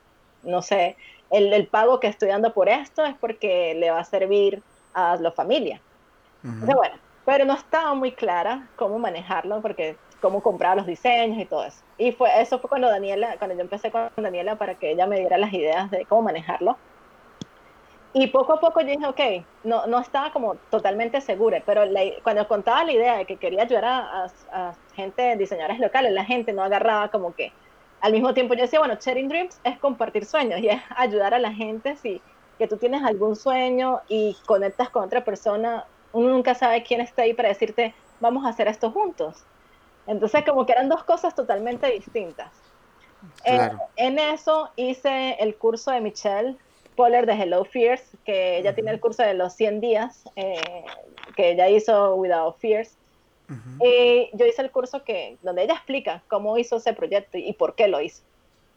no 0.42 0.62
sé, 0.62 0.96
el, 1.30 1.52
el 1.52 1.66
pago 1.66 2.00
que 2.00 2.08
estoy 2.08 2.28
dando 2.28 2.52
por 2.52 2.68
esto 2.68 3.04
es 3.04 3.14
porque 3.14 3.74
le 3.74 3.90
va 3.90 4.00
a 4.00 4.04
servir 4.04 4.62
a 4.94 5.16
la 5.16 5.30
familia. 5.30 5.80
bueno, 6.42 6.96
pero 7.24 7.44
no 7.44 7.54
estaba 7.54 7.94
muy 7.94 8.12
clara 8.12 8.68
cómo 8.76 8.98
manejarlo 8.98 9.60
porque 9.60 9.96
cómo 10.20 10.42
comprar 10.42 10.76
los 10.76 10.86
diseños 10.86 11.38
y 11.38 11.44
todo 11.44 11.64
eso. 11.64 11.82
Y 11.98 12.12
fue, 12.12 12.28
eso 12.40 12.58
fue 12.58 12.68
cuando 12.68 12.88
Daniela, 12.88 13.36
cuando 13.38 13.56
yo 13.56 13.62
empecé 13.62 13.90
con 13.90 14.10
Daniela 14.16 14.56
para 14.56 14.74
que 14.74 14.92
ella 14.92 15.06
me 15.06 15.18
diera 15.18 15.38
las 15.38 15.52
ideas 15.52 15.90
de 15.90 16.04
cómo 16.06 16.22
manejarlo. 16.22 16.76
Y 18.12 18.26
poco 18.26 18.54
a 18.54 18.60
poco 18.60 18.80
yo 18.80 18.88
dije, 18.88 19.06
ok, 19.06 19.44
no, 19.64 19.86
no 19.86 20.00
estaba 20.00 20.32
como 20.32 20.56
totalmente 20.68 21.20
segura, 21.20 21.62
pero 21.64 21.82
cuando 22.24 22.46
contaba 22.48 22.82
la 22.84 22.92
idea 22.92 23.16
de 23.18 23.24
que 23.24 23.36
quería 23.36 23.62
ayudar 23.62 23.84
a, 23.84 24.26
a, 24.52 24.74
gente, 24.96 25.36
diseñadores 25.36 25.78
locales, 25.78 26.12
la 26.12 26.24
gente 26.24 26.52
no 26.52 26.64
agarraba 26.64 27.08
como 27.08 27.34
que 27.34 27.52
al 28.00 28.12
mismo 28.12 28.34
tiempo 28.34 28.54
yo 28.54 28.62
decía, 28.62 28.80
bueno, 28.80 28.96
sharing 29.00 29.28
dreams 29.28 29.60
es 29.62 29.78
compartir 29.78 30.24
sueños 30.24 30.58
y 30.60 30.68
es 30.68 30.82
ayudar 30.96 31.34
a 31.34 31.38
la 31.38 31.52
gente 31.52 31.94
si 31.96 32.20
que 32.58 32.66
tú 32.66 32.76
tienes 32.76 33.02
algún 33.02 33.36
sueño 33.36 34.00
y 34.08 34.36
conectas 34.44 34.90
con 34.90 35.04
otra 35.04 35.24
persona, 35.24 35.86
uno 36.12 36.28
nunca 36.28 36.54
sabe 36.54 36.82
quién 36.82 37.00
está 37.00 37.22
ahí 37.22 37.32
para 37.32 37.48
decirte, 37.48 37.94
vamos 38.20 38.44
a 38.44 38.50
hacer 38.50 38.68
esto 38.68 38.90
juntos. 38.90 39.44
Entonces, 40.06 40.44
como 40.44 40.66
que 40.66 40.72
eran 40.72 40.88
dos 40.88 41.04
cosas 41.04 41.34
totalmente 41.34 41.90
distintas. 41.90 42.50
Eh, 43.44 43.70
en 43.96 44.18
eso 44.18 44.70
hice 44.76 45.36
el 45.40 45.54
curso 45.56 45.90
de 45.90 46.00
Michelle 46.00 46.56
Poller 46.96 47.26
de 47.26 47.34
Hello 47.34 47.64
Fears, 47.64 48.02
que 48.24 48.58
ella 48.58 48.74
tiene 48.74 48.90
el 48.90 49.00
curso 49.00 49.22
de 49.22 49.34
los 49.34 49.54
100 49.54 49.80
días, 49.80 50.24
eh, 50.36 50.84
que 51.36 51.50
ella 51.52 51.68
hizo 51.68 52.14
Without 52.16 52.58
Fears. 52.58 52.96
Y 53.80 54.30
yo 54.32 54.46
hice 54.46 54.62
el 54.62 54.70
curso 54.70 55.02
que, 55.02 55.36
donde 55.42 55.64
ella 55.64 55.74
explica 55.74 56.22
cómo 56.28 56.56
hizo 56.56 56.76
ese 56.76 56.92
proyecto 56.92 57.36
y 57.36 57.52
por 57.52 57.74
qué 57.74 57.88
lo 57.88 58.00
hizo. 58.00 58.22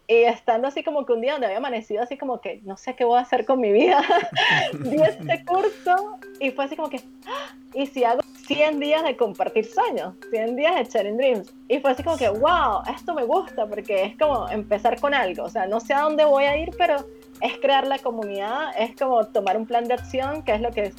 Y 0.07 0.23
estando 0.23 0.67
así 0.67 0.83
como 0.83 1.05
que 1.05 1.13
un 1.13 1.21
día 1.21 1.33
donde 1.33 1.47
había 1.47 1.59
amanecido 1.59 2.03
así 2.03 2.17
como 2.17 2.41
que 2.41 2.61
no 2.63 2.75
sé 2.75 2.95
qué 2.95 3.05
voy 3.05 3.19
a 3.19 3.21
hacer 3.21 3.45
con 3.45 3.61
mi 3.61 3.71
vida, 3.71 4.01
di 4.79 5.01
este 5.01 5.45
curso 5.45 6.19
y 6.39 6.51
fue 6.51 6.65
así 6.65 6.75
como 6.75 6.89
que, 6.89 7.01
¡Ah! 7.25 7.55
¿y 7.73 7.85
si 7.87 8.03
hago 8.03 8.21
100 8.47 8.79
días 8.79 9.03
de 9.03 9.15
compartir 9.15 9.65
sueños? 9.65 10.15
100 10.29 10.55
días 10.57 10.75
de 10.75 10.83
sharing 10.83 11.17
dreams. 11.17 11.53
Y 11.69 11.79
fue 11.79 11.91
así 11.91 12.03
como 12.03 12.17
que, 12.17 12.27
wow, 12.27 12.81
esto 12.93 13.13
me 13.13 13.23
gusta 13.23 13.65
porque 13.65 14.03
es 14.03 14.17
como 14.17 14.49
empezar 14.49 14.99
con 14.99 15.13
algo. 15.13 15.43
O 15.43 15.49
sea, 15.49 15.67
no 15.67 15.79
sé 15.79 15.93
a 15.93 16.01
dónde 16.01 16.25
voy 16.25 16.43
a 16.43 16.57
ir, 16.57 16.71
pero 16.77 16.97
es 17.39 17.57
crear 17.59 17.87
la 17.87 17.97
comunidad, 17.99 18.71
es 18.77 18.95
como 18.95 19.25
tomar 19.27 19.55
un 19.57 19.65
plan 19.65 19.85
de 19.85 19.93
acción, 19.93 20.43
que 20.43 20.53
es 20.53 20.61
lo 20.61 20.71
que 20.71 20.91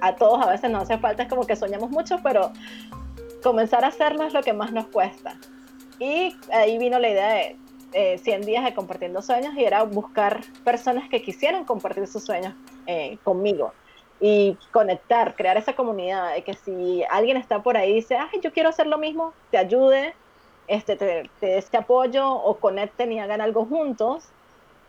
a 0.00 0.16
todos 0.16 0.44
a 0.44 0.50
veces 0.50 0.70
nos 0.70 0.84
hace 0.84 0.98
falta, 0.98 1.24
es 1.24 1.28
como 1.28 1.44
que 1.44 1.56
soñamos 1.56 1.90
mucho, 1.90 2.18
pero 2.22 2.52
comenzar 3.42 3.84
a 3.84 3.88
hacerlo 3.88 4.24
es 4.24 4.32
lo 4.32 4.42
que 4.42 4.52
más 4.52 4.72
nos 4.72 4.86
cuesta. 4.86 5.36
Y 5.98 6.34
ahí 6.52 6.78
vino 6.78 6.98
la 6.98 7.08
idea 7.08 7.28
de 7.28 7.56
100 7.92 8.42
eh, 8.42 8.46
días 8.46 8.64
de 8.64 8.74
compartiendo 8.74 9.22
sueños 9.22 9.54
y 9.56 9.64
era 9.64 9.82
buscar 9.82 10.40
personas 10.64 11.08
que 11.08 11.22
quisieran 11.22 11.64
compartir 11.64 12.06
sus 12.06 12.24
sueños 12.24 12.54
eh, 12.86 13.18
conmigo 13.24 13.72
y 14.20 14.56
conectar, 14.72 15.36
crear 15.36 15.56
esa 15.56 15.74
comunidad, 15.74 16.34
de 16.34 16.42
que 16.42 16.54
si 16.54 17.04
alguien 17.08 17.36
está 17.36 17.62
por 17.62 17.76
ahí 17.76 17.92
y 17.92 17.94
dice, 17.94 18.16
ay, 18.16 18.40
yo 18.42 18.52
quiero 18.52 18.68
hacer 18.68 18.86
lo 18.86 18.98
mismo, 18.98 19.32
te 19.50 19.58
ayude, 19.58 20.12
este, 20.66 20.96
te, 20.96 21.30
te 21.38 21.46
dé 21.46 21.58
este 21.58 21.76
apoyo 21.76 22.28
o 22.28 22.56
conecten 22.56 23.12
y 23.12 23.20
hagan 23.20 23.40
algo 23.40 23.64
juntos. 23.64 24.24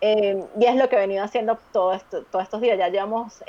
Eh, 0.01 0.41
y 0.57 0.65
es 0.65 0.77
lo 0.77 0.87
que 0.87 0.95
he 0.95 0.99
venido 0.99 1.23
haciendo 1.23 1.59
todo 1.73 1.93
esto, 1.93 2.23
todos 2.23 2.43
estos 2.43 2.61
días. 2.61 2.77
Ya 2.77 2.87
llevamos 2.87 3.43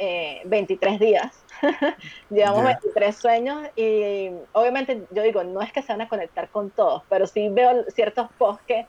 23 0.44 0.98
días, 0.98 1.44
llevamos 2.30 2.64
23 2.64 3.16
sueños 3.16 3.68
y 3.76 4.30
obviamente 4.53 5.07
yo 5.12 5.22
digo, 5.22 5.44
no 5.44 5.62
es 5.62 5.72
que 5.72 5.80
se 5.80 5.92
van 5.92 6.03
a 6.03 6.09
conectar 6.09 6.51
con 6.51 6.70
todos, 6.70 7.05
pero 7.09 7.26
sí 7.26 7.48
veo 7.48 7.84
ciertos 7.90 8.28
posts 8.36 8.64
que 8.66 8.86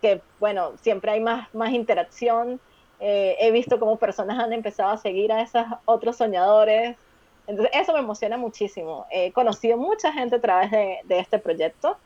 que, 0.00 0.20
bueno, 0.38 0.72
siempre 0.80 1.12
hay 1.12 1.20
más, 1.20 1.52
más 1.54 1.70
interacción. 1.70 2.60
Eh, 3.00 3.36
he 3.40 3.50
visto 3.50 3.78
cómo 3.78 3.96
personas 3.96 4.38
han 4.38 4.52
empezado 4.52 4.90
a 4.90 4.96
seguir 4.96 5.32
a 5.32 5.42
esos 5.42 5.64
otros 5.84 6.16
soñadores. 6.16 6.96
Entonces, 7.46 7.74
eso 7.74 7.92
me 7.92 8.00
emociona 8.00 8.36
muchísimo. 8.36 9.06
He 9.10 9.32
conocido 9.32 9.76
mucha 9.76 10.12
gente 10.12 10.36
a 10.36 10.40
través 10.40 10.70
de, 10.70 10.98
de 11.04 11.18
este 11.18 11.38
proyecto. 11.38 11.96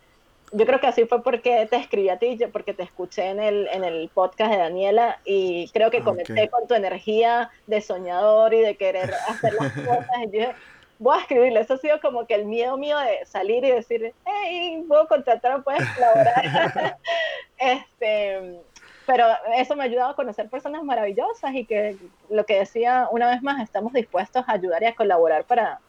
Yo 0.52 0.66
creo 0.66 0.78
que 0.78 0.86
así 0.86 1.04
fue 1.06 1.22
porque 1.22 1.66
te 1.68 1.76
escribí 1.76 2.08
a 2.10 2.18
ti, 2.18 2.38
porque 2.52 2.74
te 2.74 2.84
escuché 2.84 3.26
en 3.26 3.40
el, 3.40 3.68
en 3.72 3.82
el 3.82 4.08
podcast 4.08 4.52
de 4.52 4.58
Daniela 4.58 5.18
y 5.24 5.68
creo 5.70 5.90
que 5.90 6.02
conecté 6.02 6.48
con 6.48 6.68
tu 6.68 6.74
energía 6.74 7.50
de 7.66 7.80
soñador 7.80 8.54
y 8.54 8.60
de 8.60 8.76
querer 8.76 9.12
hacer 9.28 9.54
las 9.54 9.72
cosas. 9.72 10.16
Y 10.22 10.26
dije, 10.28 10.52
voy 10.98 11.16
a 11.16 11.20
escribirle. 11.20 11.60
Eso 11.60 11.74
ha 11.74 11.78
sido 11.78 12.00
como 12.00 12.26
que 12.26 12.34
el 12.34 12.46
miedo 12.46 12.76
mío 12.76 12.98
de 12.98 13.24
salir 13.26 13.64
y 13.64 13.70
decir, 13.70 14.14
hey, 14.24 14.84
puedo 14.86 15.06
contratar, 15.08 15.62
puedes 15.62 15.88
colaborar. 15.94 16.98
este, 17.58 18.60
pero 19.06 19.26
eso 19.56 19.76
me 19.76 19.82
ha 19.82 19.86
ayudado 19.86 20.10
a 20.10 20.16
conocer 20.16 20.48
personas 20.48 20.82
maravillosas 20.82 21.54
y 21.54 21.64
que 21.64 21.96
lo 22.30 22.46
que 22.46 22.58
decía 22.58 23.08
una 23.10 23.28
vez 23.28 23.42
más, 23.42 23.62
estamos 23.62 23.92
dispuestos 23.92 24.44
a 24.46 24.52
ayudar 24.52 24.82
y 24.82 24.86
a 24.86 24.94
colaborar 24.94 25.44
para, 25.44 25.80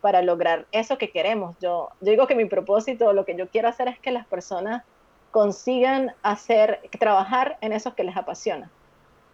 para 0.00 0.22
lograr 0.22 0.66
eso 0.70 0.98
que 0.98 1.10
queremos. 1.10 1.56
Yo, 1.60 1.90
yo 2.00 2.10
digo 2.10 2.26
que 2.26 2.34
mi 2.34 2.44
propósito, 2.44 3.12
lo 3.12 3.24
que 3.24 3.36
yo 3.36 3.48
quiero 3.48 3.68
hacer 3.68 3.88
es 3.88 3.98
que 3.98 4.10
las 4.10 4.26
personas 4.26 4.82
consigan 5.30 6.14
hacer, 6.22 6.80
trabajar 7.00 7.58
en 7.60 7.72
eso 7.72 7.94
que 7.96 8.04
les 8.04 8.16
apasiona, 8.16 8.70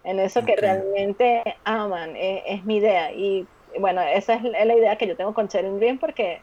en 0.03 0.19
eso 0.19 0.43
que 0.43 0.55
realmente 0.55 1.43
aman, 1.63 2.15
es, 2.15 2.41
es 2.47 2.65
mi 2.65 2.77
idea. 2.77 3.11
Y 3.11 3.45
bueno, 3.79 4.01
esa 4.01 4.33
es 4.33 4.43
la 4.43 4.75
idea 4.75 4.97
que 4.97 5.07
yo 5.07 5.15
tengo 5.15 5.33
con 5.33 5.47
Sharing 5.47 5.79
Dream 5.79 5.97
porque 5.97 6.41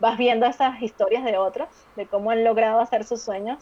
vas 0.00 0.16
viendo 0.16 0.46
esas 0.46 0.80
historias 0.82 1.24
de 1.24 1.36
otros, 1.38 1.68
de 1.96 2.06
cómo 2.06 2.30
han 2.30 2.42
logrado 2.42 2.80
hacer 2.80 3.04
sus 3.04 3.20
sueños, 3.20 3.58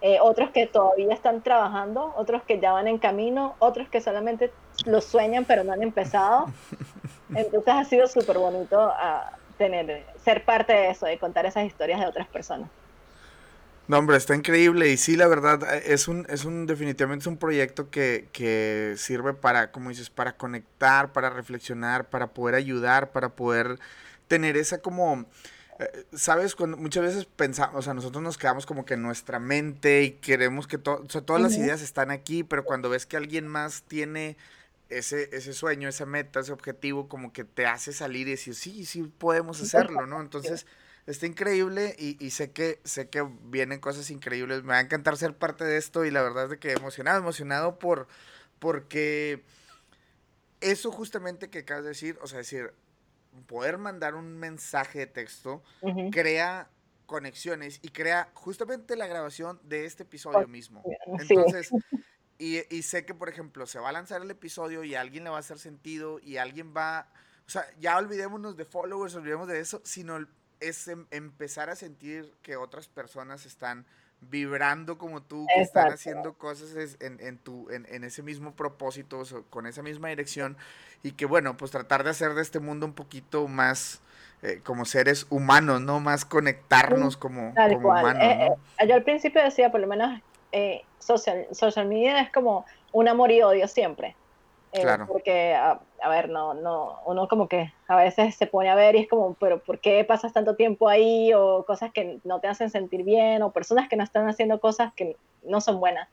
eh, 0.00 0.18
otros 0.20 0.50
que 0.50 0.66
todavía 0.66 1.14
están 1.14 1.42
trabajando, 1.42 2.12
otros 2.16 2.42
que 2.42 2.60
ya 2.60 2.72
van 2.72 2.88
en 2.88 2.98
camino, 2.98 3.54
otros 3.58 3.88
que 3.88 4.00
solamente 4.00 4.50
los 4.84 5.04
sueñan 5.04 5.44
pero 5.44 5.64
no 5.64 5.72
han 5.72 5.82
empezado. 5.82 6.46
Entonces 7.34 7.74
ha 7.74 7.84
sido 7.84 8.06
súper 8.06 8.38
bonito 8.38 8.78
a 8.78 8.92
ah, 8.98 9.38
tener, 9.56 10.04
ser 10.22 10.44
parte 10.44 10.72
de 10.72 10.90
eso, 10.90 11.06
de 11.06 11.18
contar 11.18 11.46
esas 11.46 11.64
historias 11.64 12.00
de 12.00 12.06
otras 12.06 12.26
personas. 12.26 12.68
No, 13.86 13.98
hombre, 13.98 14.16
está 14.16 14.34
increíble. 14.34 14.90
Y 14.90 14.96
sí, 14.96 15.16
la 15.16 15.26
verdad, 15.26 15.62
es 15.84 16.08
un, 16.08 16.26
es 16.30 16.44
un, 16.44 16.66
definitivamente 16.66 17.24
es 17.24 17.26
un 17.26 17.36
proyecto 17.36 17.90
que, 17.90 18.28
que 18.32 18.94
sirve 18.96 19.34
para, 19.34 19.70
como 19.72 19.90
dices, 19.90 20.08
para 20.08 20.36
conectar, 20.36 21.12
para 21.12 21.28
reflexionar, 21.30 22.08
para 22.08 22.28
poder 22.28 22.54
ayudar, 22.54 23.12
para 23.12 23.30
poder 23.30 23.78
tener 24.26 24.56
esa 24.56 24.78
como, 24.78 25.26
eh, 25.78 26.06
sabes, 26.14 26.54
cuando 26.54 26.78
muchas 26.78 27.02
veces 27.02 27.26
pensamos, 27.26 27.76
o 27.76 27.82
sea, 27.82 27.92
nosotros 27.92 28.22
nos 28.22 28.38
quedamos 28.38 28.64
como 28.64 28.86
que 28.86 28.94
en 28.94 29.02
nuestra 29.02 29.38
mente 29.38 30.02
y 30.02 30.10
queremos 30.12 30.66
que 30.66 30.76
o 30.76 31.04
sea, 31.10 31.20
todas 31.20 31.42
las 31.42 31.54
ideas 31.56 31.82
están 31.82 32.10
aquí, 32.10 32.42
pero 32.42 32.64
cuando 32.64 32.88
ves 32.88 33.04
que 33.04 33.18
alguien 33.18 33.46
más 33.46 33.82
tiene 33.82 34.38
ese, 34.88 35.28
ese 35.36 35.52
sueño, 35.52 35.90
esa 35.90 36.06
meta, 36.06 36.40
ese 36.40 36.52
objetivo, 36.52 37.06
como 37.06 37.34
que 37.34 37.44
te 37.44 37.66
hace 37.66 37.92
salir 37.92 38.28
y 38.28 38.32
decir, 38.32 38.54
sí, 38.54 38.86
sí 38.86 39.02
podemos 39.18 39.60
hacerlo, 39.60 40.06
¿no? 40.06 40.22
Entonces 40.22 40.66
está 41.06 41.26
increíble 41.26 41.94
y, 41.98 42.30
sé 42.30 42.52
que 42.52 42.80
sé 42.84 43.08
que 43.08 43.22
vienen 43.44 43.80
cosas 43.80 44.10
increíbles. 44.10 44.62
Me 44.62 44.68
va 44.68 44.78
a 44.78 44.80
encantar 44.80 45.16
ser 45.16 45.36
parte 45.36 45.64
de 45.64 45.76
esto 45.76 46.04
y 46.04 46.10
la 46.10 46.22
verdad 46.22 46.44
es 46.44 46.50
de 46.50 46.58
que 46.58 46.72
emocionado, 46.72 47.18
emocionado 47.18 47.78
por 47.78 48.08
porque 48.58 49.42
eso 50.60 50.90
justamente 50.90 51.50
que 51.50 51.60
acabas 51.60 51.84
de 51.84 51.90
decir, 51.90 52.18
o 52.22 52.26
sea, 52.26 52.38
decir, 52.38 52.72
poder 53.46 53.78
mandar 53.78 54.14
un 54.14 54.38
mensaje 54.38 55.00
de 55.00 55.06
texto 55.06 55.62
crea 56.10 56.70
conexiones 57.06 57.80
y 57.82 57.88
crea 57.88 58.30
justamente 58.32 58.96
la 58.96 59.06
grabación 59.06 59.60
de 59.64 59.84
este 59.84 60.04
episodio 60.04 60.48
mismo. 60.48 60.82
Entonces, 61.28 61.70
y, 62.38 62.60
y, 62.74 62.82
sé 62.82 63.04
que, 63.04 63.12
por 63.12 63.28
ejemplo, 63.28 63.66
se 63.66 63.78
va 63.78 63.90
a 63.90 63.92
lanzar 63.92 64.22
el 64.22 64.30
episodio 64.30 64.84
y 64.84 64.94
a 64.94 65.02
alguien 65.02 65.24
le 65.24 65.30
va 65.30 65.36
a 65.36 65.40
hacer 65.40 65.58
sentido 65.58 66.18
y 66.18 66.38
alguien 66.38 66.72
va, 66.74 67.12
o 67.46 67.50
sea, 67.50 67.66
ya 67.78 67.98
olvidémonos 67.98 68.56
de 68.56 68.64
followers, 68.64 69.14
olvidemos 69.14 69.46
de 69.48 69.60
eso, 69.60 69.82
sino 69.84 70.16
el 70.16 70.28
es 70.60 70.88
em, 70.88 71.06
empezar 71.10 71.70
a 71.70 71.76
sentir 71.76 72.32
que 72.42 72.56
otras 72.56 72.88
personas 72.88 73.46
están 73.46 73.86
vibrando 74.20 74.96
como 74.98 75.22
tú, 75.22 75.46
que 75.54 75.62
están 75.62 75.92
haciendo 75.92 76.34
cosas 76.34 76.96
en, 77.00 77.20
en, 77.20 77.38
tu, 77.38 77.70
en, 77.70 77.86
en, 77.90 78.04
ese 78.04 78.22
mismo 78.22 78.54
propósito, 78.54 79.22
con 79.50 79.66
esa 79.66 79.82
misma 79.82 80.08
dirección, 80.08 80.56
y 81.02 81.12
que 81.12 81.26
bueno, 81.26 81.56
pues 81.56 81.70
tratar 81.70 82.04
de 82.04 82.10
hacer 82.10 82.34
de 82.34 82.42
este 82.42 82.60
mundo 82.60 82.86
un 82.86 82.94
poquito 82.94 83.48
más 83.48 84.00
eh, 84.42 84.60
como 84.62 84.84
seres 84.84 85.26
humanos, 85.30 85.80
¿no? 85.80 86.00
Más 86.00 86.24
conectarnos 86.24 87.16
como, 87.16 87.54
como 87.54 87.88
humanos. 87.88 88.22
Eh, 88.22 88.50
eh, 88.78 88.86
yo 88.86 88.94
al 88.94 89.02
principio 89.02 89.42
decía, 89.42 89.70
por 89.70 89.80
lo 89.80 89.86
menos, 89.86 90.20
social, 90.98 91.46
social 91.52 91.86
media 91.86 92.20
es 92.20 92.30
como 92.30 92.66
un 92.92 93.08
amor 93.08 93.30
y 93.30 93.42
odio 93.42 93.66
siempre. 93.68 94.16
Claro. 94.80 95.06
Porque, 95.06 95.54
a, 95.54 95.80
ver, 96.08 96.28
no, 96.28 96.54
no, 96.54 97.00
uno 97.06 97.28
como 97.28 97.48
que 97.48 97.72
a 97.88 97.96
veces 97.96 98.34
se 98.34 98.46
pone 98.46 98.68
a 98.70 98.74
ver 98.74 98.96
y 98.96 99.00
es 99.00 99.08
como, 99.08 99.34
pero 99.34 99.58
¿por 99.58 99.78
qué 99.78 100.04
pasas 100.04 100.32
tanto 100.32 100.56
tiempo 100.56 100.88
ahí? 100.88 101.32
O 101.34 101.64
cosas 101.64 101.92
que 101.92 102.18
no 102.24 102.40
te 102.40 102.48
hacen 102.48 102.70
sentir 102.70 103.04
bien, 103.04 103.42
o 103.42 103.52
personas 103.52 103.88
que 103.88 103.96
no 103.96 104.04
están 104.04 104.28
haciendo 104.28 104.60
cosas 104.60 104.92
que 104.94 105.16
no 105.42 105.60
son 105.60 105.80
buenas. 105.80 106.08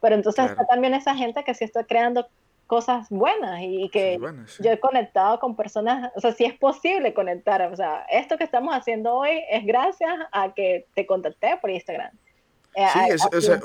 Pero 0.00 0.16
entonces 0.16 0.50
está 0.50 0.66
también 0.66 0.94
esa 0.94 1.14
gente 1.14 1.44
que 1.44 1.54
sí 1.54 1.64
está 1.64 1.84
creando 1.84 2.26
cosas 2.66 3.08
buenas 3.10 3.60
y 3.60 3.90
que 3.90 4.18
yo 4.60 4.70
he 4.70 4.80
conectado 4.80 5.38
con 5.38 5.54
personas, 5.54 6.10
o 6.14 6.20
sea, 6.20 6.32
sí 6.32 6.46
es 6.46 6.54
posible 6.54 7.12
conectar, 7.12 7.60
o 7.70 7.76
sea, 7.76 8.06
esto 8.10 8.38
que 8.38 8.44
estamos 8.44 8.74
haciendo 8.74 9.14
hoy 9.14 9.44
es 9.50 9.66
gracias 9.66 10.14
a 10.32 10.54
que 10.54 10.86
te 10.94 11.04
contacté 11.06 11.58
por 11.60 11.70
Instagram. 11.70 12.10
Eh, 12.74 12.86
sí, 12.94 13.00
es, 13.10 13.26
o 13.26 13.40
sea, 13.42 13.60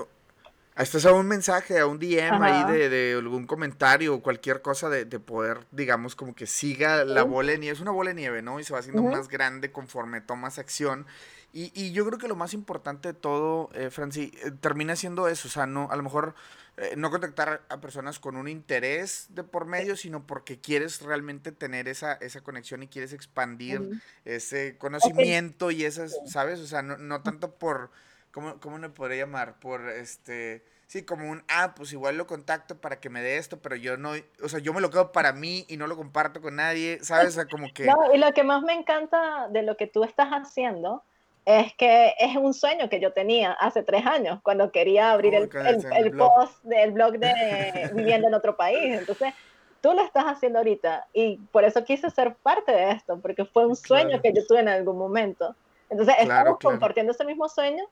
estás 0.84 1.06
a 1.06 1.14
un 1.14 1.28
mensaje, 1.28 1.80
a 1.80 1.88
un 1.88 2.00
DM 2.00 2.42
ahí 2.42 2.72
de, 2.72 2.90
de, 2.90 3.14
algún 3.14 3.46
comentario 3.46 4.16
o 4.16 4.22
cualquier 4.22 4.62
cosa 4.62 4.90
de, 4.90 5.06
de, 5.06 5.20
poder, 5.20 5.66
digamos, 5.72 6.16
como 6.16 6.36
que 6.36 6.46
siga 6.46 7.04
la 7.04 7.24
bola 7.24 7.52
de 7.52 7.58
nieve. 7.58 7.76
Es 7.76 7.82
una 7.82 7.92
bola 7.92 8.12
de 8.12 8.16
nieve, 8.16 8.42
¿no? 8.42 8.60
Y 8.60 8.64
se 8.64 8.74
va 8.74 8.80
haciendo 8.80 9.02
más 9.04 9.28
grande 9.28 9.72
conforme 9.72 10.22
tomas 10.22 10.60
acción. 10.60 11.06
Y, 11.54 11.72
y, 11.74 11.92
yo 11.92 12.06
creo 12.06 12.20
que 12.20 12.28
lo 12.28 12.36
más 12.36 12.54
importante 12.54 13.10
de 13.10 13.14
todo, 13.14 13.70
eh, 13.74 13.90
Franci, 13.90 14.32
eh, 14.44 14.52
termina 14.60 14.96
siendo 14.96 15.28
eso. 15.28 15.48
O 15.48 15.52
sea, 15.52 15.66
no, 15.66 15.90
a 15.90 15.96
lo 15.96 16.04
mejor 16.04 16.36
eh, 16.76 16.94
no 16.96 17.10
contactar 17.10 17.64
a 17.70 17.82
personas 17.82 18.20
con 18.20 18.36
un 18.36 18.48
interés 18.48 19.28
de 19.30 19.44
por 19.44 19.66
medio, 19.66 19.96
sino 19.96 20.28
porque 20.28 20.60
quieres 20.60 21.02
realmente 21.02 21.52
tener 21.52 21.88
esa, 21.88 22.14
esa 22.14 22.42
conexión 22.42 22.84
y 22.84 22.88
quieres 22.88 23.14
expandir 23.14 24.00
ese 24.26 24.78
conocimiento 24.78 25.72
y 25.72 25.86
esas, 25.86 26.16
¿sabes? 26.28 26.60
O 26.60 26.68
sea, 26.68 26.84
no, 26.84 26.98
no 26.98 27.24
tanto 27.24 27.56
por 27.56 27.90
¿cómo, 28.38 28.60
cómo 28.60 28.78
me 28.78 28.90
podría 28.90 29.26
llamar? 29.26 29.60
Por 29.60 29.90
este, 29.90 30.64
sí, 30.86 31.04
como 31.04 31.28
un, 31.28 31.44
ah, 31.48 31.74
pues 31.76 31.92
igual 31.92 32.18
lo 32.18 32.28
contacto 32.28 32.80
para 32.80 33.00
que 33.00 33.10
me 33.10 33.24
dé 33.24 33.38
esto, 33.38 33.58
pero 33.60 33.76
yo 33.76 33.98
no, 33.98 34.12
o 34.44 34.48
sea, 34.48 34.60
yo 34.60 34.74
me 34.76 34.82
lo 34.82 34.92
quedo 34.92 35.12
para 35.12 35.34
mí 35.34 35.66
y 35.68 35.76
no 35.76 35.88
lo 35.88 35.98
comparto 35.98 36.40
con 36.40 36.58
nadie, 36.58 37.00
¿sabes? 37.02 37.30
O 37.30 37.32
sea, 37.32 37.46
como 37.46 37.74
que... 37.74 37.86
No, 37.86 38.14
y 38.14 38.20
lo 38.20 38.32
que 38.34 38.44
más 38.44 38.62
me 38.62 38.74
encanta 38.74 39.48
de 39.50 39.64
lo 39.64 39.76
que 39.76 39.88
tú 39.88 40.04
estás 40.04 40.28
haciendo 40.30 41.02
es 41.46 41.74
que 41.74 42.14
es 42.20 42.36
un 42.36 42.54
sueño 42.54 42.90
que 42.90 43.00
yo 43.00 43.12
tenía 43.12 43.54
hace 43.54 43.82
tres 43.82 44.06
años, 44.06 44.40
cuando 44.44 44.72
quería 44.72 45.14
abrir 45.14 45.34
el, 45.34 45.50
el, 45.96 46.12
post 46.16 46.62
del 46.64 46.92
blog 46.92 47.18
de 47.18 47.90
Viviendo 47.96 48.28
en 48.28 48.36
otro 48.36 48.56
país. 48.56 49.00
Entonces, 49.00 49.34
tú 49.82 49.94
lo 49.94 50.04
estás 50.04 50.26
haciendo 50.26 50.60
ahorita 50.60 51.08
y 51.12 51.38
por 51.52 51.64
eso 51.64 51.84
quise 51.84 52.12
ser 52.12 52.36
parte 52.36 52.72
de 52.72 52.92
esto, 52.92 53.18
porque 53.20 53.46
fue 53.46 53.66
un 53.66 53.76
sueño 53.76 54.22
que 54.22 54.32
yo 54.32 54.46
tuve 54.46 54.60
en 54.60 54.70
algún 54.70 55.00
momento. 55.00 55.56
Entonces, 55.90 56.16
estamos 56.20 56.60
compartiendo 56.62 57.14
ese 57.14 57.26
mismo 57.26 57.50
sueño 57.50 57.84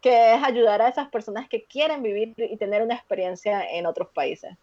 que 0.00 0.34
es 0.34 0.42
ayudar 0.42 0.82
a 0.82 0.88
esas 0.88 1.08
personas 1.08 1.48
que 1.48 1.64
quieren 1.64 2.02
vivir 2.02 2.34
y 2.36 2.56
tener 2.56 2.82
una 2.82 2.94
experiencia 2.94 3.62
en 3.70 3.86
otros 3.86 4.08
países. 4.08 4.56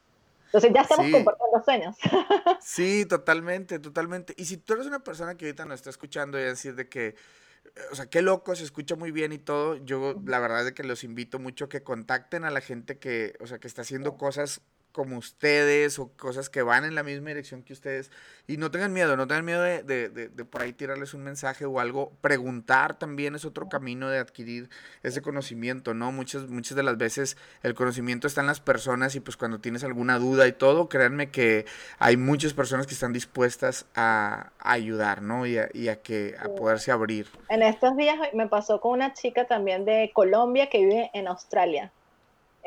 Entonces 0.46 0.72
ya 0.74 0.82
estamos 0.82 1.12
compartiendo 1.12 1.64
sueños. 1.64 1.96
Sí, 2.62 3.06
totalmente, 3.06 3.80
totalmente. 3.80 4.34
Y 4.38 4.46
si 4.46 4.58
tú 4.58 4.74
eres 4.74 4.86
una 4.88 5.04
persona 5.04 5.36
que 5.36 5.46
ahorita 5.46 5.66
nos 5.66 5.76
está 5.76 5.90
escuchando 5.90 6.40
y 6.40 6.44
decir 6.44 6.76
de 6.76 6.88
que, 6.90 7.16
o 7.92 7.96
sea, 7.96 8.08
qué 8.08 8.22
loco, 8.22 8.56
se 8.56 8.64
escucha 8.64 8.96
muy 8.96 9.12
bien 9.12 9.32
y 9.32 9.38
todo, 9.38 9.76
yo 9.78 10.16
la 10.26 10.40
verdad 10.40 10.66
es 10.68 10.74
que 10.74 10.84
los 10.84 11.04
invito 11.04 11.40
mucho 11.40 11.66
a 11.66 11.70
que 11.70 11.84
contacten 11.84 12.46
a 12.46 12.52
la 12.52 12.62
gente 12.62 12.98
que, 12.98 13.36
o 13.40 13.48
sea, 13.48 13.60
que 13.60 13.68
está 13.68 13.82
haciendo 13.82 14.18
cosas 14.18 14.62
como 14.98 15.20
ustedes 15.20 16.00
o 16.00 16.12
cosas 16.18 16.50
que 16.50 16.64
van 16.64 16.84
en 16.84 16.96
la 16.96 17.04
misma 17.04 17.28
dirección 17.28 17.62
que 17.62 17.72
ustedes. 17.72 18.10
Y 18.48 18.58
no 18.58 18.72
tengan 18.72 18.94
miedo, 18.94 19.16
no 19.16 19.28
tengan 19.28 19.46
miedo 19.46 19.62
de, 19.62 19.84
de, 19.84 20.10
de, 20.10 20.44
por 20.44 20.64
ahí 20.64 20.74
tirarles 20.74 21.14
un 21.14 21.24
mensaje 21.24 21.66
o 21.66 21.80
algo. 21.80 22.14
Preguntar 22.20 22.98
también 22.98 23.36
es 23.36 23.46
otro 23.46 23.70
camino 23.70 24.10
de 24.10 24.18
adquirir 24.18 24.72
ese 25.04 25.22
conocimiento, 25.22 25.94
¿no? 25.94 26.12
Muchas, 26.12 26.48
muchas 26.48 26.76
de 26.76 26.82
las 26.82 26.98
veces 26.98 27.38
el 27.62 27.76
conocimiento 27.76 28.26
está 28.26 28.42
en 28.42 28.48
las 28.48 28.60
personas 28.60 29.14
y 29.14 29.20
pues 29.20 29.38
cuando 29.38 29.60
tienes 29.60 29.84
alguna 29.84 30.18
duda 30.18 30.48
y 30.48 30.52
todo, 30.52 30.90
créanme 30.90 31.30
que 31.30 31.68
hay 32.00 32.18
muchas 32.18 32.56
personas 32.56 32.88
que 32.88 32.96
están 32.96 33.14
dispuestas 33.14 33.86
a, 33.94 34.52
ayudar, 34.58 35.22
¿no? 35.22 35.46
Y 35.46 35.60
a, 35.60 35.70
y 35.76 35.90
a 35.90 36.02
que, 36.02 36.36
a 36.40 36.50
poderse 36.50 36.92
abrir. 36.92 37.28
En 37.50 37.62
estos 37.62 37.96
días 37.98 38.18
me 38.34 38.48
pasó 38.48 38.82
con 38.82 38.94
una 38.94 39.14
chica 39.14 39.46
también 39.46 39.86
de 39.86 40.10
Colombia 40.12 40.72
que 40.72 40.80
vive 40.80 41.12
en 41.14 41.28
Australia. 41.28 41.92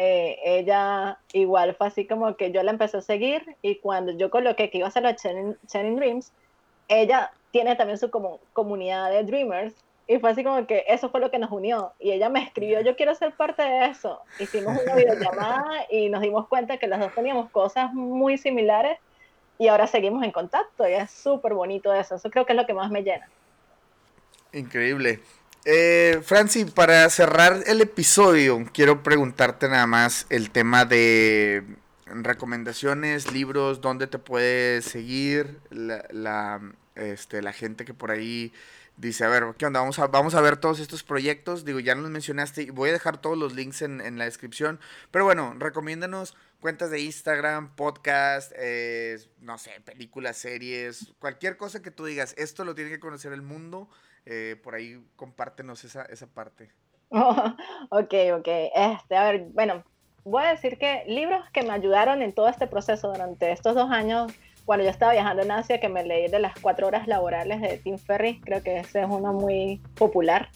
Eh, 0.03 0.41
ella 0.47 1.19
igual 1.35 1.75
fue 1.75 1.89
así 1.89 2.07
como 2.07 2.35
que 2.35 2.53
yo 2.53 2.63
la 2.63 2.71
empecé 2.71 2.97
a 2.97 3.03
seguir 3.03 3.55
y 3.61 3.75
cuando 3.75 4.13
yo 4.13 4.31
coloqué 4.31 4.71
que 4.71 4.79
iba 4.79 4.87
a 4.87 4.89
hacer 4.89 5.03
los 5.03 5.17
Channing 5.17 5.97
Dreams, 5.97 6.33
ella 6.89 7.31
tiene 7.51 7.77
también 7.77 7.99
su 7.99 8.11
como, 8.11 8.41
comunidad 8.55 9.11
de 9.11 9.25
Dreamers 9.25 9.75
y 10.07 10.19
fue 10.19 10.31
así 10.31 10.43
como 10.43 10.67
que 10.67 10.87
eso 10.89 11.11
fue 11.11 11.21
lo 11.21 11.31
que 11.31 11.39
nos 11.39 11.51
unió 11.51 11.93
y 11.99 12.13
ella 12.13 12.31
me 12.31 12.43
escribió 12.43 12.81
yo 12.81 12.97
quiero 12.97 13.15
ser 13.15 13.35
parte 13.37 13.63
de 13.63 13.89
eso 13.89 14.23
hicimos 14.39 14.81
una 14.83 14.95
videollamada 14.95 15.85
y 15.91 16.09
nos 16.09 16.23
dimos 16.23 16.49
cuenta 16.49 16.79
que 16.79 16.87
las 16.87 16.99
dos 16.99 17.15
teníamos 17.15 17.51
cosas 17.51 17.93
muy 17.93 18.39
similares 18.39 18.99
y 19.59 19.69
ahora 19.69 19.87
seguimos 19.87 20.25
en 20.25 20.31
contacto 20.33 20.89
y 20.89 20.95
es 20.95 21.11
súper 21.11 21.53
bonito 21.53 21.93
eso 21.93 22.15
eso 22.15 22.31
creo 22.31 22.47
que 22.47 22.55
es 22.55 22.57
lo 22.57 22.65
que 22.65 22.73
más 22.73 22.91
me 22.91 23.03
llena. 23.03 23.29
Increíble 24.55 25.21
eh, 25.65 26.21
Franci, 26.23 26.65
para 26.65 27.09
cerrar 27.11 27.63
el 27.67 27.81
episodio, 27.81 28.65
quiero 28.73 29.03
preguntarte 29.03 29.69
nada 29.69 29.87
más 29.87 30.27
el 30.31 30.51
tema 30.51 30.85
de 30.85 31.65
recomendaciones, 32.07 33.33
libros, 33.33 33.81
dónde 33.81 34.07
te 34.07 34.19
puedes 34.19 34.85
seguir, 34.85 35.59
la, 35.71 36.61
este, 36.95 37.43
la 37.43 37.53
gente 37.53 37.85
que 37.85 37.95
por 37.95 38.11
ahí 38.11 38.53
dice, 39.01 39.25
a 39.25 39.29
ver, 39.29 39.45
¿qué 39.57 39.67
onda? 39.67 39.81
Vamos 39.81 39.99
a, 39.99 40.07
vamos 40.07 40.35
a 40.35 40.41
ver 40.41 40.57
todos 40.57 40.79
estos 40.79 41.03
proyectos. 41.03 41.65
Digo, 41.65 41.81
ya 41.81 41.95
nos 41.95 42.11
mencionaste 42.11 42.63
y 42.63 42.71
voy 42.71 42.91
a 42.91 42.93
dejar 42.93 43.21
todos 43.21 43.39
los 43.39 43.55
links 43.55 43.83
en, 43.83 44.19
la 44.19 44.25
descripción. 44.25 44.79
Pero 45.11 45.25
bueno, 45.25 45.55
recomiéndanos 45.59 46.37
cuentas 46.61 46.91
de 46.91 47.01
Instagram, 47.01 47.75
podcast, 47.75 48.53
eh, 48.57 49.19
no 49.41 49.57
sé, 49.57 49.81
películas, 49.85 50.37
series, 50.37 51.13
cualquier 51.19 51.57
cosa 51.57 51.81
que 51.81 51.91
tú 51.91 52.05
digas, 52.05 52.35
esto 52.37 52.65
lo 52.65 52.75
tiene 52.75 52.91
que 52.91 53.01
conocer 53.01 53.33
el 53.33 53.43
mundo. 53.43 53.89
Eh, 54.27 54.57
por 54.63 54.75
ahí 54.75 55.03
compártenos 55.17 55.85
esa, 55.85 56.03
esa 56.05 56.27
parte. 56.27 56.71
ok, 57.11 58.15
ok. 58.39 58.49
Este, 58.75 59.17
a 59.17 59.31
ver, 59.31 59.47
bueno, 59.53 59.83
voy 60.25 60.45
a 60.45 60.51
decir 60.51 60.79
que 60.79 61.05
libros 61.07 61.45
que 61.53 61.63
me 61.63 61.73
ayudaron 61.73 62.23
en 62.23 62.33
todo 62.33 62.49
este 62.49 62.67
proceso 62.67 63.09
durante 63.09 63.51
estos 63.53 63.75
dos 63.75 63.91
años, 63.91 64.33
cuando 64.65 64.85
yo 64.85 64.91
estaba 64.91 65.13
viajando 65.13 65.43
en 65.43 65.51
Asia, 65.51 65.81
que 65.81 65.89
me 65.89 66.05
leí 66.05 66.29
de 66.29 66.39
las 66.39 66.55
cuatro 66.61 66.87
horas 66.87 67.09
laborales 67.09 67.61
de 67.61 67.79
Tim 67.79 67.99
Ferriss, 67.99 68.41
creo 68.45 68.63
que 68.63 68.79
ese 68.79 69.01
es 69.03 69.07
uno 69.09 69.33
muy 69.33 69.81
popular. 69.97 70.49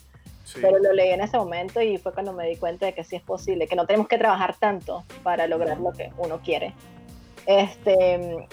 Pero 0.61 0.79
lo 0.79 0.93
leí 0.93 1.11
en 1.11 1.23
ese 1.23 1.39
momento 1.39 1.81
y 1.81 1.97
fue 1.97 2.12
cuando 2.12 2.35
me 2.35 2.47
di 2.47 2.57
cuenta 2.57 2.85
de 2.85 2.93
que 2.93 3.03
sí 3.03 3.17
es 3.17 3.23
posible, 3.23 3.67
que 3.67 3.77
no 3.77 3.87
tenemos 3.87 4.09
que 4.09 4.19
trabajar 4.19 4.55
tanto 4.59 5.03
para 5.23 5.47
lograr 5.47 5.81
lo 5.81 5.91
que 5.93 6.12
uno 6.19 6.41
quiere. 6.43 6.75
Este, 7.47 8.47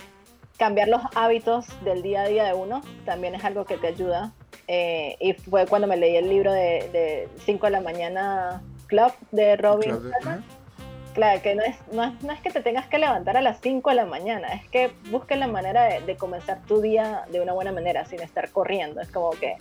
cambiar 0.58 0.88
los 0.88 1.02
hábitos 1.16 1.66
del 1.84 2.02
día 2.02 2.22
a 2.22 2.28
día 2.28 2.46
de 2.46 2.54
uno 2.54 2.82
también 3.04 3.36
es 3.36 3.44
algo 3.44 3.66
que 3.66 3.78
te 3.78 3.88
ayuda 3.88 4.32
eh, 4.68 5.16
y 5.20 5.34
fue 5.34 5.66
cuando 5.68 5.88
me 5.88 5.98
leí 5.98 6.16
el 6.16 6.30
libro 6.30 6.52
de 6.52 7.28
5 7.46 7.66
de 7.66 7.72
la 7.72 7.82
mañana 7.82 8.62
Club 8.92 9.14
de 9.32 9.56
Robin. 9.56 9.98
Claro, 11.14 11.42
que 11.42 11.56
no 11.56 11.64
es, 11.64 11.76
no 11.92 12.04
es, 12.04 12.24
no, 12.24 12.32
es, 12.32 12.40
que 12.40 12.52
te 12.52 12.62
tengas 12.62 12.88
que 12.88 12.98
levantar 12.98 13.36
a 13.36 13.42
las 13.42 13.60
5 13.62 13.90
de 13.90 13.96
la 13.96 14.06
mañana, 14.06 14.54
es 14.54 14.68
que 14.70 14.94
busques 15.10 15.38
la 15.38 15.48
manera 15.48 15.84
de, 15.84 16.02
de, 16.02 16.16
comenzar 16.16 16.62
tu 16.68 16.80
día 16.80 17.26
de 17.30 17.42
una 17.42 17.52
buena 17.52 17.74
manera, 17.74 18.06
sin 18.06 18.22
estar 18.22 18.50
corriendo. 18.50 19.02
Es 19.02 19.10
como 19.10 19.32
que 19.32 19.58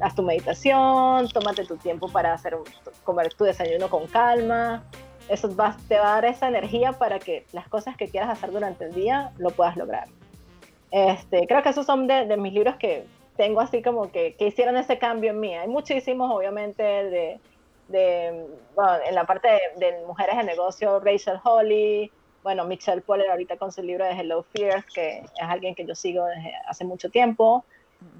haz 0.00 0.14
tu 0.14 0.22
meditación, 0.22 1.28
tómate 1.28 1.64
tu 1.64 1.76
tiempo 1.76 2.08
para 2.08 2.32
hacer 2.32 2.56
comer 3.04 3.32
tu 3.34 3.44
desayuno 3.44 3.88
con 3.90 4.06
calma. 4.06 4.84
Eso 5.28 5.54
va, 5.54 5.76
te 5.88 5.98
va 5.98 6.12
a 6.12 6.14
dar 6.16 6.24
esa 6.26 6.48
energía 6.48 6.92
para 6.92 7.18
que 7.18 7.46
las 7.52 7.68
cosas 7.68 7.96
que 7.96 8.08
quieras 8.08 8.30
hacer 8.30 8.50
durante 8.50 8.84
el 8.84 8.94
día 8.94 9.32
lo 9.38 9.50
puedas 9.50 9.76
lograr. 9.76 10.08
Este, 10.90 11.46
creo 11.46 11.62
que 11.62 11.70
esos 11.70 11.86
son 11.86 12.06
de, 12.06 12.26
de 12.26 12.36
mis 12.36 12.52
libros 12.52 12.76
que 12.76 13.04
tengo 13.36 13.60
así 13.60 13.82
como 13.82 14.10
que, 14.10 14.34
que 14.34 14.46
hicieron 14.46 14.76
ese 14.76 14.98
cambio 14.98 15.30
en 15.30 15.40
mí. 15.40 15.54
Hay 15.54 15.68
muchísimos, 15.68 16.30
obviamente, 16.30 16.82
de, 16.82 17.40
de 17.88 18.46
bueno, 18.74 18.92
en 19.06 19.14
la 19.14 19.24
parte 19.24 19.48
de, 19.76 20.04
mujeres 20.06 20.36
de 20.36 20.44
negocio, 20.44 21.00
Rachel 21.00 21.40
Holly, 21.42 22.10
bueno, 22.42 22.64
Michelle 22.64 23.00
Poller 23.00 23.30
ahorita 23.30 23.56
con 23.56 23.72
su 23.72 23.82
libro 23.82 24.04
de 24.04 24.12
Hello 24.12 24.42
Fears, 24.42 24.84
que 24.94 25.18
es 25.18 25.30
alguien 25.38 25.74
que 25.74 25.84
yo 25.84 25.94
sigo 25.94 26.26
desde 26.26 26.52
hace 26.68 26.84
mucho 26.84 27.10
tiempo. 27.10 27.64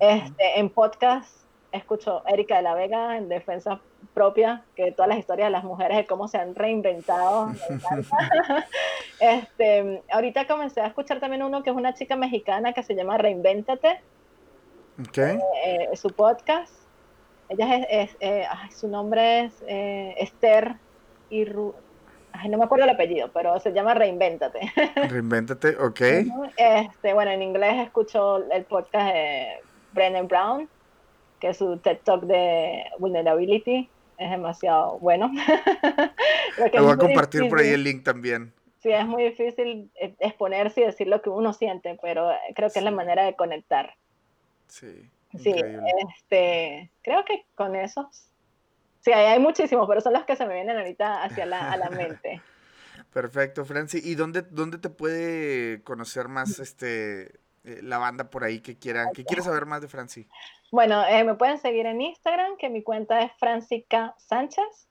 Este, 0.01 0.59
en 0.59 0.71
podcast 0.71 1.45
escucho 1.71 2.23
Erika 2.27 2.57
de 2.57 2.63
la 2.63 2.75
Vega 2.75 3.17
en 3.17 3.29
Defensa 3.29 3.81
Propia, 4.15 4.63
que 4.77 4.93
todas 4.93 5.09
las 5.09 5.19
historias 5.19 5.49
de 5.49 5.53
las 5.53 5.65
mujeres 5.65 5.97
de 5.97 6.07
cómo 6.07 6.29
se 6.29 6.39
han 6.39 6.55
reinventado. 6.55 7.53
este, 9.21 10.03
ahorita 10.11 10.47
comencé 10.47 10.81
a 10.81 10.87
escuchar 10.87 11.21
también 11.21 11.43
uno 11.43 11.63
que 11.63 11.71
es 11.71 11.77
una 11.77 11.95
chica 11.95 12.17
mexicana 12.17 12.73
que 12.73 12.83
se 12.83 12.95
llama 12.95 13.19
Reinvéntate 13.19 14.01
Okay. 15.01 15.39
Eh, 15.65 15.97
su 15.97 16.09
podcast. 16.11 16.73
Ella 17.49 17.77
es, 17.77 18.17
eh, 18.21 18.47
su 18.75 18.89
nombre 18.89 19.45
es 19.45 19.65
eh, 19.67 20.15
Esther 20.19 20.77
y 21.31 21.45
Ay, 22.37 22.49
no 22.49 22.59
me 22.59 22.65
acuerdo 22.65 22.85
el 22.85 22.91
apellido, 22.91 23.31
pero 23.33 23.59
se 23.61 23.73
llama 23.73 23.95
Reinvéntate. 23.95 24.61
Reinvéntate, 25.09 25.77
ok. 25.77 26.01
este, 26.57 27.15
bueno, 27.15 27.31
en 27.31 27.43
inglés 27.43 27.87
escucho 27.87 28.51
el 28.51 28.65
podcast 28.65 29.15
de 29.15 29.47
Brennan 29.93 30.27
Brown, 30.27 30.69
que 31.39 31.51
es 31.51 31.59
su 31.59 31.77
TED 31.77 31.99
Talk 32.03 32.25
de 32.25 32.85
Vulnerability. 32.99 33.89
Es 34.19 34.31
demasiado 34.31 34.99
bueno. 34.99 35.31
Le 36.73 36.81
voy 36.81 36.93
a 36.93 36.97
compartir 36.97 37.49
por 37.49 37.61
ahí 37.61 37.69
el 37.69 37.85
link 37.85 38.03
también. 38.03 38.53
sí, 38.81 38.91
es 38.91 39.07
muy 39.07 39.23
difícil 39.25 39.91
eh, 40.01 40.15
exponerse 40.19 40.81
y 40.81 40.85
decir 40.87 41.07
lo 41.07 41.23
que 41.23 41.31
uno 41.31 41.53
siente, 41.53 41.97
pero 42.03 42.31
creo 42.57 42.69
que 42.71 42.81
es 42.81 42.85
la 42.85 42.91
manera 42.91 43.25
de 43.25 43.37
conectar. 43.37 43.95
Sí. 44.69 45.11
Sí, 45.39 45.55
este, 46.17 46.91
creo 47.03 47.25
que 47.25 47.45
con 47.55 47.75
esos. 47.75 48.31
Sí, 49.01 49.13
hay, 49.13 49.39
muchísimos, 49.39 49.87
pero 49.89 50.01
son 50.01 50.13
los 50.13 50.25
que 50.25 50.37
se 50.37 50.47
me 50.47 50.55
vienen 50.55 50.79
ahorita 50.79 51.25
hacia 51.25 51.45
la, 51.45 51.73
a 51.73 51.77
la 51.77 51.91
mente. 51.91 52.41
Perfecto, 53.13 53.65
Franci. 53.65 54.01
¿Y 54.03 54.15
dónde, 54.15 54.43
dónde 54.43 54.79
te 54.79 54.91
puede 54.91 55.83
conocer 55.83 56.29
más 56.29 56.59
este 56.59 57.41
eh, 57.65 57.81
la 57.83 57.99
banda 57.99 58.31
por 58.31 58.45
ahí 58.45 58.61
que 58.61 58.79
quiera, 58.79 59.11
que 59.13 59.25
quiere 59.25 59.43
saber 59.43 59.67
más 59.67 59.81
de 59.81 59.89
Franci? 59.89 60.29
Bueno, 60.71 61.05
eh, 61.07 61.23
me 61.25 61.35
pueden 61.35 61.59
seguir 61.59 61.87
en 61.87 62.01
Instagram, 62.01 62.57
que 62.57 62.69
mi 62.69 62.83
cuenta 62.83 63.23
es 63.23 63.33
Francica 63.39 64.15
Sánchez. 64.19 64.89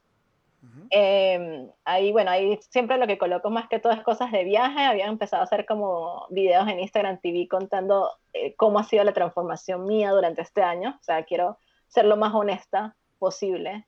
Em, 0.90 1.70
ahí, 1.84 2.12
bueno, 2.12 2.32
ahí 2.32 2.58
siempre 2.70 2.98
lo 2.98 3.08
que 3.08 3.18
coloco 3.18 3.50
más 3.50 3.68
que 3.68 3.80
todo 3.80 3.94
es 3.94 4.02
cosas 4.02 4.32
de 4.32 4.44
viaje. 4.44 4.82
Había 4.82 5.08
empezado 5.08 5.42
a 5.42 5.46
hacer 5.46 5.66
como 5.66 6.28
videos 6.30 6.68
en 6.68 6.80
Instagram 6.80 7.20
TV 7.20 7.48
contando 7.50 8.12
eh, 8.34 8.56
cómo 8.56 8.80
ha 8.80 8.84
sido 8.84 9.04
la 9.04 9.14
transformación 9.14 9.86
mía 9.86 10.12
durante 10.12 10.42
este 10.42 10.62
año. 10.64 10.98
O 11.00 11.04
sea, 11.04 11.24
quiero 11.24 11.58
ser 11.88 12.06
lo 12.06 12.18
más 12.18 12.34
honesta 12.34 12.96
posible 13.20 13.86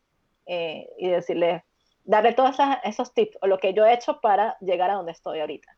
y 0.47 1.07
decirle 1.07 1.63
darle 2.05 2.33
todos 2.33 2.55
esos 2.83 3.13
tips 3.13 3.37
o 3.41 3.47
lo 3.47 3.57
que 3.57 3.73
yo 3.73 3.85
he 3.85 3.93
hecho 3.93 4.21
para 4.21 4.57
llegar 4.59 4.89
a 4.89 4.93
donde 4.93 5.11
estoy 5.11 5.39
ahorita. 5.39 5.75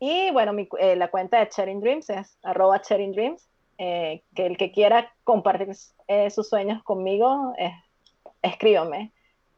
Y 0.00 0.30
bueno, 0.32 0.52
eh, 0.78 0.96
la 0.96 1.08
cuenta 1.08 1.38
de 1.38 1.48
Sharing 1.54 1.80
Dreams 1.80 2.10
es 2.10 2.38
arroba 2.42 2.82
Sharing 2.82 3.12
Dreams, 3.12 3.48
eh, 3.78 4.24
que 4.34 4.46
el 4.46 4.56
que 4.56 4.72
quiera 4.72 5.12
compartir 5.22 5.68
eh, 6.08 6.30
sus 6.30 6.48
sueños 6.48 6.82
conmigo, 6.82 7.54
escríbame, 8.40 9.12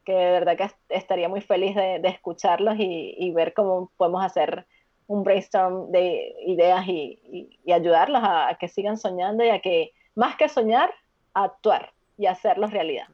que 0.05 0.13
de 0.13 0.31
verdad 0.31 0.57
que 0.57 0.69
estaría 0.89 1.27
muy 1.27 1.41
feliz 1.41 1.75
de, 1.75 2.01
escucharlos 2.03 2.75
y, 2.77 3.31
ver 3.31 3.53
cómo 3.53 3.91
podemos 3.97 4.23
hacer 4.23 4.65
un 5.07 5.23
brainstorm 5.23 5.91
de 5.91 6.33
ideas 6.45 6.87
y, 6.87 7.59
ayudarlos 7.71 8.23
a, 8.23 8.49
a, 8.49 8.55
que 8.57 8.67
sigan 8.67 8.97
soñando 8.97 9.43
y 9.43 9.49
a 9.49 9.59
que, 9.59 9.91
más 10.15 10.35
que 10.35 10.47
soñar, 10.47 10.93
actuar 11.33 11.91
y 12.17 12.27
hacerlos 12.27 12.71
realidad. 12.71 13.07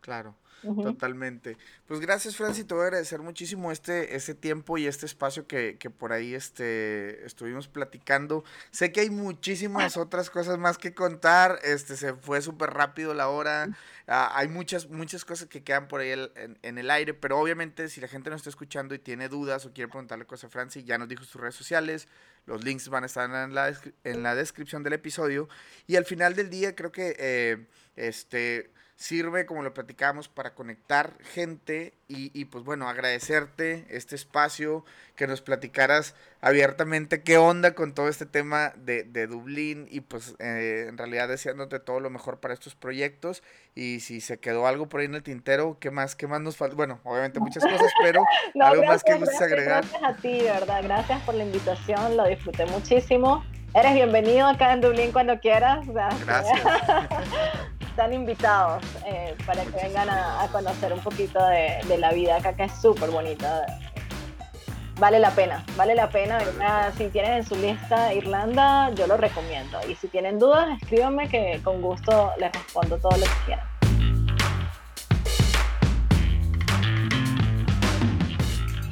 Claro. 0.00 0.34
Totalmente. 0.62 1.56
Pues 1.86 2.00
gracias, 2.00 2.36
Franci, 2.36 2.64
te 2.64 2.74
voy 2.74 2.82
a 2.82 2.86
agradecer 2.86 3.20
muchísimo 3.20 3.72
este, 3.72 4.14
este 4.14 4.34
tiempo 4.34 4.76
y 4.78 4.86
este 4.86 5.06
espacio 5.06 5.46
que, 5.46 5.76
por 5.98 6.12
ahí 6.12 6.34
este, 6.34 7.24
estuvimos 7.24 7.68
platicando. 7.68 8.44
Sé 8.70 8.92
que 8.92 9.00
hay 9.00 9.10
muchísimas 9.10 9.96
otras 9.96 10.28
cosas 10.28 10.58
más 10.58 10.76
que 10.76 10.94
contar, 10.94 11.58
este, 11.62 11.96
se 11.96 12.14
fue 12.14 12.42
súper 12.42 12.70
rápido 12.70 13.14
la 13.14 13.28
hora, 13.28 13.68
ah, 14.06 14.32
hay 14.34 14.48
muchas, 14.48 14.88
muchas 14.90 15.24
cosas 15.24 15.48
que 15.48 15.62
quedan 15.62 15.88
por 15.88 16.00
ahí 16.00 16.12
en, 16.12 16.78
el 16.78 16.90
aire, 16.90 17.14
pero 17.14 17.38
obviamente 17.38 17.88
si 17.88 18.00
la 18.00 18.08
gente 18.08 18.30
nos 18.30 18.40
está 18.40 18.50
escuchando 18.50 18.94
y 18.94 18.98
tiene 18.98 19.28
dudas 19.28 19.64
o 19.66 19.72
quiere 19.72 19.88
preguntarle 19.88 20.26
cosas 20.26 20.48
a 20.48 20.50
Franci, 20.50 20.84
ya 20.84 20.98
nos 20.98 21.08
dijo 21.08 21.24
sus 21.24 21.40
redes 21.40 21.54
sociales, 21.54 22.06
los 22.46 22.64
links 22.64 22.88
van 22.88 23.04
a 23.04 23.06
estar 23.06 23.30
en 23.30 23.54
la, 23.54 23.74
en 24.04 24.22
la 24.22 24.34
descripción 24.34 24.82
del 24.82 24.94
episodio. 24.94 25.48
Y 25.86 25.96
al 25.96 26.04
final 26.04 26.34
del 26.34 26.50
día 26.50 26.74
creo 26.74 26.90
que, 26.90 27.14
eh, 27.18 27.66
este 27.96 28.70
sirve, 29.00 29.46
como 29.46 29.62
lo 29.62 29.72
platicamos, 29.72 30.28
para 30.28 30.54
conectar 30.54 31.14
gente 31.32 31.94
y, 32.06 32.44
pues 32.46 32.64
bueno, 32.64 32.86
agradecerte 32.86 33.86
este 33.88 34.14
espacio, 34.14 34.84
que 35.16 35.26
nos 35.26 35.40
platicaras 35.40 36.14
abiertamente 36.42 37.22
qué 37.22 37.38
onda 37.38 37.74
con 37.74 37.94
todo 37.94 38.08
este 38.08 38.26
tema 38.26 38.74
de, 38.76 39.04
de 39.04 39.26
Dublín 39.26 39.86
y 39.90 40.00
pues 40.00 40.34
eh, 40.38 40.86
en 40.88 40.98
realidad 40.98 41.28
deseándote 41.28 41.78
todo 41.78 42.00
lo 42.00 42.10
mejor 42.10 42.40
para 42.40 42.52
estos 42.52 42.74
proyectos 42.74 43.42
y 43.74 44.00
si 44.00 44.20
se 44.20 44.38
quedó 44.38 44.66
algo 44.66 44.88
por 44.88 45.00
ahí 45.00 45.06
en 45.06 45.14
el 45.14 45.22
tintero, 45.22 45.78
¿qué 45.80 45.90
más, 45.90 46.14
qué 46.14 46.26
más 46.26 46.42
nos 46.42 46.58
falta? 46.58 46.76
Bueno, 46.76 47.00
obviamente 47.04 47.40
muchas 47.40 47.64
cosas, 47.64 47.90
pero 48.02 48.22
algo 48.60 48.84
más 48.84 49.02
que 49.02 49.14
gustes 49.14 49.40
agregar. 49.40 49.84
Gracias 49.84 50.02
a 50.02 50.14
ti, 50.20 50.40
de 50.40 50.50
verdad, 50.50 50.82
gracias 50.82 51.22
por 51.22 51.34
la 51.36 51.44
invitación, 51.44 52.18
lo 52.18 52.26
disfruté 52.26 52.66
muchísimo. 52.66 53.44
Eres 53.72 53.94
bienvenido 53.94 54.46
acá 54.46 54.74
en 54.74 54.82
Dublín 54.82 55.12
cuando 55.12 55.38
quieras. 55.40 55.86
Gracias. 55.86 56.60
están 57.90 58.12
invitados 58.12 58.82
eh, 59.04 59.36
para 59.44 59.64
que 59.64 59.70
vengan 59.70 60.08
a, 60.08 60.48
conocer 60.52 60.92
un 60.92 61.00
poquito 61.00 61.38
de, 61.46 61.98
la 61.98 62.12
vida 62.12 62.36
acá, 62.36 62.54
que 62.54 62.64
es 62.64 62.72
súper 62.80 63.10
bonita. 63.10 63.66
Vale 64.98 65.18
la 65.18 65.30
pena, 65.30 65.64
vale 65.76 65.94
la 65.94 66.08
pena. 66.08 66.40
si 66.96 67.08
tienen 67.08 67.32
en 67.38 67.44
su 67.44 67.56
lista 67.56 68.12
Irlanda, 68.14 68.90
yo 68.90 69.06
lo 69.06 69.16
recomiendo. 69.16 69.78
Y 69.88 69.94
si 69.94 70.08
tienen 70.08 70.38
dudas, 70.38 70.80
escríbanme 70.82 71.28
que 71.28 71.60
con 71.64 71.80
gusto 71.80 72.32
les 72.38 72.52
respondo 72.52 72.98
todo 72.98 73.16
lo 73.16 73.24
que 73.24 73.44
quieran. 73.46 73.79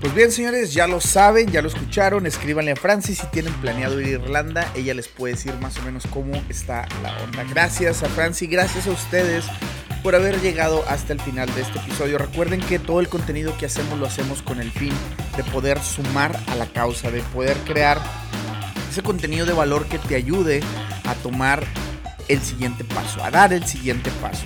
Pues 0.01 0.15
bien, 0.15 0.31
señores, 0.31 0.73
ya 0.73 0.87
lo 0.87 1.01
saben, 1.01 1.51
ya 1.51 1.61
lo 1.61 1.67
escucharon. 1.69 2.25
Escríbanle 2.25 2.71
a 2.71 2.77
Francis 2.77 3.19
si 3.19 3.27
tienen 3.29 3.53
planeado 3.55 4.01
ir 4.01 4.07
a 4.07 4.11
Irlanda. 4.11 4.73
Ella 4.77 4.95
les 4.95 5.09
puede 5.09 5.35
decir 5.35 5.53
más 5.55 5.77
o 5.79 5.83
menos 5.83 6.05
cómo 6.07 6.41
está 6.49 6.87
la 7.03 7.17
onda. 7.25 7.43
Gracias 7.43 8.05
a 8.05 8.09
Francis, 8.09 8.49
gracias 8.49 8.87
a 8.87 8.93
ustedes 8.93 9.45
por 10.05 10.15
haber 10.15 10.41
llegado 10.41 10.85
hasta 10.89 11.13
el 11.13 11.21
final 11.21 11.53
de 11.53 11.63
este 11.63 11.81
episodio. 11.81 12.17
Recuerden 12.17 12.61
que 12.61 12.79
todo 12.79 13.01
el 13.01 13.09
contenido 13.09 13.57
que 13.59 13.67
hacemos 13.67 13.99
lo 13.99 14.07
hacemos 14.07 14.41
con 14.41 14.61
el 14.61 14.71
fin 14.71 14.93
de 15.37 15.43
poder 15.45 15.81
sumar 15.83 16.39
a 16.47 16.55
la 16.55 16.67
causa, 16.67 17.11
de 17.11 17.21
poder 17.23 17.57
crear 17.67 18.01
ese 18.89 19.03
contenido 19.03 19.47
de 19.47 19.53
valor 19.53 19.87
que 19.87 19.99
te 19.99 20.15
ayude 20.15 20.61
a 21.07 21.15
tomar 21.15 21.65
el 22.29 22.41
siguiente 22.41 22.85
paso, 22.85 23.25
a 23.25 23.33
dar 23.33 23.53
el 23.53 23.67
siguiente 23.67 24.13
paso. 24.23 24.45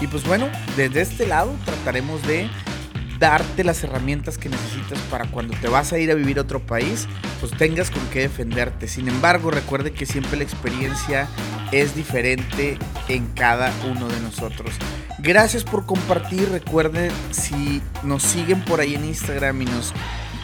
Y 0.00 0.06
pues 0.06 0.26
bueno, 0.26 0.48
desde 0.78 1.02
este 1.02 1.26
lado 1.26 1.54
trataremos 1.66 2.22
de 2.26 2.48
darte 3.18 3.64
las 3.64 3.82
herramientas 3.84 4.38
que 4.38 4.48
necesitas 4.48 4.98
para 5.10 5.26
cuando 5.30 5.54
te 5.60 5.68
vas 5.68 5.92
a 5.92 5.98
ir 5.98 6.10
a 6.10 6.14
vivir 6.14 6.38
a 6.38 6.42
otro 6.42 6.60
país, 6.60 7.06
pues 7.40 7.52
tengas 7.52 7.90
con 7.90 8.04
qué 8.08 8.20
defenderte. 8.20 8.88
Sin 8.88 9.08
embargo, 9.08 9.50
recuerde 9.50 9.92
que 9.92 10.06
siempre 10.06 10.36
la 10.36 10.44
experiencia 10.44 11.28
es 11.72 11.94
diferente 11.94 12.78
en 13.08 13.26
cada 13.28 13.72
uno 13.90 14.08
de 14.08 14.20
nosotros. 14.20 14.74
Gracias 15.18 15.64
por 15.64 15.86
compartir. 15.86 16.48
Recuerden, 16.50 17.10
si 17.30 17.82
nos 18.02 18.22
siguen 18.22 18.62
por 18.64 18.80
ahí 18.80 18.94
en 18.94 19.04
Instagram 19.04 19.62
y 19.62 19.64
nos 19.64 19.92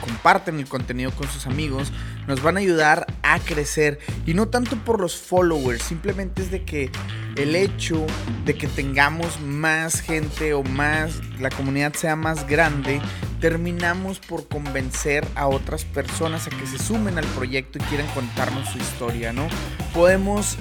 comparten 0.01 0.59
el 0.59 0.67
contenido 0.67 1.11
con 1.13 1.29
sus 1.29 1.47
amigos, 1.47 1.93
nos 2.27 2.43
van 2.43 2.57
a 2.57 2.61
ayudar 2.61 3.07
a 3.23 3.39
crecer. 3.39 3.99
Y 4.27 4.35
no 4.35 4.49
tanto 4.49 4.77
por 4.77 5.01
los 5.01 5.17
followers, 5.17 5.83
simplemente 5.83 6.43
es 6.43 6.51
de 6.51 6.65
que 6.65 6.91
el 7.37 7.55
hecho 7.57 8.07
de 8.45 8.55
que 8.55 8.67
tengamos 8.67 9.41
más 9.41 10.01
gente 10.01 10.55
o 10.55 10.63
más, 10.63 11.21
la 11.39 11.51
comunidad 11.51 11.95
sea 11.95 12.17
más 12.17 12.47
grande, 12.47 13.01
terminamos 13.41 14.19
por 14.19 14.49
convencer 14.49 15.27
a 15.35 15.47
otras 15.47 15.85
personas 15.85 16.47
a 16.47 16.51
que 16.51 16.67
se 16.67 16.79
sumen 16.79 17.19
al 17.19 17.27
proyecto 17.27 17.79
y 17.79 17.83
quieran 17.83 18.07
contarnos 18.09 18.69
su 18.69 18.79
historia, 18.79 19.33
¿no? 19.33 19.49
Podemos 19.95 20.57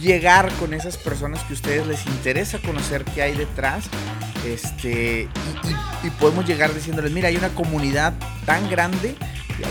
llegar 0.00 0.50
con 0.54 0.74
esas 0.74 0.96
personas 0.96 1.42
que 1.44 1.52
a 1.52 1.56
ustedes 1.56 1.86
les 1.86 2.06
interesa 2.06 2.58
conocer 2.58 3.04
qué 3.04 3.22
hay 3.22 3.36
detrás 3.36 3.88
este, 4.46 5.28
y, 6.02 6.10
podemos 6.18 6.46
llegar 6.46 6.72
diciéndoles, 6.74 7.12
mira, 7.12 7.28
hay 7.28 7.36
una 7.36 7.50
comunidad 7.50 8.14
tan 8.46 8.68
grande, 8.70 9.14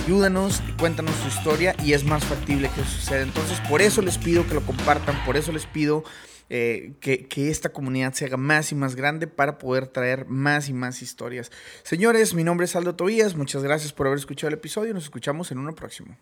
ayúdanos 0.06 0.62
cuéntanos 0.78 1.16
su 1.16 1.28
historia 1.28 1.76
y 1.84 1.94
es 1.94 2.04
más 2.04 2.24
factible 2.26 2.70
que 2.76 2.84
suceda. 2.84 3.22
Entonces, 3.22 3.60
por 3.70 3.82
eso 3.82 4.02
les 4.02 4.18
pido 4.18 4.48
que 4.48 4.54
lo 4.54 4.62
compartan, 4.62 5.24
por 5.26 5.38
eso 5.38 5.52
les 5.52 5.66
pido 5.66 6.04
eh, 6.50 6.94
que, 7.00 7.28
que, 7.28 7.50
esta 7.50 7.70
comunidad 7.70 8.14
se 8.14 8.26
haga 8.26 8.38
más 8.38 8.72
y 8.72 8.76
más 8.76 8.96
grande 8.96 9.28
para 9.28 9.58
poder 9.58 9.88
traer 9.88 10.26
más 10.26 10.70
y 10.70 10.74
más 10.74 11.02
historias. 11.02 11.52
Señores, 11.84 12.34
mi 12.34 12.44
nombre 12.44 12.66
es 12.66 12.76
Aldo 12.76 12.96
Tobías, 12.96 13.36
muchas 13.36 13.64
gracias 13.64 13.94
por 13.94 14.08
haber 14.08 14.20
escuchado 14.20 14.50
el 14.50 14.56
episodio, 14.56 14.94
nos 14.94 15.04
escuchamos 15.04 15.52
en 15.52 15.60
uno 15.60 15.76
próximo. 15.76 16.18